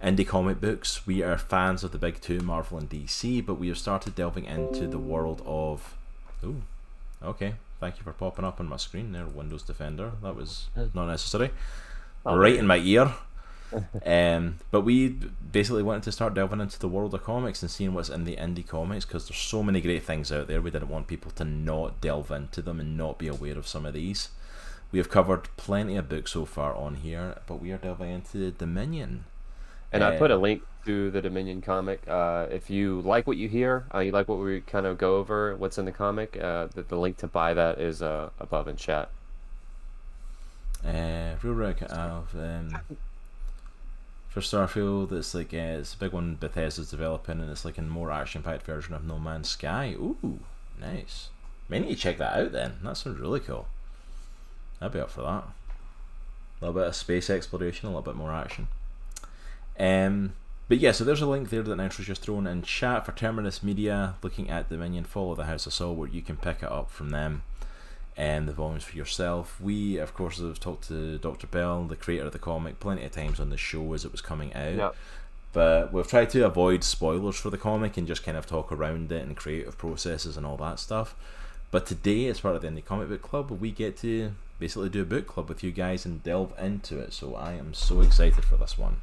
indie 0.02 0.26
comic 0.26 0.60
books. 0.60 1.06
We 1.06 1.22
are 1.22 1.38
fans 1.38 1.84
of 1.84 1.92
the 1.92 1.98
big 1.98 2.20
two, 2.20 2.40
Marvel 2.40 2.78
and 2.78 2.88
DC, 2.88 3.44
but 3.44 3.54
we 3.54 3.68
have 3.68 3.78
started 3.78 4.14
delving 4.14 4.44
into 4.44 4.86
the 4.86 4.98
world 4.98 5.42
of. 5.46 5.94
Ooh, 6.44 6.62
okay. 7.22 7.54
Thank 7.80 7.98
you 7.98 8.02
for 8.02 8.12
popping 8.12 8.44
up 8.44 8.58
on 8.58 8.68
my 8.68 8.76
screen 8.76 9.12
there, 9.12 9.26
Windows 9.26 9.62
Defender. 9.62 10.12
That 10.22 10.34
was 10.34 10.68
not 10.94 11.06
necessary. 11.06 11.50
Right 12.24 12.56
in 12.56 12.66
my 12.66 12.78
ear. 12.78 13.14
um, 14.06 14.58
but 14.70 14.80
we 14.80 15.08
basically 15.08 15.82
wanted 15.82 16.02
to 16.04 16.12
start 16.12 16.34
delving 16.34 16.60
into 16.60 16.78
the 16.78 16.88
world 16.88 17.14
of 17.14 17.22
comics 17.22 17.62
and 17.62 17.70
seeing 17.70 17.92
what's 17.92 18.08
in 18.08 18.24
the 18.24 18.36
indie 18.36 18.66
comics 18.66 19.04
because 19.04 19.28
there's 19.28 19.38
so 19.38 19.62
many 19.62 19.80
great 19.80 20.02
things 20.02 20.32
out 20.32 20.48
there. 20.48 20.60
We 20.60 20.70
didn't 20.70 20.88
want 20.88 21.06
people 21.06 21.30
to 21.32 21.44
not 21.44 22.00
delve 22.00 22.30
into 22.30 22.62
them 22.62 22.80
and 22.80 22.96
not 22.96 23.18
be 23.18 23.28
aware 23.28 23.58
of 23.58 23.68
some 23.68 23.86
of 23.86 23.94
these. 23.94 24.30
We 24.90 24.98
have 24.98 25.10
covered 25.10 25.54
plenty 25.56 25.96
of 25.96 26.08
books 26.08 26.32
so 26.32 26.44
far 26.44 26.74
on 26.74 26.96
here, 26.96 27.38
but 27.46 27.60
we 27.60 27.72
are 27.72 27.78
delving 27.78 28.10
into 28.10 28.38
the 28.38 28.50
Dominion. 28.50 29.24
And 29.92 30.02
I 30.02 30.16
put 30.16 30.30
a 30.30 30.34
Uh, 30.34 30.38
link 30.38 30.62
to 30.86 31.10
the 31.10 31.20
Dominion 31.20 31.60
comic. 31.60 32.06
Uh, 32.08 32.46
if 32.50 32.70
you 32.70 33.00
like 33.02 33.26
what 33.26 33.36
you 33.36 33.48
hear, 33.48 33.84
uh, 33.94 33.98
you 33.98 34.12
like 34.12 34.28
what 34.28 34.38
we 34.38 34.60
kind 34.62 34.86
of 34.86 34.96
go 34.96 35.16
over, 35.16 35.54
what's 35.56 35.76
in 35.78 35.84
the 35.84 35.92
comic, 35.92 36.36
uh, 36.40 36.68
the, 36.74 36.82
the 36.82 36.96
link 36.96 37.16
to 37.18 37.26
buy 37.26 37.52
that 37.54 37.78
is 37.78 38.00
uh, 38.00 38.30
above 38.38 38.68
in 38.68 38.76
chat. 38.76 39.10
Uh, 40.86 41.34
Real 41.42 41.54
Wreck 41.54 41.82
Alf. 41.82 42.34
Um, 42.34 42.78
for 44.28 44.40
Starfield, 44.40 45.10
it's 45.12 45.34
like 45.34 45.52
uh, 45.52 45.80
it's 45.80 45.94
a 45.94 45.98
big 45.98 46.12
one 46.12 46.36
Bethesda's 46.36 46.90
developing, 46.90 47.40
and 47.40 47.50
it's 47.50 47.64
like 47.64 47.78
a 47.78 47.82
more 47.82 48.10
action-packed 48.10 48.64
version 48.64 48.94
of 48.94 49.04
No 49.04 49.18
Man's 49.18 49.48
Sky. 49.48 49.94
Ooh, 49.98 50.40
nice. 50.80 51.30
May 51.68 51.80
need 51.80 51.88
to 51.88 51.96
check 51.96 52.18
that 52.18 52.38
out 52.38 52.52
then. 52.52 52.78
That 52.82 52.96
sounds 52.96 53.18
really 53.18 53.40
cool. 53.40 53.68
I'd 54.80 54.92
be 54.92 55.00
up 55.00 55.10
for 55.10 55.22
that. 55.22 55.44
A 56.60 56.60
little 56.60 56.74
bit 56.74 56.88
of 56.88 56.96
space 56.96 57.30
exploration, 57.30 57.86
a 57.86 57.90
little 57.90 58.02
bit 58.02 58.16
more 58.16 58.32
action. 58.32 58.68
Um, 59.78 60.34
but 60.68 60.78
yeah, 60.78 60.92
so 60.92 61.04
there's 61.04 61.22
a 61.22 61.26
link 61.26 61.50
there 61.50 61.62
that 61.62 61.76
Nitro's 61.76 62.06
just 62.06 62.22
thrown 62.22 62.46
in 62.46 62.62
chat 62.62 63.06
for 63.06 63.12
Terminus 63.12 63.62
Media, 63.62 64.16
looking 64.22 64.50
at 64.50 64.68
Dominion 64.68 65.04
Fall 65.04 65.32
of 65.32 65.38
the 65.38 65.44
House 65.44 65.66
of 65.66 65.72
Saul, 65.72 65.94
where 65.94 66.08
you 66.08 66.22
can 66.22 66.36
pick 66.36 66.62
it 66.62 66.70
up 66.70 66.90
from 66.90 67.10
them 67.10 67.42
and 68.18 68.48
the 68.48 68.52
volumes 68.52 68.82
for 68.82 68.96
yourself. 68.96 69.60
We, 69.60 69.96
of 69.98 70.12
course, 70.12 70.40
have 70.40 70.58
talked 70.58 70.88
to 70.88 71.18
Dr. 71.18 71.46
Bell, 71.46 71.84
the 71.84 71.96
creator 71.96 72.26
of 72.26 72.32
the 72.32 72.38
comic, 72.40 72.80
plenty 72.80 73.04
of 73.04 73.12
times 73.12 73.38
on 73.38 73.50
the 73.50 73.56
show 73.56 73.94
as 73.94 74.04
it 74.04 74.10
was 74.10 74.20
coming 74.20 74.52
out. 74.54 74.74
Yep. 74.74 74.96
But 75.52 75.92
we've 75.92 76.06
tried 76.06 76.30
to 76.30 76.44
avoid 76.44 76.84
spoilers 76.84 77.36
for 77.36 77.50
the 77.50 77.56
comic 77.56 77.96
and 77.96 78.06
just 78.06 78.24
kind 78.24 78.36
of 78.36 78.44
talk 78.44 78.70
around 78.72 79.10
it 79.12 79.24
and 79.24 79.36
creative 79.36 79.78
processes 79.78 80.36
and 80.36 80.44
all 80.44 80.56
that 80.58 80.80
stuff. 80.80 81.14
But 81.70 81.86
today, 81.86 82.26
as 82.26 82.40
part 82.40 82.56
of 82.56 82.62
the 82.62 82.68
Indie 82.68 82.84
Comic 82.84 83.08
Book 83.08 83.22
Club, 83.22 83.50
we 83.50 83.70
get 83.70 83.96
to 83.98 84.32
basically 84.58 84.88
do 84.88 85.02
a 85.02 85.04
book 85.04 85.26
club 85.26 85.48
with 85.48 85.62
you 85.62 85.70
guys 85.70 86.04
and 86.04 86.22
delve 86.22 86.52
into 86.58 86.98
it. 86.98 87.12
So 87.12 87.34
I 87.34 87.52
am 87.52 87.74
so 87.74 88.00
excited 88.00 88.44
for 88.44 88.56
this 88.56 88.76
one. 88.76 89.00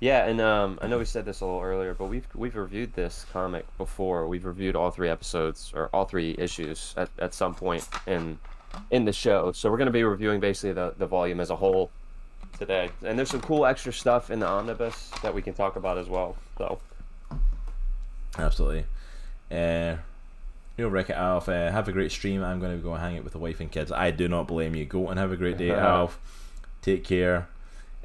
Yeah, 0.00 0.26
and 0.26 0.40
um, 0.40 0.78
I 0.80 0.86
know 0.86 0.98
we 0.98 1.04
said 1.04 1.24
this 1.24 1.40
a 1.40 1.44
little 1.44 1.60
earlier, 1.60 1.92
but 1.92 2.06
we've 2.06 2.26
we've 2.34 2.54
reviewed 2.54 2.94
this 2.94 3.26
comic 3.32 3.66
before. 3.76 4.28
We've 4.28 4.44
reviewed 4.44 4.76
all 4.76 4.92
three 4.92 5.08
episodes 5.08 5.72
or 5.74 5.88
all 5.92 6.04
three 6.04 6.36
issues 6.38 6.94
at, 6.96 7.10
at 7.18 7.34
some 7.34 7.54
point 7.54 7.88
in 8.06 8.38
in 8.90 9.04
the 9.04 9.12
show. 9.12 9.50
So 9.52 9.70
we're 9.70 9.76
going 9.76 9.86
to 9.86 9.92
be 9.92 10.04
reviewing 10.04 10.38
basically 10.38 10.72
the, 10.72 10.94
the 10.98 11.06
volume 11.06 11.40
as 11.40 11.50
a 11.50 11.56
whole 11.56 11.90
today. 12.58 12.90
And 13.04 13.18
there's 13.18 13.30
some 13.30 13.40
cool 13.40 13.66
extra 13.66 13.92
stuff 13.92 14.30
in 14.30 14.38
the 14.38 14.46
omnibus 14.46 15.10
that 15.22 15.34
we 15.34 15.42
can 15.42 15.54
talk 15.54 15.74
about 15.74 15.98
as 15.98 16.08
well. 16.08 16.36
So 16.58 16.78
Absolutely. 18.38 18.84
Uh, 19.50 19.96
Real 20.78 20.90
Wreck 20.90 21.10
It 21.10 21.16
Alf, 21.16 21.48
uh, 21.48 21.72
have 21.72 21.88
a 21.88 21.92
great 21.92 22.12
stream. 22.12 22.44
I'm 22.44 22.60
going 22.60 22.76
to 22.76 22.82
go 22.82 22.94
hang 22.94 23.18
out 23.18 23.24
with 23.24 23.32
the 23.32 23.40
wife 23.40 23.58
and 23.58 23.70
kids. 23.70 23.90
I 23.90 24.12
do 24.12 24.28
not 24.28 24.46
blame 24.46 24.76
you. 24.76 24.84
Go 24.84 25.08
and 25.08 25.18
have 25.18 25.32
a 25.32 25.36
great 25.36 25.58
day, 25.58 25.72
Alf. 25.72 26.20
Take 26.82 27.02
care. 27.02 27.48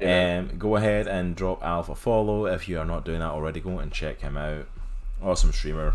Yeah. 0.00 0.38
Um, 0.50 0.58
go 0.58 0.74
ahead 0.74 1.06
and 1.06 1.36
drop 1.36 1.62
Alf 1.62 1.88
a 1.88 1.94
follow 1.94 2.46
if 2.46 2.68
you 2.68 2.80
are 2.80 2.84
not 2.84 3.04
doing 3.04 3.20
that 3.20 3.30
already. 3.30 3.60
Go 3.60 3.78
and 3.78 3.92
check 3.92 4.22
him 4.22 4.36
out. 4.36 4.66
Awesome 5.22 5.52
streamer. 5.52 5.94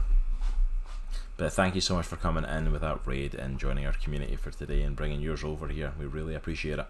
But 1.35 1.51
thank 1.51 1.75
you 1.75 1.81
so 1.81 1.95
much 1.95 2.05
for 2.05 2.15
coming 2.15 2.45
in 2.45 2.71
with 2.71 2.79
that 2.79 3.05
raid 3.05 3.33
and 3.33 3.59
joining 3.59 3.85
our 3.85 3.93
community 3.93 4.37
for 4.37 4.51
today 4.51 4.81
and 4.81 4.95
bringing 4.95 5.19
yours 5.19 5.43
over 5.43 5.67
here. 5.67 5.91
We 5.99 6.05
really 6.05 6.33
appreciate 6.33 6.79
it. 6.79 6.87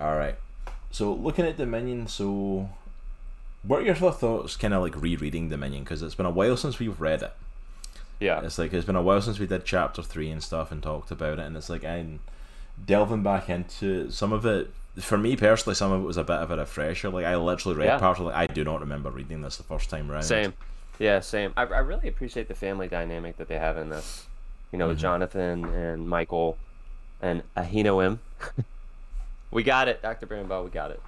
All 0.00 0.16
right. 0.16 0.34
So 0.90 1.12
looking 1.12 1.46
at 1.46 1.56
Dominion, 1.56 2.08
so 2.08 2.70
what 3.62 3.82
are 3.82 3.84
your 3.84 3.94
thoughts? 3.94 4.56
Kind 4.56 4.74
of 4.74 4.82
like 4.82 5.00
rereading 5.00 5.48
Dominion 5.48 5.84
because 5.84 6.02
it's 6.02 6.16
been 6.16 6.26
a 6.26 6.30
while 6.30 6.56
since 6.56 6.80
we've 6.80 7.00
read 7.00 7.22
it. 7.22 7.32
Yeah, 8.20 8.40
It's 8.42 8.58
like 8.58 8.72
it's 8.72 8.86
been 8.86 8.96
a 8.96 9.02
while 9.02 9.20
since 9.22 9.38
we 9.38 9.46
did 9.46 9.64
chapter 9.64 10.02
three 10.02 10.30
and 10.30 10.42
stuff 10.42 10.70
and 10.72 10.82
talked 10.82 11.10
about 11.10 11.38
it, 11.38 11.46
and 11.46 11.56
it's 11.56 11.68
like 11.68 11.84
I'm 11.84 12.20
delving 12.86 13.22
back 13.22 13.48
into 13.50 14.10
some 14.10 14.32
of 14.32 14.44
it. 14.46 14.70
For 14.96 15.18
me 15.18 15.36
personally, 15.36 15.74
some 15.74 15.90
of 15.92 16.02
it 16.02 16.04
was 16.06 16.16
a 16.16 16.22
bit 16.24 16.36
of 16.36 16.50
a 16.50 16.56
refresher. 16.56 17.10
Like 17.10 17.26
I 17.26 17.36
literally 17.36 17.76
read 17.76 17.86
Yeah. 17.86 17.98
parts 17.98 18.20
of 18.20 18.26
like 18.26 18.34
I 18.36 18.46
do 18.46 18.62
not 18.64 18.80
remember 18.80 19.10
reading 19.10 19.42
this 19.42 19.56
the 19.56 19.62
first 19.64 19.90
time 19.90 20.10
around. 20.10 20.22
same. 20.22 20.54
Yeah, 21.00 21.18
same. 21.20 21.52
I, 21.56 21.62
I 21.62 21.78
really 21.80 22.08
appreciate 22.08 22.46
the 22.46 22.54
family 22.54 22.86
dynamic 22.86 23.36
that 23.38 23.48
they 23.48 23.58
have 23.58 23.76
in 23.76 23.90
this. 23.90 24.26
You 24.70 24.78
know, 24.78 24.88
with 24.88 24.98
Jonathan 24.98 25.64
and 25.66 26.08
Michael 26.08 26.56
and 27.22 27.42
Ahinoam. 27.56 28.18
we 29.50 29.62
got 29.62 29.88
it, 29.88 30.02
Dr. 30.02 30.26
Brambo, 30.26 30.64
we 30.64 30.70
got 30.70 30.90
it. 30.92 31.00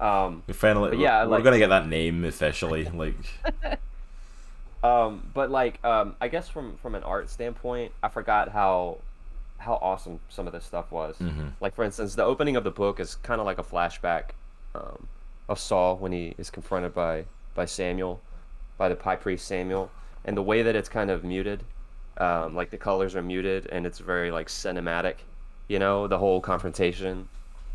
Um, 0.00 0.42
We 0.46 0.54
finally, 0.54 0.96
yeah, 1.00 1.22
we're 1.24 1.30
like- 1.30 1.44
gonna 1.44 1.58
get 1.58 1.68
that 1.70 1.86
name 1.88 2.24
officially. 2.24 2.84
Like, 2.86 3.14
Um, 4.82 5.30
but 5.32 5.50
like, 5.50 5.82
um, 5.84 6.16
I 6.20 6.28
guess 6.28 6.48
from 6.48 6.76
from 6.78 6.94
an 6.94 7.02
art 7.04 7.30
standpoint, 7.30 7.92
I 8.02 8.08
forgot 8.08 8.48
how 8.48 8.98
how 9.58 9.74
awesome 9.74 10.18
some 10.28 10.46
of 10.48 10.52
this 10.52 10.64
stuff 10.64 10.90
was. 10.90 11.16
Mhm. 11.18 11.52
Like 11.60 11.74
for 11.74 11.84
instance, 11.84 12.14
the 12.16 12.24
opening 12.24 12.56
of 12.56 12.64
the 12.64 12.70
book 12.70 12.98
is 12.98 13.14
kind 13.16 13.40
of 13.40 13.46
like 13.46 13.58
a 13.58 13.62
flashback 13.62 14.30
um, 14.74 15.06
of 15.48 15.58
Saul 15.58 15.96
when 15.96 16.10
he 16.10 16.34
is 16.36 16.50
confronted 16.50 16.94
by 16.94 17.26
by 17.54 17.64
Samuel, 17.64 18.20
by 18.76 18.88
the 18.88 19.00
high 19.00 19.16
priest 19.16 19.46
Samuel, 19.46 19.90
and 20.24 20.36
the 20.36 20.42
way 20.42 20.62
that 20.62 20.74
it's 20.74 20.88
kind 20.88 21.10
of 21.10 21.22
muted, 21.22 21.62
um, 22.18 22.56
like 22.56 22.70
the 22.70 22.78
colors 22.78 23.14
are 23.14 23.22
muted 23.22 23.66
and 23.70 23.86
it's 23.86 24.00
very 24.00 24.30
like 24.32 24.48
cinematic. 24.48 25.16
You 25.68 25.78
know, 25.78 26.08
the 26.08 26.18
whole 26.18 26.40
confrontation. 26.40 27.28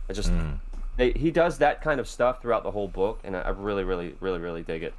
I 0.10 0.14
just 0.14 0.32
mm. 0.32 0.60
they, 0.98 1.12
he 1.12 1.32
does 1.32 1.58
that 1.60 1.82
kind 1.82 2.00
of 2.02 2.08
stuff 2.08 2.42
throughout 2.42 2.64
the 2.64 2.72
whole 2.72 2.90
book, 2.90 3.20
and 3.24 3.36
I, 3.36 3.42
I 3.42 3.50
really, 3.50 3.86
really, 3.86 4.16
really, 4.20 4.40
really 4.40 4.64
dig 4.64 4.84
it. 4.84 4.94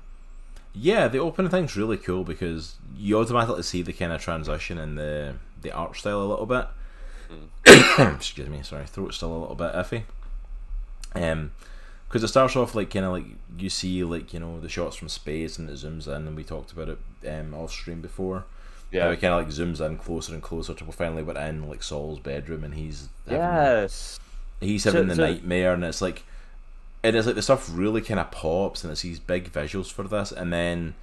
Yeah, 0.75 1.09
the 1.09 1.19
opening 1.19 1.51
thing's 1.51 1.77
really 1.77 1.97
cool 1.97 2.25
because 2.25 2.77
you 2.97 3.19
automatically 3.19 3.63
see 3.63 3.83
the 3.83 3.93
kind 3.93 4.13
of 4.13 4.21
transition 4.21 4.79
in 4.79 4.95
the 4.95 5.35
the 5.63 5.73
art 5.73 5.97
style 5.97 6.23
a 6.23 6.25
little 6.27 6.47
bit. 6.47 6.67
Mm. 7.65 8.15
Excuse 8.17 8.49
me, 8.49 8.63
sorry, 8.63 8.87
throat's 8.87 9.17
still 9.17 9.33
a 9.33 9.39
little 9.39 9.55
bit 9.57 9.73
iffy. 9.75 10.03
Um, 11.15 11.53
because 12.09 12.25
it 12.25 12.29
starts 12.29 12.57
off 12.57 12.75
like 12.75 12.91
kind 12.91 13.05
of 13.05 13.13
like 13.13 13.27
you 13.59 13.69
see 13.69 14.03
like 14.05 14.33
you 14.33 14.41
know 14.41 14.61
the 14.61 14.69
shots 14.69 14.97
from 14.97 15.09
space 15.09 15.59
and 15.59 15.69
it 15.69 15.75
zooms 15.75 16.07
in, 16.07 16.27
and 16.27 16.37
we 16.37 16.45
talked 16.45 16.73
about 16.73 16.89
it 16.89 16.99
um 17.29 17.53
off 17.55 17.71
stream 17.73 18.01
before. 18.01 18.45
How 18.93 18.99
Yeah. 18.99 19.11
it 19.11 19.21
kind 19.21 19.35
of 19.35 19.41
like 19.45 19.49
zooms 19.55 19.85
in 19.85 19.99
closer 19.99 20.33
and 20.33 20.43
closer 20.43 20.73
till 20.73 20.87
we 20.87 20.93
finally 20.95 21.23
we're 21.23 21.37
in 21.39 21.69
like 21.69 21.83
Saul's 21.83 22.19
bedroom 22.21 22.65
and 22.65 22.75
he's 22.75 23.09
having, 23.27 23.43
Yes. 23.43 24.19
he's 24.61 24.85
So- 24.85 24.93
having 24.93 25.09
the 25.09 25.17
so- 25.17 25.27
nightmare 25.27 25.75
and 25.75 25.85
it's 25.85 26.01
like 26.01 26.25
and 27.09 27.17
it's 27.19 27.27
like 27.27 27.37
the 27.37 27.43
stuff 27.43 27.69
really 27.73 28.01
kind 28.01 28.21
of 28.21 28.31
pops 28.31 28.83
and 28.85 28.91
it's 28.93 29.03
these 29.03 29.19
big 29.19 29.53
visuals 29.53 29.91
for 29.93 30.05
this 30.05 30.33
and 30.33 30.53
then 30.53 30.95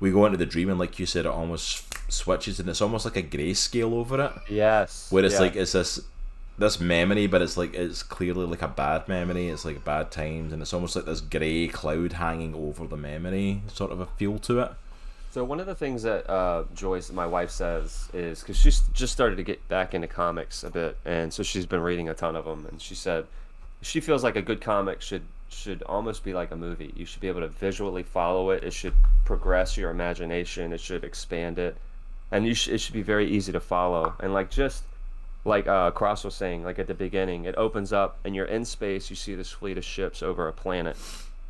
we 0.00 0.10
go 0.10 0.26
into 0.26 0.36
the 0.38 0.46
dream 0.46 0.68
and 0.70 0.78
like 0.78 0.98
you 0.98 1.06
said 1.06 1.24
it 1.26 1.30
almost 1.30 1.84
switches 2.12 2.60
and 2.60 2.68
it's 2.68 2.80
almost 2.80 3.04
like 3.04 3.16
a 3.16 3.22
grayscale 3.22 3.92
over 3.92 4.20
it 4.24 4.32
Yes. 4.50 5.10
where 5.10 5.24
it's 5.24 5.34
yeah. 5.34 5.40
like 5.40 5.56
it's 5.56 5.72
this 5.72 6.00
this 6.56 6.78
memory 6.78 7.26
but 7.26 7.42
it's 7.42 7.56
like 7.56 7.74
it's 7.74 8.02
clearly 8.02 8.46
like 8.46 8.62
a 8.62 8.68
bad 8.68 9.08
memory 9.08 9.48
it's 9.48 9.64
like 9.64 9.84
bad 9.84 10.10
times 10.10 10.52
and 10.52 10.62
it's 10.62 10.72
almost 10.72 10.94
like 10.94 11.04
this 11.04 11.20
grey 11.20 11.66
cloud 11.66 12.12
hanging 12.14 12.54
over 12.54 12.86
the 12.86 12.96
memory 12.96 13.60
sort 13.68 13.90
of 13.90 13.98
a 14.00 14.06
feel 14.06 14.38
to 14.38 14.60
it 14.60 14.70
So 15.32 15.42
one 15.42 15.58
of 15.58 15.66
the 15.66 15.74
things 15.74 16.04
that 16.04 16.30
uh, 16.30 16.62
Joyce, 16.76 17.10
my 17.10 17.26
wife, 17.26 17.50
says 17.50 18.08
is 18.14 18.38
because 18.38 18.56
she's 18.56 18.82
just 18.92 19.12
started 19.12 19.34
to 19.34 19.42
get 19.42 19.66
back 19.68 19.92
into 19.92 20.06
comics 20.06 20.62
a 20.62 20.70
bit, 20.70 20.96
and 21.04 21.34
so 21.34 21.42
she's 21.42 21.66
been 21.66 21.80
reading 21.80 22.08
a 22.08 22.14
ton 22.14 22.36
of 22.36 22.44
them. 22.44 22.66
And 22.70 22.80
she 22.80 22.94
said 22.94 23.26
she 23.82 23.98
feels 24.00 24.22
like 24.22 24.36
a 24.36 24.42
good 24.42 24.60
comic 24.60 25.02
should 25.02 25.22
should 25.54 25.82
almost 25.84 26.24
be 26.24 26.34
like 26.34 26.50
a 26.50 26.56
movie. 26.56 26.92
You 26.96 27.06
should 27.06 27.20
be 27.20 27.28
able 27.28 27.40
to 27.40 27.48
visually 27.48 28.02
follow 28.02 28.50
it. 28.50 28.64
It 28.64 28.72
should 28.72 28.94
progress 29.24 29.76
your 29.76 29.90
imagination. 29.90 30.72
It 30.72 30.80
should 30.80 31.04
expand 31.04 31.58
it, 31.58 31.76
and 32.30 32.46
you 32.46 32.54
sh- 32.54 32.68
it 32.68 32.78
should 32.78 32.94
be 32.94 33.02
very 33.02 33.30
easy 33.30 33.52
to 33.52 33.60
follow. 33.60 34.14
And 34.20 34.32
like 34.32 34.50
just 34.50 34.84
like 35.44 35.66
uh, 35.66 35.90
Cross 35.90 36.24
was 36.24 36.34
saying, 36.34 36.64
like 36.64 36.78
at 36.78 36.86
the 36.86 36.94
beginning, 36.94 37.44
it 37.44 37.54
opens 37.56 37.92
up 37.92 38.18
and 38.24 38.34
you're 38.34 38.46
in 38.46 38.64
space. 38.64 39.10
You 39.10 39.16
see 39.16 39.34
this 39.34 39.50
fleet 39.50 39.78
of 39.78 39.84
ships 39.84 40.22
over 40.22 40.48
a 40.48 40.52
planet, 40.52 40.96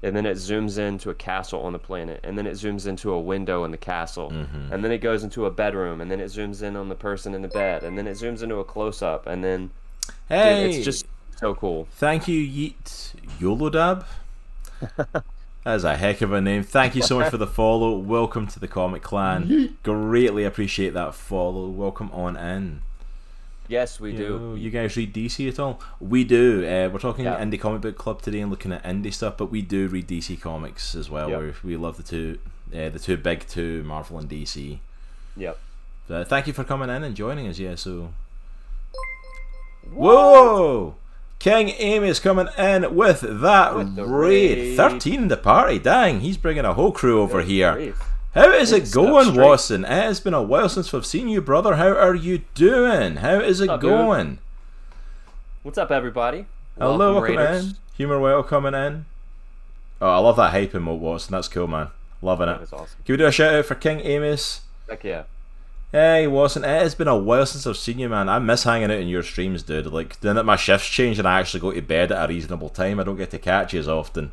and 0.02 0.14
then 0.16 0.26
it 0.26 0.36
zooms 0.36 0.78
into 0.78 1.11
a 1.11 1.14
castle 1.14 1.61
on 1.62 1.72
the 1.72 1.78
planet, 1.78 2.20
and 2.24 2.36
then 2.36 2.46
it 2.46 2.55
zooms 2.55 2.86
into 2.86 3.12
a 3.12 3.20
window 3.20 3.64
in 3.64 3.70
the 3.70 3.76
castle, 3.76 4.30
and 4.72 4.84
then 4.84 4.90
it 4.92 4.98
goes 4.98 5.22
into 5.24 5.46
a 5.46 5.50
bedroom, 5.50 6.00
and 6.00 6.11
then 6.11 6.20
it 6.20 6.26
zooms 6.26 6.62
in 6.62 6.76
on 6.76 6.88
the 6.88 6.94
person 6.94 7.34
in 7.34 7.42
the 7.42 7.48
bed, 7.48 7.82
and 7.84 7.96
then 7.96 8.07
it 8.07 8.16
zooms 8.16 8.42
into 8.42 8.57
a 8.57 8.64
close 8.64 9.00
up, 9.00 9.26
and 9.26 9.42
then 9.44 9.70
dude, 10.07 10.12
hey 10.28 10.70
it's 10.76 10.84
just 10.84 11.07
so 11.37 11.55
cool. 11.55 11.87
Thank 11.93 12.28
you, 12.28 12.41
Yeet 12.41 13.14
Yolodab. 13.41 14.05
That's 15.64 15.85
a 15.85 15.97
heck 15.97 16.20
of 16.20 16.32
a 16.32 16.41
name. 16.41 16.62
Thank 16.62 16.95
you 16.95 17.03
so 17.03 17.18
much 17.18 17.30
for 17.30 17.39
the 17.39 17.47
follow. 17.47 17.97
Welcome 17.97 18.47
to 18.49 18.61
the 18.61 18.68
Comic 18.68 19.03
Clan. 19.03 19.78
Greatly 19.82 20.45
appreciate 20.45 20.93
that 20.95 21.14
follow. 21.14 21.68
Welcome 21.68 22.11
on 22.12 22.37
in. 22.37 22.82
Yes, 23.66 23.99
we 23.99 24.11
You, 24.12 24.16
do. 24.18 24.39
know, 24.39 24.55
you 24.57 24.70
guys 24.70 24.95
read 24.95 25.14
DC 25.14 25.49
at 25.49 25.59
all? 25.59 25.80
We 25.99 26.22
do. 26.24 26.66
Uh, 26.66 26.91
we're 26.93 26.99
talking 26.99 27.24
Yeah. 27.24 27.41
indie 27.43 27.59
comic 27.59 27.80
book 27.80 27.97
club 27.97 28.20
today 28.20 28.41
and 28.41 28.51
looking 28.51 28.72
at 28.72 28.85
indie 28.85 29.12
stuff, 29.12 29.39
but 29.39 29.47
we 29.51 29.62
do 29.62 29.89
read 29.89 30.07
DC 30.07 30.37
comics 30.39 30.95
as 30.95 31.09
well. 31.09 31.30
Yep. 31.30 31.55
We 31.64 31.70
we 31.70 31.76
love 31.78 31.97
the 31.97 32.03
two, 32.03 32.39
uh, 32.74 32.91
the 32.91 32.99
two 32.99 33.16
big 33.16 33.47
two, 33.49 33.82
Marvel 33.85 34.18
and 34.18 34.28
DC. 34.28 34.80
Yep. 35.39 35.59
Thank 36.09 36.47
you 36.47 36.53
for 36.53 36.64
coming 36.64 36.91
in 36.91 37.03
and 37.03 37.16
joining 37.16 37.49
us. 37.49 37.59
Yeah, 37.59 37.76
so. 37.76 38.12
Whoa! 39.91 40.95
King 41.39 41.70
Amos 41.78 42.20
coming 42.20 42.49
in 42.57 42.95
with 42.95 43.20
that 43.20 43.76
With 43.76 43.99
raid. 43.99 44.59
raid. 44.59 44.76
13 44.76 45.14
in 45.22 45.28
the 45.28 45.37
party. 45.37 45.78
Dang, 45.78 46.20
he's 46.20 46.37
bringing 46.39 46.64
a 46.64 46.74
whole 46.74 46.93
crew 46.93 47.20
over 47.20 47.41
Good 47.41 47.49
here. 47.51 47.72
grief. 47.74 48.03
How 48.35 48.51
is 48.51 48.72
it 48.72 48.82
It's 48.85 48.97
up 48.97 49.05
going. 49.05 49.35
Watson? 49.37 49.85
It 49.85 49.89
has 49.91 50.20
been 50.20 50.35
a 50.35 50.43
while 50.43 50.68
since 50.68 50.93
we've 50.93 51.07
seen 51.07 51.28
you, 51.28 51.41
brother. 51.41 51.76
How 51.76 51.89
are 51.95 52.14
you 52.14 52.43
doing? 52.55 53.16
How 53.16 53.39
is 53.41 53.61
it 53.61 53.78
going? 53.80 54.39
What's 55.62 55.78
up, 55.78 55.91
everybody? 55.91 56.47
Hello, 56.78 57.14
welcome 57.14 57.37
Raiders. 57.37 57.64
in. 57.70 57.76
Humor 57.97 58.18
Well 58.18 58.43
coming 58.43 58.74
in. 58.74 59.05
Oh, 60.01 60.09
I 60.11 60.18
love 60.18 60.37
that 60.37 60.51
hype 60.51 60.72
emote, 60.72 60.99
Watson. 60.99 61.32
That's 61.32 61.47
cool, 61.49 61.68
man. 61.68 61.89
Loving 62.20 62.49
it. 62.49 62.61
Awesome. 62.72 62.87
Can 63.05 63.12
we 63.12 63.16
do 63.18 63.26
a 63.26 63.30
shout 63.32 63.55
out 63.55 63.64
for 63.66 63.74
King 63.76 64.01
Amos? 64.01 64.62
Heck 64.89 65.05
yeah. 65.05 65.24
Hey, 65.95 66.26
Watson, 66.26 66.64
it 66.64 66.82
has 66.82 66.97
been 66.97 67.07
a 67.07 67.16
while 67.16 67.47
since 67.47 67.68
I've 67.68 67.76
seen 67.76 68.01
you, 68.01 68.09
man. 68.09 68.28
I 68.28 68.40
miss 68.40 68.64
hanging 68.64 68.90
out 68.90 68.99
in 68.99 69.07
your 69.07 69.22
streams, 69.22 69.62
dude. 69.62 69.86
Like, 69.86 70.18
then 70.18 70.34
that 70.34 70.42
my 70.42 70.57
shifts 70.57 70.88
change 70.88 71.20
and 71.20 71.28
I 71.28 71.38
actually 71.38 71.61
go 71.61 71.70
to 71.70 71.80
bed 71.80 72.11
at 72.11 72.24
a 72.24 72.32
reasonable 72.32 72.68
time, 72.68 72.99
I 72.99 73.05
don't 73.05 73.14
get 73.14 73.30
to 73.30 73.38
catch 73.38 73.72
you 73.72 73.78
as 73.78 73.86
often. 73.86 74.32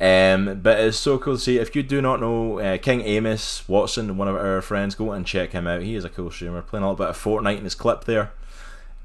Um, 0.00 0.58
but 0.60 0.80
it's 0.80 0.96
so 0.96 1.18
cool 1.18 1.36
to 1.36 1.40
see. 1.40 1.58
If 1.58 1.76
you 1.76 1.84
do 1.84 2.02
not 2.02 2.20
know 2.20 2.58
uh, 2.58 2.78
King 2.78 3.02
Amos 3.02 3.68
Watson, 3.68 4.16
one 4.16 4.26
of 4.26 4.34
our 4.34 4.60
friends, 4.60 4.96
go 4.96 5.12
and 5.12 5.24
check 5.24 5.52
him 5.52 5.68
out. 5.68 5.82
He 5.82 5.94
is 5.94 6.04
a 6.04 6.08
cool 6.08 6.32
streamer, 6.32 6.62
playing 6.62 6.82
a 6.82 6.88
little 6.88 7.04
bit 7.04 7.10
of 7.10 7.16
Fortnite 7.16 7.58
in 7.58 7.62
his 7.64 7.76
clip 7.76 8.02
there. 8.02 8.32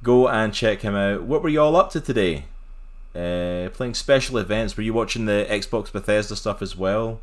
Go 0.02 0.28
and 0.28 0.56
check 0.56 0.82
him 0.82 0.96
out. 0.96 1.26
What 1.26 1.44
were 1.44 1.50
you 1.50 1.62
all 1.62 1.76
up 1.76 1.92
to 1.92 2.02
today? 2.02 2.46
Uh, 3.14 3.70
playing 3.70 3.94
special 3.94 4.40
events. 4.40 4.76
Were 4.76 4.84
you 4.84 4.96
watching 4.96 5.28
the 5.28 5.46
Xbox 5.48 5.92
Bethesda 5.92 6.36
stuff 6.36 6.64
as 6.64 6.76
well? 6.76 7.22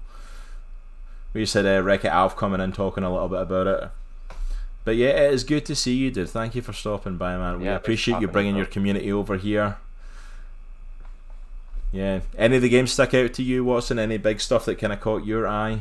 We 1.33 1.41
just 1.43 1.55
had 1.55 1.67
uh, 1.67 1.83
Wreck 1.83 2.05
It 2.05 2.13
Alf 2.13 2.37
coming 2.37 2.61
in 2.61 2.71
talking 2.71 3.03
a 3.03 3.13
little 3.13 3.29
bit 3.29 3.43
about 3.43 3.67
it. 3.67 3.91
But 4.85 4.97
yeah, 4.97 5.09
it 5.09 5.33
is 5.33 5.45
good 5.45 5.65
to 5.67 5.75
see 5.75 5.95
you, 5.95 6.11
dude. 6.11 6.29
Thank 6.29 6.55
you 6.55 6.63
for 6.63 6.73
stopping 6.75 7.17
by, 7.17 7.37
man. 7.39 7.61
We 7.61 7.65
Yeah, 7.67 7.77
appreciate 7.77 8.21
you 8.21 8.29
bringing 8.29 8.55
your 8.57 8.67
community 8.67 9.11
over 9.11 9.37
here. 9.37 9.79
Yeah. 11.91 12.21
Any 12.37 12.57
of 12.57 12.63
the 12.63 12.69
games 12.69 12.93
stuck 12.93 13.15
out 13.15 13.33
to 13.35 13.43
you, 13.43 13.65
Watson? 13.65 13.99
Any 13.99 14.19
big 14.19 14.41
stuff 14.41 14.65
that 14.67 14.79
kind 14.79 14.93
of 14.93 15.01
caught 15.01 15.25
your 15.25 15.47
eye? 15.47 15.81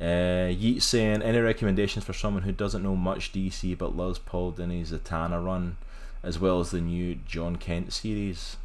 Uh, 0.00 0.48
Yeet 0.50 0.80
saying, 0.82 1.22
any 1.22 1.38
recommendations 1.38 2.04
for 2.04 2.12
someone 2.12 2.44
who 2.44 2.52
doesn't 2.52 2.82
know 2.82 2.96
much 2.96 3.32
DC 3.32 3.76
but 3.76 3.96
loves 3.96 4.18
Paul 4.18 4.52
Dini's 4.52 4.90
Zatanna 4.90 5.44
run, 5.44 5.76
as 6.22 6.38
well 6.38 6.60
as 6.60 6.70
the 6.70 6.80
new 6.80 7.16
Jon 7.26 7.56
Kent 7.56 7.92
series? 7.92 8.56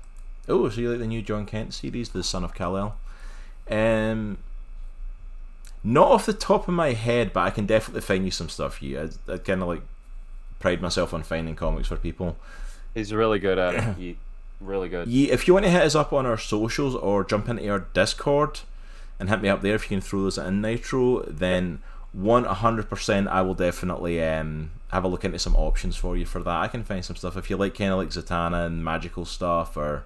Oh, 0.48 0.70
so 0.70 0.80
you 0.80 0.90
like 0.90 1.00
the 1.00 1.08
new 1.08 1.22
Jon 1.22 1.46
Kent 1.46 1.74
series, 1.74 2.10
The 2.10 2.24
Son 2.24 2.44
of 2.44 2.54
Kal-El? 2.56 2.96
Um, 3.70 4.38
not 5.88 6.10
off 6.10 6.26
the 6.26 6.34
top 6.34 6.68
of 6.68 6.74
my 6.74 6.92
head, 6.92 7.32
but 7.32 7.42
I 7.42 7.50
can 7.50 7.66
definitely 7.66 8.02
find 8.02 8.26
you 8.26 8.32
some 8.32 8.50
stuff. 8.50 8.82
You, 8.82 9.00
I, 9.00 9.34
I 9.34 9.38
kind 9.38 9.62
of 9.62 9.70
like 9.70 9.84
pride 10.60 10.82
myself 10.82 11.14
on 11.14 11.24
finding 11.24 11.56
comics 11.56 11.88
for 11.88 11.96
people. 11.96 12.36
He's 12.94 13.14
really 13.14 13.40
good 13.40 13.58
at 13.58 13.76
it. 13.76 13.84
He, 13.98 14.18
really 14.60 14.90
good. 14.90 15.08
Yeah, 15.08 15.32
if 15.34 15.48
you 15.48 15.54
want 15.54 15.66
to 15.66 15.72
hit 15.72 15.84
us 15.84 15.96
up 15.96 16.12
on 16.12 16.26
our 16.26 16.38
socials 16.38 16.94
or 16.94 17.24
jump 17.24 17.48
into 17.48 17.70
our 17.70 17.88
Discord 17.94 18.60
and 19.18 19.30
hit 19.30 19.42
me 19.42 19.48
up 19.48 19.62
there 19.62 19.76
if 19.76 19.84
you 19.84 19.90
can 19.90 20.02
throw 20.02 20.24
those 20.24 20.38
in 20.38 20.60
Nitro, 20.62 21.22
then 21.22 21.82
one 22.12 22.44
hundred 22.44 22.90
percent 22.90 23.30
I 23.30 23.42
will 23.42 23.54
definitely 23.54 24.22
um 24.22 24.72
have 24.92 25.06
a 25.06 25.08
look 25.08 25.24
into 25.24 25.40
some 25.40 25.56
options 25.56 25.96
for 25.96 26.18
you 26.18 26.26
for 26.26 26.44
that. 26.44 26.62
I 26.64 26.68
can 26.68 26.84
find 26.84 27.06
some 27.06 27.16
stuff 27.16 27.38
if 27.38 27.50
you 27.50 27.56
like 27.56 27.76
kind 27.76 27.92
of 27.92 27.98
like 27.98 28.10
Zatanna 28.10 28.66
and 28.66 28.84
magical 28.84 29.24
stuff 29.24 29.78
or 29.78 30.04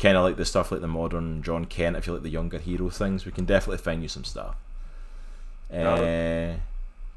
kind 0.00 0.16
of 0.16 0.24
like 0.24 0.36
the 0.36 0.44
stuff 0.44 0.72
like 0.72 0.80
the 0.80 0.88
modern 0.88 1.42
Jon 1.42 1.66
Kent. 1.66 1.96
If 1.96 2.08
you 2.08 2.14
like 2.14 2.22
the 2.22 2.30
younger 2.30 2.58
hero 2.58 2.90
things, 2.90 3.24
we 3.24 3.32
can 3.32 3.44
definitely 3.44 3.78
find 3.78 4.02
you 4.02 4.08
some 4.08 4.24
stuff. 4.24 4.56
Uh, 5.72 6.56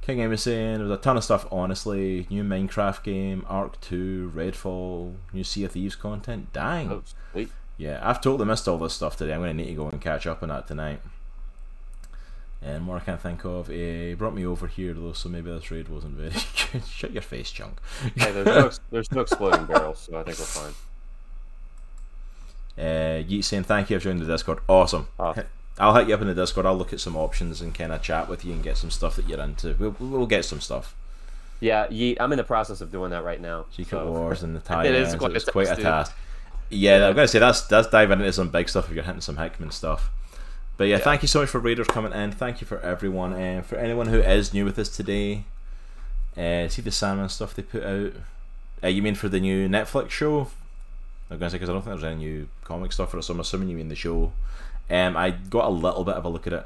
King 0.01 0.21
Amos 0.21 0.43
saying 0.43 0.77
there's 0.77 0.91
a 0.91 0.97
ton 0.97 1.17
of 1.17 1.23
stuff. 1.23 1.45
Honestly, 1.51 2.27
new 2.29 2.43
Minecraft 2.43 3.03
game, 3.03 3.45
Ark 3.47 3.79
Two, 3.81 4.31
Redfall, 4.35 5.15
new 5.33 5.43
Sea 5.43 5.65
of 5.65 5.73
Thieves 5.73 5.95
content. 5.95 6.51
Dang. 6.53 6.91
Oh. 6.91 7.45
Yeah, 7.77 7.99
I've 8.01 8.21
totally 8.21 8.45
missed 8.47 8.67
all 8.67 8.77
this 8.79 8.93
stuff 8.93 9.17
today. 9.17 9.33
I'm 9.33 9.39
going 9.41 9.55
to 9.55 9.63
need 9.63 9.69
to 9.69 9.75
go 9.75 9.87
and 9.89 10.01
catch 10.01 10.25
up 10.25 10.41
on 10.41 10.49
that 10.49 10.67
tonight. 10.67 10.99
And 12.61 12.83
more 12.83 12.97
I 12.97 13.01
can't 13.01 13.21
think 13.21 13.45
of. 13.45 13.69
Eh, 13.69 14.15
brought 14.15 14.33
me 14.33 14.45
over 14.45 14.65
here 14.65 14.93
though, 14.93 15.13
so 15.13 15.29
maybe 15.29 15.51
this 15.51 15.69
raid 15.69 15.89
wasn't 15.89 16.15
very 16.15 16.31
good. 16.71 16.83
Shut 16.85 17.11
your 17.11 17.21
face, 17.21 17.51
chunk. 17.51 17.77
Hey, 18.15 18.31
there's 18.31 18.45
no, 18.47 18.71
there's 18.91 19.11
no 19.11 19.21
exploding 19.21 19.65
barrels, 19.65 20.07
so 20.09 20.17
I 20.17 20.23
think 20.23 20.39
we're 20.39 20.45
fine. 20.45 20.73
Uh, 22.77 23.23
Yeet 23.27 23.43
saying 23.43 23.63
thank 23.63 23.89
you 23.89 23.99
for 23.99 24.03
joining 24.05 24.23
the 24.25 24.31
Discord. 24.31 24.59
Awesome. 24.67 25.07
Oh. 25.19 25.35
I'll 25.79 25.93
hit 25.95 26.07
you 26.07 26.13
up 26.15 26.21
in 26.21 26.27
the 26.27 26.33
Discord. 26.33 26.65
I'll 26.65 26.75
look 26.75 26.91
at 26.93 26.99
some 26.99 27.15
options 27.15 27.61
and 27.61 27.73
kind 27.73 27.91
of 27.91 28.01
chat 28.01 28.27
with 28.27 28.43
you 28.43 28.53
and 28.53 28.63
get 28.63 28.77
some 28.77 28.89
stuff 28.89 29.15
that 29.17 29.27
you're 29.29 29.39
into. 29.39 29.75
We'll, 29.77 29.95
we'll 29.99 30.25
get 30.25 30.43
some 30.45 30.59
stuff. 30.59 30.95
Yeah, 31.59 31.87
Yeet, 31.87 32.17
I'm 32.19 32.31
in 32.31 32.37
the 32.37 32.43
process 32.43 32.81
of 32.81 32.91
doing 32.91 33.11
that 33.11 33.23
right 33.23 33.41
now. 33.41 33.65
Secret 33.71 33.89
so- 33.99 34.11
Wars 34.11 34.43
and 34.43 34.55
the 34.55 34.59
tie 34.59 34.85
It 34.87 34.95
is 34.95 35.15
quite 35.15 35.31
a 35.31 35.35
It's 35.35 35.45
quite 35.45 35.69
a 35.69 35.75
task. 35.75 36.15
Yeah, 36.69 36.97
Yeah. 36.99 37.07
I'm 37.07 37.15
gonna 37.15 37.27
say 37.27 37.39
that's 37.39 37.61
that's 37.61 37.89
diving 37.89 38.19
into 38.19 38.33
some 38.33 38.49
big 38.49 38.69
stuff 38.69 38.89
if 38.89 38.95
you're 38.95 39.03
hitting 39.03 39.21
some 39.21 39.37
Hickman 39.37 39.71
stuff. 39.71 40.09
But 40.77 40.85
yeah, 40.85 40.97
Yeah. 40.97 41.03
thank 41.03 41.21
you 41.21 41.27
so 41.27 41.39
much 41.41 41.49
for 41.49 41.59
readers 41.59 41.87
coming 41.87 42.11
in. 42.13 42.31
Thank 42.31 42.61
you 42.61 42.67
for 42.67 42.79
everyone. 42.81 43.33
And 43.33 43.65
for 43.65 43.77
anyone 43.77 44.07
who 44.07 44.19
is 44.19 44.53
new 44.53 44.65
with 44.65 44.77
us 44.77 44.89
today, 44.89 45.45
uh, 46.35 46.67
see 46.67 46.81
the 46.81 46.91
Sandman 46.91 47.29
stuff 47.29 47.53
they 47.55 47.63
put 47.63 47.83
out. 47.83 48.13
Uh, 48.83 48.87
you 48.87 49.01
mean 49.01 49.15
for 49.15 49.29
the 49.29 49.39
new 49.39 49.67
Netflix 49.67 50.11
show? 50.11 50.49
I'm 51.31 51.39
gonna 51.39 51.49
say 51.49 51.55
because 51.57 51.69
I 51.69 51.73
don't 51.73 51.81
think 51.81 51.99
there's 51.99 52.11
any 52.11 52.23
new 52.23 52.49
comic 52.63 52.91
stuff 52.91 53.11
for 53.11 53.17
it, 53.17 53.23
so 53.23 53.33
I'm 53.33 53.39
assuming 53.39 53.69
you 53.69 53.77
mean 53.77 53.89
the 53.89 53.95
show. 53.95 54.31
Um, 54.89 55.17
I 55.17 55.31
got 55.31 55.65
a 55.65 55.69
little 55.69 56.03
bit 56.03 56.15
of 56.15 56.25
a 56.25 56.29
look 56.29 56.47
at 56.47 56.53
it. 56.53 56.65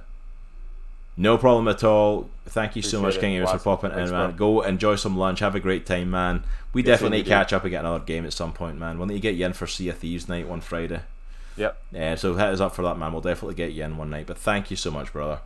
No 1.18 1.38
problem 1.38 1.68
at 1.68 1.84
all. 1.84 2.30
Thank 2.46 2.76
you 2.76 2.82
so 2.82 3.02
much. 3.02 3.20
King 3.20 3.34
Ears, 3.34 3.52
for 3.52 3.60
popping 3.60 3.92
in, 3.92 4.10
man. 4.10 4.36
Go 4.36 4.62
enjoy 4.62 4.96
some 4.96 5.18
lunch. 5.18 5.40
Have 5.40 5.56
a 5.56 5.60
great 5.60 5.86
time, 5.86 6.12
man. 6.12 6.44
We 6.74 6.84
Good 6.84 6.92
definitely 6.92 7.18
seeing 7.18 7.26
need 7.26 7.30
you, 7.30 7.36
catch 7.36 7.54
up 7.54 7.64
and 7.64 7.72
get 7.72 7.82
another 7.82 8.04
game 8.04 8.26
at 8.26 8.34
some 8.34 8.54
point, 8.54 8.78
man. 8.78 8.98
We'll 8.98 9.08
need 9.08 9.16
to 9.16 9.20
get 9.20 9.36
you 9.36 9.46
in 9.46 9.54
for 9.54 9.68
Sea 9.68 9.90
of 9.90 9.98
Thieves 9.98 10.30
night 10.30 10.48
one 10.48 10.62
Friday. 10.62 11.02
Yep. 11.58 11.82
Yeah, 11.92 12.16
so 12.16 12.34
hit 12.36 12.48
us 12.48 12.60
up 12.62 12.74
for 12.74 12.82
that, 12.84 12.98
man. 12.98 13.12
We'll 13.12 13.22
definitely 13.22 13.56
get 13.56 13.74
you 13.74 13.84
in 13.84 13.98
one 13.98 14.10
night. 14.10 14.26
But 14.26 14.38
thank 14.38 14.72
you 14.72 14.78
so 14.78 14.90
much, 14.90 15.12
brother. 15.12 15.42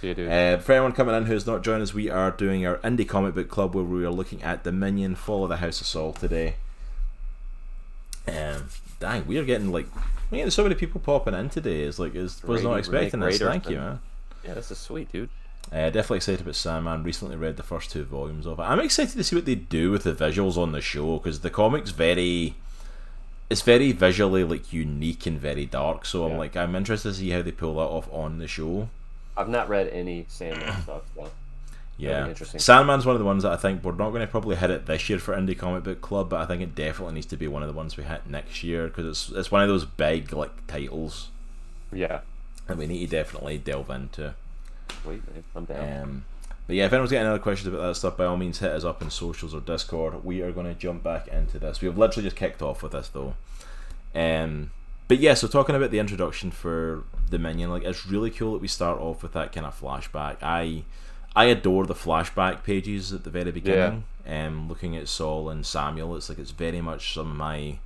You, 0.00 0.14
dude. 0.14 0.30
Uh, 0.30 0.58
for 0.58 0.72
anyone 0.72 0.92
coming 0.92 1.14
in 1.14 1.26
who's 1.26 1.46
not 1.46 1.62
joined 1.62 1.82
us, 1.82 1.92
we 1.92 2.08
are 2.08 2.30
doing 2.30 2.64
our 2.64 2.78
indie 2.78 3.06
comic 3.06 3.34
book 3.34 3.48
club 3.48 3.74
where 3.74 3.84
we 3.84 4.04
are 4.04 4.10
looking 4.10 4.42
at 4.42 4.64
Dominion 4.64 5.16
Fall 5.16 5.42
of 5.42 5.50
the 5.50 5.56
House 5.56 5.80
of 5.80 5.86
Saul 5.86 6.12
today. 6.12 6.54
Um, 8.28 8.68
dang, 9.00 9.26
we 9.26 9.36
are 9.38 9.44
getting 9.44 9.72
like, 9.72 9.86
man, 10.30 10.42
there's 10.42 10.54
so 10.54 10.62
many 10.62 10.74
people 10.74 11.00
popping 11.00 11.34
in 11.34 11.48
today. 11.50 11.82
It's 11.82 11.98
like, 11.98 12.14
is 12.14 12.42
was 12.42 12.62
not 12.62 12.78
expecting 12.78 13.20
this. 13.20 13.38
Thank 13.38 13.68
you, 13.68 13.78
man. 13.78 14.00
yeah, 14.44 14.54
this 14.54 14.70
is 14.70 14.78
sweet, 14.78 15.10
dude. 15.12 15.28
Uh, 15.72 15.90
definitely 15.90 16.16
excited 16.16 16.40
about 16.40 16.54
Sandman. 16.56 17.02
Recently 17.04 17.36
read 17.36 17.56
the 17.56 17.62
first 17.62 17.90
two 17.90 18.04
volumes 18.04 18.46
of 18.46 18.58
it. 18.58 18.62
I'm 18.62 18.80
excited 18.80 19.12
to 19.16 19.22
see 19.24 19.36
what 19.36 19.44
they 19.44 19.54
do 19.54 19.90
with 19.90 20.04
the 20.04 20.14
visuals 20.14 20.56
on 20.56 20.72
the 20.72 20.80
show 20.80 21.18
because 21.18 21.40
the 21.40 21.50
comic's 21.50 21.90
very, 21.90 22.54
it's 23.48 23.62
very 23.62 23.92
visually 23.92 24.42
like 24.42 24.72
unique 24.72 25.26
and 25.26 25.38
very 25.38 25.66
dark. 25.66 26.06
So 26.06 26.24
I'm 26.26 26.36
like, 26.38 26.56
I'm 26.56 26.74
interested 26.74 27.10
to 27.10 27.14
see 27.14 27.30
how 27.30 27.42
they 27.42 27.52
pull 27.52 27.74
that 27.74 27.82
off 27.82 28.08
on 28.12 28.38
the 28.38 28.48
show. 28.48 28.88
I've 29.36 29.48
not 29.48 29.68
read 29.68 29.88
any 29.88 30.26
Sandman 30.28 30.82
stuff, 30.82 31.02
so 31.14 31.30
Yeah, 32.00 32.28
interesting. 32.28 32.60
Sandman's 32.60 33.04
one 33.04 33.14
of 33.14 33.18
the 33.18 33.24
ones 33.24 33.42
that 33.42 33.52
I 33.52 33.56
think 33.56 33.84
we're 33.84 33.92
not 33.92 34.10
going 34.10 34.22
to 34.22 34.26
probably 34.26 34.56
hit 34.56 34.70
it 34.70 34.86
this 34.86 35.08
year 35.08 35.18
for 35.18 35.34
Indie 35.36 35.56
Comic 35.56 35.84
Book 35.84 36.00
Club, 36.00 36.30
but 36.30 36.40
I 36.40 36.46
think 36.46 36.62
it 36.62 36.74
definitely 36.74 37.14
needs 37.14 37.26
to 37.26 37.36
be 37.36 37.48
one 37.48 37.62
of 37.62 37.68
the 37.68 37.74
ones 37.74 37.96
we 37.96 38.04
hit 38.04 38.26
next 38.26 38.62
year 38.62 38.88
because 38.88 39.06
it's 39.06 39.36
it's 39.36 39.50
one 39.50 39.62
of 39.62 39.68
those 39.68 39.84
big 39.84 40.32
like 40.32 40.66
titles 40.66 41.30
yeah. 41.92 42.20
that 42.66 42.76
we 42.76 42.86
need 42.86 43.10
to 43.10 43.16
definitely 43.16 43.58
delve 43.58 43.90
into. 43.90 44.34
Man. 45.04 45.22
I'm 45.54 45.64
down. 45.64 46.02
Um, 46.02 46.24
but 46.66 46.76
yeah, 46.76 46.86
if 46.86 46.92
anyone's 46.92 47.10
got 47.10 47.18
any 47.18 47.28
other 47.28 47.38
questions 47.38 47.66
about 47.66 47.86
that 47.86 47.94
stuff, 47.96 48.16
by 48.16 48.26
all 48.26 48.36
means 48.36 48.60
hit 48.60 48.70
us 48.70 48.84
up 48.84 49.02
in 49.02 49.10
socials 49.10 49.54
or 49.54 49.60
Discord. 49.60 50.24
We 50.24 50.40
are 50.42 50.52
going 50.52 50.66
to 50.66 50.74
jump 50.74 51.02
back 51.02 51.28
into 51.28 51.58
this. 51.58 51.80
We've 51.80 51.98
literally 51.98 52.26
just 52.28 52.36
kicked 52.36 52.62
off 52.62 52.82
with 52.82 52.92
this 52.92 53.08
though. 53.08 53.34
Um, 54.14 54.70
but 55.08 55.18
yeah, 55.18 55.34
so 55.34 55.48
talking 55.48 55.74
about 55.74 55.90
the 55.90 55.98
introduction 55.98 56.52
for 56.52 57.02
Dominion, 57.28 57.70
like 57.70 57.82
it's 57.82 58.06
really 58.06 58.30
cool 58.30 58.52
that 58.52 58.62
we 58.62 58.68
start 58.68 59.00
off 59.00 59.22
with 59.22 59.32
that 59.32 59.52
kind 59.52 59.66
of 59.66 59.78
flashback. 59.78 60.36
I 60.42 60.84
I 61.34 61.44
adore 61.46 61.86
the 61.86 61.94
flashback 61.94 62.64
pages 62.64 63.12
at 63.12 63.24
the 63.24 63.30
very 63.30 63.52
beginning. 63.52 64.04
Um, 64.26 64.68
looking 64.68 64.96
at 64.96 65.08
Saul 65.08 65.48
and 65.48 65.64
Samuel, 65.64 66.16
it's 66.16 66.28
like 66.28 66.38
it's 66.38 66.50
very 66.50 66.80
much 66.80 67.14
some 67.14 67.30
of 67.30 67.36
my 67.36 67.78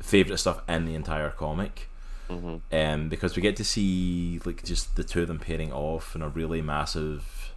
favorite 0.00 0.38
stuff 0.38 0.60
in 0.68 0.84
the 0.86 0.94
entire 0.94 1.30
comic 1.30 1.88
Mm-hmm. 2.28 2.74
um, 2.74 3.08
because 3.10 3.36
we 3.36 3.42
get 3.42 3.54
to 3.56 3.64
see 3.64 4.40
like 4.46 4.64
just 4.64 4.96
the 4.96 5.04
two 5.04 5.22
of 5.22 5.28
them 5.28 5.38
pairing 5.38 5.72
off 5.72 6.16
in 6.16 6.22
a 6.22 6.28
really 6.28 6.62
massive. 6.62 7.52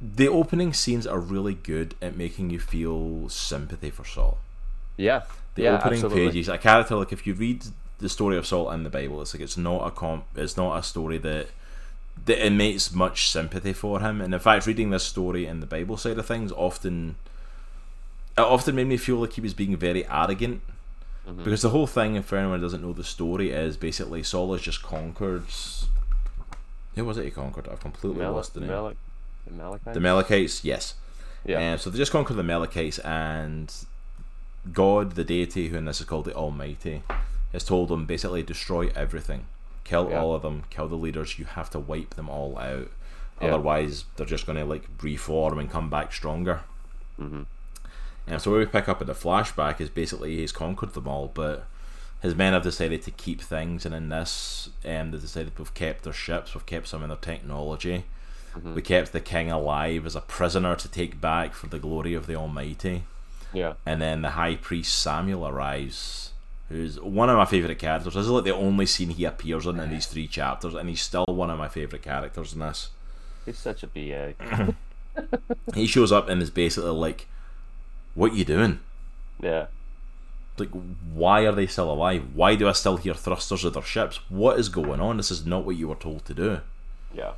The 0.00 0.28
opening 0.28 0.74
scenes 0.74 1.06
are 1.06 1.18
really 1.18 1.54
good 1.54 1.94
at 2.02 2.16
making 2.16 2.50
you 2.50 2.60
feel 2.60 3.30
sympathy 3.30 3.88
for 3.90 4.04
Saul. 4.04 4.38
Yeah. 4.98 5.22
The 5.54 5.62
yeah, 5.62 5.78
opening 5.78 6.04
absolutely. 6.04 6.26
pages, 6.26 6.48
a 6.48 6.58
character 6.58 6.96
like 6.96 7.12
if 7.12 7.26
you 7.26 7.32
read 7.32 7.64
the 7.98 8.10
story 8.10 8.36
of 8.36 8.46
Saul 8.46 8.70
in 8.72 8.82
the 8.82 8.90
Bible, 8.90 9.22
it's 9.22 9.32
like 9.32 9.42
it's 9.42 9.56
not 9.56 9.86
a 9.86 9.90
comp, 9.90 10.26
it's 10.36 10.58
not 10.58 10.78
a 10.78 10.82
story 10.82 11.16
that 11.18 11.48
that 12.24 12.44
emits 12.44 12.92
much 12.92 13.28
sympathy 13.30 13.72
for 13.72 14.00
him. 14.00 14.20
And 14.20 14.32
in 14.34 14.40
fact, 14.40 14.66
reading 14.66 14.90
this 14.90 15.04
story 15.04 15.46
in 15.46 15.60
the 15.60 15.66
Bible 15.66 15.96
side 15.96 16.18
of 16.18 16.26
things 16.26 16.50
often 16.52 17.16
it 18.36 18.40
often 18.42 18.74
made 18.74 18.86
me 18.86 18.96
feel 18.96 19.16
like 19.16 19.32
he 19.34 19.40
was 19.40 19.54
being 19.54 19.76
very 19.76 20.06
arrogant 20.08 20.62
Mm-hmm. 21.28 21.42
because 21.42 21.62
the 21.62 21.70
whole 21.70 21.88
thing, 21.88 22.14
if 22.14 22.32
anyone 22.32 22.60
doesn't 22.60 22.80
know 22.82 22.92
the 22.92 23.02
story, 23.02 23.50
is 23.50 23.76
basically 23.76 24.22
Saul 24.22 24.52
has 24.52 24.62
just 24.62 24.80
conquered. 24.84 25.42
Who 26.94 27.04
was 27.04 27.18
it 27.18 27.24
he 27.24 27.30
conquered? 27.32 27.66
I've 27.68 27.80
completely 27.80 28.22
Malach- 28.22 28.34
lost 28.34 28.54
the 28.54 28.60
name. 28.60 28.70
Malach- 28.70 28.96
the 29.44 29.52
Malachites? 29.52 29.84
The 29.92 29.98
Amalekites, 29.98 30.64
yes. 30.64 30.94
yeah. 31.44 31.72
Um, 31.72 31.78
so 31.78 31.90
they 31.90 31.98
just 31.98 32.12
conquered 32.12 32.34
the 32.36 32.42
Amalekites, 32.44 33.00
and 33.00 33.74
God, 34.72 35.12
the 35.16 35.24
deity, 35.24 35.68
who 35.68 35.76
in 35.76 35.84
this 35.84 35.98
is 36.00 36.06
called 36.06 36.26
the 36.26 36.34
Almighty, 36.34 37.02
has 37.52 37.64
told 37.64 37.88
them 37.88 38.06
basically 38.06 38.44
destroy 38.44 38.90
everything, 38.94 39.46
kill 39.86 40.10
Yeah. 40.10 40.20
all 40.20 40.34
of 40.34 40.42
them, 40.42 40.64
kill 40.70 40.88
the 40.88 40.96
leaders. 40.96 41.38
You 41.38 41.44
have 41.44 41.70
to 41.70 41.78
wipe 41.78 42.14
them 42.14 42.28
all 42.28 42.58
out, 42.58 42.90
Yeah. 43.40 43.48
otherwise 43.48 44.04
they're 44.16 44.26
just 44.26 44.46
going 44.46 44.58
to 44.58 44.64
like 44.64 44.88
reform 45.00 45.58
and 45.58 45.70
come 45.70 45.88
back 45.88 46.12
stronger. 46.12 46.60
Mm-hmm. 47.20 47.42
And 48.26 48.42
so 48.42 48.50
where 48.50 48.60
we 48.60 48.66
pick 48.66 48.88
up 48.88 49.00
in 49.00 49.06
the 49.06 49.14
flashback 49.14 49.80
is 49.80 49.88
basically 49.88 50.36
he's 50.36 50.52
conquered 50.52 50.94
them 50.94 51.06
all, 51.06 51.30
but 51.32 51.66
his 52.20 52.34
men 52.34 52.52
have 52.54 52.64
decided 52.64 53.02
to 53.02 53.10
keep 53.12 53.40
things, 53.40 53.86
and 53.86 53.94
in 53.94 54.08
this, 54.08 54.70
um, 54.84 55.12
they 55.12 55.18
decided 55.18 55.56
we've 55.58 55.74
kept 55.74 56.02
their 56.02 56.12
ships, 56.12 56.54
we've 56.54 56.66
kept 56.66 56.88
some 56.88 57.02
of 57.02 57.08
their 57.08 57.16
technology, 57.18 58.04
we 58.74 58.80
kept 58.82 59.12
the 59.12 59.20
king 59.20 59.50
alive 59.50 60.06
as 60.06 60.16
a 60.16 60.20
prisoner 60.22 60.74
to 60.74 60.88
take 60.88 61.20
back 61.20 61.52
for 61.52 61.66
the 61.68 61.78
glory 61.78 62.14
of 62.14 62.26
the 62.26 62.34
Almighty. 62.34 63.04
Yeah. 63.52 63.74
And 63.84 64.00
then 64.02 64.22
the 64.22 64.30
high 64.30 64.56
priest 64.56 64.94
Samuel 64.94 65.46
arrives, 65.46 66.32
who's 66.68 66.98
one 67.00 67.30
of 67.30 67.36
my 67.36 67.44
favourite 67.44 67.78
characters. 67.78 68.14
This 68.14 68.24
is 68.24 68.30
like 68.30 68.44
the 68.44 68.54
only 68.54 68.86
scene 68.86 69.10
he 69.10 69.24
appears 69.24 69.66
in 69.66 69.78
in 69.80 69.90
these 69.90 70.06
three 70.06 70.26
chapters, 70.26 70.74
and 70.74 70.88
he's 70.88 71.00
still 71.02 71.24
one 71.28 71.50
of 71.50 71.58
my 71.58 71.68
favourite 71.68 72.02
characters 72.02 72.52
in 72.52 72.60
this. 72.60 72.90
He's 73.44 73.58
such 73.58 73.82
a 73.82 73.86
BA. 73.86 74.34
He 75.74 75.86
shows 75.86 76.12
up 76.12 76.28
and 76.28 76.42
is 76.42 76.50
basically 76.50 76.90
like, 76.90 77.26
What 78.14 78.34
you 78.34 78.44
doing? 78.44 78.80
yeah. 79.42 79.66
Like, 80.58 80.70
why 81.12 81.42
are 81.46 81.52
they 81.52 81.66
still 81.66 81.90
alive? 81.92 82.34
Why 82.34 82.54
do 82.54 82.66
I 82.66 82.72
still 82.72 82.96
hear 82.96 83.12
thrusters 83.12 83.62
of 83.64 83.74
their 83.74 83.82
ships? 83.82 84.20
What 84.30 84.58
is 84.58 84.70
going 84.70 85.00
on? 85.00 85.18
This 85.18 85.30
is 85.30 85.44
not 85.44 85.64
what 85.64 85.76
you 85.76 85.88
were 85.88 85.94
told 85.96 86.24
to 86.24 86.34
do. 86.34 86.60
Yeah. 87.14 87.32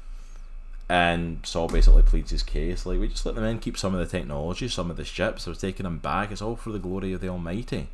And 0.88 1.40
Saul 1.44 1.66
basically 1.68 2.02
pleads 2.02 2.30
his 2.30 2.42
case, 2.44 2.86
like, 2.86 2.98
we 3.00 3.08
just 3.08 3.26
let 3.26 3.34
the 3.34 3.40
men 3.40 3.58
keep 3.58 3.76
some 3.76 3.92
of 3.92 3.98
the 4.00 4.06
technology, 4.18 4.68
some 4.68 4.88
of 4.90 4.96
the 4.96 5.04
ships, 5.04 5.46
we're 5.48 5.54
taking 5.54 5.82
them 5.84 5.98
back, 5.98 6.30
it's 6.30 6.40
all 6.40 6.54
for 6.56 6.70
the 6.70 6.78
glory 6.78 7.12
of 7.12 7.20
the 7.20 7.28
Almighty. 7.28 7.88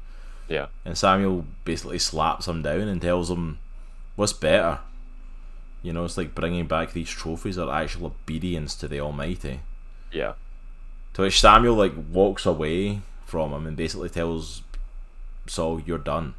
Yeah. 0.49 0.67
And 0.85 0.97
Samuel 0.97 1.47
basically 1.65 1.99
slaps 1.99 2.47
him 2.49 2.63
down 2.63 2.83
and 2.83 3.01
tells 3.01 3.31
him, 3.31 3.59
What's 4.17 4.33
better? 4.33 4.81
You 5.83 5.93
know, 5.93 6.05
it's 6.05 6.17
like 6.17 6.35
bringing 6.35 6.67
back 6.67 6.93
these 6.93 7.11
trophies 7.11 7.59
are 7.59 7.73
actual 7.73 8.07
obedience 8.07 8.75
to 8.77 8.89
the 8.89 9.01
Almighty. 9.01 9.61
Yeah. 10.13 10.35
To 11.15 11.23
which 11.23 11.41
Samuel, 11.41 11.75
like, 11.75 11.93
walks 12.11 12.47
away 12.47 13.01
from 13.27 13.53
him 13.53 13.67
and 13.67 13.77
basically 13.77 14.09
tells 14.09 14.63
Saul, 15.47 15.81
You're 15.81 15.99
done. 15.99 16.35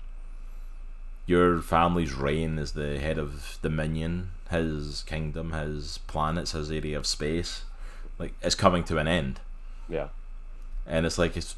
Your 1.28 1.62
family's 1.62 2.14
reign 2.14 2.60
as 2.60 2.74
the 2.74 3.00
head 3.00 3.18
of 3.18 3.58
Dominion, 3.62 4.32
his 4.52 5.04
kingdom, 5.08 5.52
his 5.52 5.98
planets, 6.08 6.52
his 6.52 6.70
area 6.72 6.98
of 6.98 7.08
space, 7.08 7.64
like, 8.20 8.34
it's 8.42 8.56
coming 8.56 8.84
to 8.86 8.98
an 8.98 9.08
end. 9.08 9.40
Yeah. 9.90 10.08
and 10.88 11.06
it's 11.06 11.18
like 11.20 11.38
it's 11.38 11.56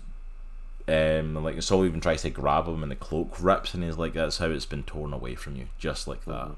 um 0.88 1.36
like 1.44 1.62
Saul 1.62 1.86
even 1.86 2.00
tries 2.00 2.22
to 2.22 2.30
grab 2.30 2.68
him 2.68 2.82
and 2.82 2.92
the 2.92 2.96
cloak 2.96 3.36
rips 3.42 3.74
and 3.74 3.84
he's 3.84 3.98
like 3.98 4.14
that's 4.14 4.38
how 4.38 4.46
it's 4.50 4.66
been 4.66 4.84
torn 4.84 5.12
away 5.14 5.36
from 5.36 5.56
you 5.56 5.68
just 5.78 6.08
like 6.08 6.24
that. 6.26 6.52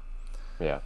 Yeah. 0.60 0.80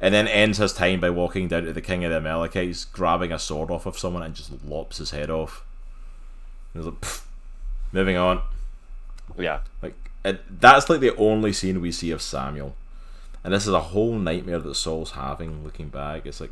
and 0.00 0.12
then 0.12 0.26
ends 0.28 0.58
his 0.58 0.72
time 0.72 1.00
by 1.00 1.08
walking 1.10 1.48
down 1.48 1.64
to 1.64 1.72
the 1.72 1.80
king 1.80 2.04
of 2.04 2.10
the 2.10 2.16
Amalekites 2.18 2.84
grabbing 2.84 3.32
a 3.32 3.38
sword 3.38 3.70
off 3.70 3.86
of 3.86 3.98
someone 3.98 4.22
and 4.22 4.34
just 4.34 4.50
lops 4.64 4.98
his 4.98 5.12
head 5.12 5.30
off. 5.30 5.64
And 6.74 6.82
he's 6.82 6.92
like 6.92 7.00
"Pfft." 7.00 7.22
moving 7.92 8.16
on. 8.16 8.42
Yeah. 9.38 9.60
like 9.80 9.94
it, 10.24 10.60
that's 10.60 10.90
like 10.90 11.00
the 11.00 11.16
only 11.16 11.52
scene 11.52 11.80
we 11.80 11.92
see 11.92 12.10
of 12.10 12.20
Samuel. 12.20 12.74
And 13.44 13.52
this 13.54 13.66
is 13.66 13.72
a 13.74 13.80
whole 13.80 14.14
nightmare 14.14 14.58
that 14.58 14.74
Saul's 14.74 15.12
having 15.12 15.62
looking 15.64 15.88
back. 15.88 16.26
It's 16.26 16.40
like 16.40 16.50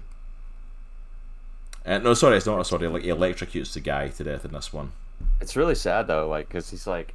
uh, 1.84 1.98
no 1.98 2.14
sorry 2.14 2.36
it's 2.36 2.46
not 2.46 2.60
a 2.60 2.64
sorry 2.64 2.86
like 2.86 3.02
he 3.02 3.08
electrocutes 3.08 3.72
the 3.72 3.80
guy 3.80 4.08
to 4.08 4.22
death 4.24 4.44
in 4.44 4.52
this 4.52 4.72
one 4.72 4.92
It's 5.40 5.56
really 5.56 5.74
sad 5.74 6.06
though, 6.06 6.28
like, 6.28 6.48
cause 6.48 6.70
he's 6.70 6.86
like, 6.86 7.14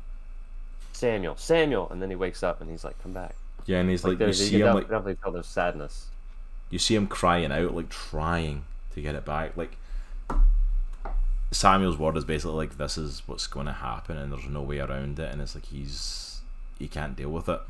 Samuel, 0.94 1.36
Samuel, 1.38 1.90
and 1.92 2.02
then 2.02 2.10
he 2.10 2.16
wakes 2.16 2.44
up 2.44 2.62
and 2.62 2.70
he's 2.70 2.84
like, 2.84 3.02
come 3.04 3.14
back. 3.14 3.36
yeah 3.66 3.80
and 3.80 3.90
he's 3.90 4.04
like, 4.04 4.20
you 4.20 4.34
see 4.34 4.58
you 4.58 4.64
him 4.64 4.68
can 4.68 4.76
like 4.76 4.84
definitely 4.90 5.16
tell 5.16 5.32
there's 5.32 5.48
sadness. 5.48 6.08
you 6.70 6.80
see 6.80 6.96
him 6.96 7.08
crying 7.08 7.52
out, 7.52 7.74
like 7.76 7.90
trying 7.90 8.64
to 8.94 9.02
get 9.02 9.16
it 9.16 9.26
back. 9.26 9.56
Like 9.56 9.78
Samuel's 11.52 11.98
word 11.98 12.18
is 12.18 12.26
basically 12.26 12.56
like, 12.56 12.78
"This 12.78 12.98
is 12.98 13.22
what's 13.26 13.48
going 13.48 13.68
to 13.68 13.74
happen, 13.74 14.18
and 14.18 14.32
there's 14.32 14.48
no 14.48 14.62
way 14.62 14.80
around 14.80 15.20
it." 15.20 15.32
And 15.32 15.42
it's 15.42 15.56
like 15.56 15.66
he's 15.66 16.42
he 16.78 16.88
can't 16.88 17.16
deal 17.16 17.30
with 17.30 17.48
it. 17.48 17.62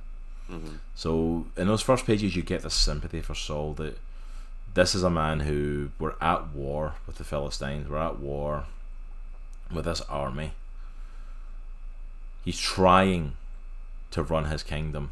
Mm-hmm. 0.50 0.76
So 0.96 1.46
in 1.56 1.68
those 1.68 1.82
first 1.82 2.06
pages, 2.06 2.36
you 2.36 2.42
get 2.42 2.62
the 2.64 2.70
sympathy 2.70 3.22
for 3.22 3.36
Saul 3.36 3.74
that 3.74 4.00
this 4.74 4.96
is 4.96 5.04
a 5.04 5.10
man 5.10 5.42
who 5.42 5.90
we're 6.00 6.16
at 6.22 6.54
war 6.54 6.96
with 7.06 7.18
the 7.18 7.24
Philistines. 7.24 7.88
We're 7.90 7.98
at 7.98 8.20
war 8.20 8.66
with 9.74 9.86
this 9.86 10.02
army. 10.02 10.52
He's 12.44 12.60
trying 12.60 13.34
to 14.12 14.24
run 14.24 14.46
his 14.46 14.64
kingdom, 14.64 15.12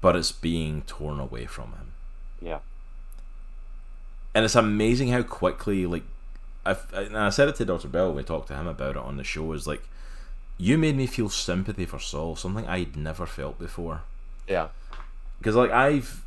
but 0.00 0.14
it's 0.16 0.32
being 0.32 0.82
torn 0.82 1.18
away 1.18 1.46
from 1.46 1.72
him 1.72 1.92
Yeah. 2.40 2.58
and 4.34 4.44
it's 4.44 4.54
amazing 4.54 5.08
how 5.08 5.22
quickly 5.22 5.86
like 5.86 6.04
I've, 6.64 6.92
and 6.92 7.16
I 7.16 7.30
said 7.30 7.48
it 7.48 7.54
to 7.56 7.64
Dr. 7.64 7.86
Bell 7.88 8.08
when 8.08 8.16
we 8.16 8.22
talked 8.24 8.48
to 8.48 8.54
him 8.56 8.66
about 8.66 8.90
it 8.92 8.96
on 8.96 9.16
the 9.16 9.24
show 9.24 9.52
is 9.52 9.66
like 9.66 9.82
you 10.58 10.76
made 10.78 10.96
me 10.96 11.06
feel 11.06 11.28
sympathy 11.28 11.84
for 11.86 11.98
Saul 12.00 12.34
something 12.36 12.66
I'd 12.66 12.96
never 12.96 13.26
felt 13.26 13.58
before 13.58 14.02
Yeah. 14.48 14.68
because 15.38 15.54
like 15.56 15.70
I've 15.70 16.24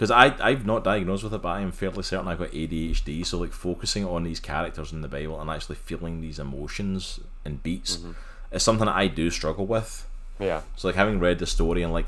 because 0.00 0.10
I 0.10 0.34
I've 0.40 0.64
not 0.64 0.82
diagnosed 0.82 1.24
with 1.24 1.34
it 1.34 1.42
but 1.42 1.50
I 1.50 1.60
am 1.60 1.72
fairly 1.72 2.02
certain 2.02 2.26
I've 2.26 2.38
got 2.38 2.52
ADHD 2.52 3.26
so 3.26 3.36
like 3.36 3.52
focusing 3.52 4.06
on 4.06 4.24
these 4.24 4.40
characters 4.40 4.92
in 4.92 5.02
the 5.02 5.08
Bible 5.08 5.38
and 5.38 5.50
actually 5.50 5.76
feeling 5.76 6.22
these 6.22 6.38
emotions 6.38 7.20
and 7.44 7.62
beats 7.62 7.98
mm-hmm. 7.98 8.12
is 8.50 8.62
something 8.62 8.86
that 8.86 8.96
I 8.96 9.08
do 9.08 9.30
struggle 9.30 9.66
with 9.66 10.06
Yeah. 10.38 10.62
so 10.74 10.88
like 10.88 10.96
having 10.96 11.20
read 11.20 11.38
the 11.38 11.46
story 11.46 11.82
and 11.82 11.92
like 11.92 12.06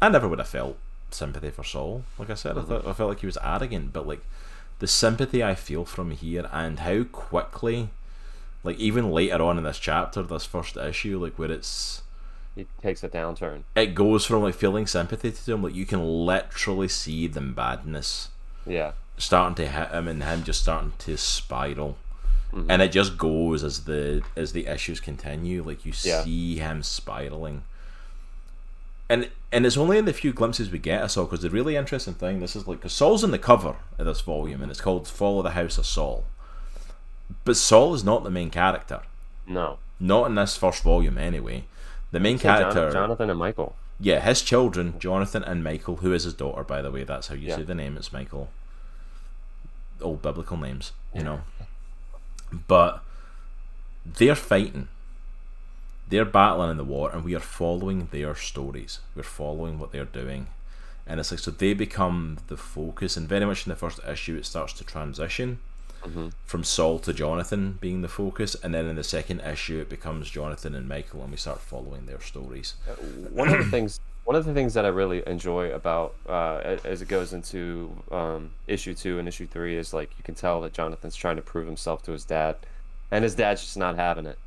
I 0.00 0.08
never 0.08 0.26
would 0.28 0.38
have 0.38 0.48
felt 0.48 0.78
sympathy 1.10 1.50
for 1.50 1.64
Saul. 1.64 2.04
Like 2.18 2.30
I 2.30 2.34
said, 2.34 2.56
I 2.56 2.60
mm-hmm. 2.60 2.68
thought 2.68 2.86
I 2.86 2.92
felt 2.92 3.08
like 3.10 3.20
he 3.20 3.26
was 3.26 3.38
arrogant, 3.42 3.92
but 3.92 4.06
like 4.06 4.22
the 4.78 4.86
sympathy 4.86 5.42
I 5.42 5.54
feel 5.54 5.84
from 5.84 6.10
here 6.10 6.48
and 6.52 6.80
how 6.80 7.04
quickly, 7.04 7.90
like 8.62 8.78
even 8.78 9.10
later 9.10 9.42
on 9.42 9.58
in 9.58 9.64
this 9.64 9.78
chapter, 9.78 10.22
this 10.22 10.44
first 10.44 10.76
issue, 10.76 11.22
like 11.22 11.38
where 11.38 11.50
it's 11.50 12.02
He 12.56 12.66
takes 12.82 13.04
a 13.04 13.08
downturn. 13.08 13.62
it 13.76 13.94
goes 13.94 14.24
from 14.26 14.42
like 14.42 14.54
feeling 14.56 14.86
sympathy 14.88 15.30
to 15.30 15.52
him, 15.52 15.62
like 15.62 15.74
you 15.74 15.86
can 15.86 16.02
literally 16.26 16.88
see 16.88 17.26
the 17.28 17.40
madness 17.42 18.30
Yeah. 18.66 18.92
starting 19.18 19.54
to 19.56 19.68
hit 19.68 19.90
him 19.90 20.08
and 20.08 20.24
him 20.24 20.42
just 20.42 20.62
starting 20.62 20.92
to 21.00 21.16
spiral. 21.18 21.96
Mm-hmm. 22.52 22.70
And 22.70 22.80
it 22.82 22.92
just 22.92 23.18
goes 23.18 23.62
as 23.62 23.84
the 23.84 24.22
as 24.36 24.52
the 24.52 24.66
issues 24.66 25.00
continue, 25.00 25.62
like 25.62 25.84
you 25.84 25.92
Yeah. 26.02 26.22
see 26.24 26.56
him 26.56 26.82
spiraling. 26.82 27.62
And 29.08 29.28
and 29.52 29.64
it's 29.66 29.76
only 29.76 29.98
in 29.98 30.04
the 30.06 30.12
few 30.12 30.32
glimpses 30.32 30.70
we 30.70 30.78
get 30.78 31.02
of 31.02 31.10
Saul 31.10 31.26
because 31.26 31.42
the 31.42 31.50
really 31.50 31.76
interesting 31.76 32.14
thing 32.14 32.40
this 32.40 32.56
is 32.56 32.66
like 32.66 32.78
because 32.78 32.92
Saul's 32.92 33.22
in 33.22 33.30
the 33.30 33.38
cover 33.38 33.76
of 33.98 34.06
this 34.06 34.20
volume 34.22 34.62
and 34.62 34.70
it's 34.70 34.80
called 34.80 35.06
Fall 35.06 35.38
of 35.38 35.44
the 35.44 35.50
House 35.50 35.78
of 35.78 35.86
Saul. 35.86 36.24
But 37.44 37.56
Saul 37.56 37.94
is 37.94 38.02
not 38.04 38.24
the 38.24 38.30
main 38.30 38.50
character. 38.50 39.02
No. 39.46 39.78
Not 40.00 40.26
in 40.26 40.34
this 40.34 40.56
first 40.56 40.82
volume 40.82 41.18
anyway. 41.18 41.64
The 42.12 42.20
main 42.20 42.38
character 42.38 42.90
Jonathan 42.92 43.30
and 43.30 43.38
Michael. 43.38 43.74
yeah, 44.00 44.20
his 44.20 44.42
children, 44.42 44.98
Jonathan 44.98 45.42
and 45.44 45.62
Michael, 45.64 45.96
who 45.96 46.12
is 46.12 46.24
his 46.24 46.34
daughter, 46.34 46.62
by 46.64 46.80
the 46.82 46.90
way. 46.90 47.04
That's 47.04 47.28
how 47.28 47.34
you 47.34 47.48
Yeah. 47.48 47.56
say 47.56 47.62
the 47.64 47.74
name. 47.74 47.96
It's 47.96 48.12
Michael. 48.12 48.50
Old 50.00 50.22
biblical 50.22 50.56
names, 50.56 50.92
you 51.14 51.22
know. 51.22 51.40
But 52.68 53.02
they're 54.04 54.34
fighting. 54.36 54.88
They're 56.08 56.24
battling 56.24 56.70
in 56.70 56.76
the 56.76 56.84
war, 56.84 57.10
and 57.10 57.24
we 57.24 57.34
are 57.34 57.40
following 57.40 58.08
their 58.12 58.34
stories. 58.36 59.00
We're 59.16 59.22
following 59.24 59.78
what 59.78 59.90
they're 59.90 60.04
doing, 60.04 60.46
and 61.06 61.18
it's 61.18 61.32
like 61.32 61.40
so 61.40 61.50
they 61.50 61.74
become 61.74 62.38
the 62.46 62.56
focus. 62.56 63.16
And 63.16 63.28
very 63.28 63.44
much 63.44 63.66
in 63.66 63.70
the 63.70 63.76
first 63.76 63.98
issue, 64.06 64.36
it 64.36 64.46
starts 64.46 64.72
to 64.74 64.84
transition 64.84 65.58
from 66.44 66.64
Saul 66.64 66.98
to 67.00 67.12
Jonathan 67.12 67.78
being 67.80 68.02
the 68.02 68.08
focus, 68.08 68.54
and 68.62 68.74
then 68.74 68.86
in 68.86 68.96
the 68.96 69.04
second 69.04 69.40
issue, 69.40 69.80
it 69.80 69.88
becomes 69.88 70.30
Jonathan 70.30 70.74
and 70.74 70.88
Michael, 70.88 71.22
and 71.22 71.30
we 71.30 71.36
start 71.36 71.60
following 71.60 72.06
their 72.06 72.20
stories. 72.20 72.74
one 73.30 73.48
of 73.48 73.58
the 73.58 73.70
things 73.70 74.00
one 74.24 74.34
of 74.34 74.44
the 74.44 74.52
things 74.52 74.74
that 74.74 74.84
I 74.84 74.88
really 74.88 75.22
enjoy 75.24 75.70
about 75.70 76.16
uh, 76.28 76.78
as 76.84 77.00
it 77.00 77.06
goes 77.06 77.32
into 77.32 77.96
um, 78.10 78.50
issue 78.66 78.92
two 78.92 79.20
and 79.20 79.28
issue 79.28 79.46
three 79.46 79.76
is 79.76 79.94
like 79.94 80.10
you 80.18 80.24
can 80.24 80.34
tell 80.34 80.60
that 80.62 80.72
Jonathan's 80.72 81.14
trying 81.14 81.36
to 81.36 81.42
prove 81.42 81.66
himself 81.66 82.02
to 82.04 82.12
his 82.12 82.24
dad, 82.24 82.56
and 83.10 83.22
his 83.22 83.36
dad's 83.36 83.62
just 83.62 83.76
not 83.76 83.94
having 83.94 84.26
it. 84.26 84.38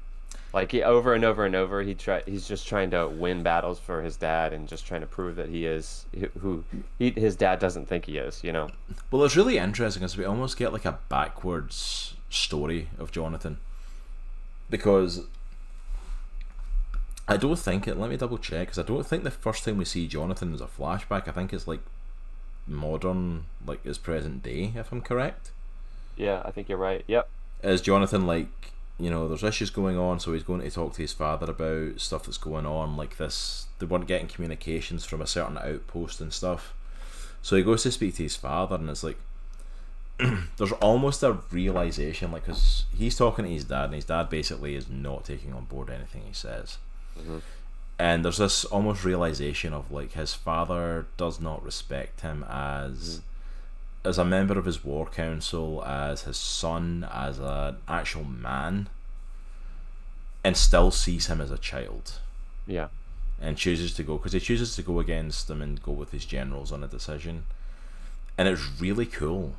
Like 0.52 0.72
he 0.72 0.82
over 0.82 1.14
and 1.14 1.24
over 1.24 1.45
and 1.45 1.56
over, 1.56 1.84
he 1.84 1.93
try 1.93 2.24
he's 2.26 2.47
just 2.47 2.68
trying 2.68 2.89
to 2.91 3.08
win 3.08 3.43
battles 3.43 3.80
for 3.80 4.02
his 4.02 4.18
dad 4.18 4.52
and 4.52 4.68
just 4.68 4.86
trying 4.86 5.02
to 5.02 5.08
prove 5.08 5.36
that 5.36 5.50
he 5.50 5.66
is 5.66 6.06
who- 6.39 6.64
he, 6.97 7.12
his 7.12 7.36
dad 7.36 7.60
doesn't 7.60 7.88
think 7.88 8.06
he 8.06 8.18
is. 8.18 8.43
You 8.43 8.52
know? 8.52 8.70
Well, 9.12 9.24
it's 9.24 9.36
really 9.36 9.58
interesting 9.58 10.02
because 10.02 10.18
we 10.18 10.26
almost 10.26 10.58
get 10.58 10.74
like 10.74 10.86
a 10.86 10.97
backwards 11.08 12.16
story 12.30 12.89
of 12.97 13.12
Jonathan. 13.12 13.60
Because 14.70 15.22
I 17.28 17.38
don't 17.38 17.60
think 17.60 17.88
it, 17.88 17.95
let 17.97 18.10
me 18.10 18.18
double 18.18 18.39
check, 18.39 18.68
because 18.70 18.80
I 18.80 18.84
don't 18.84 19.06
think 19.06 19.24
the 19.24 19.32
first 19.32 19.64
time 19.64 19.78
we 19.78 19.86
see 19.86 20.08
Jonathan 20.08 20.54
is 20.54 20.62
a 20.62 20.66
flashback. 20.66 21.28
I 21.28 21.32
think 21.32 21.54
it's 21.54 21.68
like 21.68 21.82
modern, 22.66 23.45
like 23.66 23.84
his 23.84 24.00
present 24.00 24.41
day, 24.41 24.74
if 24.76 24.91
I'm 24.91 25.02
correct. 25.02 25.52
Yeah, 26.18 26.41
I 26.43 26.50
think 26.52 26.70
you're 26.70 26.78
right. 26.78 27.04
Yep. 27.08 27.30
Is 27.64 27.82
Jonathan 27.82 28.26
like, 28.26 28.72
you 29.00 29.10
know, 29.10 29.28
there's 29.28 29.43
issues 29.43 29.70
going 29.70 29.97
on, 29.97 30.20
so 30.20 30.34
he's 30.34 30.43
going 30.43 30.62
to 30.62 30.70
talk 30.70 30.93
to 30.93 31.02
his 31.02 31.14
father 31.14 31.52
about 31.52 32.00
stuff 32.00 32.26
that's 32.26 32.38
going 32.38 32.66
on, 32.66 32.97
like 32.97 33.18
this. 33.18 33.68
They 33.80 33.86
weren't 33.86 34.08
getting 34.08 34.28
communications 34.28 35.06
from 35.06 35.22
a 35.22 35.28
certain 35.28 35.58
outpost 35.58 36.20
and 36.20 36.34
stuff. 36.34 36.74
So 37.41 37.56
he 37.56 37.64
goes 37.64 37.84
to 37.84 37.91
speak 37.91 38.16
to 38.16 38.24
his 38.24 38.36
father, 38.36 38.76
and 38.76 38.89
it's 38.89 39.04
like, 39.04 39.18
there's 40.58 40.74
almost 40.74 41.24
a 41.24 41.39
realization, 41.52 42.32
like, 42.32 42.45
because 42.45 42.86
he's 42.95 43.16
talking 43.18 43.45
to 43.45 43.52
his 43.52 43.64
dad, 43.64 43.86
and 43.86 43.95
his 43.95 44.06
dad 44.06 44.30
basically 44.30 44.76
is 44.76 44.89
not 44.89 45.24
taking 45.24 45.54
on 45.54 45.66
board 45.66 45.89
anything 45.89 46.24
he 46.28 46.34
says. 46.34 46.78
Mm-hmm. 47.18 47.39
and 47.97 48.24
there's 48.24 48.38
this 48.38 48.64
almost 48.66 49.04
realization 49.04 49.74
of 49.74 49.91
like 49.91 50.14
his 50.14 50.34
father 50.34 51.08
does 51.18 51.41
not 51.41 51.64
respect 51.64 52.22
him 52.22 52.45
as 52.50 52.93
mm-hmm. 53.18 53.29
As 54.06 54.18
a 54.18 54.26
member 54.26 54.58
of 54.58 54.66
his 54.66 54.84
war 54.84 55.06
council, 55.08 55.84
as 55.86 56.24
his 56.24 56.38
son, 56.38 57.08
as 57.14 57.39
an 57.39 57.78
actual 57.88 58.24
man, 58.24 58.88
and 60.43 60.56
still 60.56 60.89
sees 60.91 61.28
him 61.28 61.41
as 61.41 61.52
a 61.52 61.58
child 61.58 62.20
Yeah. 62.66 62.88
and 63.41 63.58
chooses 63.58 63.93
to 63.95 64.04
go 64.04 64.18
because 64.18 64.32
he 64.34 64.39
chooses 64.39 64.76
to 64.78 64.82
go 64.82 65.00
against 65.00 65.47
them 65.47 65.62
and 65.62 65.82
go 65.84 65.91
with 65.91 66.12
his 66.12 66.26
generals 66.26 66.72
on 66.72 66.84
a 66.84 66.88
decision, 66.88 67.43
and 68.38 68.47
it's 68.47 68.80
really 68.80 69.06
cool 69.06 69.56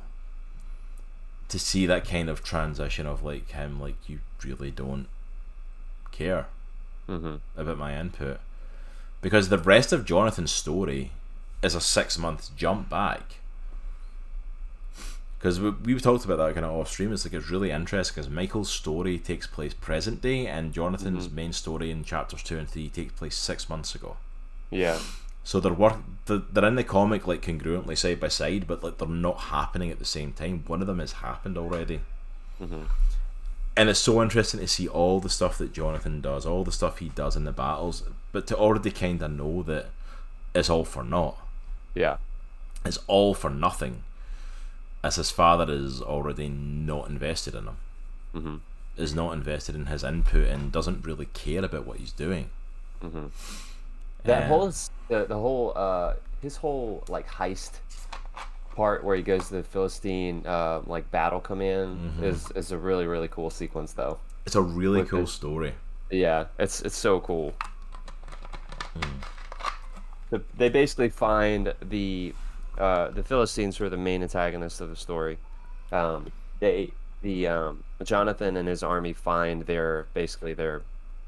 to 1.49 1.59
see 1.59 1.85
that 1.85 2.07
kind 2.07 2.29
of 2.29 2.43
transition 2.43 3.05
of 3.05 3.23
like 3.23 3.49
him 3.51 3.79
like 3.79 3.95
you 4.07 4.19
really 4.43 4.71
don't 4.71 5.07
care 6.11 6.47
Mm-hmm. 7.09 7.37
about 7.59 7.77
my 7.77 7.99
input 7.99 8.39
because 9.21 9.49
the 9.49 9.57
rest 9.57 9.91
of 9.91 10.05
Jonathan's 10.05 10.51
story 10.51 11.11
is 11.61 11.75
a 11.75 11.81
six 11.81 12.17
month 12.17 12.55
jump 12.55 12.89
back. 12.89 13.35
Because 15.41 15.59
we, 15.59 15.71
we've 15.71 16.01
talked 16.03 16.23
about 16.23 16.37
that 16.37 16.53
kind 16.53 16.67
of 16.67 16.71
off 16.71 16.89
stream. 16.89 17.11
It's 17.11 17.25
like 17.25 17.33
it's 17.33 17.49
really 17.49 17.71
interesting 17.71 18.13
because 18.13 18.29
Michael's 18.29 18.69
story 18.69 19.17
takes 19.17 19.47
place 19.47 19.73
present 19.73 20.21
day, 20.21 20.45
and 20.45 20.71
Jonathan's 20.71 21.25
mm-hmm. 21.25 21.35
main 21.35 21.53
story 21.53 21.89
in 21.89 22.03
chapters 22.03 22.43
two 22.43 22.59
and 22.59 22.69
three 22.69 22.89
takes 22.89 23.13
place 23.13 23.35
six 23.35 23.67
months 23.67 23.95
ago. 23.95 24.17
Yeah. 24.69 24.99
So 25.43 25.59
they're 25.59 25.73
work 25.73 25.97
they're 26.27 26.43
they're 26.51 26.65
in 26.65 26.75
the 26.75 26.83
comic 26.83 27.25
like 27.25 27.41
congruently 27.41 27.97
side 27.97 28.19
by 28.19 28.27
side, 28.27 28.67
but 28.67 28.83
like 28.83 28.99
they're 28.99 29.07
not 29.07 29.39
happening 29.39 29.89
at 29.89 29.97
the 29.97 30.05
same 30.05 30.31
time. 30.31 30.63
One 30.67 30.81
of 30.81 30.87
them 30.87 30.99
has 30.99 31.13
happened 31.13 31.57
already, 31.57 32.01
mm-hmm. 32.61 32.83
and 33.75 33.89
it's 33.89 33.99
so 33.99 34.21
interesting 34.21 34.59
to 34.59 34.67
see 34.67 34.87
all 34.87 35.19
the 35.19 35.29
stuff 35.29 35.57
that 35.57 35.73
Jonathan 35.73 36.21
does, 36.21 36.45
all 36.45 36.63
the 36.63 36.71
stuff 36.71 36.99
he 36.99 37.09
does 37.09 37.35
in 37.35 37.45
the 37.45 37.51
battles, 37.51 38.03
but 38.31 38.45
to 38.47 38.55
already 38.55 38.91
kind 38.91 39.19
of 39.23 39.31
know 39.31 39.63
that 39.63 39.87
it's 40.53 40.69
all 40.69 40.85
for 40.85 41.03
naught. 41.03 41.39
Yeah. 41.95 42.17
It's 42.85 42.99
all 43.07 43.33
for 43.33 43.49
nothing, 43.49 44.03
as 45.03 45.15
his 45.15 45.31
father 45.31 45.71
is 45.73 46.01
already 46.01 46.47
not 46.49 47.09
invested 47.09 47.55
in 47.55 47.63
him. 47.65 47.77
Mm-hmm. 48.35 48.55
Is 48.97 49.15
not 49.15 49.31
invested 49.33 49.73
in 49.75 49.85
his 49.87 50.03
input 50.03 50.47
and 50.47 50.71
doesn't 50.71 51.05
really 51.05 51.25
care 51.33 51.63
about 51.63 51.85
what 51.87 51.97
he's 51.97 52.11
doing. 52.11 52.49
That 54.23 54.43
Um, 54.43 54.47
whole 54.49 54.67
s- 54.67 54.91
the, 55.07 55.25
the 55.25 55.37
whole 55.37 55.73
uh 55.75 56.13
his 56.41 56.57
whole 56.57 57.03
like 57.07 57.27
heist 57.27 57.71
part 58.75 59.03
where 59.03 59.15
he 59.15 59.21
goes 59.23 59.47
to 59.47 59.55
the 59.55 59.63
Philistine 59.63 60.45
uh 60.45 60.81
like 60.85 61.09
battle 61.09 61.39
command 61.39 62.23
is 62.23 62.51
is 62.51 62.71
a 62.71 62.77
really 62.77 63.07
really 63.07 63.27
cool 63.27 63.49
sequence 63.49 63.93
though. 63.93 64.19
It's 64.45 64.55
a 64.55 64.61
really 64.61 64.99
With 65.01 65.09
cool 65.09 65.21
his- 65.21 65.31
story. 65.31 65.73
Yeah, 66.11 66.45
it's 66.59 66.81
it's 66.81 66.97
so 66.97 67.21
cool. 67.21 67.53
The, 70.29 70.41
they 70.57 70.69
basically 70.69 71.09
find 71.09 71.73
the 71.81 72.33
uh, 72.77 73.09
the 73.09 73.23
Philistines 73.23 73.79
were 73.79 73.89
the 73.89 73.97
main 73.97 74.23
antagonists 74.23 74.81
of 74.81 74.89
the 74.89 74.95
story. 74.95 75.37
Um, 75.91 76.31
they 76.59 76.91
the 77.21 77.47
um, 77.47 77.83
Jonathan 78.03 78.57
and 78.57 78.67
his 78.67 78.81
army 78.83 79.13
find 79.13 79.63
their 79.63 80.07
basically 80.13 80.53
their 80.53 80.81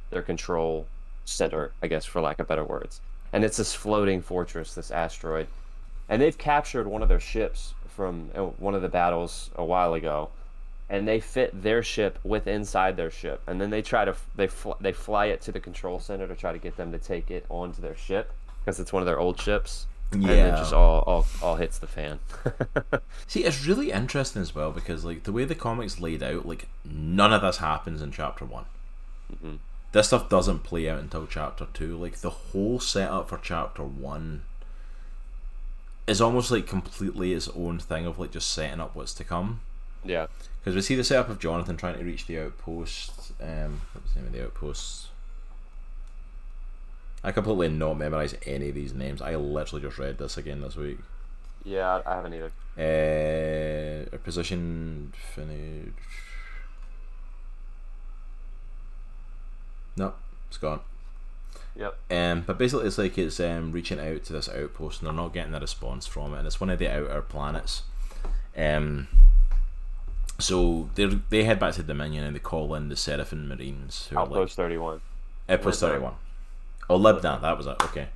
their 0.10 0.22
control 0.22 0.88
center, 1.26 1.72
I 1.82 1.88
guess, 1.88 2.06
for 2.06 2.22
lack 2.22 2.40
of 2.40 2.48
better 2.48 2.64
words. 2.64 3.02
And 3.32 3.44
it's 3.44 3.58
this 3.58 3.74
floating 3.74 4.22
fortress, 4.22 4.76
this 4.76 4.92
asteroid, 4.92 5.48
and 6.08 6.22
they've 6.22 6.38
captured 6.38 6.88
one 6.88 7.02
of 7.02 7.10
their 7.10 7.20
ships 7.20 7.74
from 7.88 8.30
uh, 8.36 8.44
one 8.44 8.76
of 8.76 8.82
the 8.82 8.90
battles 8.90 9.50
a 9.56 9.64
while 9.64 9.94
ago 9.94 10.30
and 10.90 11.08
they 11.08 11.20
fit 11.20 11.64
their 11.64 11.82
ship 11.82 12.20
with 12.24 12.46
inside 12.46 12.98
their 12.98 13.10
ship, 13.10 13.42
and 13.48 13.60
then 13.60 13.70
they 13.70 13.82
try 13.82 14.06
to 14.06 14.16
they 14.36 14.48
fl- 14.48 14.74
they 14.80 14.92
fly 14.92 15.26
it 15.26 15.42
to 15.42 15.52
the 15.52 15.60
control 15.60 16.00
center 16.00 16.28
to 16.28 16.36
try 16.36 16.52
to 16.52 16.58
get 16.58 16.78
them 16.78 16.92
to 16.92 17.00
take 17.00 17.32
it 17.32 17.46
onto 17.50 17.82
their 17.82 17.96
ship 17.96 18.32
because 18.60 18.80
it's 18.80 18.94
one 18.94 19.02
of 19.02 19.08
their 19.08 19.20
old 19.20 19.40
ships. 19.40 19.88
And 20.14 20.26
it 20.30 20.36
Yeah. 20.38 20.56
just 20.58 20.74
all 20.74 21.00
all, 21.02 21.26
all 21.42 21.56
hits 21.56 21.78
the 21.80 21.88
fan. 21.88 22.20
See, 23.28 23.44
it's 23.44 23.66
really 23.66 23.92
interesting 23.92 24.42
as 24.42 24.54
well 24.56 24.72
because 24.72 25.04
like 25.06 25.24
the 25.24 25.32
way 25.32 25.46
the 25.46 25.56
comics 25.56 26.00
laid 26.00 26.22
out, 26.24 26.46
like 26.48 26.68
none 26.86 27.34
of 27.34 27.42
this 27.42 27.58
happens 27.58 28.02
in 28.02 28.12
chapter 28.12 28.46
one. 28.46 28.66
This 29.92 30.08
stuff 30.08 30.30
doesn't 30.30 30.60
play 30.64 30.90
out 30.90 31.00
until 31.00 31.28
chapter 31.28 31.68
two. 31.74 31.98
Like 31.98 32.18
the 32.18 32.30
whole 32.30 32.80
setup 32.80 33.30
for 33.30 33.38
chapter 33.38 33.84
one 33.84 34.42
is 36.08 36.20
almost 36.22 36.52
like 36.52 36.68
completely 36.68 37.34
its 37.34 37.48
own 37.50 37.80
thing 37.80 38.06
of 38.06 38.20
like 38.20 38.32
just 38.32 38.52
setting 38.52 38.80
up 38.82 38.96
what's 38.96 39.14
to 39.16 39.24
come. 39.24 39.62
yeah, 40.04 40.28
Because 40.60 40.76
we 40.76 40.82
see 40.82 40.96
the 40.96 41.04
setup 41.04 41.30
of 41.30 41.40
Jonathan 41.40 41.78
trying 41.78 41.98
to 41.98 42.04
reach 42.04 42.26
the 42.28 42.40
outpost. 42.40 43.32
Um, 43.42 43.82
what 43.94 44.04
was 44.04 44.14
the 44.14 44.20
name 44.20 44.28
of 44.28 44.34
the 44.34 44.44
outpost? 44.46 45.08
I 47.24 47.32
completely 47.32 47.70
not 47.70 47.98
memorize 47.98 48.36
any 48.46 48.70
of 48.70 48.76
these 48.76 48.94
names. 48.94 49.22
I 49.22 49.36
literally 49.36 49.82
just 49.82 49.98
read 49.98 50.18
this 50.18 50.38
again 50.38 50.62
this 50.62 50.76
week. 50.76 51.00
yeah, 51.64 52.02
I 52.06 52.16
haven't 52.16 52.34
either. 52.34 52.52
Uh, 54.14 54.18
position 54.18 55.14
finish. 55.34 55.94
No, 59.96 60.14
it's 60.48 60.58
gone. 60.58 60.82
Yep. 61.76 61.98
Um, 62.12 62.44
but 62.46 62.58
basically, 62.58 62.88
it's 62.88 62.98
like 62.98 63.18
it's 63.18 63.40
um, 63.40 63.72
reaching 63.72 64.00
out 64.00 64.24
to 64.26 64.34
this 64.34 64.50
outpost, 64.50 65.02
and 65.02 65.08
they're 65.08 65.14
not 65.14 65.34
getting 65.34 65.54
a 65.54 65.60
response 65.60 66.06
from 66.06 66.34
it, 66.34 66.40
and 66.40 66.48
it's 66.48 66.60
one 66.60 66.70
of 66.70 66.80
the 66.80 66.90
outer 66.90 67.22
planets. 67.22 67.84
Um, 68.58 69.08
so 70.40 70.90
they 70.96 71.06
they 71.30 71.44
head 71.44 71.60
back 71.60 71.76
to 71.76 71.84
Dominion 71.84 72.24
and 72.24 72.36
they 72.36 72.40
call 72.40 72.74
in 72.76 72.90
the 72.90 72.96
Seraphim 72.96 73.48
Marines, 73.48 74.08
who 74.10 74.18
are 74.18 74.26
like 74.26 74.32
Outpost 74.32 74.56
thirty 74.56 74.78
one. 74.78 75.02
Outpost 75.50 75.82
31. 75.82 76.14
Oh, 76.94 77.00
Libdan, 77.00 77.42
that 77.42 77.58
was 77.58 77.66
it. 77.66 77.76
Okay. 77.86 78.08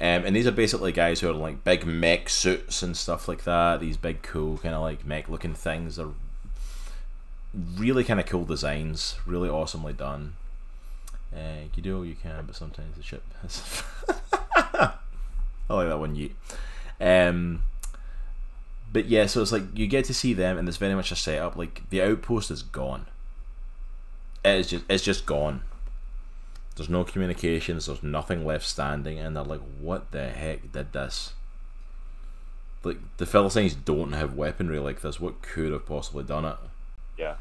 Um, 0.00 0.24
and 0.24 0.34
these 0.34 0.48
are 0.48 0.52
basically 0.52 0.90
guys 0.90 1.20
who 1.20 1.30
are 1.30 1.32
like 1.32 1.62
big 1.62 1.86
mech 1.86 2.28
suits 2.28 2.82
and 2.82 2.96
stuff 2.96 3.28
like 3.28 3.44
that. 3.44 3.78
These 3.78 3.96
big, 3.96 4.22
cool, 4.22 4.58
kind 4.58 4.74
of 4.74 4.82
like 4.82 5.06
mech 5.06 5.28
looking 5.28 5.54
things. 5.54 5.94
They're 5.94 6.08
really 7.76 8.02
kind 8.02 8.18
of 8.18 8.26
cool 8.26 8.44
designs. 8.44 9.14
Really 9.26 9.48
awesomely 9.48 9.92
done. 9.92 10.34
Uh, 11.32 11.68
you 11.72 11.82
do 11.84 11.98
all 11.98 12.04
you 12.04 12.16
can, 12.16 12.46
but 12.46 12.56
sometimes 12.56 12.96
the 12.96 13.02
ship 13.04 13.22
has. 13.42 13.84
I 14.56 14.94
like 15.68 15.88
that 15.88 16.00
one, 16.00 16.16
Yeet. 16.16 16.32
Um, 17.00 17.62
but 18.92 19.06
yeah, 19.06 19.26
so 19.26 19.40
it's 19.40 19.52
like 19.52 19.62
you 19.72 19.86
get 19.86 20.04
to 20.06 20.14
see 20.14 20.32
them, 20.32 20.58
and 20.58 20.66
it's 20.66 20.78
very 20.78 20.96
much 20.96 21.12
a 21.12 21.16
setup. 21.16 21.54
Like 21.54 21.88
the 21.90 22.02
outpost 22.02 22.50
is 22.50 22.64
gone. 22.64 23.06
It 24.44 24.58
is 24.58 24.66
just 24.66 24.84
it's 24.88 25.04
just 25.04 25.26
gone. 25.26 25.62
There's 26.76 26.90
no 26.90 27.04
communications. 27.04 27.86
There's 27.86 28.02
nothing 28.02 28.44
left 28.44 28.66
standing, 28.66 29.18
and 29.18 29.34
they're 29.34 29.42
like, 29.42 29.62
"What 29.80 30.12
the 30.12 30.28
heck 30.28 30.72
did 30.72 30.92
this?" 30.92 31.32
Like 32.84 32.98
the 33.16 33.26
Philistines 33.26 33.74
don't 33.74 34.12
have 34.12 34.34
weaponry 34.34 34.78
like 34.78 35.00
this. 35.00 35.18
What 35.18 35.42
could 35.42 35.72
have 35.72 35.86
possibly 35.86 36.22
done 36.22 36.44
it? 36.44 36.56
Yeah. 37.16 37.36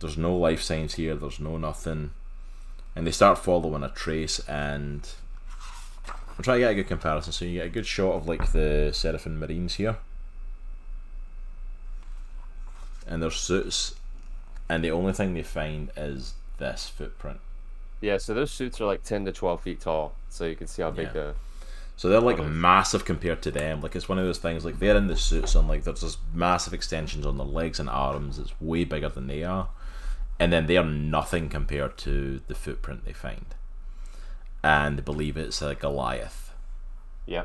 There's 0.00 0.18
no 0.18 0.36
life 0.36 0.60
signs 0.60 0.94
here. 0.94 1.14
There's 1.14 1.38
no 1.38 1.56
nothing, 1.56 2.10
and 2.96 3.06
they 3.06 3.12
start 3.12 3.38
following 3.38 3.84
a 3.84 3.88
trace. 3.88 4.40
And 4.48 5.08
I'm 6.36 6.42
trying 6.42 6.56
to 6.56 6.64
get 6.66 6.72
a 6.72 6.74
good 6.74 6.88
comparison. 6.88 7.32
So 7.32 7.44
you 7.44 7.60
get 7.60 7.66
a 7.66 7.70
good 7.70 7.86
shot 7.86 8.14
of 8.14 8.26
like 8.26 8.50
the 8.50 8.90
Seraphim 8.92 9.38
Marines 9.38 9.74
here, 9.74 9.98
and 13.06 13.22
their 13.22 13.30
suits, 13.30 13.94
and 14.68 14.82
the 14.82 14.90
only 14.90 15.12
thing 15.12 15.34
they 15.34 15.44
find 15.44 15.92
is 15.96 16.34
this 16.58 16.88
footprint. 16.88 17.38
Yeah, 18.02 18.18
so 18.18 18.34
those 18.34 18.50
suits 18.50 18.80
are 18.80 18.84
like 18.84 19.02
ten 19.04 19.24
to 19.24 19.32
twelve 19.32 19.62
feet 19.62 19.80
tall, 19.80 20.14
so 20.28 20.44
you 20.44 20.56
can 20.56 20.66
see 20.66 20.82
how 20.82 20.90
big 20.90 21.06
Yeah. 21.06 21.12
the 21.12 21.34
So 21.96 22.08
they're 22.08 22.20
like 22.20 22.38
oh, 22.40 22.44
massive 22.48 23.04
compared 23.04 23.40
to 23.42 23.50
them. 23.50 23.80
Like 23.80 23.94
it's 23.96 24.08
one 24.08 24.18
of 24.18 24.24
those 24.26 24.38
things. 24.38 24.64
Like 24.64 24.78
they're 24.80 24.96
in 24.96 25.06
the 25.06 25.16
suits 25.16 25.54
and 25.54 25.68
like 25.68 25.84
there's 25.84 26.00
just 26.02 26.18
massive 26.34 26.74
extensions 26.74 27.24
on 27.24 27.38
their 27.38 27.46
legs 27.46 27.78
and 27.80 27.88
arms. 27.88 28.38
It's 28.38 28.52
way 28.60 28.84
bigger 28.84 29.08
than 29.08 29.28
they 29.28 29.44
are, 29.44 29.68
and 30.40 30.52
then 30.52 30.66
they're 30.66 30.84
nothing 30.84 31.48
compared 31.48 31.96
to 31.98 32.40
the 32.48 32.54
footprint 32.54 33.04
they 33.04 33.12
find. 33.12 33.46
And 34.64 34.98
they 34.98 35.02
believe 35.02 35.36
it's 35.36 35.62
a 35.62 35.74
Goliath. 35.74 36.52
yeah. 37.26 37.44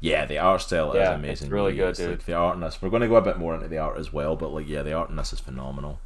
Yeah, 0.00 0.26
the 0.26 0.36
art 0.38 0.60
style 0.62 0.92
Yeah, 0.96 1.10
is 1.12 1.14
amazing. 1.14 1.46
it's 1.46 1.52
really 1.52 1.76
good, 1.76 1.90
It's 1.90 1.98
dude. 2.00 2.10
Like 2.10 2.24
the 2.26 2.34
art 2.34 2.56
in 2.56 2.60
this, 2.60 2.82
we're 2.82 2.88
going 2.90 3.02
to 3.02 3.08
go 3.08 3.14
a 3.14 3.22
bit 3.22 3.38
more 3.38 3.54
into 3.54 3.68
the 3.68 3.78
art 3.78 3.96
as 3.98 4.12
well. 4.12 4.34
But 4.34 4.52
like, 4.52 4.68
yeah, 4.68 4.82
the 4.82 4.92
art 4.92 5.10
in 5.10 5.16
this 5.16 5.32
is 5.32 5.38
phenomenal. 5.38 6.00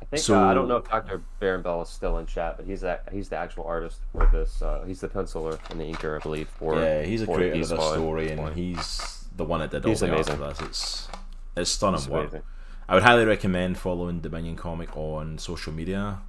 I 0.00 0.04
think 0.06 0.22
So- 0.22 0.38
uh, 0.38 0.46
I 0.50 0.54
don't 0.54 0.68
know 0.68 0.76
if 0.76 0.88
Dr. 0.88 1.22
Baron 1.40 1.62
Bell 1.62 1.82
is 1.82 1.88
still 1.88 2.18
in 2.18 2.26
chat, 2.26 2.56
but 2.56 2.66
he's 2.66 2.80
that 2.82 3.08
he's 3.12 3.28
the 3.28 3.36
actual 3.36 3.64
artist 3.64 4.00
for 4.12 4.26
this. 4.32 4.62
Uh, 4.62 4.82
he's 4.86 5.00
the 5.00 5.08
penciler 5.08 5.58
and 5.70 5.80
the 5.80 5.84
inker, 5.84 6.16
I 6.18 6.22
believe. 6.22 6.48
For 6.48 6.76
yeah, 6.80 7.02
he's 7.02 7.22
a 7.22 7.26
creator 7.26 7.60
of 7.74 7.80
Boy. 7.80 7.92
story, 7.94 8.30
and 8.30 8.54
he's 8.54 9.26
the 9.36 9.44
one 9.44 9.60
that 9.60 9.70
did 9.70 9.84
all 9.84 9.90
He's 9.90 10.00
the 10.00 10.06
amazing. 10.12 10.42
art 10.42 10.56
for 10.56 10.64
this. 10.64 10.68
It's 10.68 11.08
it's 11.56 11.70
stunning 11.70 12.00
He's 12.00 12.08
work. 12.08 12.22
amazing. 12.30 12.42
I 12.88 12.94
would 12.94 13.02
highly 13.02 13.24
recommend 13.26 13.76
following 13.76 14.20
Dominion 14.20 14.56
Comic 14.56 14.96
on 14.96 15.36
social 15.36 15.72
media, 15.74 16.20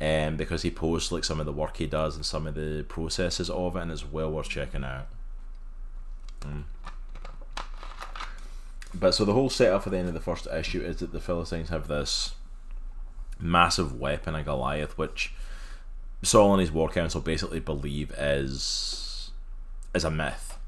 um, 0.00 0.36
because 0.36 0.62
he 0.62 0.70
posts 0.70 1.12
like 1.12 1.22
some 1.22 1.38
of 1.38 1.46
the 1.46 1.52
work 1.52 1.76
he 1.76 1.86
does 1.86 2.16
and 2.16 2.26
some 2.26 2.46
of 2.46 2.54
the 2.56 2.84
processes 2.88 3.48
of 3.48 3.76
it, 3.76 3.82
and 3.82 3.92
it's 3.92 4.04
well 4.10 4.32
worth 4.32 4.48
checking 4.48 4.82
out. 4.82 5.06
Mm. 6.40 6.64
But 8.94 9.14
so 9.14 9.24
the 9.24 9.32
whole 9.34 9.50
setup 9.50 9.82
for 9.84 9.90
the 9.90 9.98
end 9.98 10.08
of 10.08 10.14
the 10.14 10.20
first 10.20 10.46
issue 10.46 10.80
is 10.80 10.96
that 10.96 11.12
the 11.12 11.20
Philistines 11.20 11.68
have 11.68 11.86
this 11.88 12.34
massive 13.38 13.98
weapon, 13.98 14.34
a 14.34 14.42
Goliath, 14.42 14.96
which 14.98 15.32
Saul 16.22 16.52
and 16.52 16.60
his 16.60 16.72
war 16.72 16.88
council 16.88 17.20
basically 17.20 17.60
believe 17.60 18.12
is 18.18 19.30
is 19.94 20.04
a 20.04 20.10
myth. 20.10 20.58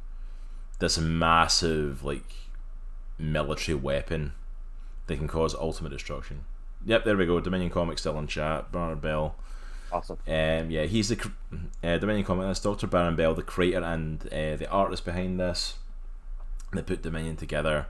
This 0.78 0.98
massive 0.98 2.04
like 2.04 2.32
military 3.18 3.74
weapon 3.74 4.32
that 5.06 5.16
can 5.16 5.28
cause 5.28 5.54
ultimate 5.54 5.90
destruction. 5.90 6.44
Yep, 6.84 7.04
there 7.04 7.16
we 7.16 7.26
go. 7.26 7.40
Dominion 7.40 7.70
Comics 7.70 8.02
still 8.02 8.18
in 8.18 8.26
chat. 8.26 8.70
Bernard 8.70 9.00
Bell. 9.00 9.34
Awesome. 9.90 10.18
Um, 10.26 10.70
yeah, 10.70 10.84
he's 10.84 11.08
the 11.08 11.30
uh, 11.82 11.98
Dominion 11.98 12.24
Comics. 12.24 12.60
Doctor 12.60 12.86
Baron 12.86 13.16
Bell, 13.16 13.34
the 13.34 13.42
creator 13.42 13.82
and 13.82 14.22
uh, 14.26 14.56
the 14.56 14.68
artist 14.70 15.04
behind 15.04 15.40
this. 15.40 15.76
They 16.72 16.82
put 16.82 17.02
Dominion 17.02 17.36
together. 17.36 17.86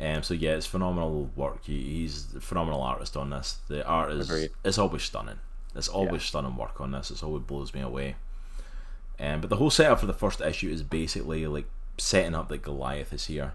Um, 0.00 0.22
so 0.22 0.32
yeah, 0.34 0.52
it's 0.52 0.66
phenomenal 0.66 1.30
work. 1.36 1.64
He, 1.64 1.78
he's 2.00 2.34
a 2.34 2.40
phenomenal 2.40 2.80
artist 2.82 3.16
on 3.16 3.30
this. 3.30 3.58
The 3.68 3.84
art 3.86 4.12
is 4.12 4.30
Agreed. 4.30 4.50
it's 4.64 4.78
always 4.78 5.02
stunning. 5.02 5.38
It's 5.74 5.88
always 5.88 6.22
Yeah. 6.22 6.26
stunning 6.28 6.56
work 6.56 6.80
on 6.80 6.92
this. 6.92 7.10
It's 7.10 7.22
always 7.22 7.42
blows 7.42 7.74
me 7.74 7.80
away. 7.80 8.16
Um, 9.18 9.40
but 9.42 9.50
the 9.50 9.56
whole 9.56 9.70
setup 9.70 10.00
for 10.00 10.06
the 10.06 10.14
first 10.14 10.40
issue 10.40 10.70
is 10.70 10.82
basically 10.82 11.46
like 11.46 11.66
setting 11.98 12.34
up 12.34 12.48
that 12.48 12.62
Goliath 12.62 13.12
is 13.12 13.26
here. 13.26 13.52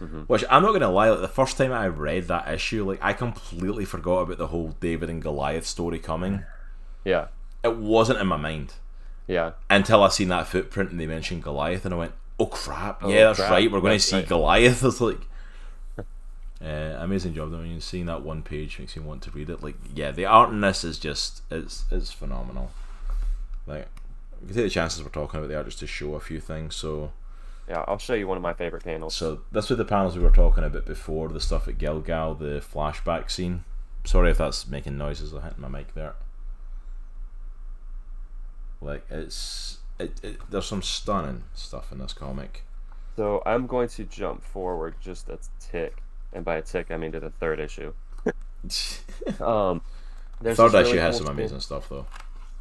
Mm-hmm. 0.00 0.20
Which 0.22 0.44
I'm 0.48 0.62
not 0.62 0.72
gonna 0.72 0.88
lie, 0.90 1.10
like 1.10 1.20
the 1.20 1.28
first 1.28 1.58
time 1.58 1.72
I 1.72 1.86
read 1.88 2.28
that 2.28 2.48
issue, 2.48 2.86
like 2.88 3.00
I 3.02 3.12
completely 3.12 3.84
forgot 3.84 4.20
about 4.20 4.38
the 4.38 4.46
whole 4.46 4.76
David 4.80 5.10
and 5.10 5.20
Goliath 5.20 5.66
story 5.66 5.98
coming. 5.98 6.44
Yeah. 7.04 7.26
It 7.64 7.76
wasn't 7.76 8.20
in 8.20 8.26
my 8.28 8.36
mind 8.38 8.74
Yeah. 9.26 9.52
until 9.68 10.02
I 10.04 10.08
seen 10.08 10.28
that 10.28 10.46
footprint 10.46 10.90
and 10.92 11.00
they 11.00 11.06
mentioned 11.06 11.42
Goliath, 11.42 11.84
and 11.84 11.92
I 11.92 11.98
went, 11.98 12.12
"Oh 12.38 12.46
crap! 12.46 13.02
Oh, 13.02 13.10
yeah, 13.10 13.24
that's 13.24 13.40
crap. 13.40 13.50
right. 13.50 13.70
We're 13.70 13.80
going 13.80 13.90
to 13.90 13.94
That's 13.96 14.04
see 14.04 14.16
right. 14.16 14.26
Goliath." 14.28 14.82
It's 14.84 15.00
like, 15.02 15.20
uh, 16.62 16.96
amazing 16.98 17.34
job. 17.34 17.54
I 17.54 17.58
mean, 17.58 17.80
seeing 17.80 18.06
that 18.06 18.22
one 18.22 18.42
page 18.42 18.78
makes 18.78 18.96
me 18.96 19.02
want 19.02 19.22
to 19.22 19.30
read 19.30 19.48
it. 19.50 19.62
Like, 19.62 19.76
yeah, 19.94 20.10
the 20.10 20.26
art 20.26 20.50
in 20.50 20.60
this 20.60 20.84
is 20.84 20.98
just 20.98 21.42
it's 21.50 21.84
it's 21.90 22.12
phenomenal. 22.12 22.70
Like, 23.66 23.88
we 24.40 24.48
can 24.48 24.56
take 24.56 24.64
the 24.64 24.70
chances 24.70 25.02
we're 25.02 25.10
talking 25.10 25.38
about 25.38 25.48
the 25.48 25.56
art 25.56 25.66
just 25.66 25.78
to 25.80 25.86
show 25.86 26.14
a 26.14 26.20
few 26.20 26.40
things. 26.40 26.74
So, 26.74 27.12
Yeah. 27.68 27.84
I'll 27.86 27.98
show 27.98 28.14
you 28.14 28.26
one 28.26 28.36
of 28.36 28.42
my 28.42 28.52
favorite 28.54 28.84
panels. 28.84 29.14
so 29.14 29.40
that's 29.52 29.68
with 29.70 29.78
the 29.78 29.84
panels 29.84 30.16
we 30.16 30.22
were 30.24 30.30
talking 30.30 30.64
about 30.64 30.84
before. 30.86 31.28
The 31.28 31.40
stuff 31.40 31.68
at 31.68 31.78
Gilgal, 31.78 32.34
the 32.34 32.60
flashback 32.60 33.30
scene. 33.30 33.64
Sorry 34.04 34.30
if 34.30 34.38
that's 34.38 34.66
making 34.66 34.96
noises. 34.98 35.32
I 35.34 35.40
hit 35.42 35.58
my 35.58 35.68
mic 35.68 35.94
there. 35.94 36.14
Like 38.80 39.04
it's 39.10 39.78
it, 39.98 40.18
it, 40.22 40.38
there's 40.50 40.66
some 40.66 40.82
stunning 40.82 41.44
stuff 41.54 41.92
in 41.92 41.98
this 41.98 42.12
comic. 42.14 42.64
So 43.16 43.42
I'm 43.44 43.66
going 43.66 43.88
to 43.88 44.04
jump 44.04 44.42
forward 44.42 44.94
just 45.00 45.28
a 45.28 45.38
tick, 45.58 46.02
and 46.32 46.44
by 46.44 46.56
a 46.56 46.62
tick 46.62 46.90
I 46.90 46.96
mean 46.96 47.12
to 47.12 47.20
the 47.20 47.30
third 47.30 47.60
issue. 47.60 47.92
Um, 49.40 49.82
there's 50.40 50.56
Third 50.56 50.72
this 50.72 50.88
issue 50.88 50.96
really 50.96 50.98
has 50.98 51.18
cool 51.18 51.26
some 51.26 51.36
amazing 51.36 51.60
stuff 51.60 51.88
though. 51.88 52.06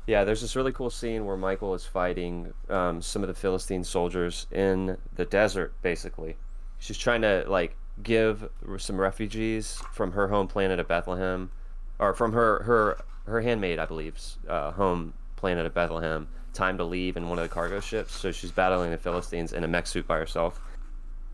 Yeah, 0.07 0.23
there's 0.23 0.41
this 0.41 0.55
really 0.55 0.71
cool 0.71 0.89
scene 0.89 1.25
where 1.25 1.37
Michael 1.37 1.73
is 1.75 1.85
fighting 1.85 2.53
um, 2.69 3.01
some 3.01 3.21
of 3.21 3.27
the 3.27 3.33
Philistine 3.33 3.83
soldiers 3.83 4.47
in 4.51 4.97
the 5.15 5.25
desert. 5.25 5.73
Basically, 5.81 6.35
she's 6.79 6.97
trying 6.97 7.21
to 7.21 7.45
like 7.47 7.75
give 8.01 8.49
some 8.77 8.99
refugees 8.99 9.81
from 9.93 10.13
her 10.13 10.27
home 10.27 10.47
planet 10.47 10.79
of 10.79 10.87
Bethlehem, 10.87 11.51
or 11.99 12.13
from 12.13 12.33
her 12.33 12.63
her 12.63 12.97
her 13.25 13.41
handmaid, 13.41 13.79
I 13.79 13.85
believe's 13.85 14.37
uh, 14.47 14.71
home 14.71 15.13
planet 15.35 15.65
of 15.65 15.73
Bethlehem, 15.73 16.27
time 16.53 16.77
to 16.77 16.83
leave 16.83 17.15
in 17.15 17.29
one 17.29 17.37
of 17.37 17.43
the 17.43 17.53
cargo 17.53 17.79
ships. 17.79 18.13
So 18.13 18.31
she's 18.31 18.51
battling 18.51 18.91
the 18.91 18.97
Philistines 18.97 19.53
in 19.53 19.63
a 19.63 19.67
mech 19.67 19.87
suit 19.87 20.07
by 20.07 20.17
herself. 20.17 20.59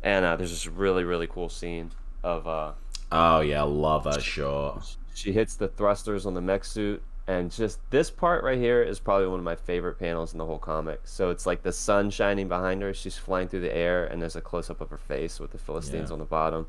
And 0.04 0.26
uh, 0.26 0.36
there's 0.36 0.52
this 0.52 0.68
really 0.68 1.04
really 1.04 1.28
cool 1.28 1.50
scene 1.50 1.92
of 2.26 2.48
uh, 2.48 2.72
Oh 3.12 3.40
yeah, 3.42 3.62
love 3.62 4.04
that 4.06 4.22
shot. 4.22 4.96
she 5.14 5.32
hits 5.32 5.56
the 5.56 5.68
thrusters 5.70 6.26
on 6.26 6.34
the 6.34 6.42
mech 6.42 6.66
suit 6.66 7.02
and 7.28 7.50
just 7.52 7.80
this 7.90 8.12
part 8.12 8.44
right 8.44 8.58
here 8.60 8.84
is 8.84 9.00
probably 9.00 9.28
one 9.28 9.40
of 9.40 9.46
my 9.46 9.56
favorite 9.56 9.98
panels 9.98 10.34
in 10.34 10.38
the 10.38 10.46
whole 10.46 10.60
comic 10.60 11.02
so 11.06 11.30
it's 11.32 11.46
like 11.48 11.64
the 11.64 11.72
sun 11.72 12.10
shining 12.12 12.48
behind 12.48 12.82
her 12.84 12.94
she's 12.94 13.18
flying 13.18 13.48
through 13.48 13.62
the 13.62 13.76
air 13.76 14.06
and 14.06 14.22
there's 14.22 14.36
a 14.36 14.42
close-up 14.42 14.80
of 14.82 14.90
her 14.92 14.98
face 14.98 15.40
with 15.40 15.52
the 15.52 15.58
philistines 15.58 16.10
Yeah. 16.10 16.14
on 16.14 16.20
the 16.20 16.26
bottom 16.26 16.68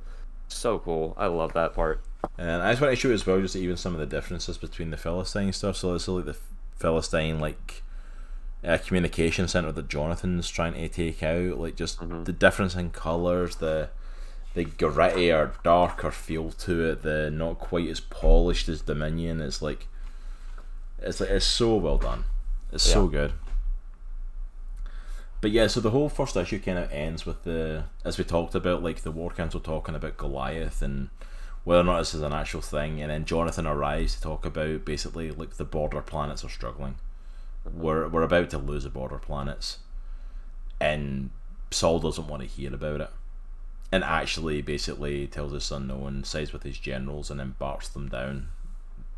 so 0.49 0.79
cool 0.79 1.15
i 1.19 1.27
love 1.27 1.53
that 1.55 1.75
part 1.75 2.01
And 2.39 2.63
I 2.63 2.71
just 2.73 2.81
want 2.83 2.93
to 2.93 2.97
show 2.97 3.11
as 3.13 3.27
well 3.27 3.41
just 3.41 3.55
even 3.57 3.77
some 3.77 3.93
of 3.95 4.01
the 4.01 4.07
differences 4.07 4.57
between 4.59 4.91
the 4.91 4.97
Philistine 4.97 5.53
stuff. 5.53 5.77
So 5.77 5.95
it's 5.95 6.09
like 6.09 6.25
the 6.25 6.37
Philistine 6.77 7.39
like 7.41 7.83
uh, 8.65 8.79
communication 8.79 9.47
center 9.49 9.71
that 9.73 9.89
Jonathan's 9.89 10.49
trying 10.49 10.75
to 10.75 10.89
take 10.89 11.23
out. 11.23 11.59
Like 11.59 11.77
just 11.77 12.01
the 12.25 12.33
difference 12.33 12.75
in 12.75 12.91
colors, 12.91 13.57
the 13.57 13.91
the 14.57 14.65
gritty 14.65 15.31
or 15.31 15.53
darker 15.63 16.11
feel 16.11 16.51
to 16.51 16.83
it, 16.89 17.03
the 17.03 17.31
not 17.31 17.59
quite 17.59 17.91
as 17.91 18.01
polished 18.01 18.71
as 18.71 18.81
Dominion. 18.81 19.43
It's 19.43 19.61
like 19.61 19.87
it's 20.99 21.21
like 21.21 21.29
it's 21.29 21.45
so 21.45 21.77
well 21.77 21.99
done. 21.99 22.25
It's 22.73 22.83
so 22.83 23.07
good. 23.07 23.35
But 25.43 25.51
yeah, 25.51 25.67
so 25.67 25.81
the 25.81 25.91
whole 25.91 26.09
first 26.09 26.37
issue 26.37 26.59
kind 26.59 26.79
of 26.79 26.91
ends 26.91 27.27
with 27.27 27.45
the, 27.45 27.85
as 28.03 28.17
we 28.17 28.25
talked 28.25 28.55
about, 28.55 28.83
like 28.83 29.03
the 29.03 29.11
War 29.11 29.31
Council 29.31 29.61
talking 29.61 29.95
about 29.95 30.17
Goliath 30.17 30.81
and 30.81 31.11
whether 31.65 31.83
or 31.83 31.85
not 31.85 31.99
this 31.99 32.15
is 32.15 32.23
an 32.23 32.33
actual 32.33 32.63
thing, 32.63 33.03
and 33.03 33.11
then 33.11 33.27
Jonathan 33.27 33.67
arrives 33.67 34.17
to 34.17 34.23
talk 34.23 34.47
about 34.47 34.87
basically 34.87 35.31
like 35.31 35.59
the 35.59 35.65
border 35.65 36.01
planets 36.01 36.43
are 36.43 36.49
struggling. 36.49 36.97
We're 37.71 38.09
we're 38.09 38.23
about 38.23 38.49
to 38.51 38.59
lose 38.59 38.85
the 38.85 38.91
border 38.91 39.19
planets, 39.19 39.81
and 40.81 41.29
Saul 41.71 41.99
doesn't 41.99 42.29
want 42.29 42.43
to 42.43 42.49
hear 42.49 42.75
about 42.75 43.03
it, 43.03 43.11
and 43.93 44.03
actually 44.05 44.63
basically 44.63 45.27
tells 45.27 45.53
his 45.53 45.65
son 45.65 45.87
no 45.87 46.07
and 46.07 46.27
sides 46.27 46.53
with 46.53 46.63
his 46.65 46.79
generals 46.79 47.31
and 47.31 47.39
then 47.41 47.55
barks 47.59 47.89
them 47.89 48.09
down, 48.09 48.49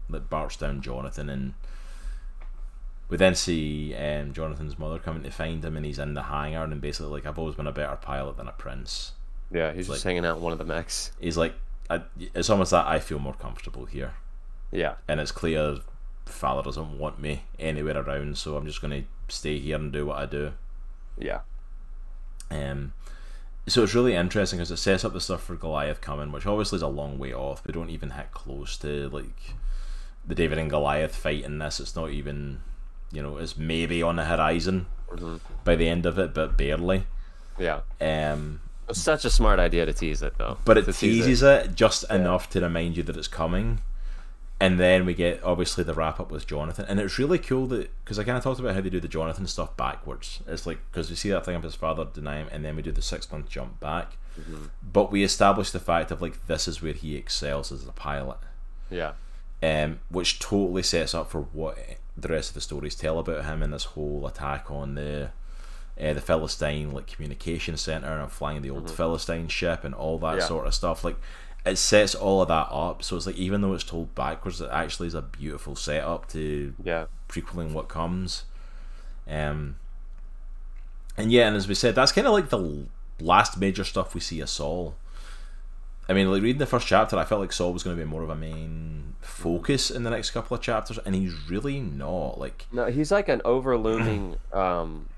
like 0.09 0.29
barks 0.31 0.57
down 0.57 0.83
Jonathan 0.83 1.29
and. 1.29 1.55
We 3.11 3.17
then 3.17 3.35
see 3.35 3.95
um, 3.95 4.35
Jonathan's 4.35 4.79
mother 4.79 4.99
coming 4.99 5.23
to 5.23 5.31
find 5.31 5.65
him, 5.65 5.79
and 5.79 5.87
he's 5.87 5.99
in 5.99 6.13
the 6.13 6.25
hangar, 6.25 6.63
and 6.65 6.79
basically 6.79 7.11
like 7.11 7.25
I've 7.25 7.39
always 7.39 7.55
been 7.55 7.67
a 7.67 7.73
better 7.73 7.97
pilot 7.97 8.37
than 8.37 8.49
a 8.49 8.53
prince. 8.53 9.13
yeah 9.51 9.73
he's 9.73 9.89
Like- 9.89 9.97
just 9.97 10.05
hanging 10.05 10.27
out 10.27 10.37
in 10.37 10.43
one 10.43 10.53
of 10.53 10.59
the 10.59 10.67
mechs 10.67 11.13
He's 11.19 11.39
like, 11.39 11.55
I, 11.89 12.03
it's 12.35 12.51
almost 12.51 12.71
that 12.73 12.87
I 12.87 12.99
feel 13.01 13.19
more 13.19 13.33
comfortable 13.33 13.87
here, 13.87 14.13
yeah 14.71 14.97
and 15.09 15.21
it's 15.21 15.33
clear 15.33 15.79
father 16.27 16.63
doesn't 16.63 16.99
want 16.99 17.19
me 17.19 17.45
anywhere 17.59 17.97
around, 17.97 18.37
so 18.37 18.57
I'm 18.59 18.67
just 18.67 18.83
going 18.83 19.03
to 19.03 19.35
stay 19.35 19.59
here 19.59 19.77
and 19.77 19.91
do 19.91 20.05
what 20.05 20.19
I 20.19 20.27
do. 20.27 20.53
yeah 21.17 21.41
Um, 22.51 22.93
so 23.69 23.83
it's 23.83 23.95
really 23.95 24.15
interesting 24.15 24.59
because 24.59 24.71
it 24.71 24.77
sets 24.79 25.05
up 25.05 25.13
the 25.13 25.21
stuff 25.21 25.43
for 25.45 25.55
Goliath 25.57 26.01
coming, 26.01 26.33
which 26.33 26.47
obviously 26.47 26.77
is 26.77 26.83
a 26.83 26.89
long 26.89 27.19
way 27.19 27.33
off. 27.33 27.63
We 27.67 27.73
don't 27.73 27.91
even 27.91 28.11
hit 28.11 28.31
close 28.33 28.77
to 28.79 29.09
like 29.11 29.55
the 30.27 30.35
David 30.35 30.59
and 30.59 30.69
Goliath 30.71 31.15
fight 31.15 31.45
in 31.45 31.59
this. 31.59 31.81
It's 31.81 31.97
not 31.97 32.11
even, 32.11 32.61
you 33.13 33.23
know, 33.23 33.37
it's 33.39 33.57
maybe 33.57 34.03
on 34.03 34.17
the 34.17 34.25
horizon 34.27 34.87
Mhm. 35.11 35.41
by 35.65 35.75
the 35.77 35.89
end 35.89 36.05
of 36.07 36.19
it, 36.19 36.35
but 36.35 36.57
barely. 36.57 37.07
yeah 37.59 37.81
Um, 38.01 38.61
it 38.85 38.91
was 38.91 39.03
such 39.03 39.25
a 39.25 39.31
smart 39.31 39.59
idea 39.59 39.85
to 39.87 39.93
tease 39.93 40.23
it 40.23 40.35
though 40.39 40.59
but 40.65 40.79
it 40.79 40.85
teases 40.95 41.43
it, 41.43 41.75
just 41.75 42.05
enough 42.11 42.49
to 42.51 42.61
remind 42.61 42.97
you 42.97 43.03
that 43.05 43.17
it's 43.17 43.27
coming. 43.27 43.81
And 44.61 44.79
then 44.81 45.07
we 45.07 45.15
get 45.15 45.43
obviously 45.45 45.85
the 45.85 45.95
wrap 45.95 46.19
up 46.19 46.33
with 46.33 46.47
Jonathan, 46.47 46.85
and 46.89 46.99
it's 46.99 47.17
really 47.19 47.39
cool 47.39 47.67
that 47.69 47.91
because 48.05 48.19
I 48.19 48.25
kind 48.25 48.37
of 48.37 48.43
talked 48.43 48.59
about 48.59 48.75
how 48.75 48.81
they 48.81 48.91
do 48.91 48.99
the 48.99 49.07
Jonathan 49.07 49.47
stuff 49.47 49.77
backwards. 49.77 50.41
It's 50.49 50.67
like 50.67 50.79
because 50.91 51.09
we 51.11 51.15
see 51.17 51.31
that 51.31 51.45
thing 51.45 51.55
of 51.55 51.63
his 51.63 51.77
father 51.77 52.05
denying, 52.13 52.47
him, 52.47 52.51
and 52.53 52.65
then 52.65 52.75
we 52.75 52.83
do 52.83 52.91
the 52.91 53.03
six 53.03 53.31
month 53.31 53.49
jump 53.49 53.79
back. 53.79 54.17
But 54.83 55.13
we 55.13 55.23
establish 55.23 55.71
the 55.71 55.79
fact 55.81 56.11
of 56.11 56.21
like 56.21 56.47
this 56.49 56.67
is 56.67 56.83
where 56.83 56.93
he 56.93 57.15
excels 57.17 57.71
as 57.71 57.87
a 57.87 57.93
pilot, 57.93 58.39
yeah 58.91 59.13
um, 59.63 59.99
which 60.11 60.39
totally 60.39 60.83
sets 60.83 61.15
up 61.15 61.31
for 61.31 61.41
what 61.41 61.77
the 62.17 62.29
rest 62.29 62.51
of 62.51 62.55
the 62.55 62.61
stories 62.61 62.95
tell 62.95 63.19
about 63.19 63.45
him 63.45 63.63
and 63.63 63.73
this 63.73 63.85
whole 63.85 64.27
attack 64.27 64.71
on 64.71 64.95
the 64.97 65.31
uh, 66.01 66.13
the 66.13 66.21
Philistine 66.21 66.93
like 66.93 67.07
communication 67.09 67.77
center 67.77 68.19
and 68.21 68.31
flying 68.31 68.63
the 68.63 68.71
old 68.71 68.89
Philistine 68.91 69.49
ship 69.49 69.83
and 69.85 69.95
all 69.95 70.19
that 70.21 70.39
Yeah. 70.39 70.45
sort 70.47 70.67
of 70.69 70.75
stuff. 70.75 71.03
Like 71.05 71.17
it 71.67 71.77
sets 71.77 72.15
all 72.15 72.43
of 72.43 72.49
that 72.49 72.69
up, 72.71 73.03
so 73.03 73.17
it's 73.17 73.27
like 73.27 73.37
even 73.37 73.61
though 73.61 73.75
it's 73.75 73.85
told 73.85 74.15
backwards, 74.15 74.61
it 74.61 74.71
actually 74.73 75.09
is 75.09 75.15
a 75.15 75.23
beautiful 75.23 75.77
setup 75.77 76.29
to 76.29 76.75
yeah 76.83 77.07
prequeling 77.29 77.75
what 77.75 77.89
comes. 77.89 78.45
Um, 79.29 79.77
and 81.17 81.31
yeah, 81.31 81.49
and 81.49 81.57
as 81.57 81.69
we 81.69 81.75
said, 81.75 81.95
that's 81.95 82.13
kind 82.13 82.27
of 82.27 82.33
like 82.33 82.49
the 82.49 82.87
last 83.21 83.59
major 83.59 83.85
stuff 83.85 84.15
we 84.15 84.21
see 84.21 84.41
of 84.41 84.49
Saul. 84.49 84.95
I 86.09 86.15
mean, 86.15 86.31
like 86.31 86.43
reading 86.43 86.59
the 86.59 86.67
first 86.67 86.87
chapter, 86.87 87.19
I 87.19 87.25
felt 87.25 87.41
like 87.41 87.53
Saul 87.53 87.73
was 87.73 87.83
going 87.83 87.95
to 87.95 88.03
be 88.03 88.09
more 88.09 88.23
of 88.23 88.31
a 88.31 88.37
main 88.37 89.15
focus 89.21 89.91
in 89.91 90.05
the 90.05 90.11
next 90.11 90.31
couple 90.31 90.57
of 90.57 90.63
chapters, 90.63 90.99
and 90.99 91.15
he's 91.15 91.35
really 91.51 91.81
not. 91.81 92.39
Like, 92.39 92.67
No, 92.73 92.87
he's 92.87 93.13
like 93.13 93.29
an 93.29 93.43
overlooming 93.45 94.37
um, 94.53 95.09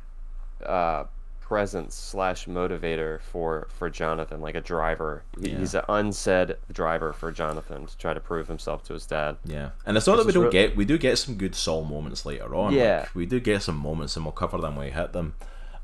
uh, 0.66 1.04
presence 1.50 1.96
slash 1.96 2.46
motivator 2.46 3.20
for 3.20 3.66
for 3.72 3.90
Jonathan, 3.90 4.40
like 4.40 4.54
a 4.54 4.60
driver. 4.60 5.24
Yeah. 5.36 5.58
He's 5.58 5.74
an 5.74 5.82
unsaid 5.88 6.56
driver 6.72 7.12
for 7.12 7.32
Jonathan 7.32 7.86
to 7.86 7.98
try 7.98 8.14
to 8.14 8.20
prove 8.20 8.46
himself 8.46 8.84
to 8.84 8.92
his 8.92 9.04
dad. 9.04 9.36
yeah, 9.44 9.70
and 9.84 9.96
it's 9.96 10.06
not 10.06 10.16
that 10.18 10.26
we 10.26 10.32
don't 10.32 10.52
get 10.52 10.76
we 10.76 10.84
do 10.84 10.96
get 10.96 11.18
some 11.18 11.34
good 11.34 11.56
Saul 11.56 11.82
moments 11.84 12.24
later 12.24 12.54
on. 12.54 12.72
Yeah. 12.72 13.00
like, 13.00 13.14
we 13.16 13.26
do 13.26 13.40
get 13.40 13.62
some 13.64 13.74
moments, 13.76 14.14
and 14.14 14.24
we'll 14.24 14.30
cover 14.30 14.58
them 14.58 14.76
when 14.76 14.86
we 14.86 14.92
hit 14.92 15.12
them. 15.12 15.34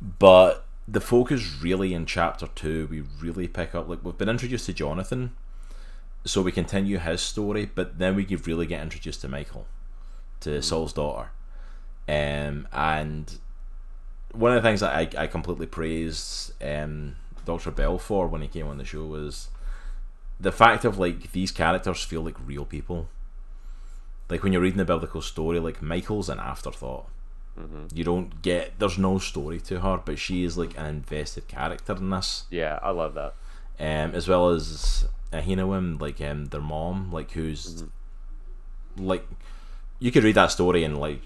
But 0.00 0.64
the 0.86 1.00
focus 1.00 1.60
really 1.60 1.92
in 1.94 2.06
chapter 2.06 2.46
two, 2.46 2.86
we 2.88 3.00
really 3.20 3.48
pick 3.48 3.74
up. 3.74 3.88
Like 3.88 4.04
we've 4.04 4.16
been 4.16 4.28
introduced 4.28 4.66
to 4.66 4.72
Jonathan, 4.72 5.32
so 6.24 6.42
we 6.42 6.52
continue 6.52 6.98
his 6.98 7.20
story, 7.20 7.68
but 7.74 7.98
then 7.98 8.14
we 8.14 8.24
really 8.24 8.66
get 8.66 8.84
introduced 8.84 9.20
to 9.22 9.28
Michael, 9.28 9.66
to 10.42 10.62
Saul's 10.62 10.92
daughter, 10.92 11.30
Um, 12.08 12.68
and 12.72 13.40
one 14.36 14.52
of 14.56 14.62
the 14.62 14.68
things 14.68 14.80
that 14.80 14.94
I, 14.94 15.22
I 15.24 15.26
completely 15.26 15.66
praised 15.66 16.52
um, 16.62 17.16
Dr. 17.44 17.70
Bell 17.70 17.98
for 17.98 18.26
when 18.26 18.42
he 18.42 18.48
came 18.48 18.66
on 18.68 18.78
the 18.78 18.84
show 18.84 19.04
was 19.04 19.48
the 20.38 20.52
fact 20.52 20.84
of 20.84 20.98
like 20.98 21.32
these 21.32 21.50
characters 21.50 22.02
feel 22.02 22.22
like 22.22 22.36
real 22.44 22.64
people. 22.64 23.08
Like 24.28 24.42
when 24.42 24.52
you're 24.52 24.62
reading 24.62 24.78
the 24.78 24.84
biblical 24.84 25.22
story, 25.22 25.60
like 25.60 25.80
Michael's 25.82 26.28
an 26.28 26.38
afterthought. 26.40 27.08
Mm-hmm. 27.58 27.86
You 27.94 28.04
don't 28.04 28.42
get 28.42 28.78
there's 28.78 28.98
no 28.98 29.18
story 29.18 29.60
to 29.60 29.80
her, 29.80 30.00
but 30.04 30.18
she 30.18 30.44
is 30.44 30.58
like 30.58 30.76
an 30.76 30.86
invested 30.86 31.48
character 31.48 31.94
in 31.96 32.10
this. 32.10 32.44
Yeah, 32.50 32.78
I 32.82 32.90
love 32.90 33.14
that. 33.14 33.34
Um, 33.78 34.14
as 34.14 34.28
well 34.28 34.50
as 34.50 35.06
Ahinoam, 35.32 36.00
like 36.00 36.20
um, 36.20 36.46
their 36.46 36.60
mom, 36.60 37.10
like 37.12 37.30
who's 37.32 37.82
Mm-hmm. 38.96 39.06
like 39.06 39.26
you 39.98 40.10
could 40.10 40.24
read 40.24 40.34
that 40.36 40.50
story 40.50 40.84
and 40.84 40.98
like 40.98 41.22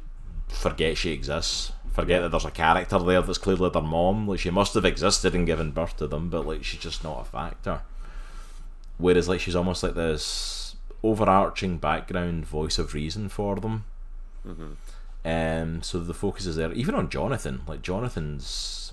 forget 0.49 0.97
she 0.97 1.11
exists. 1.13 1.73
Forget 1.93 2.23
that 2.23 2.31
there's 2.31 2.45
a 2.45 2.51
character 2.51 2.99
there 2.99 3.21
that's 3.21 3.39
clearly 3.39 3.71
their 3.71 3.83
mom. 3.83 4.29
Like 4.29 4.41
she 4.41 4.51
must 4.51 4.75
have 4.75 4.85
existed 4.85 5.35
and 5.35 5.47
given 5.47 5.73
birth 5.73 5.97
to 5.99 6.07
them, 6.07 6.31
but 6.31 6.47
like 6.47 6.65
she's 6.65 6.81
just 6.81 7.03
not 7.03 7.23
a 7.23 7.25
factor. 7.25 7.83
Whereas 8.99 9.29
like 9.29 9.41
she's 9.41 9.57
almost 9.57 9.83
like 9.83 9.95
this 9.95 10.77
overarching 11.03 11.79
background 11.79 12.47
voice 12.47 12.79
of 12.79 12.95
reason 12.95 13.29
for 13.29 13.57
them. 13.57 13.85
Mm-hmm. 14.47 14.73
Um, 15.25 15.83
so 15.83 15.99
the 15.99 16.15
focus 16.15 16.47
is 16.47 16.57
there, 16.57 16.73
even 16.73 16.95
on 16.95 17.11
Jonathan. 17.11 17.63
Like 17.67 17.83
Jonathan's 17.83 18.93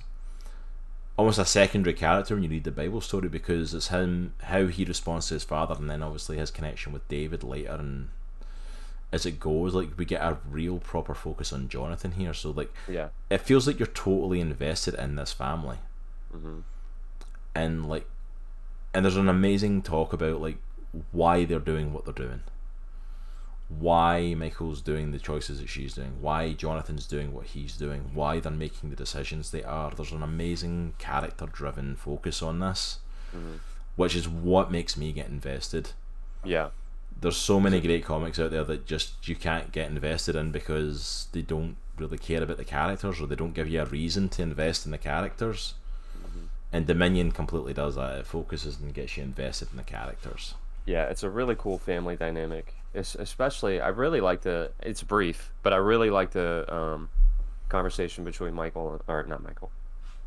almost 1.18 1.39
a 1.39 1.45
secondary 1.45 1.93
character 1.93 2.36
when 2.36 2.43
you 2.43 2.50
read 2.50 2.64
the 2.64 2.72
Bible 2.72 3.02
story 3.02 3.28
because 3.28 3.74
it's 3.74 3.88
him 3.88 4.34
how 4.43 4.68
he 4.68 4.86
responds 4.86 5.28
to 5.28 5.36
his 5.36 5.43
father, 5.43 5.76
and 5.76 5.89
then 5.89 6.04
obviously 6.04 6.38
his 6.38 6.52
connection 6.52 6.93
with 6.93 7.08
David 7.08 7.43
later, 7.43 7.74
and 7.74 8.10
as 9.12 9.26
it 9.26 9.39
goes, 9.39 9.74
like 9.74 9.97
we 9.97 10.05
get 10.05 10.22
a 10.22 10.38
real 10.49 10.80
proper 10.80 11.14
focus 11.14 11.53
on 11.53 11.70
Jonathan 11.70 12.12
here. 12.12 12.34
So 12.34 12.51
like 12.51 12.74
Yeah. 12.88 13.10
it 13.30 13.39
feels 13.41 13.66
like 13.68 13.80
you're 13.80 13.88
totally 13.88 14.39
invested 14.41 14.93
in 14.95 15.16
this 15.16 15.32
family, 15.34 15.78
Mm-hmm. 16.36 16.60
and 17.55 17.88
like, 17.88 18.08
and 18.93 19.05
there's 19.05 19.16
an 19.18 19.30
amazing 19.30 19.82
talk 19.82 20.12
about 20.14 20.41
like 20.41 20.58
why 21.12 21.45
they're 21.45 21.60
doing 21.60 21.93
what 21.93 22.05
they're 22.05 22.14
doing 22.14 22.41
why 23.70 24.34
Michael's 24.34 24.82
doing 24.82 25.12
the 25.12 25.20
choices 25.20 25.60
that 25.60 25.68
she's 25.68 25.93
doing, 25.95 26.22
why 26.22 26.53
Jonathan's 26.53 27.05
doing 27.05 27.34
what 27.34 27.47
he's 27.47 27.76
doing, 27.76 28.12
why 28.14 28.39
they're 28.39 28.49
making 28.51 28.89
the 28.89 28.95
decisions 28.95 29.51
they 29.51 29.62
are. 29.64 29.91
There's 29.91 30.14
an 30.14 30.24
amazing 30.24 30.93
character 30.99 31.45
driven 31.47 31.97
focus 31.97 32.41
on 32.41 32.60
this, 32.60 32.99
Mhm. 33.36 33.60
which 33.97 34.16
is 34.16 34.26
what 34.30 34.72
makes 34.72 34.95
me 34.95 35.12
get 35.12 35.28
invested. 35.28 35.91
Yeah. 36.45 36.70
There's 37.20 37.38
so 37.38 37.59
many 37.59 37.82
great 37.82 38.05
comics 38.05 38.39
out 38.39 38.51
there 38.51 38.63
that 38.63 38.86
just 38.86 39.28
you 39.28 39.36
can't 39.36 39.72
get 39.72 39.89
invested 39.89 40.36
in 40.36 40.51
because 40.51 41.28
they 41.32 41.41
don't 41.41 41.76
really 41.97 42.18
care 42.18 42.43
about 42.43 42.57
the 42.57 42.63
characters 42.63 43.20
or 43.20 43.28
they 43.28 43.36
don't 43.36 43.53
give 43.53 43.68
you 43.68 43.82
a 43.82 43.86
reason 43.86 44.30
to 44.30 44.43
invest 44.43 44.86
in 44.86 44.91
the 44.91 44.97
characters. 44.97 45.74
And 46.72 46.86
Dominion 46.86 47.32
completely 47.32 47.74
does 47.74 47.95
that. 47.95 48.20
It 48.20 48.28
focuses 48.28 48.80
and 48.80 48.93
gets 48.93 49.18
you 49.18 49.24
invested 49.24 49.70
in 49.72 49.78
the 49.78 49.84
characters. 49.84 50.55
Yeah, 50.86 51.05
it's 51.05 51.24
a 51.24 51.30
really 51.30 51.55
cool 51.55 51.78
family 51.78 52.15
dynamic. 52.15 52.74
It's 52.93 53.15
especially 53.15 53.80
I 53.80 53.89
really 53.89 54.22
like 54.22 54.41
the 54.41 54.72
it's 54.82 55.03
brief, 55.03 55.51
but 55.63 55.74
I 55.74 55.78
really 55.78 56.09
like 56.09 56.32
the 56.32 56.65
um, 56.74 57.09
conversation 57.70 58.24
between 58.24 58.53
Michael 58.53 59.01
or 59.07 59.24
not 59.24 59.43
Michael, 59.43 59.72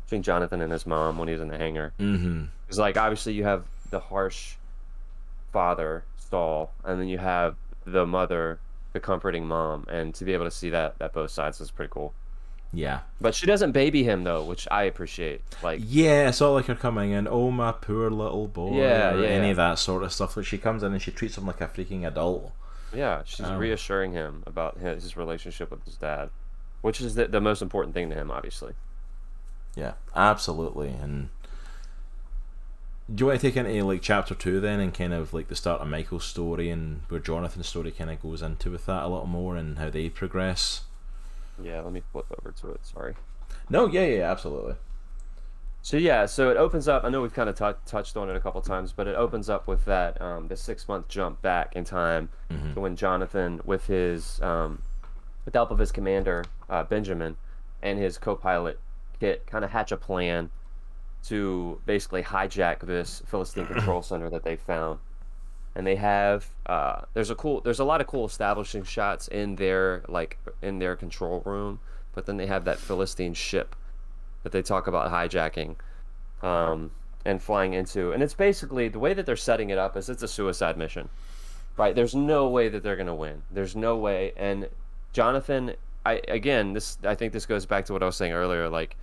between 0.05 0.23
Jonathan 0.23 0.61
and 0.61 0.71
his 0.71 0.85
mom 0.85 1.17
when 1.17 1.27
he's 1.27 1.39
in 1.39 1.47
the 1.47 1.57
hangar. 1.57 1.93
Mm-hmm. 1.99 2.45
It's 2.67 2.77
like 2.77 2.97
obviously 2.97 3.33
you 3.33 3.43
have 3.43 3.63
the 3.89 3.99
harsh 3.99 4.55
father 5.51 6.03
Saul, 6.31 6.71
and 6.83 6.99
then 6.99 7.07
you 7.07 7.17
have 7.19 7.55
the 7.85 8.05
mother, 8.05 8.59
the 8.93 8.99
comforting 8.99 9.45
mom, 9.47 9.85
and 9.89 10.13
to 10.15 10.25
be 10.25 10.33
able 10.33 10.45
to 10.45 10.51
see 10.51 10.69
that 10.71 10.97
that 10.99 11.13
both 11.13 11.29
sides 11.31 11.61
is 11.61 11.69
pretty 11.71 11.91
cool. 11.91 12.13
Yeah. 12.73 13.01
But 13.19 13.35
she 13.35 13.45
doesn't 13.45 13.73
baby 13.73 14.03
him 14.03 14.23
though, 14.23 14.43
which 14.45 14.65
I 14.71 14.83
appreciate. 14.83 15.41
Like 15.61 15.81
Yeah, 15.83 16.29
it's 16.29 16.41
all 16.41 16.53
like 16.53 16.67
her 16.67 16.75
coming 16.75 17.11
in, 17.11 17.27
oh 17.27 17.51
my 17.51 17.73
poor 17.73 18.09
little 18.09 18.47
boy, 18.47 18.77
Yeah, 18.79 19.13
or 19.13 19.21
yeah, 19.21 19.27
any 19.27 19.45
yeah. 19.47 19.51
of 19.51 19.57
that 19.57 19.77
sort 19.79 20.03
of 20.03 20.13
stuff. 20.13 20.37
Like 20.37 20.45
she 20.45 20.57
comes 20.57 20.81
in 20.81 20.93
and 20.93 21.01
she 21.01 21.11
treats 21.11 21.37
him 21.37 21.45
like 21.45 21.59
a 21.59 21.67
freaking 21.67 22.07
adult. 22.07 22.53
Yeah, 22.93 23.23
she's 23.25 23.45
Oh. 23.45 23.57
reassuring 23.57 24.13
him 24.13 24.43
about 24.47 24.77
his, 24.77 25.03
his 25.03 25.17
relationship 25.17 25.69
with 25.69 25.83
his 25.83 25.95
dad, 25.97 26.29
which 26.81 27.01
is 27.01 27.15
the, 27.15 27.27
the 27.27 27.41
most 27.41 27.61
important 27.61 27.93
thing 27.93 28.09
to 28.09 28.15
him, 28.15 28.31
obviously. 28.31 28.73
Yeah, 29.75 29.93
absolutely. 30.15 30.89
And 30.89 31.27
do 33.13 33.23
you 33.23 33.27
want 33.27 33.41
to 33.41 33.47
take 33.51 33.57
into 33.57 33.83
like 33.85 34.01
chapter 34.01 34.33
two 34.35 34.59
then, 34.59 34.79
and 34.79 34.93
kind 34.93 35.13
of 35.13 35.33
like 35.33 35.47
the 35.47 35.55
start 35.55 35.81
of 35.81 35.87
Michael's 35.87 36.25
story 36.25 36.69
and 36.69 37.01
where 37.09 37.19
Jonathan's 37.19 37.67
story 37.67 37.91
kind 37.91 38.09
of 38.09 38.21
goes 38.21 38.41
into 38.41 38.71
with 38.71 38.85
that 38.85 39.03
a 39.03 39.07
little 39.07 39.25
more 39.27 39.55
and 39.55 39.77
how 39.79 39.89
they 39.89 40.09
progress? 40.09 40.83
Yeah, 41.61 41.81
let 41.81 41.93
me 41.93 42.01
flip 42.11 42.25
over 42.39 42.51
to 42.51 42.71
it. 42.71 42.85
Sorry. 42.85 43.15
No, 43.69 43.87
yeah, 43.87 44.05
yeah, 44.05 44.31
absolutely. 44.31 44.75
So 45.83 45.97
yeah, 45.97 46.25
so 46.27 46.49
it 46.51 46.57
opens 46.57 46.87
up. 46.87 47.03
I 47.03 47.09
know 47.09 47.21
we've 47.21 47.33
kind 47.33 47.49
of 47.49 47.55
tou 47.55 47.73
touched 47.85 48.15
on 48.15 48.29
it 48.29 48.35
a 48.35 48.39
couple 48.39 48.61
times, 48.61 48.91
but 48.93 49.07
it 49.07 49.15
opens 49.15 49.49
up 49.49 49.67
with 49.67 49.85
that 49.85 50.21
um, 50.21 50.47
the 50.47 50.55
six 50.55 50.87
month 50.87 51.07
jump 51.07 51.41
back 51.41 51.75
in 51.75 51.83
time 51.83 52.29
Mhm. 52.51 52.73
to 52.75 52.79
when 52.79 52.95
Jonathan, 52.95 53.61
with 53.65 53.87
his 53.87 54.39
um, 54.41 54.83
with 55.43 55.53
the 55.53 55.57
help 55.57 55.71
of 55.71 55.79
his 55.79 55.91
commander 55.91 56.45
uh, 56.69 56.83
Benjamin 56.83 57.35
and 57.81 57.97
his 57.97 58.17
co-pilot 58.19 58.79
Kit, 59.19 59.45
kind 59.47 59.65
of 59.65 59.71
hatch 59.71 59.91
a 59.91 59.97
plan 59.97 60.51
to 61.27 61.79
basically 61.85 62.23
hijack 62.23 62.79
this 62.79 63.21
Philistine 63.27 63.67
control 63.67 64.01
center 64.01 64.29
that 64.29 64.43
they 64.43 64.55
found. 64.55 64.99
And 65.75 65.87
they 65.87 65.95
have 65.95 66.47
uh, 66.65 67.01
there's 67.13 67.29
a 67.29 67.35
cool 67.35 67.61
there's 67.61 67.79
a 67.79 67.85
lot 67.85 68.01
of 68.01 68.07
cool 68.07 68.25
establishing 68.25 68.83
shots 68.83 69.29
in 69.29 69.55
their 69.55 70.03
like 70.09 70.37
in 70.61 70.79
their 70.79 70.95
control 70.97 71.41
room, 71.45 71.79
but 72.13 72.25
then 72.25 72.35
they 72.37 72.47
have 72.47 72.65
that 72.65 72.77
Philistine 72.77 73.33
ship 73.33 73.75
that 74.43 74.51
they 74.51 74.61
talk 74.61 74.87
about 74.87 75.11
hijacking 75.11 75.75
um, 76.41 76.91
and 77.25 77.41
flying 77.41 77.73
into. 77.73 78.11
And 78.11 78.21
it's 78.21 78.33
basically 78.33 78.89
the 78.89 78.99
way 78.99 79.13
that 79.13 79.25
they're 79.25 79.35
setting 79.35 79.69
it 79.69 79.77
up 79.77 79.95
is 79.95 80.09
it's 80.09 80.23
a 80.23 80.27
suicide 80.27 80.77
mission, 80.77 81.07
right? 81.77 81.95
There's 81.95 82.15
no 82.15 82.49
way 82.49 82.67
that 82.67 82.83
they're 82.83 82.97
gonna 82.97 83.15
win. 83.15 83.43
There's 83.51 83.75
no 83.75 83.95
way. 83.95 84.33
And 84.35 84.67
Jonathan, 85.13 85.73
I 86.05 86.21
again, 86.27 86.73
this 86.73 86.97
I 87.03 87.15
think 87.15 87.33
this 87.33 87.45
goes 87.45 87.65
back 87.65 87.85
to 87.85 87.93
what 87.93 88.03
I 88.03 88.07
was 88.07 88.15
saying 88.15 88.33
earlier. 88.33 88.67
Like, 88.69 88.97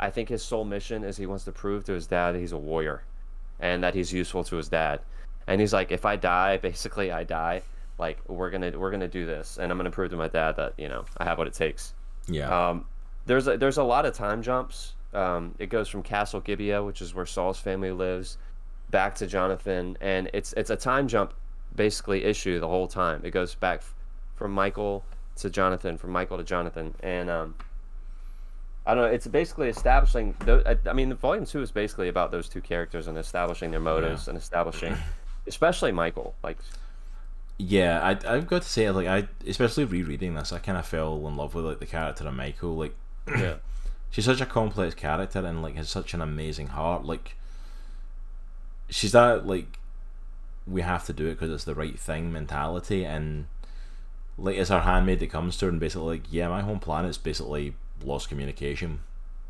I 0.00 0.10
think 0.10 0.28
his 0.28 0.42
sole 0.42 0.64
mission 0.64 1.04
is 1.04 1.16
he 1.16 1.26
wants 1.26 1.44
to 1.44 1.52
prove 1.52 1.84
to 1.84 1.92
his 1.92 2.06
dad 2.06 2.32
that 2.32 2.38
he's 2.40 2.52
a 2.52 2.58
warrior, 2.58 3.02
and 3.60 3.82
that 3.82 3.94
he's 3.94 4.12
useful 4.12 4.44
to 4.44 4.56
his 4.56 4.68
dad. 4.68 5.00
And 5.46 5.60
he's 5.60 5.72
like, 5.72 5.92
if 5.92 6.04
I 6.04 6.16
die, 6.16 6.56
basically 6.62 7.12
I 7.12 7.24
die. 7.24 7.62
Like 7.98 8.18
we're 8.26 8.50
gonna 8.50 8.72
we're 8.76 8.90
gonna 8.90 9.06
do 9.06 9.24
this, 9.24 9.58
and 9.58 9.70
I'm 9.70 9.78
gonna 9.78 9.90
prove 9.90 10.10
to 10.10 10.16
my 10.16 10.26
dad 10.28 10.56
that 10.56 10.74
you 10.76 10.88
know 10.88 11.04
I 11.18 11.24
have 11.24 11.38
what 11.38 11.46
it 11.46 11.54
takes. 11.54 11.94
Yeah, 12.26 12.68
Um, 12.70 12.86
there's 13.26 13.46
a, 13.46 13.56
there's 13.56 13.78
a 13.78 13.84
lot 13.84 14.04
of 14.04 14.14
time 14.14 14.42
jumps. 14.42 14.94
Um, 15.12 15.54
it 15.60 15.66
goes 15.68 15.88
from 15.88 16.02
Castle 16.02 16.40
Gibeah, 16.40 16.82
which 16.82 17.00
is 17.00 17.14
where 17.14 17.24
Saul's 17.26 17.60
family 17.60 17.92
lives, 17.92 18.36
back 18.90 19.14
to 19.16 19.28
Jonathan, 19.28 19.96
and 20.00 20.28
it's 20.34 20.52
it's 20.54 20.70
a 20.70 20.76
time 20.76 21.06
jump 21.06 21.34
basically 21.76 22.24
issue 22.24 22.58
the 22.58 22.66
whole 22.68 22.88
time. 22.88 23.20
It 23.24 23.30
goes 23.30 23.54
back 23.54 23.78
f- 23.78 23.94
from 24.34 24.50
Michael 24.50 25.04
to 25.36 25.50
Jonathan, 25.50 25.96
from 25.96 26.10
Michael 26.10 26.38
to 26.38 26.44
Jonathan, 26.44 26.94
and 27.00 27.30
um, 27.30 27.54
I 28.86 28.94
don't 28.94 29.04
know. 29.04 29.10
It's 29.10 29.26
basically 29.26 29.68
establishing. 29.68 30.34
tho- 30.40 30.62
I, 30.66 30.76
I 30.88 30.92
mean, 30.92 31.08
the 31.08 31.14
volume 31.14 31.46
two 31.46 31.62
is 31.62 31.70
basically 31.70 32.08
about 32.08 32.30
those 32.30 32.48
two 32.48 32.60
characters 32.60 33.06
and 33.06 33.16
establishing 33.16 33.70
their 33.70 33.80
motives 33.80 34.28
and 34.28 34.36
establishing, 34.36 34.94
especially 35.46 35.90
Michael. 35.90 36.34
Like, 36.42 36.58
yeah. 37.56 38.00
I 38.02 38.34
I've 38.34 38.46
got 38.46 38.62
to 38.62 38.68
say, 38.68 38.90
like 38.90 39.06
I 39.06 39.28
especially 39.46 39.84
rereading 39.84 40.34
this, 40.34 40.52
I 40.52 40.58
kind 40.58 40.76
of 40.76 40.86
fell 40.86 41.26
in 41.26 41.36
love 41.36 41.54
with 41.54 41.64
like 41.64 41.78
the 41.78 41.86
character 41.86 42.28
of 42.28 42.34
Michael. 42.34 42.76
Like 42.76 42.94
yeah, 43.26 43.54
she's 44.10 44.26
such 44.26 44.42
a 44.42 44.46
complex 44.46 44.94
character 44.94 45.38
and 45.38 45.62
like 45.62 45.76
has 45.76 45.88
such 45.88 46.12
an 46.12 46.20
amazing 46.20 46.68
heart. 46.68 47.06
Like 47.06 47.36
she's 48.90 49.12
that 49.12 49.46
like 49.46 49.78
we 50.66 50.82
have 50.82 51.04
to 51.06 51.12
do 51.12 51.26
it 51.26 51.34
because 51.34 51.50
it's 51.50 51.64
the 51.64 51.74
right 51.74 51.98
thing 51.98 52.32
mentality 52.32 53.04
and 53.04 53.46
like 54.38 54.56
it's 54.56 54.70
her 54.70 54.80
handmaid 54.80 55.20
that 55.20 55.30
comes 55.30 55.56
to 55.56 55.66
her 55.66 55.70
and 55.70 55.80
basically 55.80 56.18
like 56.18 56.22
yeah 56.30 56.48
my 56.48 56.62
home 56.62 56.80
planet's 56.80 57.18
basically 57.18 57.74
lost 58.06 58.28
communication. 58.28 59.00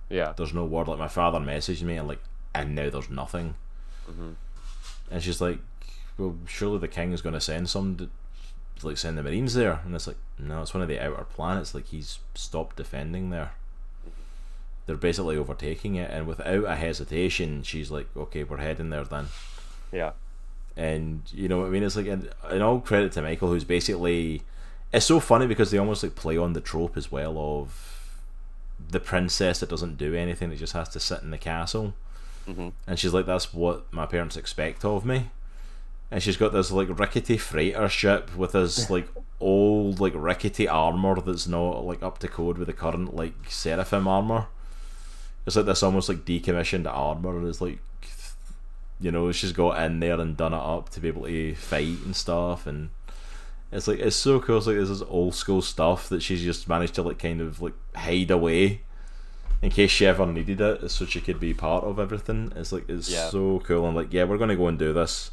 Yeah, 0.08 0.32
there's 0.36 0.54
no 0.54 0.64
word 0.64 0.88
like 0.88 0.98
my 0.98 1.08
father 1.08 1.38
messaged 1.38 1.82
me 1.82 1.96
and 1.96 2.08
like 2.08 2.20
and 2.54 2.74
now 2.74 2.90
there's 2.90 3.10
nothing. 3.10 3.54
Mhm. 4.10 4.34
and 5.10 5.22
she's 5.22 5.40
like 5.40 5.58
well 6.18 6.36
surely 6.46 6.78
the 6.78 6.88
king 6.88 7.12
is 7.12 7.22
going 7.22 7.32
to 7.32 7.40
send 7.40 7.68
some 7.70 7.96
to, 7.96 8.10
like 8.86 8.98
send 8.98 9.16
the 9.16 9.22
marines 9.22 9.54
there. 9.54 9.80
And 9.84 9.94
it's 9.94 10.06
like 10.06 10.18
no 10.38 10.62
it's 10.62 10.74
one 10.74 10.82
of 10.82 10.88
the 10.88 11.00
outer 11.00 11.24
planets 11.24 11.74
like 11.74 11.86
he's 11.86 12.18
stopped 12.34 12.76
defending 12.76 13.30
there. 13.30 13.52
They're 14.86 14.96
basically 14.96 15.38
overtaking 15.38 15.94
it 15.94 16.10
and 16.10 16.26
without 16.26 16.64
a 16.64 16.76
hesitation 16.76 17.62
she's 17.62 17.90
like 17.90 18.06
okay 18.16 18.44
we're 18.44 18.58
heading 18.58 18.90
there 18.90 19.04
then. 19.04 19.28
Yeah, 19.90 20.10
and 20.76 21.22
you 21.32 21.48
know 21.48 21.60
what 21.60 21.66
I 21.66 21.70
mean. 21.70 21.82
It's 21.84 21.96
like 21.96 22.06
an, 22.08 22.28
an 22.48 22.60
all 22.62 22.80
credit 22.80 23.12
to 23.12 23.22
Michael, 23.22 23.48
who's 23.48 23.64
basically. 23.64 24.42
It's 24.92 25.06
so 25.06 25.18
funny 25.20 25.46
because 25.46 25.70
they 25.70 25.78
almost 25.78 26.02
like 26.02 26.14
play 26.14 26.36
on 26.36 26.52
the 26.52 26.60
trope 26.60 26.96
as 26.96 27.10
well 27.10 27.36
of 27.38 27.93
the 28.90 29.00
princess 29.00 29.60
that 29.60 29.68
doesn't 29.68 29.98
do 29.98 30.14
anything; 30.14 30.50
that 30.50 30.58
just 30.58 30.72
has 30.74 30.88
to 30.90 31.00
sit 31.00 31.22
in 31.22 31.30
the 31.30 31.38
castle. 31.38 31.94
hmm 32.46 32.70
And 32.86 32.98
she's 32.98 33.12
like, 33.14 33.26
"That's 33.26 33.52
what 33.54 33.92
my 33.92 34.06
parents 34.06 34.36
expect 34.36 34.84
of 34.84 35.04
me." 35.04 35.30
and 36.10 36.22
she's 36.22 36.36
got 36.36 36.52
this 36.52 36.70
like 36.70 36.96
rickety 36.96 37.36
freighter 37.36 37.88
ship 37.88 38.36
with 38.36 38.52
this 38.52 38.88
like 38.96 39.08
old 39.40 39.98
like 39.98 40.12
rickety 40.14 40.68
armor 40.68 41.20
that's 41.20 41.48
not 41.48 41.84
like 41.84 42.02
up 42.02 42.18
to 42.18 42.28
code 42.28 42.56
with 42.56 42.68
the 42.68 42.72
current 42.72 43.16
like 43.16 43.34
seraphim 43.48 44.06
armor. 44.06 44.46
It's 45.46 45.56
like 45.56 45.66
this 45.66 45.82
almost 45.82 46.08
like 46.08 46.24
decommissioned 46.24 46.86
armor, 46.86 47.36
and 47.36 47.48
it's 47.48 47.60
like 47.60 47.78
you 49.00 49.10
know 49.10 49.32
she's 49.32 49.52
got 49.52 49.82
in 49.82 49.98
there 50.00 50.20
and 50.20 50.36
done 50.36 50.54
it 50.54 50.58
up 50.58 50.88
to 50.90 51.00
be 51.00 51.08
able 51.08 51.24
to 51.24 51.54
fight 51.56 51.98
and 52.04 52.14
stuff, 52.14 52.66
and 52.66 52.90
it's 53.74 53.86
like 53.88 53.98
it's 53.98 54.16
so 54.16 54.40
cool. 54.40 54.56
It's 54.58 54.66
like 54.66 54.76
this 54.76 54.88
is 54.88 55.02
old 55.02 55.34
school 55.34 55.60
stuff 55.60 56.08
that 56.08 56.22
she's 56.22 56.42
just 56.42 56.68
managed 56.68 56.94
to 56.94 57.02
like 57.02 57.18
kind 57.18 57.40
of 57.40 57.60
like 57.60 57.74
hide 57.94 58.30
away 58.30 58.80
in 59.62 59.70
case 59.70 59.90
she 59.90 60.06
ever 60.06 60.26
needed 60.26 60.60
it, 60.60 60.90
so 60.90 61.04
she 61.06 61.20
could 61.20 61.40
be 61.40 61.52
part 61.54 61.84
of 61.84 61.98
everything. 61.98 62.52
It's 62.56 62.72
like 62.72 62.88
it's 62.88 63.10
Yeah. 63.10 63.28
so 63.30 63.60
cool. 63.64 63.86
and 63.86 63.96
like, 63.96 64.12
yeah, 64.12 64.24
we're 64.24 64.38
gonna 64.38 64.56
go 64.56 64.68
and 64.68 64.78
do 64.78 64.92
this, 64.92 65.30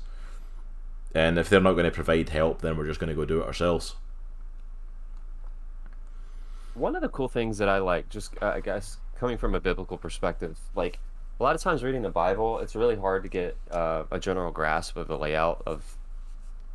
and 1.13 1.37
if 1.37 1.49
they're 1.49 1.61
not 1.61 1.73
going 1.73 1.85
to 1.85 1.91
provide 1.91 2.29
help, 2.29 2.61
then 2.61 2.77
we're 2.77 2.85
just 2.87 2.99
gonna 2.99 3.13
go 3.13 3.25
do 3.25 3.41
it 3.41 3.45
ourselves. 3.47 3.95
One 6.73 6.95
of 6.95 7.01
the 7.01 7.09
cool 7.09 7.27
things 7.27 7.57
that 7.57 7.67
I 7.67 7.79
like, 7.79 8.09
just 8.09 8.33
uh, 8.41 8.47
I 8.55 8.61
guess 8.61 8.97
coming 9.19 9.37
from 9.37 9.53
a 9.55 9.59
biblical 9.59 9.97
perspective, 9.97 10.57
like 10.75 10.99
a 11.39 11.43
lot 11.43 11.53
of 11.55 11.61
times 11.61 11.83
reading 11.83 12.01
the 12.01 12.09
Bible, 12.09 12.59
it's 12.59 12.75
really 12.75 12.95
hard 12.95 13.23
to 13.23 13.29
get 13.29 13.57
uh, 13.69 14.03
a 14.09 14.19
general 14.19 14.51
grasp 14.51 14.95
of 14.95 15.07
the 15.07 15.17
layout 15.17 15.61
of 15.65 15.97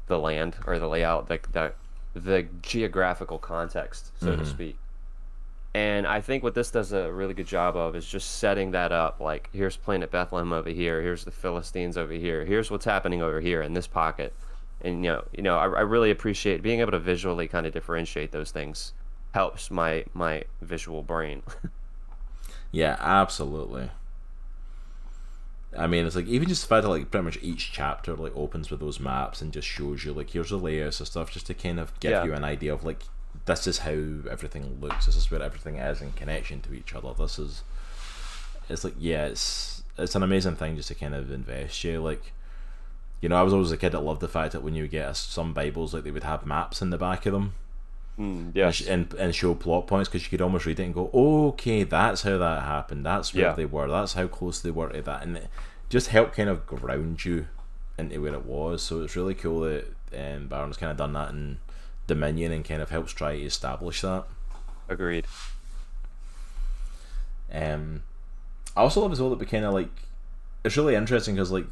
the 0.06 0.18
land 0.18 0.56
or 0.66 0.78
the 0.78 0.88
layout, 0.88 1.28
the 1.28 1.40
the, 1.52 1.72
the 2.14 2.46
geographical 2.62 3.38
context, 3.38 4.12
so 4.20 4.30
to 4.30 4.36
mm-hmm. 4.36 4.44
speak. 4.44 4.78
And 5.74 6.06
I 6.06 6.22
think 6.22 6.42
what 6.42 6.54
this 6.54 6.70
does 6.70 6.92
a 6.92 7.12
really 7.12 7.34
good 7.34 7.46
job 7.46 7.76
of 7.76 7.94
is 7.94 8.06
just 8.06 8.36
setting 8.36 8.70
that 8.70 8.92
up. 8.92 9.20
Like, 9.20 9.50
here's 9.52 9.76
Planet 9.76 10.10
Bethlehem 10.10 10.52
over 10.52 10.70
here. 10.70 11.02
Here's 11.02 11.24
the 11.24 11.30
Philistines 11.30 11.98
over 11.98 12.14
here. 12.14 12.46
Here's 12.46 12.70
what's 12.70 12.86
happening 12.86 13.20
over 13.20 13.42
here 13.42 13.60
in 13.60 13.74
this 13.74 13.86
pocket. 13.86 14.32
And 14.80 15.04
you 15.04 15.10
know, 15.12 15.24
you 15.32 15.42
know, 15.42 15.56
I, 15.56 15.64
I 15.64 15.80
really 15.82 16.10
appreciate 16.10 16.62
being 16.62 16.80
able 16.80 16.92
to 16.92 16.98
visually 16.98 17.46
kind 17.46 17.66
of 17.66 17.72
differentiate 17.72 18.32
those 18.32 18.50
things. 18.50 18.92
Helps 19.32 19.70
my 19.70 20.04
my 20.14 20.44
visual 20.62 21.02
brain. 21.02 21.42
Yeah, 22.72 22.96
absolutely. 23.00 23.90
I 25.78 25.86
mean, 25.86 26.06
it's 26.06 26.16
like 26.16 26.26
even 26.26 26.48
just 26.48 26.62
the 26.62 26.68
fact 26.68 26.82
that 26.84 26.88
like 26.88 27.10
pretty 27.10 27.24
much 27.24 27.38
each 27.42 27.72
chapter 27.72 28.14
like 28.14 28.36
opens 28.36 28.70
with 28.70 28.80
those 28.80 28.98
maps 29.00 29.40
and 29.42 29.52
just 29.52 29.66
shows 29.68 30.04
you 30.04 30.12
like 30.12 30.30
here's 30.30 30.50
the 30.50 30.56
layouts 30.58 31.00
and 31.00 31.06
stuff, 31.06 31.30
just 31.30 31.46
to 31.46 31.54
kind 31.54 31.78
of 31.80 31.98
give 32.00 32.10
Yeah. 32.12 32.24
you 32.24 32.34
an 32.34 32.44
idea 32.44 32.72
of 32.72 32.84
like 32.84 33.02
this 33.44 33.66
is 33.66 33.78
how 33.78 33.90
everything 34.30 34.78
looks. 34.80 35.06
This 35.06 35.16
is 35.16 35.30
where 35.30 35.42
everything 35.42 35.76
is 35.76 36.00
in 36.00 36.12
connection 36.12 36.60
to 36.62 36.74
each 36.74 36.94
other. 36.94 37.12
This 37.14 37.38
is. 37.38 37.62
It's 38.68 38.82
like 38.84 38.94
yeah, 38.98 39.26
it's 39.26 39.82
it's 39.98 40.14
an 40.14 40.22
amazing 40.22 40.56
thing 40.56 40.76
just 40.76 40.88
to 40.88 40.94
kind 40.94 41.14
of 41.14 41.30
invest 41.30 41.82
you 41.84 42.00
like. 42.02 42.32
You 43.20 43.28
know, 43.30 43.36
I 43.36 43.42
was 43.42 43.52
always 43.54 43.72
a 43.72 43.76
kid 43.78 43.92
that 43.92 44.00
loved 44.00 44.20
the 44.20 44.28
fact 44.28 44.52
that 44.52 44.62
when 44.62 44.74
you 44.74 44.86
get 44.88 45.16
some 45.16 45.54
Bibles, 45.54 45.94
like 45.94 46.04
they 46.04 46.10
would 46.10 46.24
have 46.24 46.44
maps 46.44 46.82
in 46.82 46.90
the 46.90 46.98
back 46.98 47.24
of 47.26 47.32
them 47.32 47.54
Mm, 48.18 48.52
yes. 48.54 48.80
and 48.80 49.12
and 49.14 49.34
show 49.34 49.54
plot 49.54 49.86
points 49.86 50.08
because 50.08 50.22
you 50.24 50.30
could 50.30 50.40
almost 50.40 50.64
read 50.64 50.80
it 50.80 50.84
and 50.84 50.94
go, 50.94 51.10
okay, 51.12 51.82
that's 51.82 52.22
how 52.22 52.38
that 52.38 52.62
happened. 52.62 53.04
That's 53.04 53.34
where 53.34 53.44
Yeah. 53.44 53.52
they 53.52 53.66
were. 53.66 53.88
That's 53.88 54.14
how 54.14 54.26
close 54.26 54.60
they 54.60 54.70
were 54.70 54.88
to 54.88 55.02
that, 55.02 55.22
and 55.22 55.36
it 55.36 55.48
just 55.90 56.08
helped 56.08 56.34
kind 56.36 56.48
of 56.48 56.66
ground 56.66 57.24
you 57.24 57.46
into 57.98 58.20
where 58.22 58.32
it 58.34 58.44
was. 58.46 58.82
So 58.82 59.02
it's 59.02 59.16
really 59.16 59.34
cool 59.34 59.60
that 59.60 59.84
um, 60.16 60.48
Baron's 60.48 60.76
kind 60.78 60.90
of 60.90 60.96
done 60.96 61.12
that 61.12 61.30
in 61.30 61.58
Dominion 62.06 62.52
and 62.52 62.64
kind 62.64 62.80
of 62.80 62.90
helps 62.90 63.12
try 63.12 63.36
to 63.38 63.44
establish 63.44 64.00
that. 64.00 64.24
Agreed. 64.88 65.26
Um, 67.52 68.02
I 68.76 68.80
also 68.80 69.00
love 69.00 69.12
as 69.12 69.20
well 69.20 69.30
that 69.30 69.38
we 69.38 69.46
kind 69.46 69.64
of 69.64 69.72
like 69.74 69.88
it's 70.64 70.76
really 70.76 70.94
interesting 70.94 71.34
because 71.36 71.52
like 71.52 71.66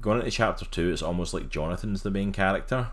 going 0.00 0.18
into 0.18 0.30
chapter 0.30 0.64
two, 0.64 0.90
it's 0.92 1.02
almost 1.02 1.32
like 1.34 1.48
Jonathan's 1.50 2.02
the 2.02 2.10
main 2.10 2.32
character, 2.32 2.88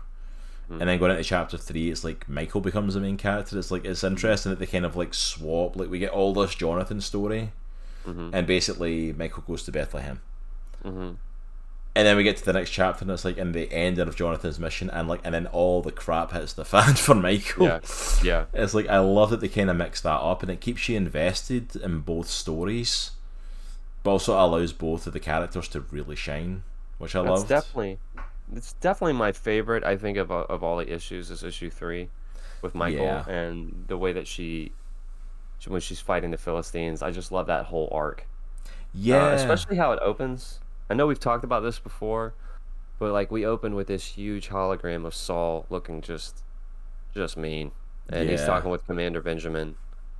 and 0.80 0.88
then 0.88 0.98
going 0.98 1.10
into 1.12 1.24
chapter 1.24 1.56
three, 1.58 1.90
it's 1.90 2.04
like 2.04 2.28
Michael 2.28 2.60
becomes 2.60 2.94
the 2.94 3.00
main 3.00 3.16
character. 3.16 3.58
It's 3.58 3.70
like 3.70 3.84
it's 3.84 4.02
interesting 4.04 4.50
that 4.50 4.58
they 4.58 4.66
kind 4.66 4.84
of 4.84 4.96
like 4.96 5.14
swap. 5.14 5.76
Like 5.76 5.90
we 5.90 5.98
get 5.98 6.10
all 6.10 6.32
this 6.32 6.54
Jonathan 6.54 7.00
story, 7.00 7.52
and 8.06 8.46
basically 8.46 9.12
Michael 9.12 9.42
goes 9.46 9.62
to 9.64 9.72
Bethlehem. 9.72 10.20
Mhm. 10.84 11.16
And 11.94 12.06
then 12.06 12.16
we 12.16 12.22
get 12.22 12.38
to 12.38 12.44
the 12.46 12.54
next 12.54 12.70
chapter, 12.70 13.04
and 13.04 13.10
it's 13.10 13.22
like 13.24 13.36
in 13.36 13.52
the 13.52 13.70
ending 13.70 14.08
of 14.08 14.16
Jonathan's 14.16 14.58
mission, 14.58 14.88
and 14.88 15.08
like, 15.08 15.20
and 15.24 15.34
then 15.34 15.46
all 15.48 15.82
the 15.82 15.92
crap 15.92 16.32
hits 16.32 16.54
the 16.54 16.64
fan 16.72 16.94
for 16.94 17.14
Michael. 17.14 17.66
Yeah. 17.66 17.80
Yeah. 18.22 18.44
It's 18.54 18.72
like 18.72 18.88
I 18.88 18.98
love 18.98 19.28
that 19.30 19.40
they 19.40 19.48
kind 19.48 19.68
of 19.68 19.76
mix 19.76 20.00
that 20.00 20.20
up, 20.20 20.42
and 20.42 20.50
it 20.50 20.60
keeps 20.60 20.88
you 20.88 20.96
invested 20.96 21.76
in 21.76 22.00
both 22.00 22.28
stories, 22.28 23.10
but 24.02 24.12
also 24.12 24.32
allows 24.34 24.72
both 24.72 25.06
of 25.06 25.12
the 25.12 25.20
characters 25.20 25.68
to 25.68 25.80
really 25.90 26.16
shine, 26.16 26.62
which 26.96 27.14
I 27.14 27.20
love. 27.20 27.46
definitely 27.46 27.98
it's 28.54 28.72
definitely 28.74 29.14
my 29.14 29.32
favorite. 29.32 29.84
I 29.84 29.96
think 29.96 30.16
of 30.18 30.30
of 30.30 30.62
all 30.62 30.76
the 30.76 30.92
issues 30.92 31.30
is 31.30 31.42
issue 31.42 31.70
three 31.70 32.08
with 32.62 32.74
Michael 32.74 33.04
Yeah. 33.04 33.28
and 33.28 33.84
the 33.88 33.98
way 33.98 34.12
that 34.12 34.26
she, 34.26 34.72
she 35.58 35.70
when 35.70 35.80
she's 35.80 36.00
fighting 36.00 36.30
the 36.30 36.38
Philistines. 36.38 37.02
I 37.02 37.10
just 37.10 37.32
love 37.32 37.46
that 37.46 37.66
whole 37.66 37.88
arc. 37.92 38.26
yeah, 38.94 39.26
Uh, 39.28 39.32
especially 39.32 39.76
how 39.76 39.92
it 39.92 39.98
opens. 40.02 40.60
I 40.90 40.94
know 40.94 41.06
we've 41.06 41.18
talked 41.18 41.44
about 41.44 41.62
this 41.62 41.78
before, 41.78 42.34
but 42.98 43.12
like 43.12 43.30
we 43.30 43.44
open 43.46 43.74
with 43.74 43.86
this 43.88 44.04
huge 44.04 44.48
hologram 44.50 45.04
of 45.06 45.14
Saul 45.14 45.66
looking 45.70 46.00
just, 46.02 46.42
just 47.14 47.36
mean, 47.36 47.72
and 48.08 48.28
he's 48.28 48.44
talking 48.44 48.70
with 48.70 48.84
Commander 48.86 49.22
Benjamin, 49.22 49.76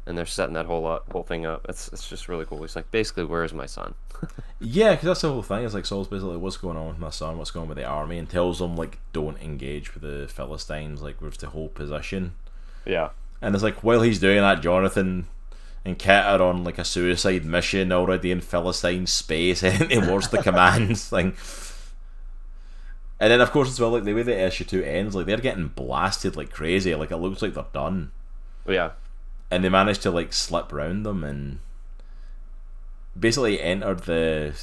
and 0.07 0.19
they're 0.19 0.27
setting 0.27 0.55
that 0.55 0.67
whole 0.67 0.87
up, 0.87 1.11
whole 1.13 1.23
thing 1.23 1.47
up. 1.47 1.67
It's 1.69 1.89
it's 1.89 2.09
just 2.09 2.29
really 2.29 2.45
cool. 2.45 2.61
He's 2.63 2.77
like, 2.77 2.91
basically, 2.91 3.25
where's 3.25 3.53
my 3.53 3.67
son? 3.67 3.95
yeah, 4.61 4.93
because 4.93 5.07
that's 5.07 5.21
the 5.23 5.33
whole 5.33 5.43
thing. 5.43 5.65
It's 5.65 5.75
like 5.75 5.87
Saul's 5.87 6.09
basically 6.09 6.37
what's 6.37 6.57
going 6.57 6.77
on 6.77 6.89
with 6.89 6.99
my 6.99 7.11
son, 7.11 7.39
what's 7.39 7.51
going 7.51 7.63
on 7.63 7.69
with 7.69 7.79
the 7.79 7.85
army, 7.85 8.19
and 8.19 8.29
tells 8.29 8.59
them 8.59 8.77
like 8.77 8.99
don't 9.13 9.41
engage 9.41 9.95
with 9.95 10.03
the 10.03 10.29
Philistines, 10.29 11.03
like 11.03 11.21
with 11.21 11.39
the 11.39 11.49
whole 11.49 11.69
position. 11.69 12.35
Yeah. 12.85 13.11
And 13.41 13.55
it's 13.55 13.65
like 13.65 13.83
while 13.83 14.03
he's 14.03 14.19
doing 14.19 14.39
that, 14.39 14.63
Jonathan 14.63 15.27
and 15.85 15.99
Kit 15.99 16.25
are 16.25 16.43
on 16.43 16.65
like 16.65 16.79
a 16.79 16.85
suicide 16.85 17.45
mission 17.45 17.93
already 17.93 18.31
in 18.31 18.41
Philistine 18.41 19.07
space 19.07 19.61
heading 19.63 20.03
towards 20.03 20.29
the 20.29 20.43
commands 20.43 21.09
thing. 21.09 21.35
And 23.21 23.31
then 23.31 23.41
of 23.41 23.53
course 23.53 23.69
as 23.69 23.79
well, 23.79 23.91
like 23.91 24.05
the 24.05 24.15
way 24.15 24.23
the 24.23 24.47
issue 24.47 24.65
two 24.65 24.83
ends, 24.83 25.15
like 25.15 25.27
they're 25.27 25.37
getting 25.37 25.69
blasted 25.69 26.37
like 26.37 26.51
crazy. 26.51 26.95
Like 26.95 27.13
it 27.13 27.19
looks 27.19 27.43
like 27.43 27.55
they're 27.55 27.65
done. 27.73 28.11
Yeah. 28.67 28.91
And 29.53 29.63
they 29.63 29.69
manage 29.69 29.99
to 30.01 30.11
like 30.11 30.33
slip 30.33 30.73
round 30.73 31.05
them 31.05 31.23
and 31.25 31.59
basically 33.19 33.61
enter 33.61 33.95
the 33.95 34.55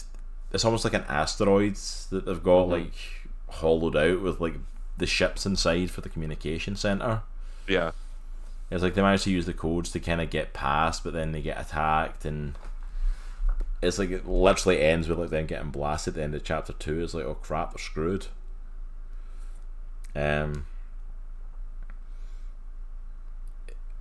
it's 0.51 0.65
almost 0.65 0.83
like 0.83 0.95
an 0.95 1.05
asteroid 1.07 1.75
that 2.09 2.25
they've 2.25 2.43
got 2.43 2.67
Mhm. 2.67 2.71
like 2.71 2.93
hollowed 3.49 3.95
out 3.95 4.21
with 4.21 4.39
like 4.41 4.55
the 4.97 5.05
ships 5.05 5.45
inside 5.45 5.91
for 5.91 6.01
the 6.01 6.09
communication 6.09 6.75
center. 6.75 7.21
Yeah. 7.67 7.91
It's 8.71 8.81
like 8.83 8.95
they 8.95 9.01
managed 9.03 9.25
to 9.25 9.31
use 9.31 9.45
the 9.45 9.53
codes 9.53 9.91
to 9.91 9.99
kind 9.99 10.21
of 10.21 10.29
get 10.31 10.53
past, 10.53 11.03
but 11.03 11.13
then 11.13 11.31
they 11.31 11.41
get 11.41 11.59
attacked, 11.61 12.25
and 12.25 12.55
it's 13.81 13.97
like 13.99 14.09
it 14.11 14.27
literally 14.27 14.81
ends 14.81 15.07
with 15.07 15.19
like 15.19 15.29
them 15.29 15.45
getting 15.45 15.69
blasted 15.71 16.13
at 16.13 16.15
the 16.15 16.23
end 16.23 16.35
of 16.35 16.43
chapter 16.43 16.73
two. 16.73 17.03
It's 17.03 17.13
like, 17.13 17.25
oh 17.25 17.35
crap, 17.35 17.71
they're 17.73 17.79
screwed. 17.79 18.27
Um, 20.15 20.65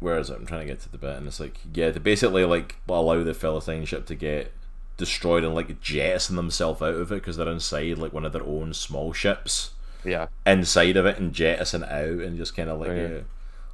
where 0.01 0.19
is 0.19 0.31
it? 0.31 0.37
I'm 0.37 0.47
trying 0.47 0.61
to 0.61 0.67
get 0.67 0.81
to 0.81 0.89
the 0.93 0.99
bit, 0.99 1.17
and 1.17 1.27
it's 1.27 1.41
like, 1.41 1.59
yeah, 1.75 1.91
they 1.91 1.99
basically 1.99 2.45
like 2.45 2.77
allow 2.89 3.23
the 3.23 3.35
Philistine 3.35 3.85
ship 3.85 4.07
to 4.07 4.15
get 4.15 4.53
destroyed 4.97 5.45
and 5.45 5.55
like 5.55 5.81
jettison 5.81 6.37
themselves 6.37 6.83
out 6.83 6.95
of 6.95 7.13
it 7.13 7.15
because 7.17 7.37
they're 7.37 7.49
inside 7.49 7.99
like 7.99 8.13
one 8.13 8.25
of 8.25 8.33
their 8.33 8.43
own 8.43 8.75
small 8.75 9.13
ships 9.13 9.71
Yeah. 10.05 10.27
inside 10.45 10.97
of 10.97 11.07
it 11.07 11.19
and 11.19 11.33
jettison 11.33 11.85
out 11.85 11.93
and 12.21 12.37
just 12.37 12.57
kind 12.57 12.69
of 12.69 12.81
like 12.81 12.89
yeah. 12.89 13.05
uh, 13.05 13.21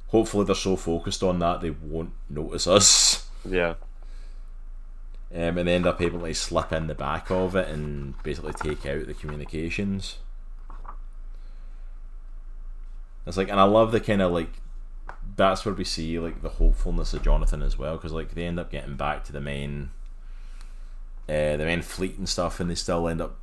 hopefully 0.09 0.45
they're 0.45 0.53
so 0.53 0.75
focused 0.75 1.23
on 1.23 1.39
that 1.39 1.61
they 1.61 1.71
won't 1.71 2.11
notice 2.29 2.67
us 2.67 3.27
Yeah. 3.49 3.73
um, 5.33 5.57
and 5.57 5.67
they 5.67 5.73
end 5.73 5.87
up 5.87 5.99
able 5.99 6.19
to 6.19 6.25
like, 6.25 6.35
slip 6.35 6.71
in 6.71 6.85
the 6.85 6.93
back 6.93 7.31
of 7.31 7.55
it 7.55 7.69
and 7.69 8.21
basically 8.21 8.53
take 8.53 8.85
out 8.85 9.07
the 9.07 9.15
communications 9.15 10.19
it's 13.25 13.37
like 13.37 13.49
and 13.49 13.59
I 13.59 13.63
love 13.63 13.91
the 13.91 13.99
kind 13.99 14.21
of 14.21 14.31
like 14.31 14.51
that's 15.35 15.65
where 15.65 15.73
we 15.75 15.83
see 15.83 16.17
like 16.19 16.41
the 16.41 16.49
hopefulness 16.49 17.13
of 17.13 17.23
Jonathan 17.23 17.61
as 17.61 17.77
well 17.77 17.95
because 17.97 18.11
like 18.11 18.33
they 18.35 18.45
end 18.45 18.59
up 18.59 18.71
getting 18.71 18.95
back 18.95 19.23
to 19.25 19.33
the 19.33 19.41
main 19.41 19.89
uh, 21.27 21.57
the 21.57 21.65
main 21.65 21.81
fleet 21.81 22.17
and 22.17 22.29
stuff 22.29 22.59
and 22.59 22.69
they 22.69 22.75
still 22.75 23.07
end 23.07 23.19
up 23.21 23.35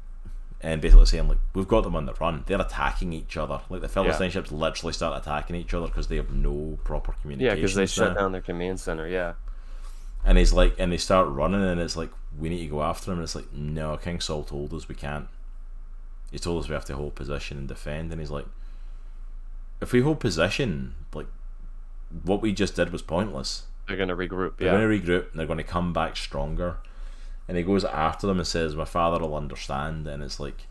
and 0.60 0.80
basically 0.80 1.04
saying 1.06 1.28
like 1.28 1.38
we've 1.54 1.66
got 1.66 1.82
them 1.82 1.96
on 1.96 2.06
the 2.06 2.14
run 2.14 2.44
they're 2.46 2.60
attacking 2.60 3.12
each 3.12 3.36
other 3.36 3.60
like 3.68 3.80
the 3.80 3.88
Philistine 3.88 4.30
ships 4.30 4.52
literally 4.52 4.92
start 4.92 5.20
attacking 5.20 5.56
each 5.56 5.74
other 5.74 5.86
because 5.88 6.06
they 6.06 6.16
have 6.16 6.30
no 6.30 6.78
proper 6.84 7.12
communication. 7.20 7.48
Yeah, 7.48 7.54
because 7.60 7.74
they 7.74 7.86
shut 7.86 8.16
down 8.16 8.32
their 8.32 8.40
command 8.40 8.78
center. 8.78 9.08
Yeah. 9.08 9.32
and 10.24 10.38
he's 10.38 10.52
like 10.52 10.74
and 10.78 10.92
they 10.92 10.96
start 10.96 11.28
running 11.28 11.62
and 11.62 11.80
it's 11.80 11.96
like 11.96 12.10
we 12.38 12.48
need 12.48 12.60
to 12.60 12.68
go 12.68 12.82
after 12.82 13.10
him 13.10 13.18
and 13.18 13.24
it's 13.24 13.34
like 13.34 13.52
no 13.52 13.96
King 13.96 14.20
Saul 14.20 14.44
told 14.44 14.72
us 14.72 14.88
we 14.88 14.94
can't 14.94 15.26
he 16.30 16.38
told 16.38 16.62
us 16.62 16.68
we 16.68 16.74
have 16.74 16.84
to 16.86 16.94
hold 16.94 17.16
position 17.16 17.58
and 17.58 17.66
defend 17.68 18.12
and 18.12 18.20
he's 18.20 18.30
like 18.30 18.46
if 19.80 19.92
we 19.92 20.00
hold 20.00 20.20
position 20.20 20.94
like 21.12 21.26
what 22.24 22.42
we 22.42 22.52
just 22.52 22.76
did 22.76 22.90
was 22.92 23.02
pointless 23.02 23.66
They're 23.88 23.96
gonna 23.96 24.16
regroup. 24.16 24.56
they're 24.58 24.72
Yeah. 24.72 24.78
going 24.80 25.00
to 25.00 25.06
regroup 25.06 25.30
and 25.30 25.38
they're 25.40 25.46
going 25.46 25.58
to 25.58 25.64
come 25.64 25.92
back 25.92 26.16
stronger. 26.16 26.76
And 27.48 27.56
he 27.56 27.62
goes 27.64 27.84
after 27.84 28.26
them 28.26 28.38
and 28.38 28.46
says, 28.46 28.76
My 28.76 28.84
father 28.84 29.18
will 29.20 29.34
understand. 29.34 30.06
And 30.06 30.22
it's 30.22 30.38
like, 30.38 30.66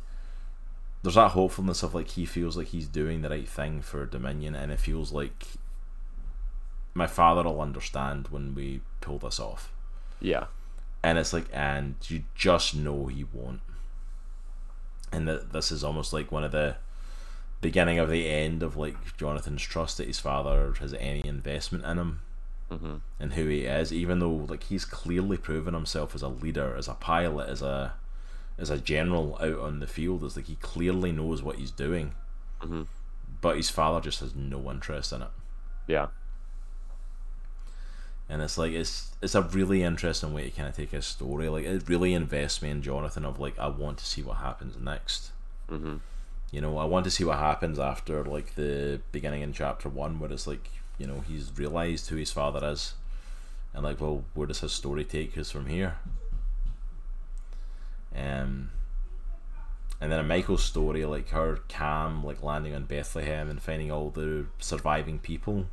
there's 1.04 1.16
that 1.16 1.32
hopefulness 1.32 1.84
of 1.84 1.94
like 1.96 2.10
he 2.10 2.26
feels 2.26 2.56
like 2.56 2.68
he's 2.68 2.88
doing 2.88 3.22
the 3.22 3.30
right 3.30 3.48
thing 3.50 3.82
for 3.82 4.06
Dominion, 4.06 4.54
and 4.56 4.72
it 4.72 4.80
feels 4.80 5.12
like 5.12 5.46
my 6.94 7.08
father 7.08 7.44
will 7.44 7.60
understand 7.62 8.28
when 8.30 8.54
we 8.56 8.82
pull 9.02 9.18
this 9.20 9.40
off. 9.40 9.74
Yeah. 10.20 10.46
And 11.04 11.18
it's 11.18 11.34
like, 11.34 11.46
and 11.52 11.96
you 12.08 12.24
just 12.36 12.76
know 12.76 13.08
he 13.08 13.24
won't. 13.24 13.62
And 15.12 15.28
that 15.28 15.52
this 15.52 15.72
is 15.72 15.84
almost 15.84 16.14
like 16.14 16.32
one 16.32 16.44
of 16.44 16.52
the 16.52 16.76
beginning 17.62 18.00
of 18.00 18.10
the 18.10 18.28
end 18.28 18.64
of 18.64 18.76
like 18.76 19.16
Jonathan's 19.18 19.62
trust 19.62 19.98
that 19.98 20.08
his 20.08 20.20
father 20.20 20.74
has 20.80 20.94
any 20.96 21.22
investment 21.26 21.86
in 21.86 21.98
him 21.98 22.20
Mm-hmm. 22.72 22.96
and 23.20 23.34
who 23.34 23.48
he 23.48 23.66
is, 23.66 23.92
even 23.92 24.20
though 24.20 24.32
like 24.32 24.64
he's 24.64 24.86
clearly 24.86 25.36
proven 25.36 25.74
himself 25.74 26.16
as 26.16 26.22
a 26.22 26.30
leader, 26.30 26.74
as 26.78 26.88
a 26.88 26.94
pilot, 26.94 27.50
as 27.50 27.62
a 27.62 27.96
as 28.58 28.70
a 28.70 28.78
general 28.78 29.38
out 29.42 29.60
on 29.60 29.80
the 29.82 29.88
field. 29.88 30.24
It's 30.24 30.38
like 30.38 30.46
he 30.46 30.56
clearly 30.56 31.12
knows 31.12 31.44
what 31.44 31.58
he's 31.58 31.70
doing, 31.72 32.14
Mhm. 32.62 32.88
but 33.42 33.58
his 33.58 33.70
father 33.70 34.00
just 34.00 34.22
has 34.22 34.36
no 34.36 34.72
interest 34.72 35.12
in 35.12 35.22
it. 35.22 35.28
Yeah. 35.86 36.08
And 38.30 38.42
it's 38.42 38.58
like 38.58 38.72
it's 38.72 39.12
it's 39.22 39.36
a 39.36 39.42
really 39.42 39.84
interesting 39.84 40.34
way 40.34 40.46
to 40.46 40.52
kind 40.52 40.70
of 40.70 40.76
take 40.76 40.94
a 40.94 41.02
story. 41.02 41.50
Like 41.50 41.66
it 41.66 41.90
really 41.90 42.14
invests 42.14 42.62
me 42.62 42.70
in 42.70 42.82
Jonathan. 42.82 43.26
Of 43.26 43.38
like 43.40 43.60
I 43.60 43.68
want 43.68 43.98
to 43.98 44.06
see 44.06 44.22
what 44.24 44.38
happens 44.38 44.78
next. 44.80 45.32
Mm-hmm. 45.70 45.98
You 46.52 46.60
know, 46.62 46.78
I 46.78 46.86
want 46.86 47.06
to 47.06 47.12
see 47.12 47.24
what 47.24 47.38
happens 47.38 47.80
after 47.80 48.24
like 48.26 48.56
the 48.56 49.00
beginning 49.12 49.42
in 49.42 49.54
chapter 49.54 49.88
one, 49.88 50.20
where 50.20 50.32
it's 50.32 50.48
like 50.48 50.70
you 50.98 51.08
know 51.08 51.24
he's 51.28 51.52
realized 51.58 52.10
who 52.10 52.18
his 52.18 52.32
father 52.32 52.66
is, 52.68 52.94
and 53.74 53.84
like, 53.84 54.02
well, 54.02 54.26
where 54.34 54.48
does 54.48 54.60
his 54.60 54.74
story 54.74 55.06
take 55.06 55.38
us 55.38 55.50
from 55.50 55.68
here? 55.68 55.96
Um, 58.14 58.72
and 60.02 60.12
then 60.12 60.20
a 60.20 60.24
Michael's 60.24 60.64
story, 60.64 61.06
like 61.06 61.30
her 61.30 61.60
Cam, 61.68 62.24
like 62.24 62.44
landing 62.44 62.76
on 62.76 62.84
Bethlehem 62.86 63.50
and 63.50 63.62
finding 63.62 63.92
all 63.92 64.10
the 64.10 64.46
surviving 64.60 65.20
people. 65.20 65.68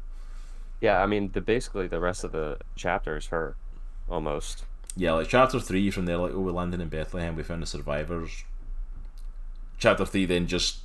Yeah, 0.81 1.03
I 1.03 1.07
mean, 1.07 1.33
the 1.33 1.41
basically 1.41 1.89
the 1.89 1.99
rest 1.99 2.23
of 2.23 2.33
the 2.33 2.59
chapter 2.77 3.17
is 3.17 3.27
her, 3.27 3.57
almost. 4.09 4.65
Yeah, 4.97 5.13
like 5.15 5.29
chapter 5.29 5.59
three 5.59 5.91
from 5.91 6.07
there, 6.07 6.19
like 6.19 6.33
oh, 6.35 6.41
we 6.41 6.53
landed 6.53 6.81
in 6.81 6.89
Bethlehem, 6.89 7.35
we 7.35 7.43
found 7.43 7.63
the 7.63 7.67
survivors. 7.67 8.45
Chapter 9.79 10.05
three 10.05 10.27
then 10.27 10.47
just 10.47 10.81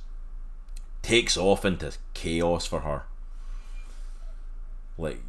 takes 1.02 1.36
off 1.36 1.64
into 1.64 1.92
chaos 2.14 2.66
for 2.66 2.80
her. 2.80 3.02
Like 4.96 5.20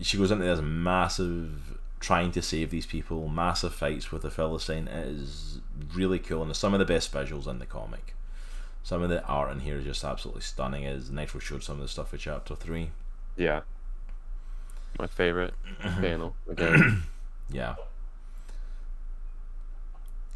she 0.00 0.18
goes 0.18 0.30
into 0.30 0.44
this 0.44 0.60
massive 0.60 1.78
trying 2.00 2.32
to 2.32 2.42
save 2.42 2.70
these 2.70 2.84
people, 2.84 3.28
massive 3.28 3.74
fights 3.74 4.12
with 4.12 4.22
the 4.22 4.30
Philistine. 4.30 4.88
It 4.88 5.06
is 5.06 5.60
really 5.94 6.18
cool, 6.18 6.42
and 6.42 6.50
it's 6.50 6.58
some 6.58 6.74
of 6.74 6.78
the 6.78 6.84
best 6.84 7.12
visuals 7.12 7.46
in 7.46 7.58
the 7.60 7.66
comic. 7.66 8.14
Some 8.82 9.02
of 9.02 9.08
the 9.08 9.24
art 9.24 9.50
in 9.52 9.60
here 9.60 9.78
is 9.78 9.84
just 9.84 10.04
absolutely 10.04 10.42
stunning. 10.42 10.84
As 10.84 11.10
Nitro 11.10 11.40
showed 11.40 11.62
some 11.62 11.76
of 11.76 11.82
the 11.82 11.88
stuff 11.88 12.10
for 12.10 12.18
chapter 12.18 12.54
three. 12.54 12.90
Yeah. 13.36 13.62
My 14.98 15.06
favorite 15.06 15.54
panel 15.80 16.36
again. 16.48 17.04
Yeah. 17.50 17.76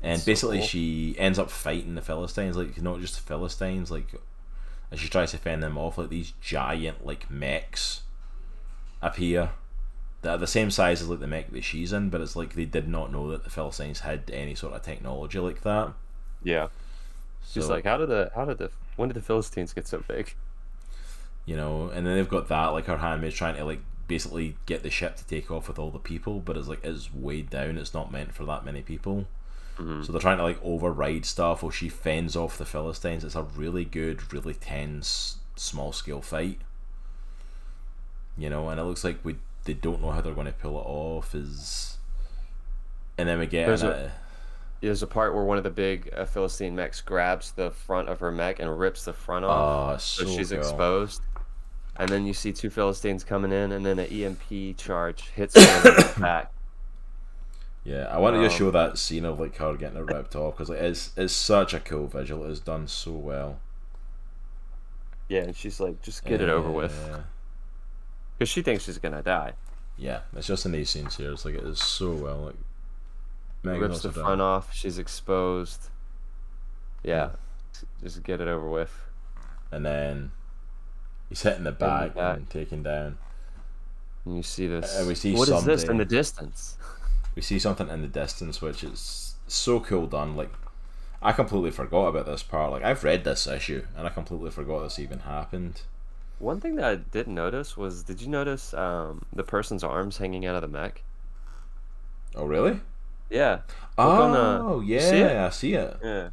And 0.03 0.20
So 0.20 0.27
basically, 0.27 0.59
cool. 0.59 0.66
she 0.66 1.15
ends 1.19 1.39
up 1.39 1.51
fighting 1.51 1.95
the 1.97 2.03
Philistines, 2.03 2.57
like 2.57 2.81
not 2.81 3.01
just 3.01 3.15
the 3.16 3.23
Philistines, 3.23 3.91
like 3.91 4.15
as 4.93 5.01
she 5.01 5.09
tries 5.09 5.33
to 5.33 5.39
fend 5.39 5.62
them 5.62 5.77
off, 5.77 5.99
like 5.99 6.09
these 6.09 6.33
giant 6.41 7.05
like 7.05 7.31
mechs 7.31 8.03
appear 9.03 9.51
that 10.23 10.31
are 10.31 10.39
the 10.39 10.47
same 10.47 10.70
size 10.70 11.01
as 11.03 11.09
like 11.09 11.20
the 11.20 11.27
mech 11.27 11.51
that 11.53 11.62
she's 11.65 11.93
in, 11.93 12.11
but 12.11 12.20
it's 12.20 12.35
like 12.37 12.55
they 12.55 12.65
did 12.65 12.89
not 12.89 13.12
know 13.12 13.31
that 13.31 13.45
the 13.45 13.51
Philistines 13.51 14.01
had 14.01 14.31
any 14.33 14.55
sort 14.55 14.75
of 14.75 14.83
technology 14.83 15.39
like 15.39 15.62
that. 15.62 15.93
yeah. 16.43 16.69
She's 17.51 17.65
So- 17.65 17.70
like, 17.70 17.85
how 17.85 17.97
did 17.97 18.09
the 18.11 18.31
how 18.35 18.45
did 18.45 18.59
the 18.59 18.70
when 18.97 19.09
did 19.09 19.15
the 19.15 19.23
Philistines 19.23 19.73
get 19.73 19.87
so 19.89 20.03
big? 20.07 20.35
you 21.47 21.57
know, 21.57 21.89
and 21.89 22.07
then 22.07 22.15
they've 22.15 22.29
got 22.29 22.47
that 22.49 22.66
like 22.69 22.85
her 22.87 22.99
handmaid's 22.99 23.35
trying 23.35 23.57
to 23.57 23.65
like 23.65 23.81
basically 24.07 24.55
get 24.66 24.83
the 24.83 24.91
ship 24.91 25.16
to 25.16 25.25
take 25.25 25.51
off 25.51 25.66
with 25.69 25.79
all 25.79 25.91
the 25.91 25.99
people, 25.99 26.41
but 26.41 26.57
it's 26.59 26.69
like 26.69 26.85
it's 26.85 27.12
weighed 27.15 27.49
down. 27.49 27.79
It's 27.79 27.95
not 27.95 28.12
meant 28.12 28.35
for 28.35 28.45
that 28.45 28.65
many 28.66 28.83
people. 28.83 29.27
Mhm. 29.78 30.05
So 30.05 30.12
they're 30.12 30.20
trying 30.20 30.38
to 30.38 30.42
like 30.44 30.59
override 30.62 31.24
stuff, 31.24 31.62
or 31.62 31.70
she 31.72 31.88
fends 31.88 32.34
off 32.36 32.59
the 32.59 32.64
Philistines. 32.66 33.24
It's 33.24 33.36
a 33.36 33.42
really 33.44 33.84
good, 33.84 34.32
really 34.32 34.55
tense, 34.55 35.36
small 35.56 35.92
scale 35.92 36.20
fight. 36.20 36.60
You 38.36 38.50
know, 38.50 38.68
and 38.68 38.80
it 38.80 38.84
looks 38.84 39.05
like 39.05 39.18
we 39.24 39.36
they 39.64 39.74
don't 39.74 40.00
know 40.02 40.10
how 40.10 40.20
they're 40.20 40.34
going 40.34 40.46
to 40.46 40.52
pull 40.52 40.78
it 40.78 40.84
off. 40.86 41.34
Is 41.34 41.98
and 43.16 43.28
then 43.28 43.38
we 43.38 43.46
get 43.46 43.66
There's 43.66 43.82
an, 43.82 43.88
a- 43.88 43.92
uh, 43.92 44.10
There's 44.80 45.02
a 45.02 45.06
part 45.09 45.34
where 45.34 45.42
one 45.44 45.59
of 45.59 45.64
the 45.64 45.70
big 45.70 46.09
uh, 46.16 46.24
Philistine 46.24 46.76
mechs 46.76 47.00
grabs 47.00 47.50
the 47.52 47.70
front 47.70 48.09
of 48.09 48.20
her 48.20 48.30
mech 48.30 48.60
and 48.60 48.78
rips 48.78 49.05
the 49.05 49.12
front 49.12 49.44
off, 49.44 49.94
oh, 49.94 49.98
so, 49.98 50.24
so 50.24 50.36
she's 50.36 50.50
cool. 50.50 50.59
exposed. 50.59 51.22
And 51.96 52.09
then 52.09 52.26
you 52.26 52.32
see 52.32 52.52
two 52.52 52.70
Philistines 52.70 53.24
coming 53.24 53.50
in, 53.50 53.72
and 53.72 53.84
then 53.84 53.98
an 53.98 54.06
EMP 54.06 54.76
charge 54.76 55.30
hits 55.30 55.56
her 55.56 55.88
in 55.90 55.96
the 55.96 56.14
back. 56.20 56.52
Yeah, 57.89 58.05
I 58.10 58.19
want 58.19 58.36
to 58.36 58.44
Um, 58.44 58.51
show 58.51 58.70
that 58.70 58.98
scene 58.98 59.24
of 59.24 59.40
like 59.40 59.56
her 59.56 59.74
getting 59.77 59.97
it 59.97 60.05
ripped 60.05 60.36
off 60.36 60.55
because 60.55 60.69
like, 60.69 60.81
it's 60.81 61.10
it's 61.16 61.32
such 61.32 61.73
a 61.73 61.81
cool 61.81 62.06
visual. 62.06 62.44
It's 62.51 62.60
done 62.60 62.86
so 62.86 63.12
well. 63.12 63.60
Yeah, 65.28 65.44
and 65.44 65.56
she's 65.56 65.81
like, 65.81 66.02
just 66.02 66.24
get 66.24 66.40
it 66.43 66.48
over 66.51 66.70
with, 66.70 66.94
because 68.39 68.51
she 68.51 68.60
thinks 68.62 68.85
she's 68.85 68.98
gonna 68.98 69.23
die. 69.23 69.55
Yeah, 69.97 70.20
it's 70.36 70.47
just 70.47 70.66
in 70.66 70.73
these 70.73 70.90
scenes 70.90 71.16
here. 71.16 71.32
It's 71.32 71.44
like 71.47 71.55
it 71.55 71.65
is 71.65 71.81
so 71.81 72.12
well. 72.12 72.39
Like 72.39 72.56
Megan 73.62 73.81
rips 73.82 74.02
the 74.02 74.12
front 74.12 74.40
off. 74.43 74.74
She's 74.74 74.98
exposed. 74.98 75.89
Yeah, 77.02 77.31
just 78.02 78.23
get 78.23 78.40
it 78.43 78.48
over 78.48 78.69
with. 78.69 78.93
and 79.70 79.85
then 79.85 80.31
he's 81.28 81.43
hitting 81.43 81.65
the 81.65 81.73
back, 81.73 82.15
back. 82.15 82.36
and 82.36 82.51
taking 82.51 82.82
down. 82.82 83.16
And 84.27 84.36
you 84.36 84.43
see 84.43 84.66
this. 84.66 84.94
Uh, 85.01 85.06
we 85.06 85.15
see 85.15 85.35
what 85.35 85.48
is 85.48 85.65
this 85.65 85.85
in 85.85 85.97
the 85.97 86.05
distance? 86.05 86.77
We 87.39 87.43
see 87.43 87.60
something 87.60 87.89
in 87.89 88.02
the 88.02 88.09
distance, 88.09 88.60
which 88.60 88.82
is 88.82 89.36
so 89.47 89.78
cool 89.78 90.09
done. 90.09 90.35
Like 90.35 90.51
I 91.23 91.31
completely 91.31 91.70
forgot 91.70 92.09
about 92.09 92.27
this 92.27 92.43
part. 92.43 92.73
Like 92.73 92.82
I've 92.82 93.05
read 93.05 93.23
this 93.23 93.47
issue, 93.47 93.86
and 93.97 94.09
I 94.09 94.10
completely 94.10 94.51
forgot 94.51 94.82
this 94.82 94.98
even 94.98 95.20
happened. 95.20 95.82
One 96.40 96.60
thing 96.60 96.74
that 96.74 96.85
I 96.85 96.97
didn't 96.97 97.36
notice 97.36 97.77
was, 97.77 98.02
did 98.02 98.20
you 98.20 98.27
notice 98.27 98.74
um, 98.74 99.24
the 99.32 99.44
person's 99.44 99.85
arms 99.85 100.19
hanging 100.19 100.47
out 100.47 100.56
of 100.56 100.62
the 100.62 100.66
mech? 100.66 101.05
Oh 102.35 102.44
really? 102.44 102.81
Yeah. 103.31 103.60
on 103.97 104.35
Oh 104.35 104.81
you 104.81 104.98
see 104.98 105.20
yeah, 105.20 105.47
I 105.47 105.51
see 105.51 105.74
it. 105.74 105.97
Yeah. 106.02 106.31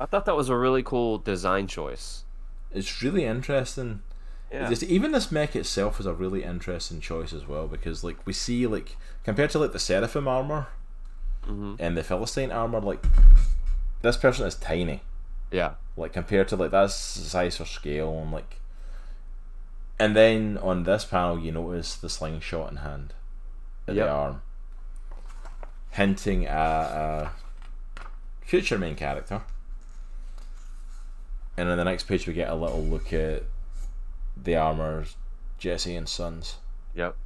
I 0.00 0.06
thought 0.06 0.24
that 0.24 0.34
was 0.34 0.48
a 0.48 0.56
really 0.56 0.82
cool 0.82 1.18
design 1.18 1.68
choice. 1.68 2.24
It's 2.72 3.04
really 3.04 3.24
interesting. 3.24 4.02
Yeah. 4.52 4.68
Just 4.70 4.82
even 4.84 5.12
this 5.12 5.30
mech 5.30 5.54
itself 5.54 6.00
is 6.00 6.06
a 6.06 6.14
really 6.14 6.42
interesting 6.42 7.00
choice 7.00 7.32
as 7.34 7.46
well 7.46 7.66
because 7.68 8.02
like 8.02 8.16
we 8.26 8.32
see 8.32 8.66
like 8.66 8.96
compared 9.22 9.50
to 9.50 9.58
like 9.58 9.72
the 9.72 9.78
Seraphim 9.78 10.26
armor 10.26 10.68
hmm 11.44 11.74
and 11.78 11.96
the 11.96 12.02
Philistine 12.02 12.50
armor, 12.50 12.80
like 12.80 13.04
this 14.02 14.16
person 14.16 14.46
is 14.46 14.54
tiny. 14.54 15.02
Yeah. 15.50 15.74
Like 15.96 16.12
compared 16.14 16.48
to 16.48 16.56
like 16.56 16.70
that's 16.70 16.94
size 16.94 17.56
for 17.58 17.64
scale 17.66 18.18
and 18.22 18.32
like 18.32 18.60
and 20.00 20.16
then 20.16 20.56
on 20.62 20.84
this 20.84 21.04
panel 21.04 21.38
you 21.38 21.52
notice 21.52 21.94
the 21.96 22.08
slingshot 22.08 22.70
in 22.70 22.76
hand 22.78 23.12
at 23.86 23.94
Yep. 23.96 24.06
the 24.06 24.10
arm. 24.12 24.42
Hinting 25.90 26.46
at 26.46 26.54
a 26.56 27.30
future 28.42 28.78
main 28.78 28.94
character. 28.94 29.42
And 31.56 31.68
on 31.68 31.76
the 31.76 31.84
next 31.84 32.04
page 32.04 32.26
we 32.26 32.32
get 32.34 32.48
a 32.48 32.54
little 32.54 32.82
look 32.84 33.12
at 33.12 33.42
the 34.42 34.56
armors 34.56 35.16
Jesse 35.58 35.96
and 35.96 36.08
Sons. 36.08 36.56
Yep. 36.94 37.16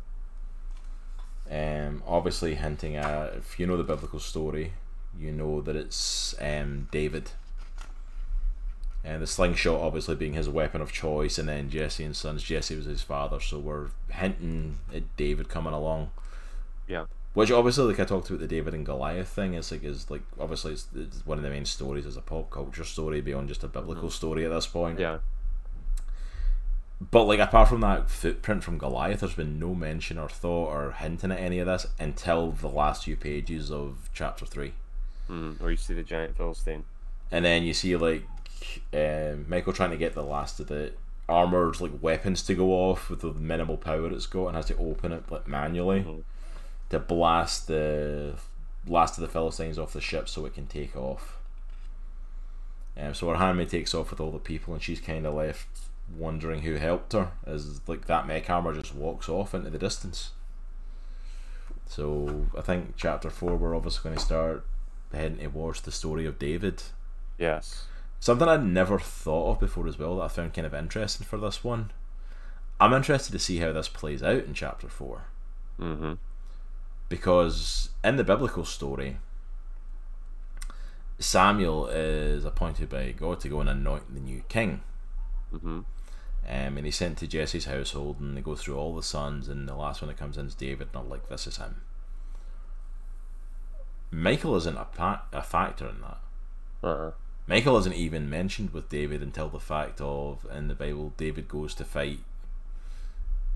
Um, 1.50 2.02
obviously 2.06 2.54
hinting 2.54 2.96
at 2.96 3.34
if 3.34 3.58
you 3.60 3.66
know 3.66 3.76
the 3.76 3.84
biblical 3.84 4.18
story, 4.18 4.72
you 5.18 5.32
know 5.32 5.60
that 5.60 5.76
it's 5.76 6.34
um, 6.40 6.88
David. 6.90 7.30
And 9.04 9.20
the 9.20 9.26
slingshot 9.26 9.80
obviously 9.80 10.14
being 10.14 10.34
his 10.34 10.48
weapon 10.48 10.80
of 10.80 10.92
choice, 10.92 11.36
and 11.36 11.48
then 11.48 11.68
Jesse 11.68 12.04
and 12.04 12.16
Sons. 12.16 12.42
Jesse 12.42 12.76
was 12.76 12.84
his 12.84 13.02
father, 13.02 13.40
so 13.40 13.58
we're 13.58 13.88
hinting 14.10 14.78
at 14.94 15.16
David 15.16 15.48
coming 15.48 15.72
along. 15.72 16.12
Yeah. 16.86 17.06
Which 17.34 17.50
obviously, 17.50 17.84
like 17.84 17.98
I 17.98 18.04
talked 18.04 18.30
about 18.30 18.40
the 18.40 18.46
David 18.46 18.74
and 18.74 18.86
Goliath 18.86 19.28
thing, 19.28 19.54
is 19.54 19.72
like 19.72 19.82
is 19.82 20.10
like 20.10 20.22
obviously 20.38 20.74
it's, 20.74 20.86
it's 20.94 21.26
one 21.26 21.38
of 21.38 21.44
the 21.44 21.50
main 21.50 21.64
stories 21.64 22.06
as 22.06 22.16
a 22.16 22.20
pop 22.20 22.50
culture 22.50 22.84
story 22.84 23.20
beyond 23.20 23.48
just 23.48 23.64
a 23.64 23.68
biblical 23.68 24.10
story 24.10 24.44
at 24.44 24.50
this 24.50 24.66
point. 24.66 25.00
Yeah. 25.00 25.18
But 27.10 27.24
like 27.24 27.40
apart 27.40 27.68
from 27.68 27.80
that 27.80 28.08
footprint 28.10 28.62
from 28.62 28.78
Goliath, 28.78 29.20
there's 29.20 29.34
been 29.34 29.58
no 29.58 29.74
mention 29.74 30.18
or 30.18 30.28
thought 30.28 30.68
or 30.68 30.92
hinting 30.92 31.32
at 31.32 31.38
any 31.40 31.58
of 31.58 31.66
this 31.66 31.86
until 31.98 32.52
the 32.52 32.68
last 32.68 33.04
few 33.04 33.16
pages 33.16 33.70
of 33.70 34.08
chapter 34.14 34.46
three, 34.46 34.72
Mm. 35.28 35.60
Or 35.62 35.70
you 35.70 35.76
see 35.76 35.94
the 35.94 36.02
giant 36.02 36.36
Philistine. 36.36 36.84
and 37.30 37.44
then 37.44 37.62
you 37.62 37.72
see 37.74 37.96
like 37.96 38.24
um, 38.94 39.46
Michael 39.48 39.72
trying 39.72 39.90
to 39.90 39.96
get 39.96 40.14
the 40.14 40.22
last 40.22 40.60
of 40.60 40.68
the 40.68 40.92
armored 41.28 41.80
like 41.80 41.92
weapons 42.02 42.42
to 42.42 42.54
go 42.54 42.70
off 42.72 43.08
with 43.08 43.20
the 43.20 43.32
minimal 43.32 43.76
power 43.78 44.12
it's 44.12 44.26
got, 44.26 44.48
and 44.48 44.56
has 44.56 44.66
to 44.66 44.76
open 44.76 45.12
it 45.12 45.24
like 45.30 45.48
manually 45.48 46.00
Mhm. 46.02 46.22
to 46.90 46.98
blast 46.98 47.66
the 47.68 48.34
last 48.86 49.16
of 49.16 49.22
the 49.22 49.28
Philistines 49.28 49.78
off 49.78 49.92
the 49.94 50.00
ship 50.00 50.28
so 50.28 50.44
it 50.46 50.54
can 50.54 50.66
take 50.66 50.94
off. 50.96 51.38
Um, 52.96 53.14
so 53.14 53.28
her 53.30 53.36
handmaid 53.36 53.70
takes 53.70 53.94
off 53.94 54.10
with 54.10 54.20
all 54.20 54.30
the 54.32 54.38
people, 54.38 54.74
and 54.74 54.82
she's 54.82 55.00
kind 55.00 55.26
of 55.26 55.34
left 55.34 55.66
wondering 56.16 56.62
who 56.62 56.76
helped 56.76 57.12
her, 57.12 57.32
as 57.46 57.80
like 57.86 58.06
that 58.06 58.26
mech 58.26 58.48
armor 58.50 58.74
just 58.74 58.94
walks 58.94 59.28
off 59.28 59.54
into 59.54 59.70
the 59.70 59.78
distance. 59.78 60.30
So 61.86 62.46
I 62.56 62.62
think 62.62 62.94
chapter 62.96 63.30
four 63.30 63.56
we're 63.56 63.76
obviously 63.76 64.02
going 64.04 64.16
to 64.16 64.24
start 64.24 64.64
heading 65.12 65.38
towards 65.38 65.82
the 65.82 65.92
story 65.92 66.26
of 66.26 66.38
David. 66.38 66.82
Yes. 67.38 67.86
Something 68.20 68.48
I'd 68.48 68.64
never 68.64 68.98
thought 68.98 69.50
of 69.50 69.60
before 69.60 69.88
as 69.88 69.98
well 69.98 70.16
that 70.16 70.22
I 70.22 70.28
found 70.28 70.54
kind 70.54 70.66
of 70.66 70.74
interesting 70.74 71.26
for 71.26 71.38
this 71.38 71.64
one. 71.64 71.90
I'm 72.80 72.92
interested 72.92 73.32
to 73.32 73.38
see 73.38 73.58
how 73.58 73.72
this 73.72 73.88
plays 73.88 74.22
out 74.22 74.44
in 74.44 74.54
chapter 74.54 74.88
4. 74.88 75.22
Mm-hmm. 75.80 76.12
Because 77.08 77.90
in 78.02 78.16
the 78.16 78.24
biblical 78.24 78.64
story, 78.64 79.18
Samuel 81.18 81.86
is 81.88 82.44
appointed 82.44 82.88
by 82.88 83.12
God 83.12 83.40
to 83.40 83.48
go 83.48 83.60
and 83.60 83.68
anoint 83.68 84.14
the 84.14 84.20
new 84.20 84.42
king. 84.48 84.82
Mm-hmm. 85.52 85.80
Um, 86.48 86.76
and 86.76 86.84
he's 86.84 86.96
sent 86.96 87.18
to 87.18 87.26
Jesse's 87.26 87.66
household, 87.66 88.20
and 88.20 88.36
they 88.36 88.40
go 88.40 88.56
through 88.56 88.76
all 88.76 88.96
the 88.96 89.02
sons, 89.02 89.48
and 89.48 89.68
the 89.68 89.76
last 89.76 90.02
one 90.02 90.08
that 90.08 90.18
comes 90.18 90.36
in 90.36 90.46
is 90.46 90.54
David, 90.54 90.88
and 90.92 91.02
I'm 91.02 91.08
like, 91.08 91.28
this 91.28 91.46
is 91.46 91.56
him. 91.56 91.82
Michael 94.10 94.56
isn't 94.56 94.76
a, 94.76 94.84
pa- 94.84 95.24
a 95.32 95.42
factor 95.42 95.88
in 95.88 96.00
that. 96.00 96.18
Uh-uh. 96.82 97.10
Michael 97.46 97.78
isn't 97.78 97.94
even 97.94 98.28
mentioned 98.28 98.72
with 98.72 98.88
David 98.88 99.22
until 99.22 99.48
the 99.48 99.60
fact 99.60 100.00
of 100.00 100.46
in 100.54 100.68
the 100.68 100.74
Bible 100.74 101.12
David 101.16 101.48
goes 101.48 101.74
to 101.74 101.84
fight 101.84 102.20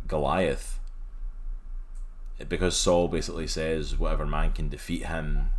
Goliath 0.08 0.78
because 2.48 2.76
Saul 2.76 3.08
basically 3.08 3.46
says 3.46 3.98
whatever 3.98 4.26
man 4.26 4.52
can 4.52 4.68
defeat 4.68 5.06
him 5.06 5.50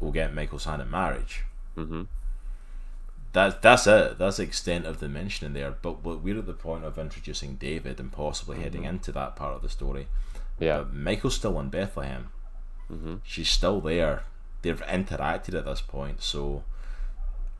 will 0.00 0.10
get 0.10 0.34
Michael's 0.34 0.64
hand 0.64 0.82
in 0.82 0.90
marriage. 0.90 1.44
Mm-hmm. 1.76 2.02
That 3.32 3.62
that's 3.62 3.86
it. 3.86 4.18
That's 4.18 4.38
the 4.38 4.42
extent 4.42 4.86
of 4.86 4.98
the 4.98 5.08
mention 5.08 5.46
in 5.46 5.52
there. 5.52 5.70
But, 5.70 6.02
we're 6.02 6.38
at 6.38 6.46
the 6.46 6.52
point 6.52 6.84
of 6.84 6.98
introducing 6.98 7.54
David 7.54 8.00
and 8.00 8.10
possibly 8.10 8.58
heading 8.58 8.84
into 8.84 9.12
that 9.12 9.36
part 9.36 9.54
of 9.54 9.62
the 9.62 9.68
story. 9.68 10.08
Yeah. 10.58 10.78
But 10.78 10.94
Michael's 10.94 11.36
still 11.36 11.58
in 11.60 11.68
Bethlehem. 11.68 12.30
Mm-hmm. 12.90 13.16
She's 13.22 13.48
still 13.48 13.80
there. 13.80 14.24
They've 14.62 14.82
interacted 14.82 15.54
at 15.54 15.64
this 15.64 15.80
point, 15.80 16.22
so 16.22 16.64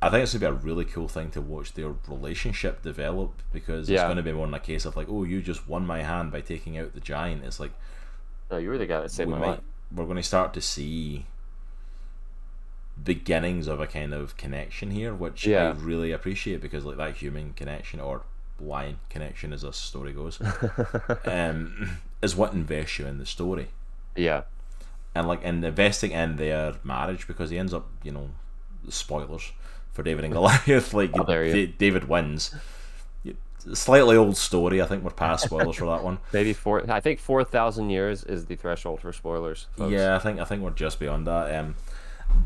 I 0.03 0.11
think 0.11 0.23
it's 0.25 0.35
gonna 0.35 0.53
be 0.55 0.59
a 0.61 0.65
really 0.65 0.85
cool 0.85 1.09
thing 1.09 1.31
to 1.31 1.41
watch 1.41 1.73
their 1.75 1.95
relationship 2.09 2.83
develop 2.83 3.41
because 3.53 3.89
it's 3.89 4.03
gonna 4.03 4.23
be 4.23 4.33
more 4.33 4.47
in 4.47 4.53
a 4.55 4.61
case 4.61 4.85
of 4.85 4.97
like, 4.97 5.07
oh, 5.09 5.25
you 5.25 5.41
just 5.41 5.69
won 5.69 5.87
my 5.87 6.03
hand 6.03 6.33
by 6.33 6.41
taking 6.41 6.77
out 6.77 6.93
the 6.95 7.01
giant. 7.01 7.45
It's 7.45 7.61
like 7.61 7.73
No, 8.51 8.59
you 8.59 8.69
were 8.71 8.77
the 8.79 8.87
guy 8.87 9.01
that 9.01 9.11
saved 9.11 9.31
my 9.31 9.39
might, 9.39 9.47
life. 9.47 9.61
we're 9.95 10.05
going 10.05 10.17
to 10.17 10.23
start 10.23 10.53
to 10.55 10.61
see 10.61 11.27
beginnings 13.03 13.67
of 13.67 13.81
a 13.81 13.87
kind 13.87 14.13
of 14.13 14.37
connection 14.37 14.91
here, 14.91 15.15
which 15.15 15.47
I 15.49 15.71
really 15.71 16.13
appreciate 16.13 16.61
because 16.61 16.85
like 16.85 16.97
that 16.99 17.17
human 17.17 17.53
connection 17.55 18.01
or 18.01 18.23
lion 18.61 19.01
connection, 19.09 19.53
as 19.53 19.63
this 19.63 19.77
story 19.77 20.13
goes, 20.13 20.41
um, 21.25 21.99
is 22.23 22.37
what 22.37 22.53
invests 22.53 22.99
you 22.99 23.07
in 23.07 23.19
the 23.19 23.27
story 23.27 23.69
Yeah. 24.17 24.43
and 25.15 25.27
like 25.27 25.41
and 25.45 25.65
investing 25.65 26.11
in 26.13 26.37
their 26.37 26.75
marriage 26.85 27.27
because 27.27 27.51
he 27.51 27.59
ends 27.59 27.73
up, 27.73 27.89
you 28.03 28.13
know, 28.13 28.31
spoilers 28.89 29.53
for 29.93 30.03
David 30.03 30.25
and 30.25 30.33
Goliath. 30.35 30.93
like 30.95 31.15
you. 31.17 31.25
Da- 31.25 31.67
David 31.79 32.09
wins. 32.09 32.55
Slightly 33.75 34.17
old 34.17 34.39
story. 34.39 34.81
I 34.81 34.87
think 34.87 35.05
we're 35.05 35.11
past 35.11 35.45
spoilers 35.45 35.77
for 35.77 35.85
that 35.85 36.03
one. 36.03 36.19
Maybe 36.33 36.55
four. 36.55 36.83
I 36.91 37.01
think 37.01 37.19
four 37.21 37.45
thousand 37.45 37.91
years 37.91 38.25
is 38.25 38.47
the 38.47 38.57
threshold 38.57 39.01
for 39.01 39.13
spoilers. 39.13 39.67
Folks. 39.77 39.93
Yeah, 39.93 40.17
I 40.17 40.19
think 40.19 40.41
I 40.41 40.45
think 40.45 40.63
we're 40.63 40.71
just 40.71 40.99
beyond 40.99 41.27
that. 41.27 41.55
Um, 41.55 41.75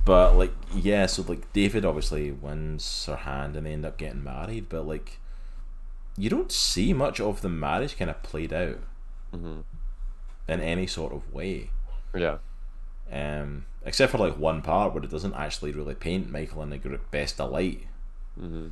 but 0.05 0.37
like, 0.37 0.53
yeah, 0.75 1.07
so 1.07 1.23
like 1.27 1.53
David 1.53 1.85
obviously 1.85 2.31
wins 2.31 3.07
her 3.07 3.17
hand 3.17 3.57
and 3.57 3.67
they 3.67 3.73
end 3.73 3.85
up 3.87 3.97
getting 3.99 4.23
married, 4.25 4.69
but 4.69 4.87
like, 4.87 5.19
you 6.17 6.31
don't 6.31 6.53
see 6.53 6.93
much 6.93 7.21
of 7.21 7.41
the 7.43 7.49
marriage 7.49 7.97
kind 7.99 8.11
of 8.11 8.23
played 8.23 8.53
out 8.53 8.79
Mhm. 9.35 9.65
in 10.49 10.61
any 10.61 10.87
sort 10.87 11.13
of 11.13 11.33
way. 11.33 11.71
Yeah. 12.15 12.39
Um, 13.11 13.67
except 13.85 14.13
for 14.13 14.19
like 14.19 14.39
one 14.39 14.63
part 14.63 14.95
where 14.95 15.03
it 15.03 15.11
doesn't 15.11 15.35
actually 15.35 15.73
really 15.73 15.95
paint 15.95 16.31
Michael 16.31 16.63
in 16.63 16.71
the 16.71 16.79
group 16.79 17.11
best 17.11 17.41
of 17.41 17.51
light. 17.51 17.87
Mm-hmm. 18.41 18.69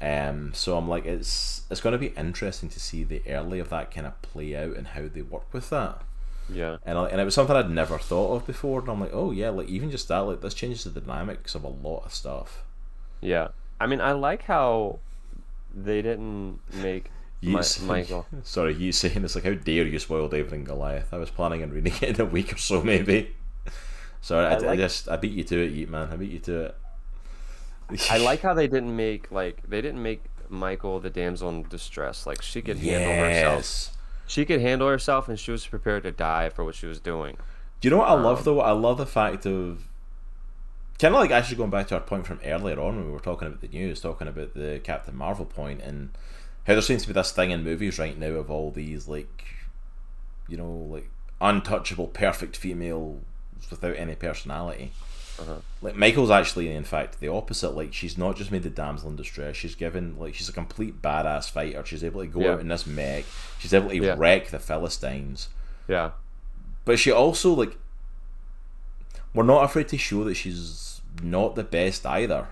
Um, 0.00 0.52
so 0.54 0.76
I'm 0.76 0.88
like, 0.88 1.06
it's 1.06 1.62
it's 1.70 1.80
going 1.80 1.92
to 1.92 1.98
be 1.98 2.08
interesting 2.18 2.68
to 2.68 2.80
see 2.80 3.04
the 3.04 3.22
early 3.28 3.58
of 3.60 3.70
that 3.70 3.90
kind 3.90 4.06
of 4.06 4.20
play 4.22 4.54
out 4.56 4.76
and 4.76 4.88
how 4.88 5.08
they 5.08 5.22
work 5.22 5.52
with 5.52 5.70
that. 5.70 6.02
Yeah. 6.48 6.76
And, 6.84 6.98
I, 6.98 7.08
and 7.08 7.20
it 7.20 7.24
was 7.24 7.34
something 7.34 7.56
I'd 7.56 7.70
never 7.70 7.98
thought 7.98 8.34
of 8.34 8.46
before, 8.46 8.80
and 8.80 8.88
I'm 8.88 9.00
like, 9.00 9.12
oh 9.12 9.30
yeah, 9.30 9.50
like 9.50 9.68
even 9.68 9.90
just 9.90 10.08
that, 10.08 10.18
like 10.18 10.40
this 10.40 10.54
changes 10.54 10.84
the 10.84 11.00
dynamics 11.00 11.54
of 11.54 11.64
a 11.64 11.68
lot 11.68 12.04
of 12.04 12.14
stuff. 12.14 12.64
Yeah. 13.20 13.48
I 13.80 13.86
mean, 13.86 14.00
I 14.00 14.12
like 14.12 14.42
how 14.42 15.00
they 15.74 16.02
didn't 16.02 16.60
make 16.72 17.10
say- 17.62 17.84
Michael. 17.84 18.26
Sorry, 18.42 18.74
you 18.74 18.92
saying 18.92 19.22
this 19.22 19.34
like, 19.34 19.44
how 19.44 19.54
dare 19.54 19.86
you 19.86 19.98
spoil 19.98 20.28
David 20.28 20.52
and 20.52 20.66
Goliath? 20.66 21.12
I 21.12 21.18
was 21.18 21.30
planning 21.30 21.62
on 21.62 21.70
reading 21.70 21.94
it 22.00 22.18
in 22.18 22.20
a 22.20 22.24
week 22.24 22.52
or 22.52 22.58
so, 22.58 22.82
maybe. 22.82 23.34
Sorry, 24.20 24.46
I, 24.46 24.54
I 24.54 24.72
I 24.72 24.76
just 24.76 25.08
I 25.08 25.16
beat 25.16 25.32
you 25.32 25.44
to 25.44 25.82
it, 25.82 25.90
man. 25.90 26.08
I 26.10 26.16
beat 26.16 26.30
you 26.30 26.38
to 26.40 26.60
it. 26.66 26.76
I 28.10 28.16
like 28.18 28.40
how 28.40 28.54
they 28.54 28.66
didn't 28.66 28.96
make 28.96 29.30
like 29.30 29.62
they 29.68 29.82
didn't 29.82 30.02
make 30.02 30.24
Michael 30.48 31.00
the 31.00 31.10
damsel 31.10 31.50
in 31.50 31.64
distress. 31.68 32.26
Like 32.26 32.40
she 32.40 32.62
could 32.62 32.78
handle 32.78 33.12
herself. 33.12 33.93
She 34.26 34.44
could 34.44 34.60
handle 34.60 34.88
herself, 34.88 35.28
and 35.28 35.38
she 35.38 35.50
was 35.50 35.66
prepared 35.66 36.02
to 36.04 36.12
die 36.12 36.48
for 36.48 36.64
what 36.64 36.74
she 36.74 36.86
was 36.86 37.00
doing. 37.00 37.36
Do 37.80 37.88
you 37.88 37.90
know 37.90 37.98
what 37.98 38.08
I 38.08 38.14
love 38.14 38.38
Um, 38.38 38.44
though? 38.44 38.60
I 38.60 38.72
love 38.72 38.98
the 38.98 39.06
fact 39.06 39.46
of 39.46 39.84
kind 40.98 41.14
of 41.14 41.20
like 41.20 41.30
actually 41.30 41.56
going 41.56 41.70
back 41.70 41.88
to 41.88 41.94
our 41.94 42.00
point 42.00 42.26
from 42.26 42.40
earlier 42.44 42.80
on 42.80 42.96
when 42.96 43.06
we 43.06 43.12
were 43.12 43.18
talking 43.20 43.48
about 43.48 43.60
the 43.60 43.68
news, 43.68 44.00
talking 44.00 44.28
about 44.28 44.54
the 44.54 44.80
Captain 44.82 45.16
Marvel 45.16 45.44
point 45.44 45.80
and 45.82 46.10
how 46.66 46.72
there 46.72 46.82
seems 46.82 47.02
to 47.02 47.08
be 47.08 47.14
this 47.14 47.32
thing 47.32 47.50
in 47.50 47.62
movies 47.62 47.98
right 47.98 48.18
now 48.18 48.28
of 48.28 48.50
all 48.50 48.70
these 48.70 49.06
like, 49.06 49.44
you 50.48 50.56
know, 50.56 50.70
like 50.70 51.10
untouchable, 51.40 52.06
perfect 52.06 52.56
females 52.56 53.20
without 53.70 53.96
any 53.96 54.14
personality. 54.14 54.92
Uh-huh. 55.38 55.56
Like 55.82 55.96
Michael's 55.96 56.30
actually, 56.30 56.70
in 56.70 56.84
fact, 56.84 57.18
the 57.20 57.28
opposite. 57.28 57.70
Like 57.70 57.92
she's 57.92 58.16
not 58.16 58.36
just 58.36 58.52
made 58.52 58.62
the 58.62 58.70
damsel 58.70 59.08
in 59.10 59.16
distress. 59.16 59.56
She's 59.56 59.74
given 59.74 60.16
like 60.18 60.34
she's 60.34 60.48
a 60.48 60.52
complete 60.52 61.02
badass 61.02 61.50
fighter. 61.50 61.84
She's 61.84 62.04
able 62.04 62.20
to 62.20 62.26
go 62.28 62.40
Yeah. 62.40 62.52
out 62.52 62.60
in 62.60 62.68
this 62.68 62.86
mech. 62.86 63.24
She's 63.58 63.74
able 63.74 63.90
to 63.90 63.96
Yeah. 63.96 64.14
wreck 64.16 64.48
the 64.48 64.58
Philistines 64.60 65.48
Yeah. 65.88 66.10
but 66.84 66.98
she 66.98 67.10
also 67.10 67.52
like 67.52 67.76
we're 69.34 69.42
not 69.44 69.64
afraid 69.64 69.88
to 69.88 69.98
show 69.98 70.24
that 70.24 70.34
she's 70.34 71.00
not 71.22 71.54
the 71.56 71.64
best 71.64 72.06
either 72.06 72.48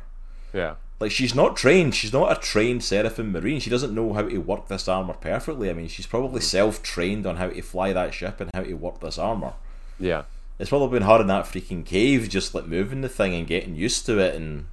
Yeah. 0.52 0.74
like 1.00 1.10
she's 1.12 1.34
not 1.34 1.56
trained 1.56 1.94
she's 1.94 2.12
not 2.12 2.30
a 2.36 2.40
trained 2.40 2.82
seraphim 2.84 3.32
marine 3.32 3.60
she 3.60 3.70
doesn't 3.70 3.94
know 3.94 4.12
how 4.12 4.22
to 4.22 4.38
work 4.38 4.68
this 4.68 4.88
armor 4.88 5.14
perfectly 5.14 5.70
i 5.70 5.72
mean 5.72 5.88
she's 5.88 6.06
probably 6.06 6.40
self-trained 6.40 7.26
on 7.26 7.36
how 7.36 7.48
to 7.48 7.62
fly 7.62 7.92
that 7.92 8.14
ship 8.14 8.40
and 8.40 8.50
how 8.54 8.62
to 8.62 8.74
work 8.74 9.00
this 9.00 9.18
armor 9.18 9.54
Yeah. 9.98 10.22
It's 10.58 10.70
probably 10.70 10.96
been 10.98 11.06
hard 11.06 11.20
in 11.20 11.26
that 11.26 11.44
freaking 11.44 11.84
cave 11.84 12.28
just 12.28 12.54
like 12.54 12.66
moving 12.66 13.00
the 13.00 13.08
thing 13.08 13.34
and 13.34 13.46
getting 13.46 13.74
used 13.74 14.06
to 14.06 14.18
it 14.18 14.34
and 14.34 14.66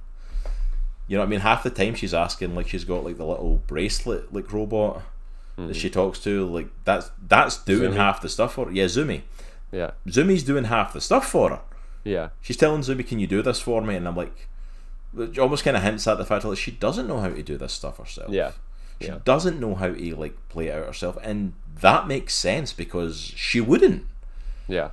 you 1.08 1.16
know 1.16 1.20
what 1.22 1.26
i 1.26 1.30
mean 1.30 1.40
half 1.40 1.62
the 1.62 1.70
time 1.70 1.94
she's 1.94 2.14
asking 2.14 2.54
like 2.54 2.68
she's 2.68 2.84
got 2.84 3.04
like 3.04 3.16
the 3.16 3.24
little 3.24 3.60
bracelet 3.66 4.32
like 4.32 4.52
robot 4.52 5.02
that 5.56 5.62
hmm. 5.64 5.72
she 5.72 5.90
talks 5.90 6.18
to 6.20 6.46
like 6.46 6.68
that's 6.84 7.10
that's 7.26 7.58
doing 7.64 7.92
Zumi. 7.92 7.96
half 7.96 8.20
the 8.20 8.28
stuff 8.28 8.54
for 8.54 8.66
her 8.66 8.72
yeah 8.72 8.84
zumi 8.86 9.22
Yeah. 9.72 9.90
zumi's 10.06 10.42
doing 10.44 10.64
half 10.64 10.92
the 10.92 11.00
stuff 11.00 11.28
for 11.28 11.50
her 11.50 11.60
Yeah. 12.04 12.30
She's 12.40 12.56
telling 12.56 12.80
Zumi, 12.80 13.06
"Can 13.06 13.18
you 13.18 13.26
do 13.26 13.42
this 13.42 13.60
for 13.60 13.82
me?" 13.82 13.94
And 13.94 14.08
I'm 14.08 14.16
like, 14.16 14.48
which 15.12 15.38
almost 15.38 15.64
kind 15.64 15.76
of 15.76 15.82
hints 15.82 16.06
at 16.08 16.16
the 16.16 16.24
fact 16.24 16.44
that 16.44 16.56
she 16.56 16.70
doesn't 16.70 17.06
know 17.06 17.20
how 17.20 17.28
to 17.28 17.42
do 17.42 17.58
this 17.58 17.74
stuff 17.74 17.98
herself. 17.98 18.30
Yeah. 18.30 18.52
she 19.00 19.08
Yeah. 19.08 19.18
doesn't 19.24 19.60
know 19.60 19.74
how 19.74 19.88
to 19.88 20.16
like 20.16 20.36
play 20.48 20.68
it 20.68 20.74
out 20.74 20.86
herself, 20.86 21.18
and 21.22 21.52
that 21.82 22.06
makes 22.08 22.34
sense 22.34 22.72
because 22.72 23.32
she 23.36 23.60
wouldn't. 23.60 24.06
Yeah. 24.66 24.90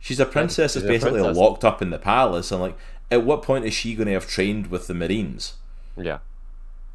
She's 0.00 0.18
a 0.18 0.26
princess 0.26 0.74
that's 0.74 0.86
basically 0.86 1.20
princess. 1.20 1.36
locked 1.36 1.64
up 1.64 1.80
in 1.82 1.90
the 1.90 1.98
palace, 1.98 2.50
and 2.50 2.60
like, 2.60 2.76
at 3.10 3.22
what 3.22 3.42
point 3.42 3.64
is 3.64 3.74
she 3.74 3.94
going 3.94 4.06
to 4.06 4.14
have 4.14 4.26
trained 4.26 4.68
with 4.68 4.86
the 4.86 4.94
Marines 4.94 5.54
Yeah. 5.96 6.18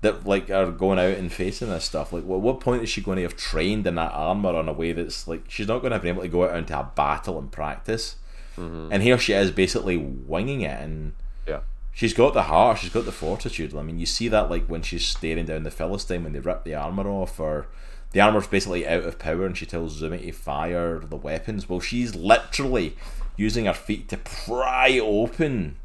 that 0.02 0.26
like 0.26 0.50
are 0.50 0.72
going 0.72 0.98
out 1.00 1.18
and 1.18 1.32
facing 1.32 1.70
this 1.70 1.86
stuff? 1.86 2.12
Like, 2.12 2.24
what 2.24 2.42
what 2.42 2.60
point 2.60 2.84
is 2.84 2.90
she 2.90 3.02
going 3.02 3.18
to 3.18 3.22
have 3.22 3.38
trained 3.38 3.86
in 3.86 3.96
that 3.96 4.12
armor 4.12 4.60
in 4.60 4.68
a 4.68 4.74
way 4.74 4.92
that's 4.92 5.28
like 5.28 5.44
she's 5.48 5.68
not 5.68 5.80
going 5.80 5.92
to 5.92 5.96
have 5.96 6.02
been 6.02 6.16
able 6.16 6.24
to 6.24 6.28
go 6.28 6.46
out 6.50 6.58
into 6.58 6.78
a 6.78 6.92
battle 6.96 7.38
and 7.38 7.52
practice? 7.52 8.16
Mm-hmm. 8.58 8.90
And 8.92 9.04
here 9.04 9.18
she 9.18 9.34
is, 9.34 9.52
basically 9.52 9.98
winging 9.98 10.62
it 10.62 10.82
and. 10.82 11.14
Yeah. 11.48 11.60
She's 11.92 12.14
got 12.14 12.34
the 12.34 12.44
heart, 12.44 12.80
she's 12.80 12.90
got 12.90 13.06
the 13.06 13.12
fortitude. 13.14 13.74
I 13.74 13.82
mean, 13.82 14.00
you 14.00 14.06
see 14.06 14.28
that 14.30 14.50
like 14.50 14.66
when 14.66 14.82
she's 14.82 15.06
staring 15.06 15.46
down 15.46 15.64
the 15.64 15.72
Philistine 15.72 16.24
when 16.24 16.34
they 16.34 16.40
rip 16.40 16.64
the 16.66 16.76
armor 16.76 17.08
off, 17.08 17.40
or 17.40 17.68
the 18.16 18.22
armor's 18.22 18.48
basically 18.48 18.88
out 18.88 19.04
of 19.04 19.20
power, 19.20 19.46
and 19.46 19.58
she 19.58 19.66
tells 19.66 20.02
Zumi 20.02 20.22
to 20.22 20.32
fire 20.32 21.00
the 21.00 21.18
weapons. 21.18 21.68
Well, 21.68 21.82
she's 21.82 22.16
literally 22.16 22.96
using 23.36 23.66
her 23.66 23.74
feet 23.74 24.08
to 24.08 24.16
pry 24.18 24.98
open 25.00 25.76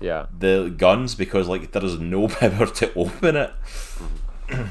Yeah. 0.00 0.26
the 0.36 0.74
guns 0.76 1.14
because 1.14 1.46
like 1.46 1.70
there 1.70 1.84
is 1.84 2.00
no 2.00 2.26
power 2.42 2.66
to 2.66 2.92
open 2.94 3.36
it. 3.36 3.52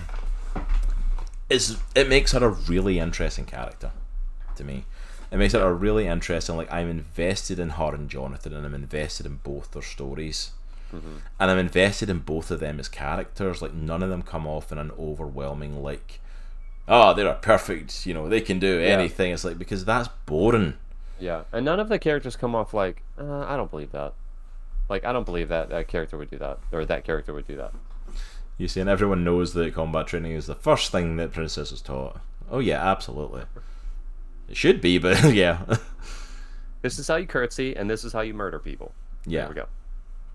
it's 1.50 1.78
it 1.96 2.10
makes 2.10 2.32
her 2.32 2.44
a 2.46 2.50
really 2.50 3.00
interesting 3.00 3.46
character 3.46 3.92
to 4.56 4.64
me. 4.64 4.86
It 5.32 5.38
makes 5.38 5.54
her 5.54 5.62
a 5.62 5.74
really 5.74 6.08
interesting. 6.08 6.56
Like 6.58 6.72
I'm 6.72 6.90
invested 6.90 7.60
in 7.60 7.72
her 7.72 7.94
and 7.96 8.10
Jonathan, 8.10 8.54
and 8.54 8.66
I'm 8.66 8.74
invested 8.76 9.26
in 9.26 9.38
both 9.44 9.72
their 9.72 9.82
stories. 9.82 10.52
Mm-hmm. 10.94 11.16
and 11.40 11.50
I'm 11.52 11.58
invested 11.58 12.12
in 12.12 12.20
both 12.20 12.52
of 12.52 12.60
them 12.60 12.80
as 12.80 12.88
characters. 12.88 13.62
Like 13.62 13.74
none 13.74 14.04
of 14.04 14.10
them 14.10 14.22
come 14.22 14.46
off 14.46 14.72
in 14.72 14.78
an 14.78 14.92
overwhelming 15.00 15.82
like, 15.82 16.20
oh, 16.88 17.14
they're 17.14 17.28
a 17.28 17.34
perfect, 17.36 18.06
you 18.06 18.14
know, 18.14 18.30
they 18.30 18.42
can 18.42 18.60
do 18.60 18.80
anything. 18.80 19.32
It's 19.32 19.44
like 19.44 19.58
because 19.58 19.86
that's 19.86 20.10
boring. 20.26 20.76
Yeah, 21.20 21.44
and 21.54 21.64
none 21.66 21.80
of 21.80 21.90
the 21.90 21.98
characters 22.00 22.36
come 22.36 22.56
off 22.56 22.74
like 22.74 23.02
uh, 23.18 23.46
I 23.48 23.56
don't 23.56 23.72
believe 23.72 23.92
that. 23.94 24.14
Like 24.90 25.04
I 25.06 25.12
don't 25.14 25.26
believe 25.26 25.50
that 25.50 25.70
that 25.70 25.88
character 25.88 26.18
would 26.18 26.30
do 26.30 26.38
that 26.38 26.60
or 26.72 26.86
that 26.86 27.04
character 27.06 27.34
would 27.34 27.48
do 27.48 27.56
that. 27.58 27.74
You 28.58 28.68
see, 28.68 28.80
and 28.82 28.90
everyone 28.90 29.24
knows 29.24 29.54
that 29.54 29.74
combat 29.74 30.08
training 30.08 30.34
is 30.34 30.46
the 30.48 30.56
first 30.56 30.92
thing 30.92 31.18
that 31.18 31.34
Princess 31.34 31.72
is 31.72 31.82
taught. 31.82 32.20
Oh 32.52 32.60
yeah, 32.60 32.86
absolutely. 32.90 33.44
It 34.48 34.56
should 34.56 34.80
be, 34.82 34.98
but 35.00 35.24
yeah, 35.34 35.62
This 36.82 37.00
is 37.00 37.08
how 37.08 37.16
you 37.16 37.26
curtsy, 37.26 37.76
and 37.76 37.90
this 37.90 38.04
is 38.04 38.14
how 38.14 38.22
you 38.22 38.34
murder 38.36 38.60
people. 38.60 38.94
yeah, 39.26 39.42
There 39.42 39.50
we 39.50 39.56
go. 39.56 39.66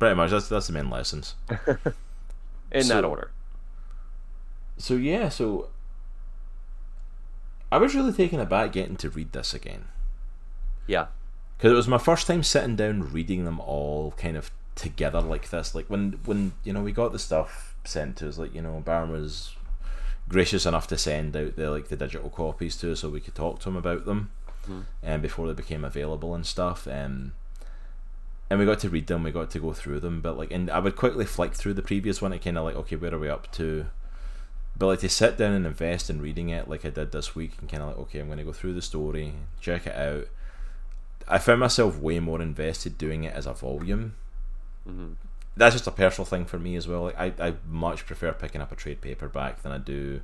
pretty 0.01 0.17
much. 0.17 0.31
That's 0.31 0.49
that's 0.49 0.67
the 0.67 0.73
main 0.73 0.91
lessons. 0.91 1.35
In 2.73 2.83
So- 2.85 2.95
that 2.95 3.05
order. 3.05 3.31
So 4.79 4.95
yeah, 4.95 5.29
so 5.29 5.69
I 7.73 7.79
was 7.79 7.95
really 7.95 8.13
taken 8.13 8.41
aback 8.41 8.73
getting 8.73 8.97
to 8.97 9.11
read 9.11 9.33
this 9.33 9.55
again 9.55 9.85
Yeah. 10.87 11.07
because 11.57 11.73
it 11.73 11.77
was 11.77 11.89
my 11.89 11.99
first 11.99 12.27
time 12.27 12.43
sitting 12.43 12.77
down 12.77 13.13
reading 13.13 13.45
them 13.45 13.61
all 13.61 14.13
kind 14.19 14.37
of 14.37 14.51
together 14.75 15.21
like 15.21 15.51
this. 15.51 15.75
Like 15.75 15.89
when 15.89 16.19
when 16.25 16.53
you 16.65 16.73
know 16.73 16.83
we 16.83 16.93
got 16.93 17.13
the 17.13 17.19
stuff 17.19 17.75
sent 17.85 18.17
to 18.17 18.29
us, 18.29 18.39
like 18.39 18.55
you 18.55 18.63
know 18.63 18.81
Baron 18.85 19.11
was 19.11 19.55
gracious 20.29 20.65
enough 20.67 20.87
to 20.89 20.97
send 20.99 21.37
out 21.37 21.57
the 21.57 21.71
like 21.71 21.89
the 21.89 21.97
digital 21.97 22.31
copies 22.31 22.77
to 22.79 22.93
us 22.93 23.01
so 23.01 23.09
we 23.09 23.21
could 23.21 23.35
talk 23.35 23.61
to 23.61 23.69
him 23.69 23.77
about 23.77 24.05
them, 24.07 24.31
and 25.03 25.21
before 25.23 25.47
they 25.49 25.55
became 25.55 25.85
available 25.85 26.35
and 26.35 26.47
stuff. 26.47 26.87
Um, 26.89 27.33
and 28.49 28.59
we 28.59 28.67
got 28.67 28.81
to 28.81 28.89
read 28.91 29.07
them, 29.07 29.23
we 29.23 29.31
got 29.31 29.49
to 29.53 29.61
go 29.61 29.73
through 29.73 30.01
them, 30.01 30.21
but 30.21 30.37
like, 30.37 30.51
and 30.51 30.69
I 30.71 30.81
would 30.81 30.97
quickly 30.97 31.25
flick 31.25 31.55
through 31.55 31.75
the 31.75 31.83
previous 31.83 32.21
one, 32.21 32.33
and 32.33 32.43
kind 32.43 32.59
of 32.59 32.65
like, 32.65 32.75
okay, 32.75 32.97
where 32.97 33.15
are 33.15 33.19
we 33.19 33.29
up 33.29 33.51
to? 33.53 33.87
But 34.81 34.87
like 34.87 35.01
to 35.01 35.11
sit 35.11 35.37
down 35.37 35.53
and 35.53 35.67
invest 35.67 36.09
in 36.09 36.23
reading 36.23 36.49
it, 36.49 36.67
like 36.67 36.87
I 36.87 36.89
did 36.91 37.13
this 37.13 37.35
week, 37.35 37.53
and 37.61 37.69
kind 37.69 37.83
of 37.83 37.91
like, 37.91 37.99
okay, 37.99 38.19
I'm 38.19 38.29
going 38.29 38.39
to 38.39 38.45
go 38.45 38.53
through 38.53 38.73
the 38.73 38.81
story, 38.81 39.35
check 39.61 39.87
it 39.87 39.95
out. 39.95 40.27
I 41.29 41.37
found 41.37 41.61
myself 41.61 41.99
way 41.99 42.19
more 42.19 42.41
invested 42.41 42.97
doing 42.97 43.25
it 43.25 43.35
as 43.35 43.45
a 43.47 43.53
volume. 43.53 44.15
Mhm. 44.89 45.17
That's 45.55 45.75
just 45.75 45.87
a 45.87 45.91
personal 45.91 46.25
thing 46.25 46.47
for 46.47 46.59
me 46.59 46.77
as 46.77 46.89
well. 46.89 47.03
Like 47.03 47.21
I, 47.21 47.49
I 47.49 47.55
much 47.69 48.07
prefer 48.07 48.33
picking 48.33 48.63
up 48.63 48.73
a 48.73 48.75
trade 48.75 49.03
paperback 49.03 49.61
than 49.63 49.71
I 49.71 49.77
do 49.77 50.23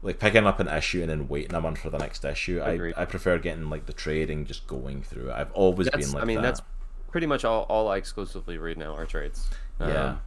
like 0.00 0.18
picking 0.18 0.46
up 0.46 0.60
an 0.60 0.68
issue 0.68 1.02
and 1.02 1.10
then 1.10 1.28
waiting 1.28 1.54
a 1.54 1.60
month 1.60 1.78
for 1.78 1.90
the 1.90 1.98
next 1.98 2.24
issue. 2.24 2.60
I, 2.62 2.92
I 2.96 3.04
prefer 3.04 3.38
getting 3.38 3.68
like 3.68 3.84
the 3.84 3.92
trade 3.92 4.30
and 4.30 4.46
just 4.46 4.66
going 4.66 5.02
through 5.02 5.28
it. 5.28 5.34
I've 5.34 5.52
always 5.52 5.88
That's, 5.88 6.06
been 6.06 6.14
like 6.14 6.22
I 6.22 6.26
mean, 6.26 6.36
that. 6.36 6.42
that's 6.42 6.62
pretty 7.10 7.26
much 7.26 7.44
all, 7.44 7.64
all 7.68 7.88
I 7.88 7.98
exclusively 7.98 8.56
read 8.56 8.78
now 8.78 8.94
are 8.94 9.04
trades. 9.04 9.48
Yeah. 9.78 10.04
Um, 10.04 10.20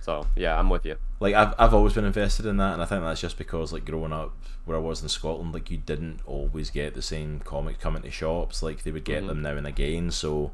so 0.00 0.26
yeah, 0.36 0.58
I'm 0.58 0.70
with 0.70 0.84
you. 0.86 0.96
like 1.20 1.34
I've 1.34 1.54
I've 1.58 1.74
always 1.74 1.92
been 1.94 2.04
invested 2.04 2.46
in 2.46 2.56
that, 2.58 2.72
and 2.74 2.82
I 2.82 2.84
think 2.86 3.02
that's 3.02 3.20
just 3.20 3.38
because 3.38 3.72
like 3.72 3.84
growing 3.84 4.12
up 4.12 4.34
where 4.64 4.76
I 4.76 4.80
was 4.80 5.02
in 5.02 5.08
Scotland, 5.08 5.52
like 5.54 5.70
you 5.70 5.78
didn't 5.78 6.20
always 6.26 6.70
get 6.70 6.94
the 6.94 7.02
same 7.02 7.40
comic 7.40 7.78
coming 7.80 8.02
to 8.02 8.10
shops. 8.10 8.62
Like 8.62 8.82
they 8.82 8.90
would 8.92 9.04
get 9.04 9.22
Mhm. 9.24 9.28
them 9.28 9.42
now 9.42 9.56
and 9.56 9.66
again, 9.66 10.10
so 10.10 10.52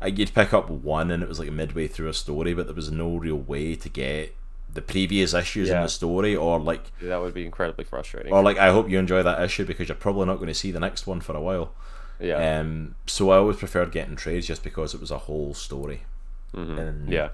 I, 0.00 0.06
you'd 0.08 0.34
pick 0.34 0.52
up 0.52 0.68
one, 0.70 1.10
and 1.10 1.22
it 1.22 1.28
was 1.28 1.38
like 1.38 1.50
midway 1.50 1.88
through 1.88 2.08
a 2.08 2.14
story, 2.14 2.54
but 2.54 2.66
there 2.66 2.74
was 2.74 2.90
no 2.90 3.16
real 3.16 3.36
way 3.36 3.74
to 3.76 3.88
get 3.88 4.34
the 4.72 4.82
previous 4.82 5.32
issues 5.34 5.70
in 5.70 5.80
the 5.82 5.88
story, 5.88 6.36
or 6.36 6.60
like 6.60 6.92
That 7.00 7.20
would 7.20 7.34
be 7.34 7.44
incredibly 7.46 7.84
frustrating. 7.84 8.32
or 8.32 8.42
like 8.42 8.58
I 8.58 8.70
hope 8.70 8.88
you 8.90 8.98
enjoy 8.98 9.22
that 9.22 9.42
issue 9.42 9.64
because 9.64 9.88
you're 9.88 9.96
probably 9.96 10.26
not 10.26 10.36
going 10.36 10.48
to 10.48 10.54
see 10.54 10.70
the 10.70 10.78
next 10.80 11.06
one 11.06 11.20
for 11.20 11.34
a 11.34 11.40
while. 11.40 11.72
yeah. 12.20 12.58
Um, 12.60 12.94
so 13.06 13.30
I 13.30 13.36
always 13.38 13.56
preferred 13.56 13.90
getting 13.92 14.14
trades 14.16 14.46
just 14.46 14.62
because 14.62 14.92
it 14.94 15.00
was 15.00 15.10
a 15.10 15.18
whole 15.18 15.54
story. 15.54 16.02
Mhm. 16.54 16.78
and- 16.78 17.08
yeah. 17.12 17.28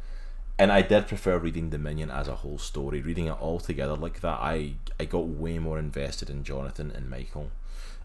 And 0.59 0.70
I 0.72 0.82
did 0.82 1.06
prefer 1.09 1.39
reading 1.39 1.70
Dominion 1.70 2.10
as 2.10 2.28
a 2.28 2.36
whole 2.36 2.59
story, 2.59 3.01
reading 3.01 3.26
it 3.26 3.40
all 3.40 3.59
together 3.60 3.97
like 3.97 4.20
that. 4.20 4.39
I 4.40 4.74
I 5.01 5.05
got 5.05 5.26
way 5.26 5.59
more 5.59 5.78
invested 5.78 6.31
in 6.31 6.44
Jonathan 6.44 6.93
and 6.94 7.10
Michael, 7.10 7.51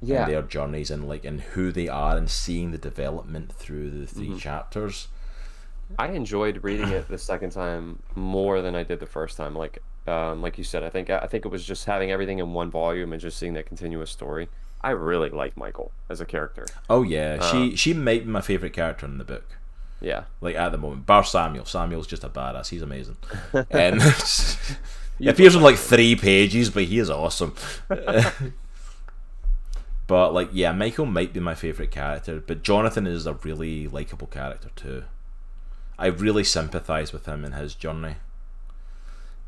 Yeah. 0.02 0.24
and 0.24 0.32
their 0.34 0.42
journeys 0.42 0.90
and 0.92 1.08
like 1.08 1.26
and 1.26 1.42
who 1.42 1.72
they 1.72 1.88
are 1.88 2.18
and 2.18 2.30
seeing 2.30 2.72
the 2.72 2.78
development 2.78 3.52
through 3.54 3.92
the 3.92 4.08
3 4.08 4.28
Mm-hmm. 4.28 4.38
chapters. 4.38 5.08
I 5.98 6.10
enjoyed 6.10 6.64
reading 6.64 6.90
it 6.90 7.08
the 7.08 7.18
second 7.18 7.50
time 7.52 8.00
more 8.16 8.62
than 8.62 8.76
I 8.76 8.84
did 8.84 9.00
the 9.00 9.08
first 9.08 9.38
time. 9.38 9.56
Like, 9.56 9.80
um, 10.06 10.40
like 10.42 10.58
you 10.60 10.64
said, 10.64 10.84
I 10.84 10.90
think 10.90 11.10
I 11.10 11.26
think 11.28 11.46
it 11.46 11.50
was 11.52 11.66
just 11.66 11.86
having 11.86 12.12
everything 12.12 12.40
in 12.40 12.54
one 12.54 12.70
volume 12.72 13.12
and 13.12 13.22
just 13.22 13.38
seeing 13.38 13.54
that 13.54 13.66
continuous 13.66 14.12
story. 14.12 14.50
I 14.82 14.92
really 14.92 15.30
like 15.30 15.58
Michael 15.58 15.92
as 16.10 16.22
a 16.22 16.26
character. 16.26 16.66
Oh 16.90 17.02
yeah, 17.04 17.38
Uh. 17.42 17.52
she 17.52 17.76
she 17.76 17.94
might 17.94 18.26
be 18.26 18.32
my 18.32 18.42
favorite 18.42 18.74
character 18.74 19.06
in 19.06 19.18
the 19.18 19.24
book. 19.24 19.46
Yeah, 20.02 20.24
Like 20.40 20.56
at 20.56 20.72
the 20.72 20.78
moment, 20.78 21.06
bar 21.06 21.24
Samuel. 21.24 21.66
Samuel's 21.66 22.08
just 22.08 22.24
a 22.24 22.30
badass. 22.30 22.70
He's 22.70 22.82
amazing. 22.82 23.18
Um, 23.54 24.00
he 25.18 25.28
appears 25.30 25.56
on 25.56 25.62
like 25.62 25.76
three 25.76 26.16
pages, 26.16 26.70
but 26.70 26.86
he 26.86 27.00
is 27.00 27.10
awesome. 27.10 27.54
but 30.08 30.34
like, 30.34 30.50
yeah, 30.54 30.72
Michael 30.72 31.06
might 31.06 31.34
be 31.34 31.40
my 31.40 31.56
favorite 31.56 31.92
character, 31.92 32.42
but 32.46 32.64
Jonathan 32.64 33.06
is 33.06 33.26
a 33.26 33.34
really 33.34 33.88
likable 33.88 34.28
character 34.28 34.70
too. 34.76 35.04
I 35.98 36.08
really 36.08 36.46
sympathize 36.46 37.12
with 37.12 37.26
him 37.26 37.44
in 37.44 37.52
his 37.52 37.76
journey. 37.76 38.16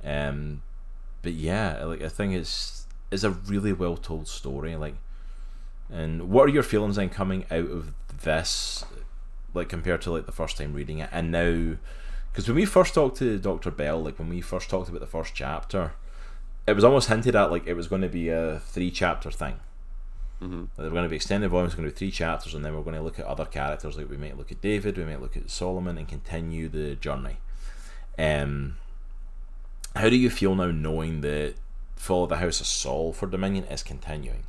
Um, 0.03 0.63
but 1.21 1.33
yeah, 1.33 1.83
like 1.85 2.01
I 2.01 2.09
think 2.09 2.33
it's 2.33 2.85
it's 3.09 3.23
a 3.23 3.31
really 3.31 3.71
well 3.71 3.95
told 3.95 4.27
story. 4.27 4.75
Like, 4.75 4.95
and 5.89 6.29
what 6.29 6.43
are 6.49 6.51
your 6.51 6.63
feelings 6.63 6.97
then 6.97 7.09
coming 7.09 7.45
out 7.49 7.69
of 7.69 7.93
this, 8.23 8.83
like 9.53 9.69
compared 9.69 10.01
to 10.03 10.11
like 10.11 10.25
the 10.25 10.31
first 10.31 10.57
time 10.57 10.73
reading 10.73 10.99
it, 10.99 11.09
and 11.11 11.31
now? 11.31 11.75
Because 12.31 12.47
when 12.47 12.55
we 12.55 12.65
first 12.65 12.93
talked 12.93 13.17
to 13.17 13.37
Doctor 13.37 13.71
Bell, 13.71 14.01
like 14.01 14.17
when 14.17 14.29
we 14.29 14.39
first 14.41 14.69
talked 14.69 14.87
about 14.87 15.01
the 15.01 15.07
first 15.07 15.35
chapter, 15.35 15.93
it 16.65 16.73
was 16.73 16.83
almost 16.83 17.09
hinted 17.09 17.35
at 17.35 17.51
like 17.51 17.67
it 17.67 17.73
was 17.73 17.87
going 17.87 18.01
to 18.01 18.07
be 18.09 18.29
a 18.29 18.59
three 18.65 18.89
chapter 18.91 19.29
thing. 19.31 19.59
Mhm. 20.41 20.61
Like, 20.61 20.77
they 20.77 20.83
were 20.85 20.89
going 20.91 21.03
to 21.03 21.09
be 21.09 21.17
extended 21.17 21.49
volumes, 21.49 21.75
going 21.75 21.87
to 21.87 21.93
be 21.93 21.97
three 21.97 22.09
chapters, 22.11 22.55
and 22.55 22.65
then 22.65 22.73
we're 22.75 22.83
going 22.83 22.95
to 22.95 23.01
look 23.01 23.19
at 23.19 23.25
other 23.25 23.45
characters. 23.45 23.97
Like 23.97 24.09
we 24.09 24.17
might 24.17 24.37
look 24.37 24.51
at 24.51 24.61
David, 24.61 24.97
we 24.97 25.05
might 25.05 25.21
look 25.21 25.37
at 25.37 25.49
Solomon, 25.51 25.97
and 25.97 26.07
continue 26.07 26.67
the 26.69 26.95
journey. 26.95 27.37
Um, 28.17 28.77
how 29.95 30.09
do 30.09 30.15
you 30.15 30.29
feel 30.29 30.55
now, 30.55 30.71
knowing 30.71 31.21
that 31.21 31.55
Fall 31.95 32.23
of 32.23 32.29
the 32.29 32.37
House 32.37 32.59
of 32.59 32.65
Saul 32.67 33.13
for 33.13 33.27
Dominion 33.27 33.65
is 33.65 33.83
continuing, 33.83 34.43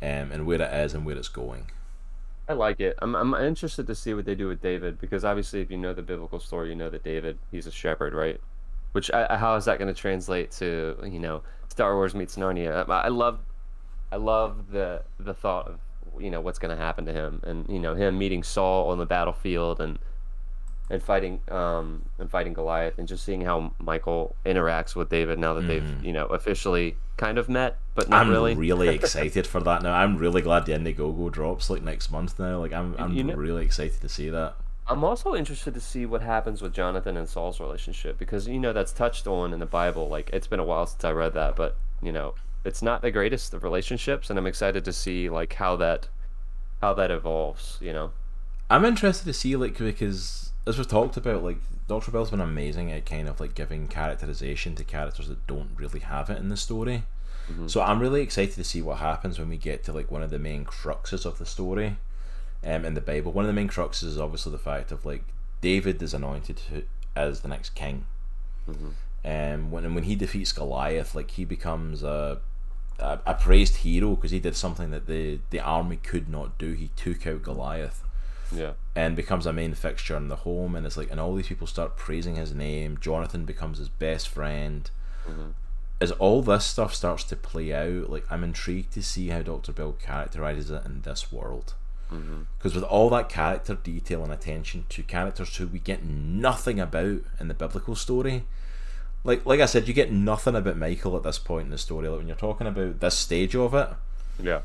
um, 0.00 0.30
and 0.32 0.46
where 0.46 0.62
it 0.62 0.72
is 0.72 0.94
and 0.94 1.04
where 1.04 1.16
it's 1.16 1.28
going? 1.28 1.70
I 2.48 2.52
like 2.52 2.80
it. 2.80 2.96
I'm 3.02 3.16
I'm 3.16 3.34
interested 3.34 3.86
to 3.88 3.94
see 3.94 4.14
what 4.14 4.24
they 4.24 4.34
do 4.34 4.46
with 4.48 4.60
David 4.60 5.00
because 5.00 5.24
obviously, 5.24 5.60
if 5.60 5.70
you 5.70 5.76
know 5.76 5.92
the 5.92 6.02
biblical 6.02 6.38
story, 6.38 6.68
you 6.68 6.76
know 6.76 6.90
that 6.90 7.02
David 7.02 7.38
he's 7.50 7.66
a 7.66 7.72
shepherd, 7.72 8.14
right? 8.14 8.40
Which 8.92 9.10
I, 9.10 9.36
how 9.36 9.56
is 9.56 9.64
that 9.64 9.78
going 9.78 9.92
to 9.92 10.00
translate 10.00 10.52
to 10.52 10.96
you 11.04 11.18
know 11.18 11.42
Star 11.68 11.94
Wars 11.94 12.14
meets 12.14 12.36
Narnia? 12.36 12.88
I, 12.88 13.00
I 13.00 13.08
love, 13.08 13.40
I 14.12 14.16
love 14.16 14.70
the 14.70 15.02
the 15.18 15.34
thought 15.34 15.66
of 15.66 15.80
you 16.20 16.30
know 16.30 16.40
what's 16.40 16.58
going 16.58 16.74
to 16.74 16.80
happen 16.80 17.04
to 17.06 17.12
him 17.12 17.40
and 17.42 17.68
you 17.68 17.80
know 17.80 17.94
him 17.94 18.16
meeting 18.16 18.42
Saul 18.42 18.90
on 18.90 18.98
the 18.98 19.06
battlefield 19.06 19.80
and 19.80 19.98
and 20.88 21.02
fighting 21.02 21.40
um 21.50 22.02
and 22.18 22.30
fighting 22.30 22.52
Goliath 22.52 22.98
and 22.98 23.08
just 23.08 23.24
seeing 23.24 23.40
how 23.40 23.72
Michael 23.78 24.36
interacts 24.44 24.94
with 24.94 25.08
David 25.08 25.38
now 25.38 25.54
that 25.54 25.62
they've 25.66 26.04
you 26.04 26.12
know 26.12 26.26
officially 26.26 26.96
kind 27.16 27.38
of 27.38 27.48
met 27.48 27.78
but 27.94 28.08
not 28.08 28.20
I'm 28.26 28.30
really. 28.30 28.54
really 28.54 28.88
excited 28.94 29.46
for 29.46 29.60
that 29.62 29.82
now. 29.82 29.94
I'm 29.94 30.16
really 30.18 30.42
glad 30.42 30.66
the 30.66 30.72
Indiegogo 30.72 31.32
drops 31.32 31.70
like 31.70 31.82
next 31.82 32.10
month 32.12 32.38
now. 32.38 32.58
Like 32.60 32.72
I'm, 32.72 32.94
I'm 32.98 33.12
You 33.14 33.24
know- 33.24 33.34
really 33.34 33.64
excited 33.64 34.00
to 34.00 34.08
see 34.08 34.28
that. 34.30 34.54
I'm 34.88 35.02
also 35.02 35.34
interested 35.34 35.74
to 35.74 35.80
see 35.80 36.06
what 36.06 36.22
happens 36.22 36.62
with 36.62 36.72
Jonathan 36.72 37.16
and 37.16 37.28
Saul's 37.28 37.58
relationship 37.58 38.18
because 38.18 38.46
you 38.46 38.60
know 38.60 38.72
that's 38.72 38.92
touched 38.92 39.26
on 39.26 39.52
in 39.52 39.58
the 39.58 39.66
Bible. 39.66 40.08
Like 40.08 40.30
it's 40.32 40.46
been 40.46 40.60
a 40.60 40.64
while 40.64 40.86
since 40.86 41.04
I 41.04 41.10
read 41.10 41.34
that, 41.34 41.56
but 41.56 41.76
you 42.00 42.12
know 42.12 42.34
it's 42.64 42.82
not 42.82 43.02
the 43.02 43.10
greatest 43.10 43.52
of 43.54 43.64
relationships, 43.64 44.30
and 44.30 44.38
I'm 44.38 44.46
excited 44.46 44.84
to 44.84 44.92
see 44.92 45.28
like 45.28 45.54
how 45.54 45.74
that 45.76 46.08
how 46.80 46.94
that 46.94 47.10
evolves. 47.10 47.78
You 47.80 47.92
know. 47.92 48.10
I'm 48.70 48.84
interested 48.84 49.24
to 49.24 49.32
see 49.32 49.56
like 49.56 49.76
because 49.78 50.52
as 50.66 50.78
we've 50.78 50.88
talked 50.88 51.16
about, 51.16 51.44
like 51.44 51.58
Doctor 51.86 52.10
Bell's 52.10 52.30
been 52.30 52.40
amazing 52.40 52.90
at 52.90 53.06
kind 53.06 53.28
of 53.28 53.40
like 53.40 53.54
giving 53.54 53.86
characterization 53.88 54.74
to 54.74 54.84
characters 54.84 55.28
that 55.28 55.46
don't 55.46 55.70
really 55.76 56.00
have 56.00 56.28
it 56.30 56.38
in 56.38 56.48
the 56.48 56.56
story. 56.56 57.04
So 57.68 57.80
I'm 57.80 58.00
really 58.00 58.22
excited 58.22 58.56
to 58.56 58.64
see 58.64 58.82
what 58.82 58.98
happens 58.98 59.38
when 59.38 59.48
we 59.48 59.56
get 59.56 59.84
to 59.84 59.92
like 59.92 60.10
one 60.10 60.22
of 60.22 60.30
the 60.30 60.38
main 60.38 60.64
cruxes 60.64 61.24
of 61.24 61.38
the 61.38 61.46
story, 61.46 61.96
um, 62.64 62.84
in 62.84 62.94
the 62.94 63.00
Bible. 63.00 63.30
One 63.30 63.44
of 63.44 63.48
the 63.48 63.52
main 63.52 63.68
cruxes 63.68 64.04
is 64.04 64.18
obviously 64.18 64.50
the 64.50 64.58
fact 64.58 64.90
of 64.90 65.06
like 65.06 65.22
David 65.60 66.02
is 66.02 66.12
anointed 66.12 66.60
as 67.14 67.40
the 67.42 67.48
next 67.48 67.76
king. 67.76 68.06
Um, 69.24 69.70
when 69.70 69.94
when 69.94 70.04
he 70.04 70.16
defeats 70.16 70.50
Goliath, 70.52 71.14
like 71.14 71.30
he 71.32 71.44
becomes 71.44 72.02
a 72.02 72.38
a, 72.98 73.20
a 73.26 73.34
praised 73.34 73.76
hero 73.76 74.16
because 74.16 74.32
he 74.32 74.40
did 74.40 74.56
something 74.56 74.90
that 74.90 75.06
the 75.06 75.38
the 75.50 75.60
army 75.60 75.96
could 75.96 76.28
not 76.28 76.58
do. 76.58 76.72
He 76.72 76.90
took 76.96 77.26
out 77.26 77.42
Goliath 77.44 78.02
Yeah. 78.52 78.72
and 78.94 79.16
becomes 79.16 79.46
a 79.46 79.52
main 79.52 79.74
fixture 79.74 80.16
in 80.16 80.28
the 80.28 80.36
home 80.36 80.76
and 80.76 80.86
it's 80.86 80.96
like 80.96 81.10
and 81.10 81.18
all 81.18 81.34
these 81.34 81.48
people 81.48 81.66
start 81.66 81.96
praising 81.96 82.36
his 82.36 82.54
name 82.54 82.96
jonathan 83.00 83.44
becomes 83.44 83.78
his 83.78 83.88
best 83.88 84.28
friend 84.28 84.90
mm-hmm. 85.28 85.50
as 86.00 86.12
all 86.12 86.42
this 86.42 86.64
stuff 86.64 86.94
starts 86.94 87.24
to 87.24 87.36
play 87.36 87.72
out 87.72 88.08
like 88.08 88.24
i'm 88.30 88.44
intrigued 88.44 88.92
to 88.92 89.02
see 89.02 89.28
how 89.28 89.42
dr 89.42 89.72
bell 89.72 89.92
characterizes 90.00 90.70
it 90.70 90.84
in 90.84 91.02
this 91.02 91.32
world 91.32 91.74
mm-hmm. 92.12 92.42
Because 92.58 92.74
with 92.74 92.84
all 92.84 93.10
that 93.10 93.28
character 93.28 93.74
detail 93.74 94.22
and 94.22 94.32
attention 94.32 94.84
to 94.90 95.02
characters 95.02 95.56
who 95.56 95.66
we 95.66 95.78
get 95.78 96.04
nothing 96.04 96.78
about 96.80 97.20
in 97.40 97.48
the 97.48 97.54
biblical 97.54 97.94
story, 97.94 98.44
like 99.24 99.44
like 99.44 99.60
I 99.60 99.66
said, 99.66 99.86
you 99.88 99.94
get 99.94 100.10
nothing 100.12 100.54
about 100.54 100.76
Michael 100.76 101.16
at 101.16 101.22
this 101.22 101.38
point 101.38 101.66
in 101.66 101.70
the 101.70 101.78
story. 101.78 102.08
Like 102.08 102.18
when 102.18 102.28
you're 102.28 102.36
talking 102.36 102.66
about 102.66 103.00
this 103.00 103.16
stage 103.16 103.54
of 103.56 103.74
it, 103.74 103.88
Yeah. 104.40 104.60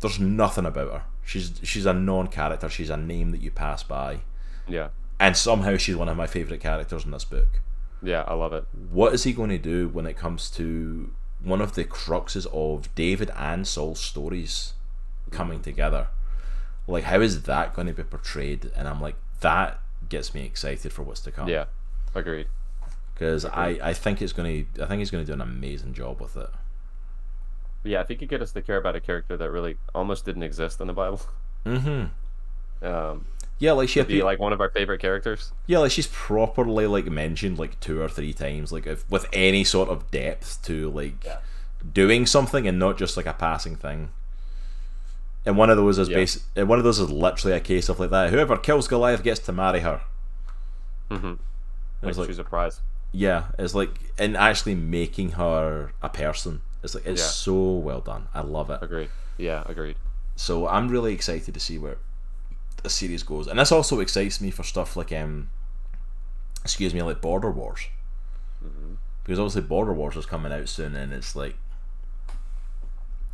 There's 0.00 0.18
nothing 0.20 0.66
about 0.66 0.92
her. 0.92 1.02
She's 1.24 1.60
she's 1.62 1.86
a 1.86 1.92
non-character. 1.92 2.68
She's 2.68 2.90
a 2.90 2.96
name 2.96 3.30
that 3.32 3.40
you 3.42 3.50
pass 3.50 3.82
by, 3.82 4.20
Yeah. 4.66 4.88
and 5.20 5.36
somehow 5.36 5.76
she's 5.76 5.96
one 5.96 6.08
of 6.08 6.16
my 6.16 6.26
favorite 6.26 6.60
characters 6.60 7.04
in 7.04 7.10
this 7.10 7.24
book. 7.24 7.60
Yeah. 8.02 8.24
I 8.26 8.34
love 8.34 8.52
it. 8.52 8.64
What 8.90 9.12
is 9.14 9.24
he 9.24 9.32
going 9.32 9.50
to 9.50 9.58
do 9.58 9.88
when 9.88 10.06
it 10.06 10.16
comes 10.16 10.50
to 10.52 11.10
one 11.42 11.60
of 11.60 11.74
the 11.74 11.84
cruxes 11.84 12.46
of 12.52 12.94
David 12.94 13.30
and 13.36 13.66
Saul's 13.66 14.00
stories 14.00 14.74
coming 15.30 15.60
together? 15.60 16.06
Like, 16.86 17.04
how 17.04 17.20
is 17.20 17.42
that 17.42 17.74
going 17.74 17.88
to 17.88 17.92
be 17.92 18.02
portrayed? 18.04 18.70
And 18.74 18.88
I'm 18.88 19.00
like, 19.00 19.16
that 19.40 19.80
gets 20.08 20.32
me 20.32 20.44
excited 20.46 20.92
for 20.92 21.02
what's 21.02 21.20
to 21.22 21.30
come. 21.32 21.48
Yeah. 21.48 21.64
Agreed. 22.14 22.46
because 23.14 23.44
I, 23.44 23.78
I 23.82 23.92
think 23.92 24.22
it's 24.22 24.32
going 24.32 24.66
to 24.74 24.82
I 24.82 24.86
think 24.86 25.00
he's 25.00 25.10
going 25.10 25.24
to 25.24 25.26
do 25.26 25.34
an 25.34 25.40
amazing 25.42 25.92
job 25.92 26.20
with 26.20 26.36
it. 26.36 26.48
But 27.82 27.92
yeah, 27.92 28.00
I 28.00 28.04
think 28.04 28.20
you 28.20 28.26
could 28.26 28.38
get 28.38 28.42
us 28.42 28.52
to 28.52 28.62
care 28.62 28.76
about 28.76 28.96
a 28.96 29.00
character 29.00 29.36
that 29.36 29.50
really 29.50 29.76
almost 29.94 30.24
didn't 30.24 30.42
exist 30.42 30.80
in 30.80 30.86
the 30.86 30.92
Bible. 30.92 31.20
Mm-hmm. 31.66 32.86
Um, 32.86 33.26
Yeah, 33.58 33.72
like 33.72 33.88
she 33.88 33.98
would 34.00 34.06
be 34.08 34.22
like 34.22 34.38
one 34.38 34.52
of 34.52 34.60
our 34.60 34.70
favorite 34.70 35.00
characters. 35.00 35.52
yeah, 35.66 35.78
like 35.78 35.90
she's 35.90 36.06
properly 36.06 36.86
like 36.86 37.06
mentioned 37.06 37.58
like 37.58 37.78
two 37.80 38.00
or 38.00 38.08
three 38.08 38.32
times, 38.32 38.70
like 38.72 38.86
if, 38.86 39.08
with 39.10 39.26
any 39.32 39.64
sort 39.64 39.88
of 39.88 40.08
depth 40.10 40.62
to 40.62 40.88
like 40.90 41.24
Yeah. 41.24 41.38
doing 41.92 42.24
something 42.26 42.66
and 42.68 42.78
not 42.78 42.96
just 42.96 43.16
like 43.16 43.26
a 43.26 43.32
passing 43.32 43.74
thing. 43.76 44.10
And 45.44 45.56
one 45.58 45.68
of 45.68 45.76
those 45.76 45.98
is 45.98 46.08
Yeah. 46.08 46.18
basi- 46.18 46.42
and 46.56 46.68
one 46.68 46.78
of 46.78 46.84
those 46.84 47.00
is 47.00 47.10
literally 47.10 47.56
a 47.56 47.60
case 47.60 47.88
of 47.88 47.98
like 48.00 48.10
that. 48.10 48.30
Whoever 48.30 48.56
kills 48.56 48.86
Goliath 48.88 49.22
gets 49.24 49.40
to 49.40 49.52
marry 49.52 49.80
her. 49.80 50.00
Mm-hmm. 51.10 51.34
Like, 52.02 52.16
like, 52.16 52.28
she's 52.28 52.38
a 52.38 52.44
prize. 52.44 52.80
yeah, 53.12 53.46
it's 53.58 53.74
like 53.74 53.90
and 54.18 54.36
actually 54.36 54.74
making 54.76 55.32
her 55.32 55.92
a 56.02 56.08
person. 56.08 56.60
It's 56.82 56.94
like 56.94 57.06
it's 57.06 57.20
Yeah. 57.20 57.26
so 57.28 57.72
well 57.72 58.00
done. 58.00 58.28
I 58.34 58.40
love 58.42 58.70
it. 58.70 58.78
Agreed. 58.82 59.10
Yeah. 59.36 59.62
Agreed. 59.66 59.96
So 60.36 60.68
I'm 60.68 60.88
really 60.88 61.12
excited 61.12 61.52
to 61.54 61.60
see 61.60 61.78
where 61.78 61.98
the 62.82 62.90
series 62.90 63.22
goes, 63.24 63.48
and 63.48 63.58
this 63.58 63.72
also 63.72 63.98
excites 64.00 64.40
me 64.40 64.50
for 64.52 64.62
stuff 64.62 64.96
like 64.96 65.10
um, 65.12 65.50
excuse 66.62 66.94
me, 66.94 67.02
like 67.02 67.20
Border 67.20 67.50
Wars, 67.50 67.80
because 69.24 69.38
obviously 69.40 69.62
Border 69.62 69.92
Wars 69.92 70.16
is 70.16 70.26
coming 70.26 70.52
out 70.52 70.68
soon, 70.68 70.94
and 70.94 71.12
it's 71.12 71.34
like 71.34 71.56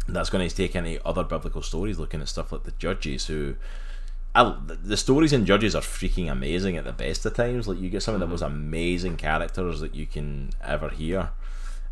that's 0.08 0.30
going 0.30 0.46
to 0.48 0.54
take 0.54 0.76
any 0.76 0.98
other 1.04 1.24
biblical 1.24 1.62
stories, 1.62 1.98
looking 1.98 2.20
at 2.20 2.28
stuff 2.28 2.52
like 2.52 2.64
the 2.64 2.72
Judges, 2.72 3.26
who. 3.26 3.56
I, 4.36 4.56
the 4.66 4.96
stories 4.96 5.32
in 5.32 5.46
Judges 5.46 5.76
are 5.76 5.80
freaking 5.82 6.28
amazing 6.28 6.76
at 6.76 6.82
the 6.84 6.92
best 6.92 7.24
of 7.24 7.34
times. 7.34 7.68
Like 7.68 7.78
you 7.78 7.88
get 7.88 8.02
some 8.02 8.14
of 8.14 8.20
the 8.20 8.26
most 8.26 8.42
amazing 8.42 9.16
characters 9.16 9.78
that 9.78 9.94
you 9.94 10.06
can 10.06 10.50
ever 10.60 10.88
hear, 10.88 11.30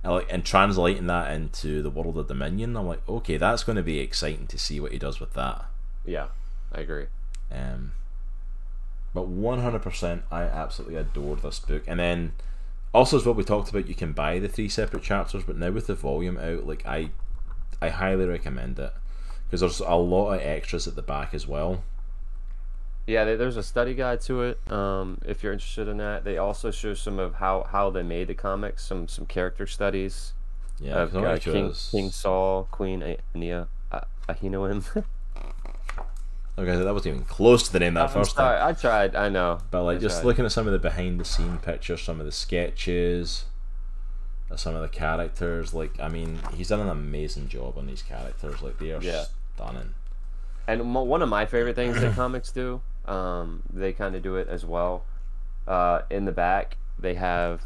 and 0.04 0.44
translating 0.44 1.06
that 1.06 1.32
into 1.32 1.82
the 1.82 1.90
world 1.90 2.18
of 2.18 2.28
Dominion, 2.28 2.76
I'm 2.76 2.86
like, 2.86 3.08
okay, 3.08 3.36
that's 3.36 3.64
going 3.64 3.76
to 3.76 3.82
be 3.82 4.00
exciting 4.00 4.46
to 4.48 4.58
see 4.58 4.80
what 4.80 4.92
he 4.92 4.98
does 4.98 5.20
with 5.20 5.34
that. 5.34 5.64
Yeah. 6.04 6.28
I 6.72 6.80
agree. 6.80 7.06
Um, 7.50 7.92
but 9.14 9.28
100%, 9.28 10.22
I 10.30 10.42
absolutely 10.42 10.96
adore 10.96 11.36
this 11.36 11.60
book. 11.60 11.84
And 11.86 12.00
then, 12.00 12.32
also 12.92 13.16
as 13.16 13.26
what 13.26 13.36
we 13.36 13.44
talked 13.44 13.70
about, 13.70 13.88
you 13.88 13.94
can 13.94 14.12
buy 14.12 14.38
the 14.38 14.48
three 14.48 14.68
separate 14.68 15.02
chapters, 15.02 15.44
but 15.44 15.56
now 15.56 15.70
with 15.70 15.86
the 15.86 15.94
volume 15.94 16.38
out, 16.38 16.66
like 16.66 16.84
I, 16.86 17.10
I 17.80 17.90
highly 17.90 18.24
recommend 18.24 18.78
it 18.78 18.92
because 19.44 19.60
there's 19.60 19.80
a 19.80 19.94
lot 19.94 20.32
of 20.32 20.40
extras 20.40 20.88
at 20.88 20.96
the 20.96 21.02
back 21.02 21.34
as 21.34 21.46
well. 21.46 21.84
Yeah, 23.06 23.24
there's 23.24 23.56
a 23.56 23.62
study 23.64 23.94
guide 23.94 24.20
to 24.22 24.42
it. 24.42 24.72
Um, 24.72 25.18
if 25.26 25.42
you're 25.42 25.52
interested 25.52 25.88
in 25.88 25.96
that, 25.96 26.24
they 26.24 26.38
also 26.38 26.70
show 26.70 26.94
some 26.94 27.18
of 27.18 27.34
how, 27.34 27.66
how 27.70 27.90
they 27.90 28.02
made 28.02 28.28
the 28.28 28.34
comics, 28.34 28.84
some 28.84 29.08
some 29.08 29.26
character 29.26 29.66
studies 29.66 30.34
Yeah, 30.80 31.02
of 31.02 31.16
uh, 31.16 31.38
King, 31.38 31.74
King 31.90 32.10
Saul, 32.10 32.68
Queen 32.70 33.16
Ania, 33.34 33.66
uh, 33.90 34.00
Ahinoam. 34.28 35.04
Okay, 36.58 36.76
that 36.76 36.92
wasn't 36.92 37.14
even 37.14 37.24
close 37.26 37.62
to 37.62 37.72
the 37.72 37.78
name 37.80 37.94
that 37.94 38.02
I'm 38.02 38.08
first 38.10 38.36
sorry, 38.36 38.58
time. 38.58 38.68
I 38.68 38.72
tried. 38.74 39.16
I 39.16 39.30
know. 39.30 39.58
But 39.70 39.84
like 39.84 39.96
I 39.96 40.00
just 40.00 40.18
tried. 40.20 40.26
looking 40.26 40.44
at 40.44 40.52
some 40.52 40.66
of 40.66 40.72
the 40.74 40.78
behind 40.78 41.18
the 41.18 41.24
scene 41.24 41.56
pictures, 41.56 42.02
some 42.02 42.20
of 42.20 42.26
the 42.26 42.30
sketches, 42.32 43.46
uh, 44.50 44.56
some 44.56 44.74
of 44.74 44.82
the 44.82 44.88
characters, 44.90 45.72
like 45.72 45.98
I 45.98 46.08
mean, 46.08 46.38
he's 46.54 46.68
done 46.68 46.80
an 46.80 46.90
amazing 46.90 47.48
job 47.48 47.78
on 47.78 47.86
these 47.86 48.02
characters. 48.02 48.60
Like 48.60 48.78
they 48.78 48.92
are 48.92 49.00
Yeah. 49.00 49.24
stunning. 49.54 49.94
And 50.68 50.94
one 50.94 51.22
of 51.22 51.30
my 51.30 51.46
favorite 51.46 51.74
things 51.74 51.98
that 52.02 52.14
comics 52.16 52.52
do, 52.52 52.82
um, 53.06 53.62
they 53.72 53.92
kind 53.92 54.14
of 54.14 54.22
do 54.22 54.36
it 54.36 54.48
as 54.48 54.64
well. 54.64 55.04
Uh, 55.66 56.02
in 56.10 56.24
the 56.24 56.32
back, 56.32 56.76
they 56.98 57.14
have 57.14 57.62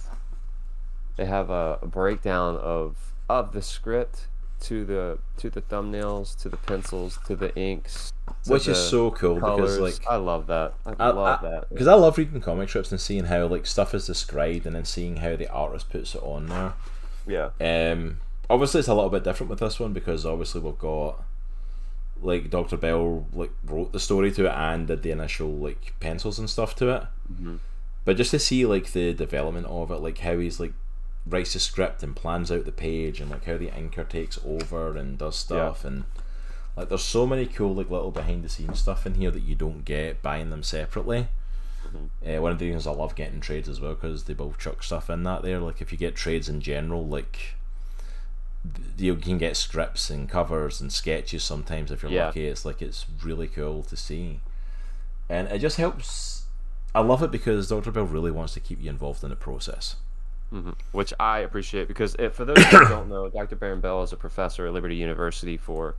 they 1.16 1.24
have 1.26 1.50
a, 1.50 1.78
a 1.82 1.86
breakdown 1.86 2.56
of 2.56 2.96
of 3.28 3.52
the 3.52 3.62
script 3.62 4.28
to 4.60 4.84
the 4.84 5.18
to 5.38 5.50
the 5.50 5.62
thumbnails, 5.62 6.38
to 6.42 6.48
the 6.48 6.56
pencils, 6.56 7.18
to 7.26 7.36
the 7.36 7.54
inks, 7.56 8.12
to 8.44 8.52
Which 8.52 8.68
is 8.68 8.78
so 8.78 9.10
cool 9.10 9.38
colors. 9.40 9.76
because 9.76 10.00
like 10.00 10.06
I 10.10 10.16
love 10.16 10.46
that. 10.46 10.74
I, 10.84 10.94
I, 10.98 11.10
love 11.10 11.44
I, 11.44 11.50
that. 11.50 11.68
because 11.70 11.86
I 11.86 11.94
love 11.94 12.16
reading 12.18 12.40
comic 12.40 12.68
strips 12.68 12.90
and 12.90 13.00
seeing 13.00 13.24
how 13.24 13.46
like 13.46 13.66
stuff 13.66 13.94
is 13.94 14.06
described 14.06 14.66
and 14.66 14.74
then 14.76 14.84
seeing 14.84 15.16
how 15.16 15.36
the 15.36 15.48
artist 15.48 15.90
puts 15.90 16.14
it 16.14 16.22
on 16.22 16.46
there. 16.46 16.72
Yeah, 17.28 17.50
Um, 17.60 18.20
obviously 18.48 18.78
it's 18.78 18.88
a 18.88 18.94
little 18.94 19.10
bit 19.10 19.24
different 19.24 19.50
with 19.50 19.58
this 19.58 19.80
one 19.80 19.92
because 19.92 20.24
obviously 20.24 20.60
we've 20.60 20.78
got 20.78 21.22
like 22.22 22.50
Dr. 22.50 22.76
Bell 22.76 23.26
like 23.32 23.50
wrote 23.64 23.92
the 23.92 24.00
story 24.00 24.32
to 24.32 24.46
it 24.46 24.52
and 24.52 24.86
did 24.86 25.02
the 25.02 25.10
initial 25.10 25.50
like 25.52 25.94
pencils 26.00 26.38
and 26.38 26.48
stuff 26.48 26.74
to 26.76 26.88
it. 26.90 27.02
Mhm. 27.32 27.58
But 28.04 28.16
just 28.16 28.30
to 28.30 28.38
see 28.38 28.64
like 28.66 28.92
the 28.92 29.12
development 29.12 29.66
of 29.66 29.90
it, 29.90 29.96
like 29.96 30.18
how 30.18 30.38
he's 30.38 30.58
like 30.60 30.72
writes 31.26 31.52
the 31.54 31.58
script 31.58 32.02
and 32.02 32.14
plans 32.14 32.52
out 32.52 32.64
the 32.64 32.72
page 32.72 33.20
and 33.20 33.30
like 33.30 33.44
how 33.44 33.56
the 33.56 33.68
inker 33.68 34.08
takes 34.08 34.38
over 34.46 34.96
and 34.96 35.18
does 35.18 35.34
stuff 35.36 35.84
and 35.84 36.04
like 36.76 36.88
there's 36.88 37.02
so 37.02 37.26
many 37.26 37.46
cool 37.46 37.74
like 37.74 37.90
little 37.90 38.12
behind 38.12 38.44
the 38.44 38.48
scenes 38.48 38.78
stuff 38.78 39.06
in 39.06 39.14
here 39.14 39.30
that 39.32 39.42
you 39.42 39.54
don't 39.56 39.84
get 39.84 40.22
buying 40.22 40.50
them 40.50 40.62
separately. 40.62 41.28
Uh, 42.26 42.40
one 42.42 42.52
of 42.52 42.58
the 42.58 42.68
things 42.70 42.86
I 42.86 42.90
love 42.92 43.14
getting 43.14 43.40
trades 43.40 43.68
as 43.68 43.80
well 43.80 43.94
because 43.94 44.24
they 44.24 44.34
both 44.34 44.58
chuck 44.58 44.82
stuff 44.82 45.08
in 45.08 45.22
that 45.22 45.42
there. 45.42 45.58
Like 45.60 45.80
if 45.80 45.90
you 45.92 45.98
get 45.98 46.14
trades 46.16 46.48
in 46.48 46.60
general, 46.60 47.06
like 47.06 47.54
you 48.98 49.14
can 49.16 49.38
get 49.38 49.56
scripts 49.56 50.10
and 50.10 50.28
covers 50.28 50.80
and 50.80 50.92
sketches 50.92 51.44
sometimes 51.44 51.90
if 51.90 52.02
you're 52.02 52.10
Yeah. 52.12 52.26
lucky. 52.26 52.46
It's 52.46 52.64
like 52.64 52.80
it's 52.82 53.06
really 53.22 53.48
cool 53.48 53.82
to 53.84 53.96
see, 53.96 54.40
and 55.28 55.48
it 55.48 55.58
just 55.60 55.76
helps. 55.76 56.44
I 56.94 57.00
love 57.00 57.22
it 57.22 57.30
because 57.30 57.68
Dr. 57.68 57.90
Bell 57.90 58.04
really 58.04 58.30
wants 58.30 58.54
to 58.54 58.60
keep 58.60 58.82
you 58.82 58.88
involved 58.90 59.22
in 59.22 59.30
the 59.30 59.36
process. 59.36 59.96
hmm 60.50 60.70
which 60.92 61.12
I 61.18 61.40
appreciate 61.40 61.88
because 61.88 62.14
if, 62.18 62.34
for 62.34 62.44
those 62.44 62.62
who 62.64 62.78
don't 62.88 63.08
know, 63.08 63.28
Dr. 63.28 63.56
Baron 63.56 63.80
Bell 63.80 64.02
is 64.02 64.12
a 64.12 64.16
professor 64.16 64.66
at 64.66 64.72
Liberty 64.72 64.94
University 64.94 65.56
for 65.56 65.96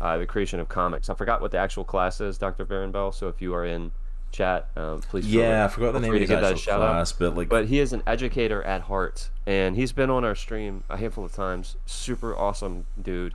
uh, 0.00 0.18
the 0.18 0.26
creation 0.26 0.60
of 0.60 0.68
comics. 0.68 1.08
I 1.08 1.14
forgot 1.14 1.40
what 1.40 1.50
the 1.50 1.58
actual 1.58 1.82
class 1.84 2.20
is, 2.20 2.36
Dr. 2.38 2.64
Baron 2.66 2.92
Bell. 2.92 3.10
So 3.10 3.28
if 3.28 3.40
you 3.40 3.54
are 3.54 3.64
in 3.64 3.90
chat, 4.32 4.68
um, 4.76 5.00
please. 5.00 5.26
Yeah, 5.26 5.64
I 5.64 5.68
forgot 5.68 5.92
the 5.92 6.00
name 6.00 6.14
of 6.14 6.20
his 6.20 6.30
actual 6.30 6.56
shout 6.56 6.82
out. 6.82 7.14
but 7.18 7.36
like, 7.36 7.48
But 7.48 7.66
he 7.66 7.78
is 7.80 7.92
an 7.92 8.02
educator 8.06 8.62
at 8.62 8.82
heart, 8.82 9.30
and 9.46 9.76
he's 9.76 9.92
been 9.92 10.10
on 10.10 10.24
our 10.24 10.34
stream 10.34 10.84
a 10.88 10.96
handful 10.96 11.24
of 11.24 11.32
times. 11.32 11.76
Super 11.86 12.36
awesome 12.36 12.84
dude, 13.00 13.34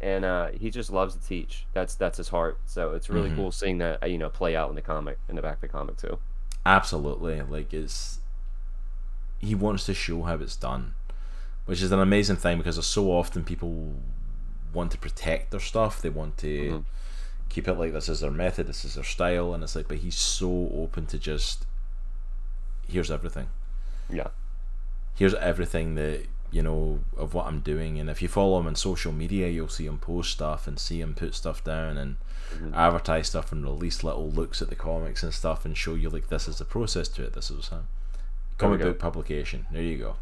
and 0.00 0.24
uh, 0.24 0.48
he 0.58 0.70
just 0.70 0.90
loves 0.90 1.14
to 1.16 1.20
teach. 1.20 1.66
That's 1.74 1.94
that's 1.94 2.16
his 2.18 2.28
heart. 2.28 2.58
So 2.66 2.92
it's 2.92 3.08
really 3.10 3.30
Mhm. 3.30 3.36
cool 3.36 3.52
seeing 3.52 3.78
that 3.78 4.02
uh, 4.02 4.06
you 4.06 4.18
know 4.18 4.30
play 4.30 4.56
out 4.56 4.68
in 4.70 4.74
the 4.74 4.82
comic 4.82 5.18
in 5.28 5.36
the 5.36 5.42
back 5.42 5.56
of 5.56 5.60
the 5.62 5.68
comic 5.68 5.96
too. 5.96 6.18
absolutely, 6.66 7.40
like 7.42 7.72
it's 7.72 8.18
he 9.38 9.54
wants 9.54 9.86
to 9.86 9.94
show 9.94 10.22
how 10.22 10.34
it's 10.34 10.56
done, 10.56 10.94
which 11.66 11.80
is 11.82 11.92
an 11.92 12.00
amazing 12.00 12.36
thing 12.36 12.58
because 12.58 12.84
so 12.86 13.10
often 13.10 13.44
people 13.44 13.94
want 14.72 14.90
to 14.92 14.98
protect 14.98 15.50
their 15.50 15.60
stuff. 15.60 16.02
They 16.02 16.10
want 16.10 16.36
to 16.38 16.70
Mhm. 16.70 16.84
Keep 17.48 17.66
it 17.68 17.74
like 17.74 17.92
this 17.92 18.08
is 18.08 18.20
their 18.20 18.30
method, 18.30 18.66
this 18.66 18.84
is 18.84 18.94
their 18.94 19.04
style, 19.04 19.54
and 19.54 19.62
it's 19.62 19.74
like, 19.76 19.88
but 19.88 19.98
he's 19.98 20.16
so 20.16 20.70
open 20.74 21.06
to 21.06 21.18
just 21.18 21.64
here's 22.88 23.10
everything. 23.10 23.48
Yeah. 24.10 24.28
Here's 25.14 25.34
everything 25.34 25.94
that 25.96 26.26
you 26.50 26.62
know 26.62 27.00
of 27.16 27.34
what 27.34 27.46
I'm 27.46 27.60
doing, 27.60 27.98
and 27.98 28.08
if 28.08 28.22
you 28.22 28.28
follow 28.28 28.58
him 28.60 28.66
on 28.66 28.74
social 28.76 29.12
media, 29.12 29.48
you'll 29.48 29.68
see 29.68 29.86
him 29.86 29.98
post 29.98 30.30
stuff 30.32 30.66
and 30.66 30.78
see 30.78 31.00
him 31.00 31.14
put 31.14 31.34
stuff 31.34 31.62
down 31.62 31.98
and 31.98 32.16
Mhm. 32.54 32.74
advertise 32.74 33.28
stuff 33.28 33.52
and 33.52 33.62
release 33.62 34.02
little 34.02 34.30
looks 34.30 34.62
at 34.62 34.68
the 34.70 34.74
comics 34.74 35.22
and 35.22 35.34
stuff 35.34 35.66
and 35.66 35.76
show 35.76 35.94
you 35.94 36.08
like 36.08 36.28
this 36.28 36.48
is 36.48 36.56
the 36.58 36.64
process 36.64 37.08
to 37.08 37.22
it. 37.24 37.34
This 37.34 37.50
is 37.50 37.70
a 37.70 37.82
comic 38.56 38.80
book 38.80 38.98
publication. 38.98 39.66
There 39.70 39.82
you 39.82 39.98
go. 39.98 40.16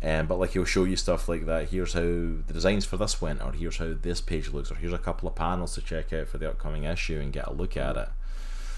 Um, 0.00 0.26
but 0.26 0.38
like 0.38 0.50
he'll 0.50 0.64
show 0.64 0.84
you 0.84 0.96
stuff 0.96 1.28
like 1.28 1.46
that. 1.46 1.70
Here's 1.70 1.92
how 1.92 2.00
the 2.00 2.52
designs 2.52 2.84
for 2.84 2.96
this 2.96 3.20
went, 3.20 3.42
or 3.42 3.52
here's 3.52 3.78
how 3.78 3.94
this 4.00 4.20
page 4.20 4.50
looks, 4.50 4.70
or 4.70 4.76
here's 4.76 4.92
a 4.92 4.98
couple 4.98 5.28
of 5.28 5.34
panels 5.34 5.74
to 5.74 5.82
check 5.82 6.12
out 6.12 6.28
for 6.28 6.38
the 6.38 6.48
upcoming 6.48 6.84
issue 6.84 7.18
and 7.20 7.32
get 7.32 7.48
a 7.48 7.52
look 7.52 7.76
at 7.76 7.96
it. 7.96 8.08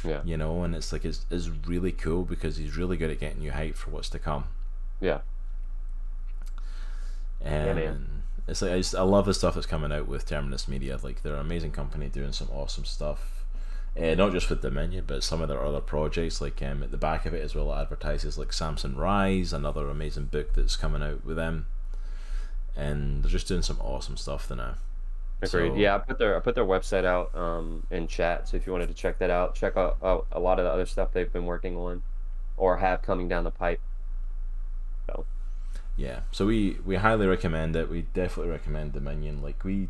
Yeah. 0.02 0.22
You 0.24 0.38
know, 0.38 0.62
and 0.62 0.74
it's 0.74 0.92
like 0.92 1.04
it's, 1.04 1.26
it's 1.30 1.48
really 1.48 1.92
cool 1.92 2.24
because 2.24 2.56
he's 2.56 2.76
really 2.76 2.96
good 2.96 3.10
at 3.10 3.20
getting 3.20 3.42
you 3.42 3.50
hyped 3.50 3.74
for 3.74 3.90
what's 3.90 4.08
to 4.10 4.18
come. 4.18 4.44
Yeah. 4.98 5.20
And 7.42 7.78
man. 7.78 8.22
it's 8.48 8.62
like 8.62 8.72
I 8.72 8.78
just 8.78 8.94
I 8.94 9.02
love 9.02 9.26
the 9.26 9.34
stuff 9.34 9.54
that's 9.54 9.66
coming 9.66 9.92
out 9.92 10.08
with 10.08 10.26
Terminus 10.26 10.68
Media. 10.68 10.98
Like 11.02 11.22
they're 11.22 11.34
an 11.34 11.40
amazing 11.40 11.72
company 11.72 12.08
doing 12.08 12.32
some 12.32 12.48
awesome 12.50 12.86
stuff. 12.86 13.39
Uh, 13.98 14.14
not 14.14 14.32
just 14.32 14.48
with 14.48 14.62
Dominion, 14.62 15.04
but 15.06 15.22
some 15.22 15.42
of 15.42 15.48
their 15.48 15.64
other 15.64 15.80
projects. 15.80 16.40
Like 16.40 16.62
um, 16.62 16.82
at 16.82 16.90
the 16.90 16.96
back 16.96 17.26
of 17.26 17.34
it 17.34 17.42
as 17.42 17.54
well, 17.54 17.72
it 17.72 17.80
advertises 17.80 18.38
like 18.38 18.52
Samson 18.52 18.96
Rise, 18.96 19.52
another 19.52 19.88
amazing 19.88 20.26
book 20.26 20.54
that's 20.54 20.76
coming 20.76 21.02
out 21.02 21.24
with 21.24 21.36
them, 21.36 21.66
and 22.76 23.22
they're 23.22 23.30
just 23.30 23.48
doing 23.48 23.62
some 23.62 23.78
awesome 23.80 24.16
stuff 24.16 24.46
there 24.46 24.56
now. 24.56 24.74
Agreed. 25.42 25.70
So- 25.72 25.76
yeah, 25.76 25.96
I 25.96 25.98
put 25.98 26.18
their 26.18 26.36
I 26.36 26.40
put 26.40 26.54
their 26.54 26.64
website 26.64 27.04
out 27.04 27.34
um, 27.34 27.84
in 27.90 28.06
chat, 28.06 28.48
so 28.48 28.56
if 28.56 28.66
you 28.66 28.72
wanted 28.72 28.88
to 28.88 28.94
check 28.94 29.18
that 29.18 29.30
out, 29.30 29.54
check 29.54 29.76
out, 29.76 29.96
out 30.02 30.26
a 30.30 30.38
lot 30.38 30.58
of 30.58 30.64
the 30.64 30.70
other 30.70 30.86
stuff 30.86 31.12
they've 31.12 31.32
been 31.32 31.46
working 31.46 31.76
on, 31.76 32.02
or 32.56 32.76
have 32.76 33.02
coming 33.02 33.28
down 33.28 33.42
the 33.44 33.50
pipe. 33.50 33.80
So 35.06 35.24
Yeah, 35.96 36.20
so 36.30 36.46
we 36.46 36.76
we 36.86 36.96
highly 36.96 37.26
recommend 37.26 37.74
it. 37.74 37.90
We 37.90 38.02
definitely 38.02 38.52
recommend 38.52 38.92
Dominion. 38.92 39.42
Like 39.42 39.64
we, 39.64 39.88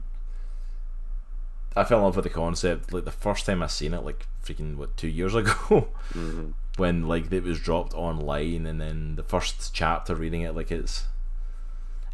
I 1.77 1.85
fell 1.85 1.99
in 1.99 2.05
love 2.05 2.17
with 2.17 2.25
the 2.25 2.31
concept. 2.31 2.93
Like 2.93 3.05
the 3.05 3.11
first 3.11 3.47
time 3.47 3.63
I 3.63 3.67
seen 3.69 3.95
it, 3.95 4.05
like 4.05 4.27
freaking 4.45 4.77
what 4.77 4.97
two 4.97 5.09
years 5.09 5.35
ago, 5.37 5.89
mhm. 6.13 6.55
when 6.77 7.07
like 7.07 7.33
it 7.33 7.43
was 7.45 7.61
dropped 7.61 7.95
online, 7.95 8.67
and 8.67 8.81
then 8.81 9.17
the 9.17 9.23
first 9.23 9.73
chapter 9.75 10.15
reading 10.15 10.43
it, 10.43 10.55
like 10.55 10.71
it's. 10.71 11.07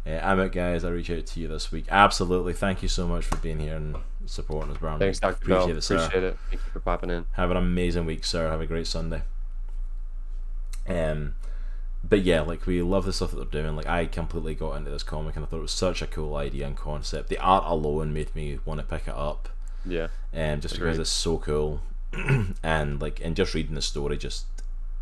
Uh, 0.05 0.21
I'm 0.23 0.39
out, 0.39 0.53
guys. 0.53 0.85
I 0.85 0.89
reach 0.89 1.11
out 1.11 1.25
to 1.25 1.39
you 1.39 1.49
this 1.49 1.69
week. 1.69 1.85
Absolutely, 1.89 2.53
thank 2.53 2.81
you 2.81 2.87
so 2.87 3.07
much 3.07 3.25
for 3.25 3.35
being 3.37 3.59
here 3.59 3.75
and 3.75 3.97
supporting 4.25 4.71
us, 4.71 4.77
Brown. 4.77 4.99
thanks, 4.99 5.19
Doctor 5.19 5.35
Appreciate 5.43 5.67
Bell. 5.67 5.77
it, 5.77 5.81
sir. 5.81 5.97
Appreciate 5.97 6.23
it. 6.23 6.37
Thank 6.49 6.61
you 6.65 6.71
for 6.71 6.79
popping 6.79 7.09
in. 7.09 7.25
Have 7.33 7.51
an 7.51 7.57
amazing 7.57 8.05
week, 8.05 8.23
sir. 8.23 8.49
Have 8.49 8.61
a 8.61 8.65
great 8.65 8.87
Sunday. 8.87 9.23
Um, 10.87 11.35
but 12.03 12.21
yeah, 12.21 12.41
like 12.41 12.65
we 12.65 12.81
love 12.81 13.05
the 13.05 13.13
stuff 13.13 13.31
that 13.31 13.37
they're 13.51 13.61
doing. 13.63 13.75
Like 13.75 13.87
I 13.87 14.05
completely 14.05 14.55
got 14.55 14.75
into 14.77 14.89
this 14.91 15.03
comic 15.03 15.35
and 15.35 15.43
I 15.45 15.47
thought 15.47 15.57
it 15.59 15.61
was 15.61 15.71
such 15.71 16.01
a 16.01 16.07
cool 16.07 16.35
idea 16.35 16.65
and 16.67 16.75
concept. 16.77 17.29
The 17.29 17.37
art 17.39 17.63
alone 17.65 18.13
made 18.13 18.33
me 18.35 18.59
want 18.65 18.79
to 18.79 18.85
pick 18.85 19.07
it 19.07 19.13
up, 19.15 19.49
Yeah, 19.85 20.07
um, 20.33 20.61
just 20.61 20.75
because 20.75 20.99
it's 20.99 21.09
so 21.09 21.37
cool, 21.37 21.81
and 22.63 23.01
like 23.01 23.19
and 23.23 23.35
just 23.35 23.53
reading 23.53 23.75
the 23.75 23.81
story 23.81 24.17
just 24.17 24.45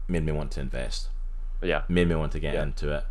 made 0.07 0.23
me 0.25 0.31
want 0.31 0.51
to 0.51 0.59
invest. 0.61 1.07
yeah, 1.61 1.83
Made 1.87 2.07
me 2.07 2.15
want 2.15 2.31
to 2.33 2.39
get 2.39 2.53
Yeah. 2.55 2.63
into 2.63 2.91
it. 2.93 3.03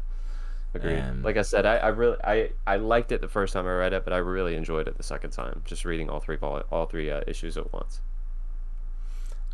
agreed. 0.74 0.98
Um, 0.98 1.22
like 1.22 1.36
I 1.36 1.42
said, 1.42 1.66
I, 1.66 1.76
I 1.76 1.88
really 1.88 2.16
I, 2.24 2.50
I 2.66 2.76
liked 2.76 3.12
it 3.12 3.20
the 3.20 3.28
first 3.28 3.52
time 3.52 3.66
I 3.66 3.72
read 3.74 3.92
it, 3.92 4.02
but 4.04 4.12
I 4.12 4.16
really 4.18 4.56
enjoyed 4.56 4.88
it 4.88 4.96
the 4.96 5.02
second 5.04 5.30
time, 5.30 5.62
just 5.64 5.84
reading 5.84 6.08
all 6.10 6.20
three 6.20 6.36
vol- 6.36 6.64
all 6.72 6.86
three 6.86 7.10
uh, 7.12 7.20
issues 7.28 7.56
at 7.56 7.72
once. 7.72 8.00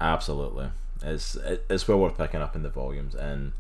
Absolutely, 0.01 0.71
it's 1.03 1.37
it's 1.69 1.87
well 1.87 1.99
worth 1.99 2.17
picking 2.17 2.41
up 2.41 2.57
in 2.57 2.63
the 2.63 2.71
volumes 2.71 3.15
and. 3.15 3.53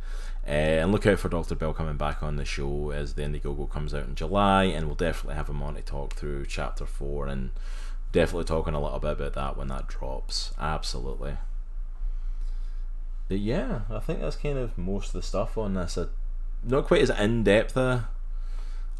Uh, 0.50 0.82
and 0.82 0.90
look 0.90 1.06
out 1.06 1.20
for 1.20 1.28
Dr. 1.28 1.54
Bell 1.54 1.72
coming 1.72 1.96
back 1.96 2.24
on 2.24 2.34
the 2.34 2.44
show 2.44 2.90
as 2.90 3.14
the 3.14 3.22
Indiegogo 3.22 3.70
comes 3.70 3.94
out 3.94 4.08
in 4.08 4.16
July, 4.16 4.64
and 4.64 4.86
we'll 4.86 4.96
definitely 4.96 5.36
have 5.36 5.48
him 5.48 5.62
on 5.62 5.76
to 5.76 5.82
talk 5.82 6.14
through 6.14 6.44
chapter 6.46 6.86
four 6.86 7.28
and 7.28 7.50
definitely 8.10 8.44
talking 8.46 8.74
a 8.74 8.80
little 8.82 8.98
bit 8.98 9.12
about 9.12 9.34
that 9.34 9.56
when 9.56 9.68
that 9.68 9.86
drops. 9.86 10.52
Absolutely. 10.58 11.34
But 13.28 13.38
yeah, 13.38 13.82
I 13.90 14.00
think 14.00 14.20
that's 14.20 14.34
kind 14.36 14.58
of 14.58 14.76
most 14.76 15.08
of 15.08 15.12
the 15.12 15.22
stuff 15.22 15.56
on 15.56 15.74
this. 15.74 15.96
Uh, 15.96 16.08
not 16.64 16.86
quite 16.86 17.02
as 17.02 17.10
in 17.10 17.44
depth 17.44 17.76
a 17.76 18.08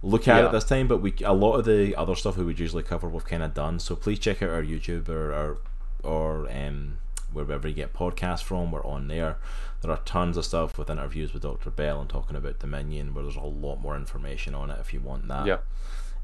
look 0.02 0.28
at 0.28 0.40
Yeah. 0.42 0.48
it 0.48 0.52
this 0.52 0.64
time, 0.64 0.86
but 0.86 0.98
we 0.98 1.12
a 1.24 1.32
lot 1.32 1.54
of 1.54 1.64
the 1.64 1.96
other 1.96 2.14
stuff 2.14 2.36
we 2.36 2.44
would 2.44 2.60
usually 2.60 2.84
cover 2.84 3.08
we've 3.08 3.24
kind 3.24 3.42
of 3.42 3.54
done. 3.54 3.80
So 3.80 3.96
please 3.96 4.20
check 4.20 4.40
out 4.40 4.50
our 4.50 4.62
YouTube 4.62 5.08
or 5.08 5.32
or, 5.34 5.58
or 6.04 6.48
um, 6.52 6.98
wherever 7.32 7.66
you 7.66 7.74
get 7.74 7.92
podcasts 7.92 8.42
from. 8.42 8.70
We're 8.70 8.86
on 8.86 9.08
there. 9.08 9.36
There 9.82 9.90
are 9.90 10.00
tons 10.04 10.36
of 10.36 10.44
stuff 10.44 10.76
with 10.78 10.90
interviews 10.90 11.32
with 11.32 11.42
Dr. 11.42 11.70
Bell 11.70 12.00
and 12.00 12.08
talking 12.10 12.36
about 12.36 12.58
Dominion, 12.58 13.14
where 13.14 13.22
there's 13.24 13.36
a 13.36 13.40
lot 13.40 13.76
more 13.76 13.96
information 13.96 14.54
on 14.54 14.70
it 14.70 14.78
if 14.80 14.92
you 14.92 15.00
want 15.00 15.26
that. 15.28 15.46
Yeah. 15.46 15.58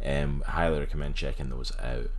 Um, 0.04 0.42
highly 0.46 0.78
recommend 0.78 1.14
checking 1.14 1.48
those 1.48 1.72
out. 1.80 2.10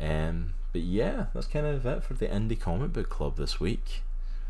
Um, 0.00 0.54
but 0.72 0.82
yeah, 0.82 1.26
that's 1.34 1.46
kind 1.46 1.66
of 1.66 1.84
it 1.86 2.02
for 2.04 2.14
the 2.14 2.26
Indie 2.26 2.58
Comic 2.58 2.92
Book 2.92 3.08
Club 3.08 3.36
this 3.36 3.58
week. 3.58 4.02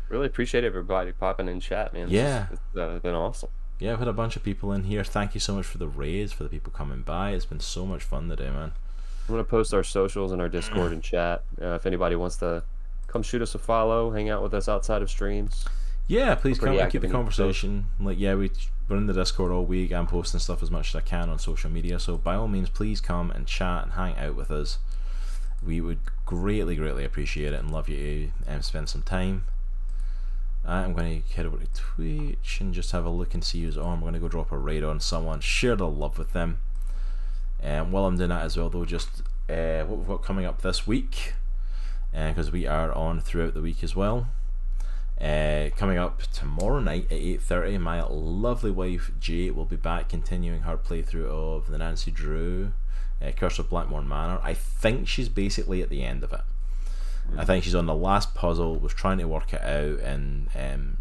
Really 0.09 0.27
appreciate 0.27 0.63
everybody 0.63 1.11
popping 1.11 1.47
in 1.47 1.59
chat, 1.59 1.93
man. 1.93 2.07
Yeah. 2.09 2.45
is- 2.51 2.59
it's 2.73 2.77
uh, 2.77 2.99
been 2.99 3.15
awesome. 3.15 3.49
Yeah, 3.79 3.91
I've 3.93 3.99
had 3.99 4.07
a 4.07 4.13
bunch 4.13 4.35
of 4.37 4.43
people 4.43 4.71
in 4.71 4.83
here. 4.85 5.03
Thank 5.03 5.33
you 5.33 5.39
so 5.41 5.55
much 5.55 5.65
for 5.65 5.79
the 5.79 5.87
raids, 5.87 6.31
for 6.31 6.43
the 6.43 6.49
people 6.49 6.71
coming 6.71 7.01
by. 7.01 7.31
It's 7.31 7.45
been 7.45 7.59
so 7.59 7.85
much 7.85 8.03
fun 8.03 8.29
today, 8.29 8.49
man. 8.49 8.71
I'm 9.27 9.33
gonna 9.33 9.43
post 9.43 9.73
our 9.73 9.83
socials 9.83 10.31
and 10.31 10.39
our 10.39 10.47
Discord 10.47 10.91
and 10.93 11.01
chat. 11.03 11.43
Uh, 11.61 11.73
if 11.73 11.85
anybody 11.85 12.15
wants 12.15 12.37
to 12.37 12.63
come 13.07 13.21
shoot 13.23 13.41
us 13.41 13.53
a 13.55 13.59
follow, 13.59 14.11
hang 14.11 14.29
out 14.29 14.41
with 14.43 14.53
us 14.53 14.69
outside 14.69 15.01
of 15.01 15.09
streams. 15.09 15.65
Yeah, 16.07 16.35
please 16.35 16.59
come 16.59 16.69
and 16.69 16.77
keep 16.77 16.79
the 16.79 16.85
active 16.85 17.03
in 17.05 17.09
each 17.09 17.13
conversation. 17.13 17.85
Like, 17.99 18.19
yeah, 18.19 18.35
we 18.35 18.51
we're 18.87 18.97
in 18.97 19.07
the 19.07 19.13
Discord 19.13 19.51
all 19.51 19.65
week. 19.65 19.91
I'm 19.91 20.05
posting 20.05 20.39
stuff 20.39 20.61
as 20.61 20.69
much 20.69 20.89
as 20.89 20.95
I 20.95 21.01
can 21.01 21.29
on 21.29 21.39
social 21.39 21.71
media. 21.71 21.99
So 21.99 22.17
by 22.17 22.35
all 22.35 22.47
means, 22.47 22.69
please 22.69 23.01
come 23.01 23.31
and 23.31 23.47
chat 23.47 23.83
and 23.83 23.93
hang 23.93 24.15
out 24.17 24.35
with 24.35 24.51
us. 24.51 24.77
We 25.65 25.81
would 25.81 25.99
greatly, 26.25 26.75
greatly 26.75 27.03
appreciate 27.03 27.53
it 27.53 27.59
and 27.59 27.71
love 27.71 27.89
you 27.89 28.31
to 28.45 28.53
um, 28.53 28.61
spend 28.61 28.89
some 28.89 29.01
time. 29.01 29.45
I'm 30.63 30.93
going 30.93 31.23
to 31.23 31.33
head 31.35 31.47
over 31.47 31.57
to 31.57 31.67
Twitch 31.73 32.57
and 32.59 32.73
just 32.73 32.91
have 32.91 33.05
a 33.05 33.09
look 33.09 33.33
and 33.33 33.43
see 33.43 33.63
who's 33.63 33.77
on. 33.77 33.93
I'm 33.93 34.01
going 34.01 34.13
to 34.13 34.19
go 34.19 34.27
drop 34.27 34.51
a 34.51 34.57
raid 34.57 34.83
on 34.83 34.99
someone, 34.99 35.39
share 35.39 35.75
the 35.75 35.87
love 35.87 36.19
with 36.19 36.33
them. 36.33 36.59
And 37.59 37.91
while 37.91 38.05
I'm 38.05 38.17
doing 38.17 38.29
that 38.29 38.43
as 38.43 38.57
well, 38.57 38.69
though, 38.69 38.85
just 38.85 39.23
uh, 39.49 39.83
what 39.83 39.97
we've 39.97 40.07
got 40.07 40.23
coming 40.23 40.45
up 40.45 40.61
this 40.61 40.85
week, 40.85 41.33
because 42.11 42.51
we 42.51 42.67
are 42.67 42.91
on 42.91 43.19
throughout 43.19 43.55
the 43.55 43.61
week 43.61 43.83
as 43.83 43.95
well. 43.95 44.27
Uh, 45.19 45.69
coming 45.77 45.97
up 45.97 46.23
tomorrow 46.33 46.81
night 46.81 47.05
at 47.05 47.17
8.30 47.17 47.79
my 47.79 48.03
lovely 48.03 48.69
wife 48.69 49.11
Jay 49.17 49.49
will 49.49 49.63
be 49.63 49.77
back 49.77 50.09
continuing 50.09 50.63
her 50.63 50.75
playthrough 50.75 51.29
of 51.29 51.67
the 51.67 51.77
Nancy 51.77 52.11
Drew 52.11 52.73
uh, 53.25 53.31
Curse 53.31 53.59
of 53.59 53.69
Blackmoor 53.69 54.05
Manor. 54.05 54.41
I 54.43 54.53
think 54.53 55.07
she's 55.07 55.29
basically 55.29 55.81
at 55.81 55.87
the 55.87 56.03
end 56.03 56.21
of 56.25 56.33
it. 56.33 56.41
I 57.37 57.45
think 57.45 57.63
she's 57.63 57.73
on 57.75 57.85
the 57.85 57.95
last 57.95 58.35
puzzle 58.35 58.75
was 58.75 58.93
trying 58.93 59.17
to 59.19 59.25
work 59.25 59.53
it 59.53 59.61
out 59.61 59.99
and 60.01 60.49
um, 60.53 60.97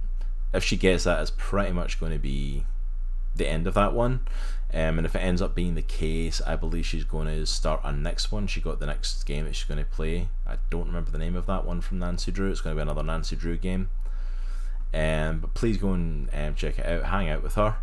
if 0.52 0.62
she 0.62 0.76
gets 0.76 1.04
that 1.04 1.20
it's 1.20 1.32
pretty 1.36 1.72
much 1.72 1.98
going 1.98 2.12
to 2.12 2.18
be 2.18 2.64
the 3.34 3.48
end 3.48 3.66
of 3.66 3.74
that 3.74 3.94
one. 3.94 4.20
Um, 4.72 4.98
and 4.98 5.06
if 5.06 5.16
it 5.16 5.22
ends 5.22 5.42
up 5.42 5.56
being 5.56 5.74
the 5.74 5.82
case 5.82 6.40
I 6.46 6.54
believe 6.54 6.86
she's 6.86 7.02
going 7.02 7.26
to 7.26 7.46
start 7.46 7.80
a 7.82 7.90
next 7.90 8.30
one. 8.30 8.46
She 8.46 8.60
got 8.60 8.78
the 8.78 8.86
next 8.86 9.24
game 9.24 9.44
that 9.46 9.56
she's 9.56 9.68
going 9.68 9.84
to 9.84 9.90
play. 9.90 10.28
I 10.46 10.58
don't 10.70 10.86
remember 10.86 11.10
the 11.10 11.18
name 11.18 11.34
of 11.34 11.46
that 11.46 11.66
one 11.66 11.80
from 11.80 11.98
Nancy 11.98 12.30
Drew. 12.30 12.52
It's 12.52 12.60
going 12.60 12.76
to 12.76 12.78
be 12.78 12.82
another 12.82 13.02
Nancy 13.02 13.34
Drew 13.34 13.56
game 13.56 13.90
um, 14.94 15.40
but 15.40 15.54
please 15.54 15.76
go 15.76 15.92
and 15.92 16.28
um, 16.32 16.54
check 16.54 16.78
it 16.78 16.86
out. 16.86 17.04
Hang 17.04 17.28
out 17.28 17.42
with 17.42 17.56
her. 17.56 17.76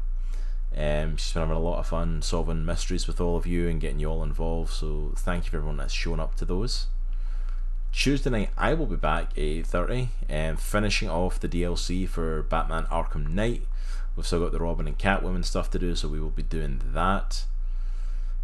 Um, 0.76 1.18
she's 1.18 1.34
been 1.34 1.42
having 1.42 1.58
a 1.58 1.60
lot 1.60 1.80
of 1.80 1.88
fun 1.88 2.22
solving 2.22 2.66
mysteries 2.66 3.06
with 3.06 3.20
all 3.20 3.36
of 3.36 3.46
you 3.46 3.68
and 3.68 3.82
getting 3.82 4.00
you 4.00 4.10
all 4.10 4.24
involved. 4.24 4.72
So 4.72 5.12
thank 5.18 5.44
you 5.46 5.52
for 5.52 5.58
everyone 5.58 5.78
that's 5.78 5.94
shown 5.94 6.22
up 6.22 6.36
to 6.36 6.46
those. 6.46 6.88
Tuesday 7.92 8.30
night 8.30 8.50
I 8.58 8.74
will 8.74 8.86
be 8.86 8.96
back 8.96 9.32
at 9.32 9.38
eight 9.38 9.68
thirty 9.68 10.10
and 10.30 10.58
finishing 10.58 11.10
off 11.10 11.42
the 11.42 11.50
DLC 11.50 12.08
for 12.08 12.44
Batman 12.44 12.86
Arkham 12.86 13.28
Knight. 13.32 13.64
We've 14.16 14.26
still 14.26 14.40
got 14.40 14.54
the 14.54 14.60
Robin 14.60 14.88
and 14.88 14.98
Catwoman 14.98 15.44
stuff 15.44 15.70
to 15.72 15.80
do, 15.80 15.96
so 15.96 16.08
we 16.08 16.22
will 16.22 16.30
be 16.30 16.44
doing 16.44 16.82
that. 16.94 17.44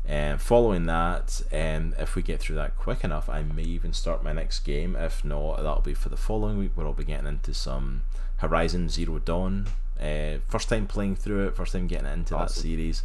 And 0.06 0.42
following 0.42 0.86
that, 0.86 1.42
um, 1.52 1.94
if 1.98 2.16
we 2.16 2.22
get 2.22 2.40
through 2.40 2.56
that 2.58 2.78
quick 2.78 3.04
enough, 3.04 3.30
I 3.30 3.44
may 3.44 3.64
even 3.64 3.92
start 3.92 4.24
my 4.24 4.32
next 4.32 4.62
game. 4.62 4.96
If 4.96 5.24
not, 5.26 5.58
that'll 5.58 5.82
be 5.82 5.94
for 5.94 6.10
the 6.10 6.18
following 6.18 6.58
week, 6.58 6.72
where 6.76 6.86
I'll 6.86 6.94
be 6.94 7.04
getting 7.04 7.28
into 7.28 7.54
some 7.54 8.04
Horizon 8.38 8.90
Zero 8.90 9.20
Dawn. 9.20 9.68
Uh, 10.00 10.38
first 10.48 10.70
time 10.70 10.88
playing 10.88 11.16
through 11.16 11.48
it, 11.48 11.56
first 11.56 11.74
time 11.74 11.88
getting 11.88 12.12
into 12.12 12.36
that 12.36 12.52
series. 12.52 13.04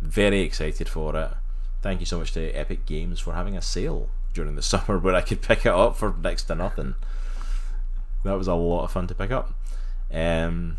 Very 0.00 0.40
excited 0.40 0.88
for 0.88 1.14
it. 1.16 1.30
Thank 1.82 2.00
you 2.00 2.06
so 2.06 2.18
much 2.18 2.32
to 2.32 2.50
Epic 2.52 2.86
Games 2.86 3.20
for 3.20 3.34
having 3.34 3.56
a 3.56 3.62
sale 3.62 4.08
during 4.34 4.56
the 4.56 4.62
summer 4.72 4.98
where 4.98 5.14
I 5.14 5.20
could 5.20 5.42
pick 5.42 5.66
it 5.66 5.72
up 5.72 5.96
for 5.96 6.14
next 6.22 6.44
to 6.44 6.54
nothing. 6.54 6.94
That 8.24 8.34
was 8.34 8.48
a 8.48 8.54
lot 8.54 8.84
of 8.84 8.92
fun 8.92 9.06
to 9.06 9.14
pick 9.14 9.30
up. 9.30 9.54
Um, 10.12 10.76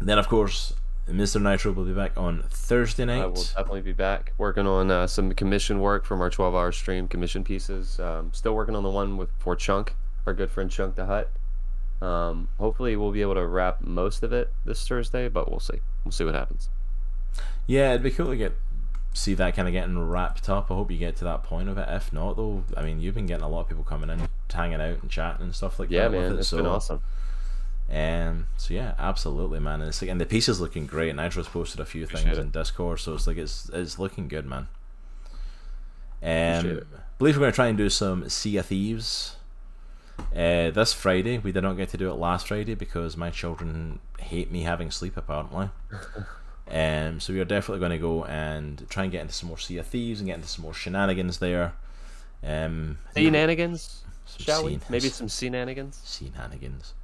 then, 0.00 0.18
of 0.18 0.28
course, 0.28 0.74
Mr. 1.08 1.40
Nitro 1.40 1.72
will 1.72 1.84
be 1.84 1.92
back 1.92 2.16
on 2.16 2.44
Thursday 2.48 3.04
night. 3.04 3.22
I 3.22 3.26
will 3.26 3.42
definitely 3.42 3.82
be 3.82 3.92
back 3.92 4.32
working 4.38 4.66
on 4.66 4.90
uh, 4.90 5.06
some 5.06 5.32
commission 5.32 5.80
work 5.80 6.04
from 6.04 6.20
our 6.20 6.30
12 6.30 6.54
hour 6.54 6.72
stream 6.72 7.08
commission 7.08 7.42
pieces. 7.42 7.98
Um, 7.98 8.30
still 8.32 8.54
working 8.54 8.76
on 8.76 8.82
the 8.82 8.90
one 8.90 9.16
with 9.16 9.30
for 9.38 9.56
Chunk, 9.56 9.94
our 10.26 10.34
good 10.34 10.50
friend 10.50 10.70
Chunk 10.70 10.94
the 10.94 11.06
Hut. 11.06 11.30
Um, 12.00 12.48
hopefully, 12.58 12.96
we'll 12.96 13.12
be 13.12 13.22
able 13.22 13.34
to 13.34 13.46
wrap 13.46 13.82
most 13.82 14.22
of 14.22 14.32
it 14.32 14.52
this 14.64 14.86
Thursday, 14.86 15.28
but 15.28 15.50
we'll 15.50 15.60
see. 15.60 15.80
We'll 16.04 16.12
see 16.12 16.24
what 16.24 16.34
happens. 16.34 16.68
Yeah, 17.66 17.90
it'd 17.90 18.02
be 18.02 18.10
cool 18.10 18.28
to 18.28 18.36
get 18.36 18.54
see 19.12 19.34
that 19.34 19.56
kind 19.56 19.66
of 19.68 19.72
getting 19.72 19.98
wrapped 19.98 20.48
up. 20.48 20.70
I 20.70 20.74
hope 20.74 20.90
you 20.90 20.98
get 20.98 21.16
to 21.16 21.24
that 21.24 21.42
point 21.42 21.68
of 21.68 21.76
it. 21.78 21.88
If 21.88 22.12
not, 22.12 22.36
though, 22.36 22.64
I 22.76 22.82
mean, 22.82 23.00
you've 23.00 23.14
been 23.14 23.26
getting 23.26 23.44
a 23.44 23.48
lot 23.48 23.62
of 23.62 23.68
people 23.68 23.84
coming 23.84 24.08
in, 24.08 24.28
hanging 24.52 24.80
out 24.80 25.02
and 25.02 25.10
chatting 25.10 25.42
and 25.42 25.54
stuff 25.54 25.78
like 25.78 25.90
Yeah, 25.90 26.04
that. 26.04 26.12
man, 26.12 26.22
with 26.22 26.32
it, 26.32 26.38
it's 26.40 26.48
so, 26.48 26.56
been 26.58 26.66
awesome. 26.66 27.00
Um, 27.92 28.46
so 28.56 28.72
yeah, 28.72 28.94
absolutely, 28.98 29.58
man. 29.58 29.80
And 29.80 29.88
it's 29.88 30.00
like, 30.00 30.10
and 30.10 30.20
the 30.20 30.26
piece 30.26 30.48
is 30.48 30.60
looking 30.60 30.86
great. 30.86 31.14
Nitro's 31.16 31.48
posted 31.48 31.80
a 31.80 31.84
few 31.84 32.04
Appreciate 32.04 32.26
things 32.26 32.38
it. 32.38 32.42
in 32.42 32.50
Discord, 32.50 33.00
so 33.00 33.14
it's 33.14 33.26
like 33.26 33.36
it's 33.36 33.68
it's 33.72 33.98
looking 33.98 34.28
good, 34.28 34.46
man. 34.46 34.68
Um, 36.22 36.82
believe 37.18 37.36
we're 37.36 37.40
going 37.40 37.52
to 37.52 37.56
try 37.56 37.66
and 37.68 37.76
do 37.78 37.90
some 37.90 38.28
Sea 38.28 38.58
of 38.58 38.66
Thieves. 38.66 39.36
Uh, 40.34 40.70
this 40.70 40.92
Friday, 40.92 41.38
we 41.38 41.52
did 41.52 41.62
not 41.62 41.76
get 41.76 41.88
to 41.90 41.96
do 41.96 42.10
it 42.10 42.14
last 42.14 42.48
Friday 42.48 42.74
because 42.74 43.16
my 43.16 43.30
children 43.30 43.98
hate 44.18 44.50
me 44.50 44.62
having 44.62 44.90
sleep 44.90 45.16
apparently. 45.16 45.70
um, 46.70 47.20
so 47.20 47.32
we 47.32 47.40
are 47.40 47.44
definitely 47.44 47.80
going 47.80 47.90
to 47.90 47.98
go 47.98 48.24
and 48.24 48.86
try 48.88 49.02
and 49.04 49.12
get 49.12 49.22
into 49.22 49.34
some 49.34 49.48
more 49.48 49.58
Sea 49.58 49.78
of 49.78 49.86
Thieves 49.86 50.20
and 50.20 50.28
get 50.28 50.36
into 50.36 50.48
some 50.48 50.62
more 50.62 50.74
shenanigans 50.74 51.38
there. 51.38 51.74
Um, 52.42 52.98
Shenanigans? 53.16 54.02
Shall 54.38 54.64
we? 54.64 54.80
Maybe 54.88 55.08
some 55.08 55.28
shenanigans. 55.28 56.02
shenanigans. 56.06 56.94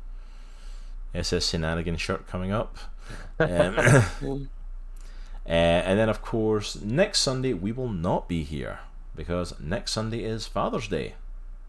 SS 1.15 1.49
Shenanigan 1.51 1.97
shirt 1.97 2.27
coming 2.27 2.53
up. 2.53 2.77
Um, 3.39 3.49
uh, 5.47 5.49
and 5.49 5.97
then, 5.97 6.09
of 6.09 6.23
course, 6.23 6.81
next 6.83 7.21
Sunday 7.21 7.53
we 7.53 7.71
will 7.71 7.89
not 7.89 8.29
be 8.29 8.43
here 8.43 8.81
because 9.15 9.55
next 9.61 9.93
Sunday 9.93 10.25
is 10.25 10.49
Father's 10.49 10.89
Day. 10.89 11.15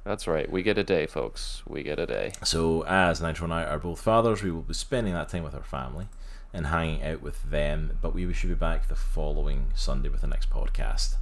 That's 0.08 0.26
right. 0.26 0.50
We 0.50 0.64
get 0.64 0.78
a 0.78 0.86
day, 0.86 1.06
folks. 1.06 1.64
We 1.68 1.84
get 1.84 2.00
a 2.00 2.06
day. 2.06 2.32
So, 2.42 2.84
as 2.86 3.22
Nitro 3.22 3.44
and 3.44 3.54
I 3.54 3.66
are 3.66 3.78
both 3.78 4.00
fathers, 4.00 4.42
we 4.42 4.52
will 4.52 4.62
be 4.62 4.74
spending 4.74 5.14
that 5.14 5.28
time 5.28 5.44
with 5.44 5.54
our 5.54 5.64
family 5.64 6.08
and 6.54 6.68
hanging 6.68 7.04
out 7.04 7.22
with 7.22 7.44
them. 7.44 7.98
But 8.02 8.16
we 8.16 8.32
should 8.32 8.48
be 8.48 8.56
back 8.56 8.88
the 8.88 8.96
following 8.96 9.68
Sunday 9.76 10.08
with 10.08 10.22
the 10.22 10.28
next 10.28 10.50
podcast. 10.50 11.16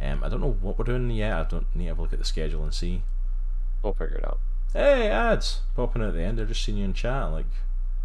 Um, 0.00 0.22
I 0.22 0.28
don't 0.28 0.40
know 0.40 0.56
what 0.60 0.78
we're 0.78 0.84
doing 0.84 1.10
yet. 1.10 1.32
I 1.32 1.42
don't 1.42 1.66
need 1.74 1.86
to 1.86 1.88
have 1.88 1.98
a 1.98 2.02
look 2.02 2.12
at 2.12 2.20
the 2.20 2.24
schedule 2.24 2.62
and 2.62 2.72
see. 2.72 3.02
We'll 3.82 3.94
figure 3.94 4.18
it 4.18 4.24
out. 4.24 4.38
Hey, 4.72 5.08
ads 5.08 5.62
popping 5.74 6.02
out 6.02 6.08
at 6.08 6.14
the 6.14 6.22
end. 6.22 6.38
They're 6.38 6.46
just 6.46 6.62
seen 6.62 6.76
you 6.76 6.84
in 6.84 6.94
chat. 6.94 7.32
Like 7.32 7.46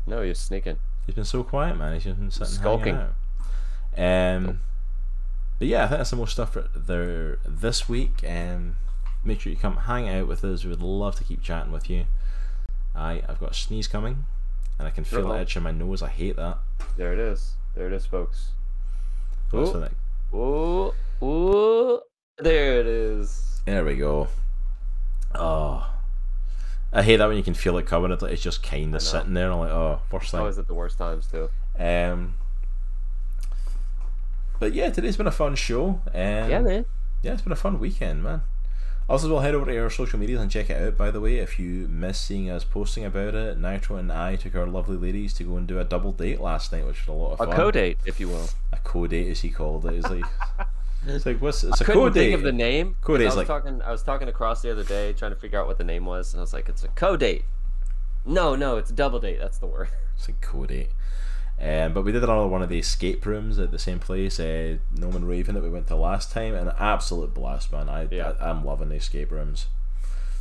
No, 0.07 0.22
you're 0.24 0.34
sneaking. 0.34 0.80
he's 1.06 1.14
been 1.14 1.24
so 1.24 1.44
quiet, 1.44 1.78
man. 1.78 1.94
He's 1.94 2.06
been 2.06 2.32
sitting 2.32 2.48
Skulking. 2.48 2.95
out. 2.95 3.14
Um, 3.95 4.61
but 5.60 5.68
yeah, 5.68 5.84
I 5.84 5.88
think 5.88 5.99
that's 5.99 6.10
the 6.10 6.15
most 6.15 6.32
stuff 6.32 6.53
for 6.53 6.68
there 6.76 7.38
this 7.45 7.88
week. 7.88 8.24
Um, 8.28 8.78
make 9.23 9.39
sure 9.39 9.51
you 9.51 9.57
come 9.57 9.77
hang 9.77 10.07
out 10.09 10.27
with 10.27 10.43
us. 10.43 10.63
We 10.63 10.69
would 10.71 10.81
love 10.81 11.15
to 11.15 11.23
keep 11.23 11.41
chatting 11.41 11.71
with 11.71 11.89
you. 11.89 12.05
I 12.95 13.21
I've 13.27 13.39
got 13.39 13.51
a 13.51 13.53
sneeze 13.53 13.87
coming, 13.87 14.25
and 14.79 14.87
I 14.87 14.91
can 14.91 15.03
feel 15.03 15.27
Uh-oh. 15.27 15.35
it 15.35 15.41
itch 15.43 15.55
in 15.57 15.63
my 15.63 15.71
nose. 15.71 16.01
I 16.01 16.09
hate 16.09 16.35
that. 16.35 16.59
There 16.97 17.13
it 17.13 17.19
is. 17.19 17.53
There 17.75 17.87
it 17.87 17.93
is, 17.93 18.05
folks. 18.05 18.51
What's 19.51 19.69
Ooh. 19.69 19.73
the 19.73 19.79
next? 19.79 19.95
Ooh, 20.33 20.93
ooh. 21.25 21.99
There 22.37 22.79
it 22.79 22.87
is. 22.87 23.61
There 23.65 23.83
we 23.85 23.95
go. 23.95 24.27
Oh, 25.35 25.89
I 26.91 27.01
hate 27.01 27.17
that 27.17 27.27
when 27.27 27.37
you 27.37 27.43
can 27.43 27.53
feel 27.55 27.77
it 27.77 27.85
coming. 27.87 28.11
It's 28.11 28.41
just 28.41 28.61
kind 28.61 28.93
of 28.93 29.01
sitting 29.01 29.33
there. 29.33 29.51
I'm 29.51 29.59
like, 29.59 29.71
oh, 29.71 30.01
worst 30.11 30.31
thing. 30.31 30.39
Always 30.41 30.57
at 30.59 30.67
the 30.67 30.73
worst 30.75 30.97
times 30.97 31.27
too. 31.27 31.49
Um, 31.79 32.35
but 34.59 34.73
yeah, 34.73 34.89
today's 34.91 35.17
been 35.17 35.27
a 35.27 35.31
fun 35.31 35.55
show. 35.55 36.01
Um, 36.13 36.49
Yeah, 36.49 36.59
man. 36.59 36.85
yeah, 37.23 37.33
it's 37.33 37.41
been 37.41 37.51
a 37.51 37.55
fun 37.55 37.79
weekend, 37.79 38.23
man. 38.23 38.41
Also, 39.09 39.30
well, 39.31 39.41
head 39.41 39.53
over 39.53 39.65
to 39.65 39.77
our 39.80 39.89
social 39.89 40.17
medias 40.17 40.39
and 40.41 40.49
check 40.49 40.69
it 40.69 40.81
out. 40.81 40.97
By 40.97 41.11
the 41.11 41.19
way, 41.19 41.35
if 41.38 41.59
you 41.59 41.88
miss 41.89 42.17
seeing 42.17 42.49
us 42.49 42.63
posting 42.63 43.03
about 43.03 43.35
it, 43.35 43.59
Nitro 43.59 43.97
and 43.97 44.11
I 44.11 44.38
took 44.38 44.55
our 44.55 44.65
lovely 44.65 44.95
ladies 44.95 45.34
to 45.35 45.43
go 45.43 45.57
and 45.57 45.67
do 45.67 45.77
a 45.80 45.84
double 45.84 46.13
date 46.13 46.39
last 46.39 46.71
night, 46.71 46.85
which 46.88 47.05
was 47.05 47.07
a 47.09 47.11
lot 47.19 47.31
of 47.34 47.38
fun. 47.39 47.47
A 47.49 47.51
fun. 47.51 47.59
co-date, 47.59 47.97
if 48.05 48.19
you 48.19 48.30
will. 48.30 48.49
A 48.71 48.77
co-date, 48.77 49.27
as 49.30 49.41
he 49.41 49.49
called 49.49 49.85
it. 49.85 49.95
It's 49.95 50.09
like, 50.09 50.23
it's 51.07 51.25
like 51.25 51.41
what's 51.41 51.63
it's 51.65 51.81
a 51.81 51.84
Couldn't 51.84 52.01
co-date. 52.01 52.19
think 52.30 52.35
of 52.35 52.43
the 52.43 52.53
name. 52.53 52.95
Co-date's 53.01 53.35
I 53.35 53.39
was 53.39 53.49
like- 53.49 53.63
talking. 53.63 53.81
I 53.81 53.91
was 53.91 54.03
talking 54.03 54.30
across 54.30 54.61
the 54.61 54.71
other 54.71 54.84
day, 54.85 55.11
trying 55.11 55.31
to 55.31 55.38
figure 55.38 55.59
out 55.59 55.67
what 55.67 55.77
the 55.77 55.84
name 55.84 56.05
was, 56.05 56.34
and 56.34 56.39
I 56.39 56.43
was 56.43 56.53
like, 56.53 56.69
"It's 56.69 56.84
a 56.85 56.88
co-date." 56.89 57.43
No, 58.25 58.55
no, 58.55 58.77
it's 58.77 58.89
a 58.89 58.93
double 58.93 59.19
date. 59.19 59.38
That's 59.38 59.57
the 59.57 59.67
word. 59.67 59.89
It's 60.15 60.30
a 60.30 60.34
co-date. 60.34 60.91
Um, 61.61 61.93
but 61.93 62.03
we 62.03 62.11
did 62.11 62.23
another 62.23 62.47
one 62.47 62.61
of 62.61 62.69
the 62.69 62.80
escape 62.80 63.25
rooms 63.25 63.57
at 63.59 63.71
the 63.71 63.80
same 63.80 63.99
place, 63.99 64.39
uh, 64.39 64.77
Noman 64.97 65.25
Raven, 65.25 65.55
that 65.55 65.63
we 65.63 65.69
went 65.69 65.88
to 65.88 65.95
last 65.95 66.31
time, 66.31 66.55
and 66.55 66.69
an 66.69 66.75
absolute 66.77 67.34
blast, 67.34 67.71
man. 67.71 67.88
I, 67.89 68.07
Yeah. 68.11 68.34
I 68.39 68.49
I'm 68.49 68.65
loving 68.65 68.89
the 68.89 68.95
escape 68.95 69.31
rooms. 69.31 69.67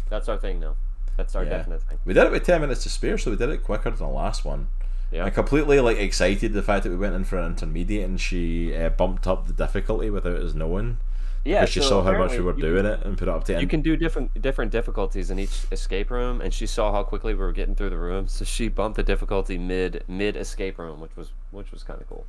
That's 0.09 0.29
our 0.29 0.37
thing 0.39 0.59
now. 0.61 0.75
That's 1.17 1.37
our 1.37 1.45
Yeah. 1.45 1.51
definite 1.59 1.83
thing. 1.83 1.99
We 2.05 2.15
did 2.15 2.25
it 2.25 2.33
with 2.33 2.45
ten 2.45 2.61
minutes 2.61 2.83
to 2.85 2.89
spare, 2.89 3.19
so 3.19 3.31
we 3.31 3.37
did 3.37 3.51
it 3.51 3.63
quicker 3.63 3.91
than 3.91 3.99
the 3.99 4.09
last 4.13 4.45
one. 4.45 4.69
Yeah. 5.13 5.25
I'm 5.27 5.33
completely 5.33 5.79
like 5.79 5.99
excited 5.99 6.55
the 6.55 6.63
fact 6.63 6.85
that 6.85 6.91
we 6.91 6.97
went 6.97 7.15
in 7.15 7.25
for 7.25 7.39
an 7.39 7.45
intermediate 7.47 8.09
and 8.09 8.19
she 8.19 8.75
uh, 8.75 8.89
bumped 8.89 9.27
up 9.27 9.47
the 9.47 9.53
difficulty 9.53 10.09
without 10.09 10.37
us 10.37 10.55
knowing. 10.55 10.97
Yeah. 11.45 11.65
she 11.65 11.81
so 11.81 11.89
saw 11.89 12.03
how 12.03 12.17
much 12.19 12.33
we 12.33 12.41
were 12.41 12.53
doing 12.53 12.87
it 12.87 13.03
and 13.05 13.19
put 13.19 13.29
it 13.29 13.35
up 13.35 13.45
to 13.45 13.53
You 13.53 13.59
end. 13.59 13.71
can 13.71 13.83
do 13.83 13.97
different 13.97 14.41
different 14.41 14.71
difficulties 14.71 15.31
in 15.31 15.39
each 15.39 15.65
escape 15.73 16.11
room, 16.11 16.41
and 16.41 16.53
she 16.55 16.67
saw 16.67 16.93
how 16.93 17.03
quickly 17.03 17.35
we 17.35 17.41
were 17.41 17.53
getting 17.53 17.75
through 17.75 17.91
the 17.91 17.99
room, 17.99 18.29
so 18.29 18.45
she 18.45 18.69
bumped 18.69 18.97
the 18.97 19.03
difficulty 19.03 19.59
mid 19.59 20.05
mid 20.07 20.37
escape 20.37 20.79
room, 20.79 21.01
which 21.01 21.17
was 21.17 21.33
which 21.51 21.73
was 21.73 21.83
kind 21.83 22.01
of 22.01 22.09
cool. 22.09 22.27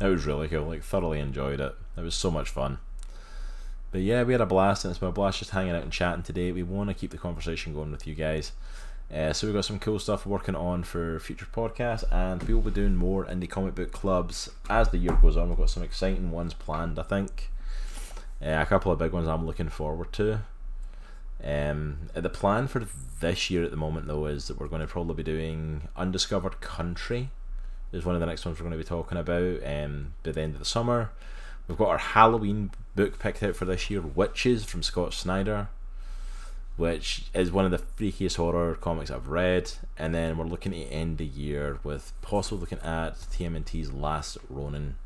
It 0.00 0.06
was 0.08 0.26
really 0.26 0.48
cool. 0.48 0.66
Like 0.66 0.82
thoroughly 0.82 1.20
enjoyed 1.20 1.60
it. 1.60 1.74
It 1.96 2.00
was 2.02 2.14
so 2.14 2.30
much 2.30 2.48
fun. 2.48 2.78
But 3.90 4.02
yeah, 4.02 4.22
we 4.22 4.32
had 4.32 4.40
a 4.42 4.46
blast, 4.46 4.84
and 4.84 4.90
it's 4.90 4.98
been 5.00 5.08
a 5.08 5.12
blast 5.12 5.38
just 5.38 5.52
hanging 5.52 5.72
out 5.74 5.82
and 5.82 5.90
chatting 5.92 6.22
today. 6.22 6.52
We 6.52 6.62
want 6.62 6.88
to 6.90 6.94
keep 6.94 7.10
the 7.10 7.16
conversation 7.18 7.72
going 7.72 7.90
with 7.90 8.06
you 8.06 8.14
guys. 8.14 8.52
Uh, 9.12 9.32
so 9.32 9.46
we've 9.46 9.54
got 9.56 9.64
some 9.64 9.78
cool 9.78 9.98
stuff 9.98 10.26
working 10.26 10.54
on 10.54 10.82
for 10.82 11.18
future 11.20 11.46
podcasts, 11.54 12.04
and 12.12 12.42
we 12.42 12.52
will 12.52 12.60
be 12.60 12.70
doing 12.70 12.94
more 12.94 13.24
indie 13.24 13.48
comic 13.48 13.74
book 13.74 13.90
clubs 13.90 14.50
as 14.68 14.90
the 14.90 14.98
year 14.98 15.12
goes 15.22 15.36
on. 15.38 15.48
We've 15.48 15.56
got 15.56 15.70
some 15.70 15.82
exciting 15.82 16.30
ones 16.30 16.52
planned, 16.52 16.98
I 16.98 17.02
think. 17.04 17.50
Uh, 18.40 18.60
a 18.60 18.66
couple 18.66 18.92
of 18.92 18.98
big 18.98 19.12
ones 19.12 19.26
I'm 19.26 19.46
looking 19.46 19.68
forward 19.68 20.12
to. 20.14 20.40
Um, 21.42 22.08
the 22.14 22.28
plan 22.28 22.66
for 22.66 22.86
this 23.20 23.50
year 23.50 23.64
at 23.64 23.70
the 23.70 23.76
moment, 23.76 24.06
though, 24.06 24.26
is 24.26 24.48
that 24.48 24.58
we're 24.58 24.68
going 24.68 24.80
to 24.80 24.86
probably 24.86 25.14
be 25.14 25.22
doing 25.22 25.88
Undiscovered 25.96 26.60
Country. 26.60 27.30
Is 27.90 28.04
one 28.04 28.14
of 28.14 28.20
the 28.20 28.26
next 28.26 28.44
ones 28.44 28.58
we're 28.58 28.68
going 28.68 28.78
to 28.78 28.84
be 28.84 28.88
talking 28.88 29.16
about 29.18 29.60
um, 29.64 30.12
by 30.22 30.32
the 30.32 30.42
end 30.42 30.54
of 30.54 30.58
the 30.58 30.66
summer. 30.66 31.10
We've 31.66 31.78
got 31.78 31.88
our 31.88 31.98
Halloween 31.98 32.70
book 32.94 33.18
picked 33.18 33.42
out 33.42 33.56
for 33.56 33.64
this 33.64 33.90
year, 33.90 34.00
Wytches 34.00 34.64
from 34.64 34.82
Scott 34.82 35.14
Snyder, 35.14 35.68
which 36.76 37.26
is 37.34 37.50
one 37.50 37.64
of 37.64 37.70
the 37.70 37.78
freakiest 37.78 38.36
horror 38.36 38.74
comics 38.74 39.10
I've 39.10 39.28
read. 39.28 39.72
And 39.96 40.14
then 40.14 40.36
we're 40.36 40.46
looking 40.46 40.72
to 40.72 40.78
end 40.78 41.18
the 41.18 41.26
year 41.26 41.78
with 41.82 42.12
possibly 42.22 42.60
looking 42.60 42.78
at 42.80 43.18
TMNT's 43.18 43.92
Last 43.92 44.38
Ronin. 44.48 44.96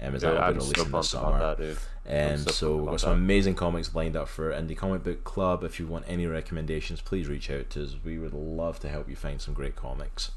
As 0.00 0.22
that 0.22 0.28
will 0.28 0.38
be 0.38 0.42
I'm 0.42 0.60
so 0.60 0.66
releasing 0.66 0.92
this 0.92 1.10
summer. 1.10 1.56
that, 1.56 1.78
and 2.06 2.40
so 2.40 2.50
so 2.50 2.76
we've 2.76 2.86
got 2.86 3.00
some 3.00 3.10
that. 3.10 3.16
amazing 3.16 3.54
comics 3.56 3.94
lined 3.94 4.16
up 4.16 4.28
for 4.28 4.52
Indie 4.52 4.76
Comic 4.76 5.02
Book 5.02 5.24
Club. 5.24 5.64
If 5.64 5.80
you 5.80 5.86
want 5.86 6.04
any 6.06 6.26
recommendations, 6.26 7.00
please 7.00 7.26
reach 7.28 7.50
out 7.50 7.70
to 7.70 7.84
us. 7.84 7.96
We 8.04 8.18
would 8.18 8.32
love 8.32 8.78
to 8.80 8.88
help 8.88 9.08
you 9.08 9.16
find 9.16 9.40
some 9.40 9.54
great 9.54 9.74
comics. 9.74 10.30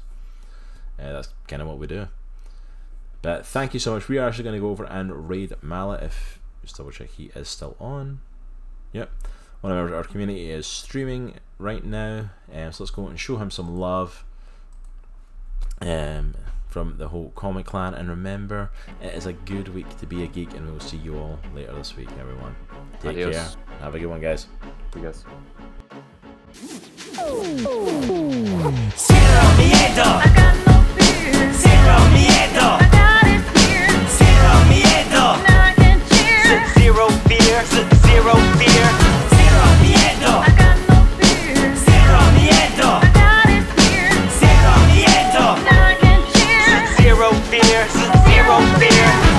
Uh, 0.98 1.12
that's 1.12 1.28
kind 1.46 1.62
of 1.62 1.68
what 1.68 1.78
we 1.78 1.86
do. 1.86 2.08
But 3.22 3.46
thank 3.46 3.72
you 3.72 3.80
so 3.80 3.94
much. 3.94 4.08
We 4.08 4.18
are 4.18 4.26
actually 4.26 4.44
going 4.44 4.56
to 4.56 4.60
go 4.60 4.70
over 4.70 4.84
and 4.84 5.28
raid 5.28 5.54
Mallet. 5.62 6.02
If 6.02 6.40
just 6.62 6.76
double 6.76 6.90
check, 6.90 7.10
he 7.10 7.30
is 7.34 7.48
still 7.48 7.76
on. 7.78 8.20
Yep. 8.92 9.10
One 9.60 9.72
of 9.72 9.78
our, 9.78 9.94
our 9.94 10.04
community 10.04 10.50
is 10.50 10.66
streaming 10.66 11.34
right 11.58 11.84
now, 11.84 12.30
um, 12.52 12.72
so 12.72 12.82
let's 12.82 12.90
go 12.90 13.06
and 13.06 13.18
show 13.18 13.36
him 13.36 13.50
some 13.50 13.78
love. 13.78 14.24
Um, 15.80 16.34
from 16.72 16.96
the 16.96 17.06
whole 17.06 17.30
comic 17.36 17.66
clan. 17.66 17.94
And 17.94 18.08
remember, 18.08 18.70
it 19.02 19.14
is 19.14 19.26
a 19.26 19.32
good 19.34 19.68
week 19.68 19.96
to 19.98 20.06
be 20.06 20.24
a 20.24 20.26
geek, 20.26 20.54
and 20.54 20.66
we 20.66 20.72
will 20.72 20.80
see 20.80 20.96
you 20.96 21.16
all 21.18 21.38
later 21.54 21.72
this 21.74 21.94
week, 21.96 22.08
everyone. 22.18 22.56
Take 23.00 23.10
Adios. 23.10 23.36
care. 23.36 23.48
Have 23.80 23.94
a 23.94 23.98
good 23.98 24.06
one, 24.06 24.20
guys. 24.20 24.46
You 24.96 25.02
guys. 25.02 25.24
Zero 28.96 29.42
miedo. 29.58 30.06
I 30.06 30.32
got 30.34 30.54
no 30.66 30.74
fear. 30.96 31.52
Zero 31.52 31.96
miedo. 32.16 32.66
I 32.80 32.88
got 32.90 33.24
it 33.28 33.42
here. 33.58 33.92
Zero 34.18 34.52
miedo. 34.70 35.24
Now 35.46 35.64
I 35.64 35.72
can 35.76 35.98
cheer. 36.08 36.66
Zero 36.78 37.04
fear. 37.28 37.91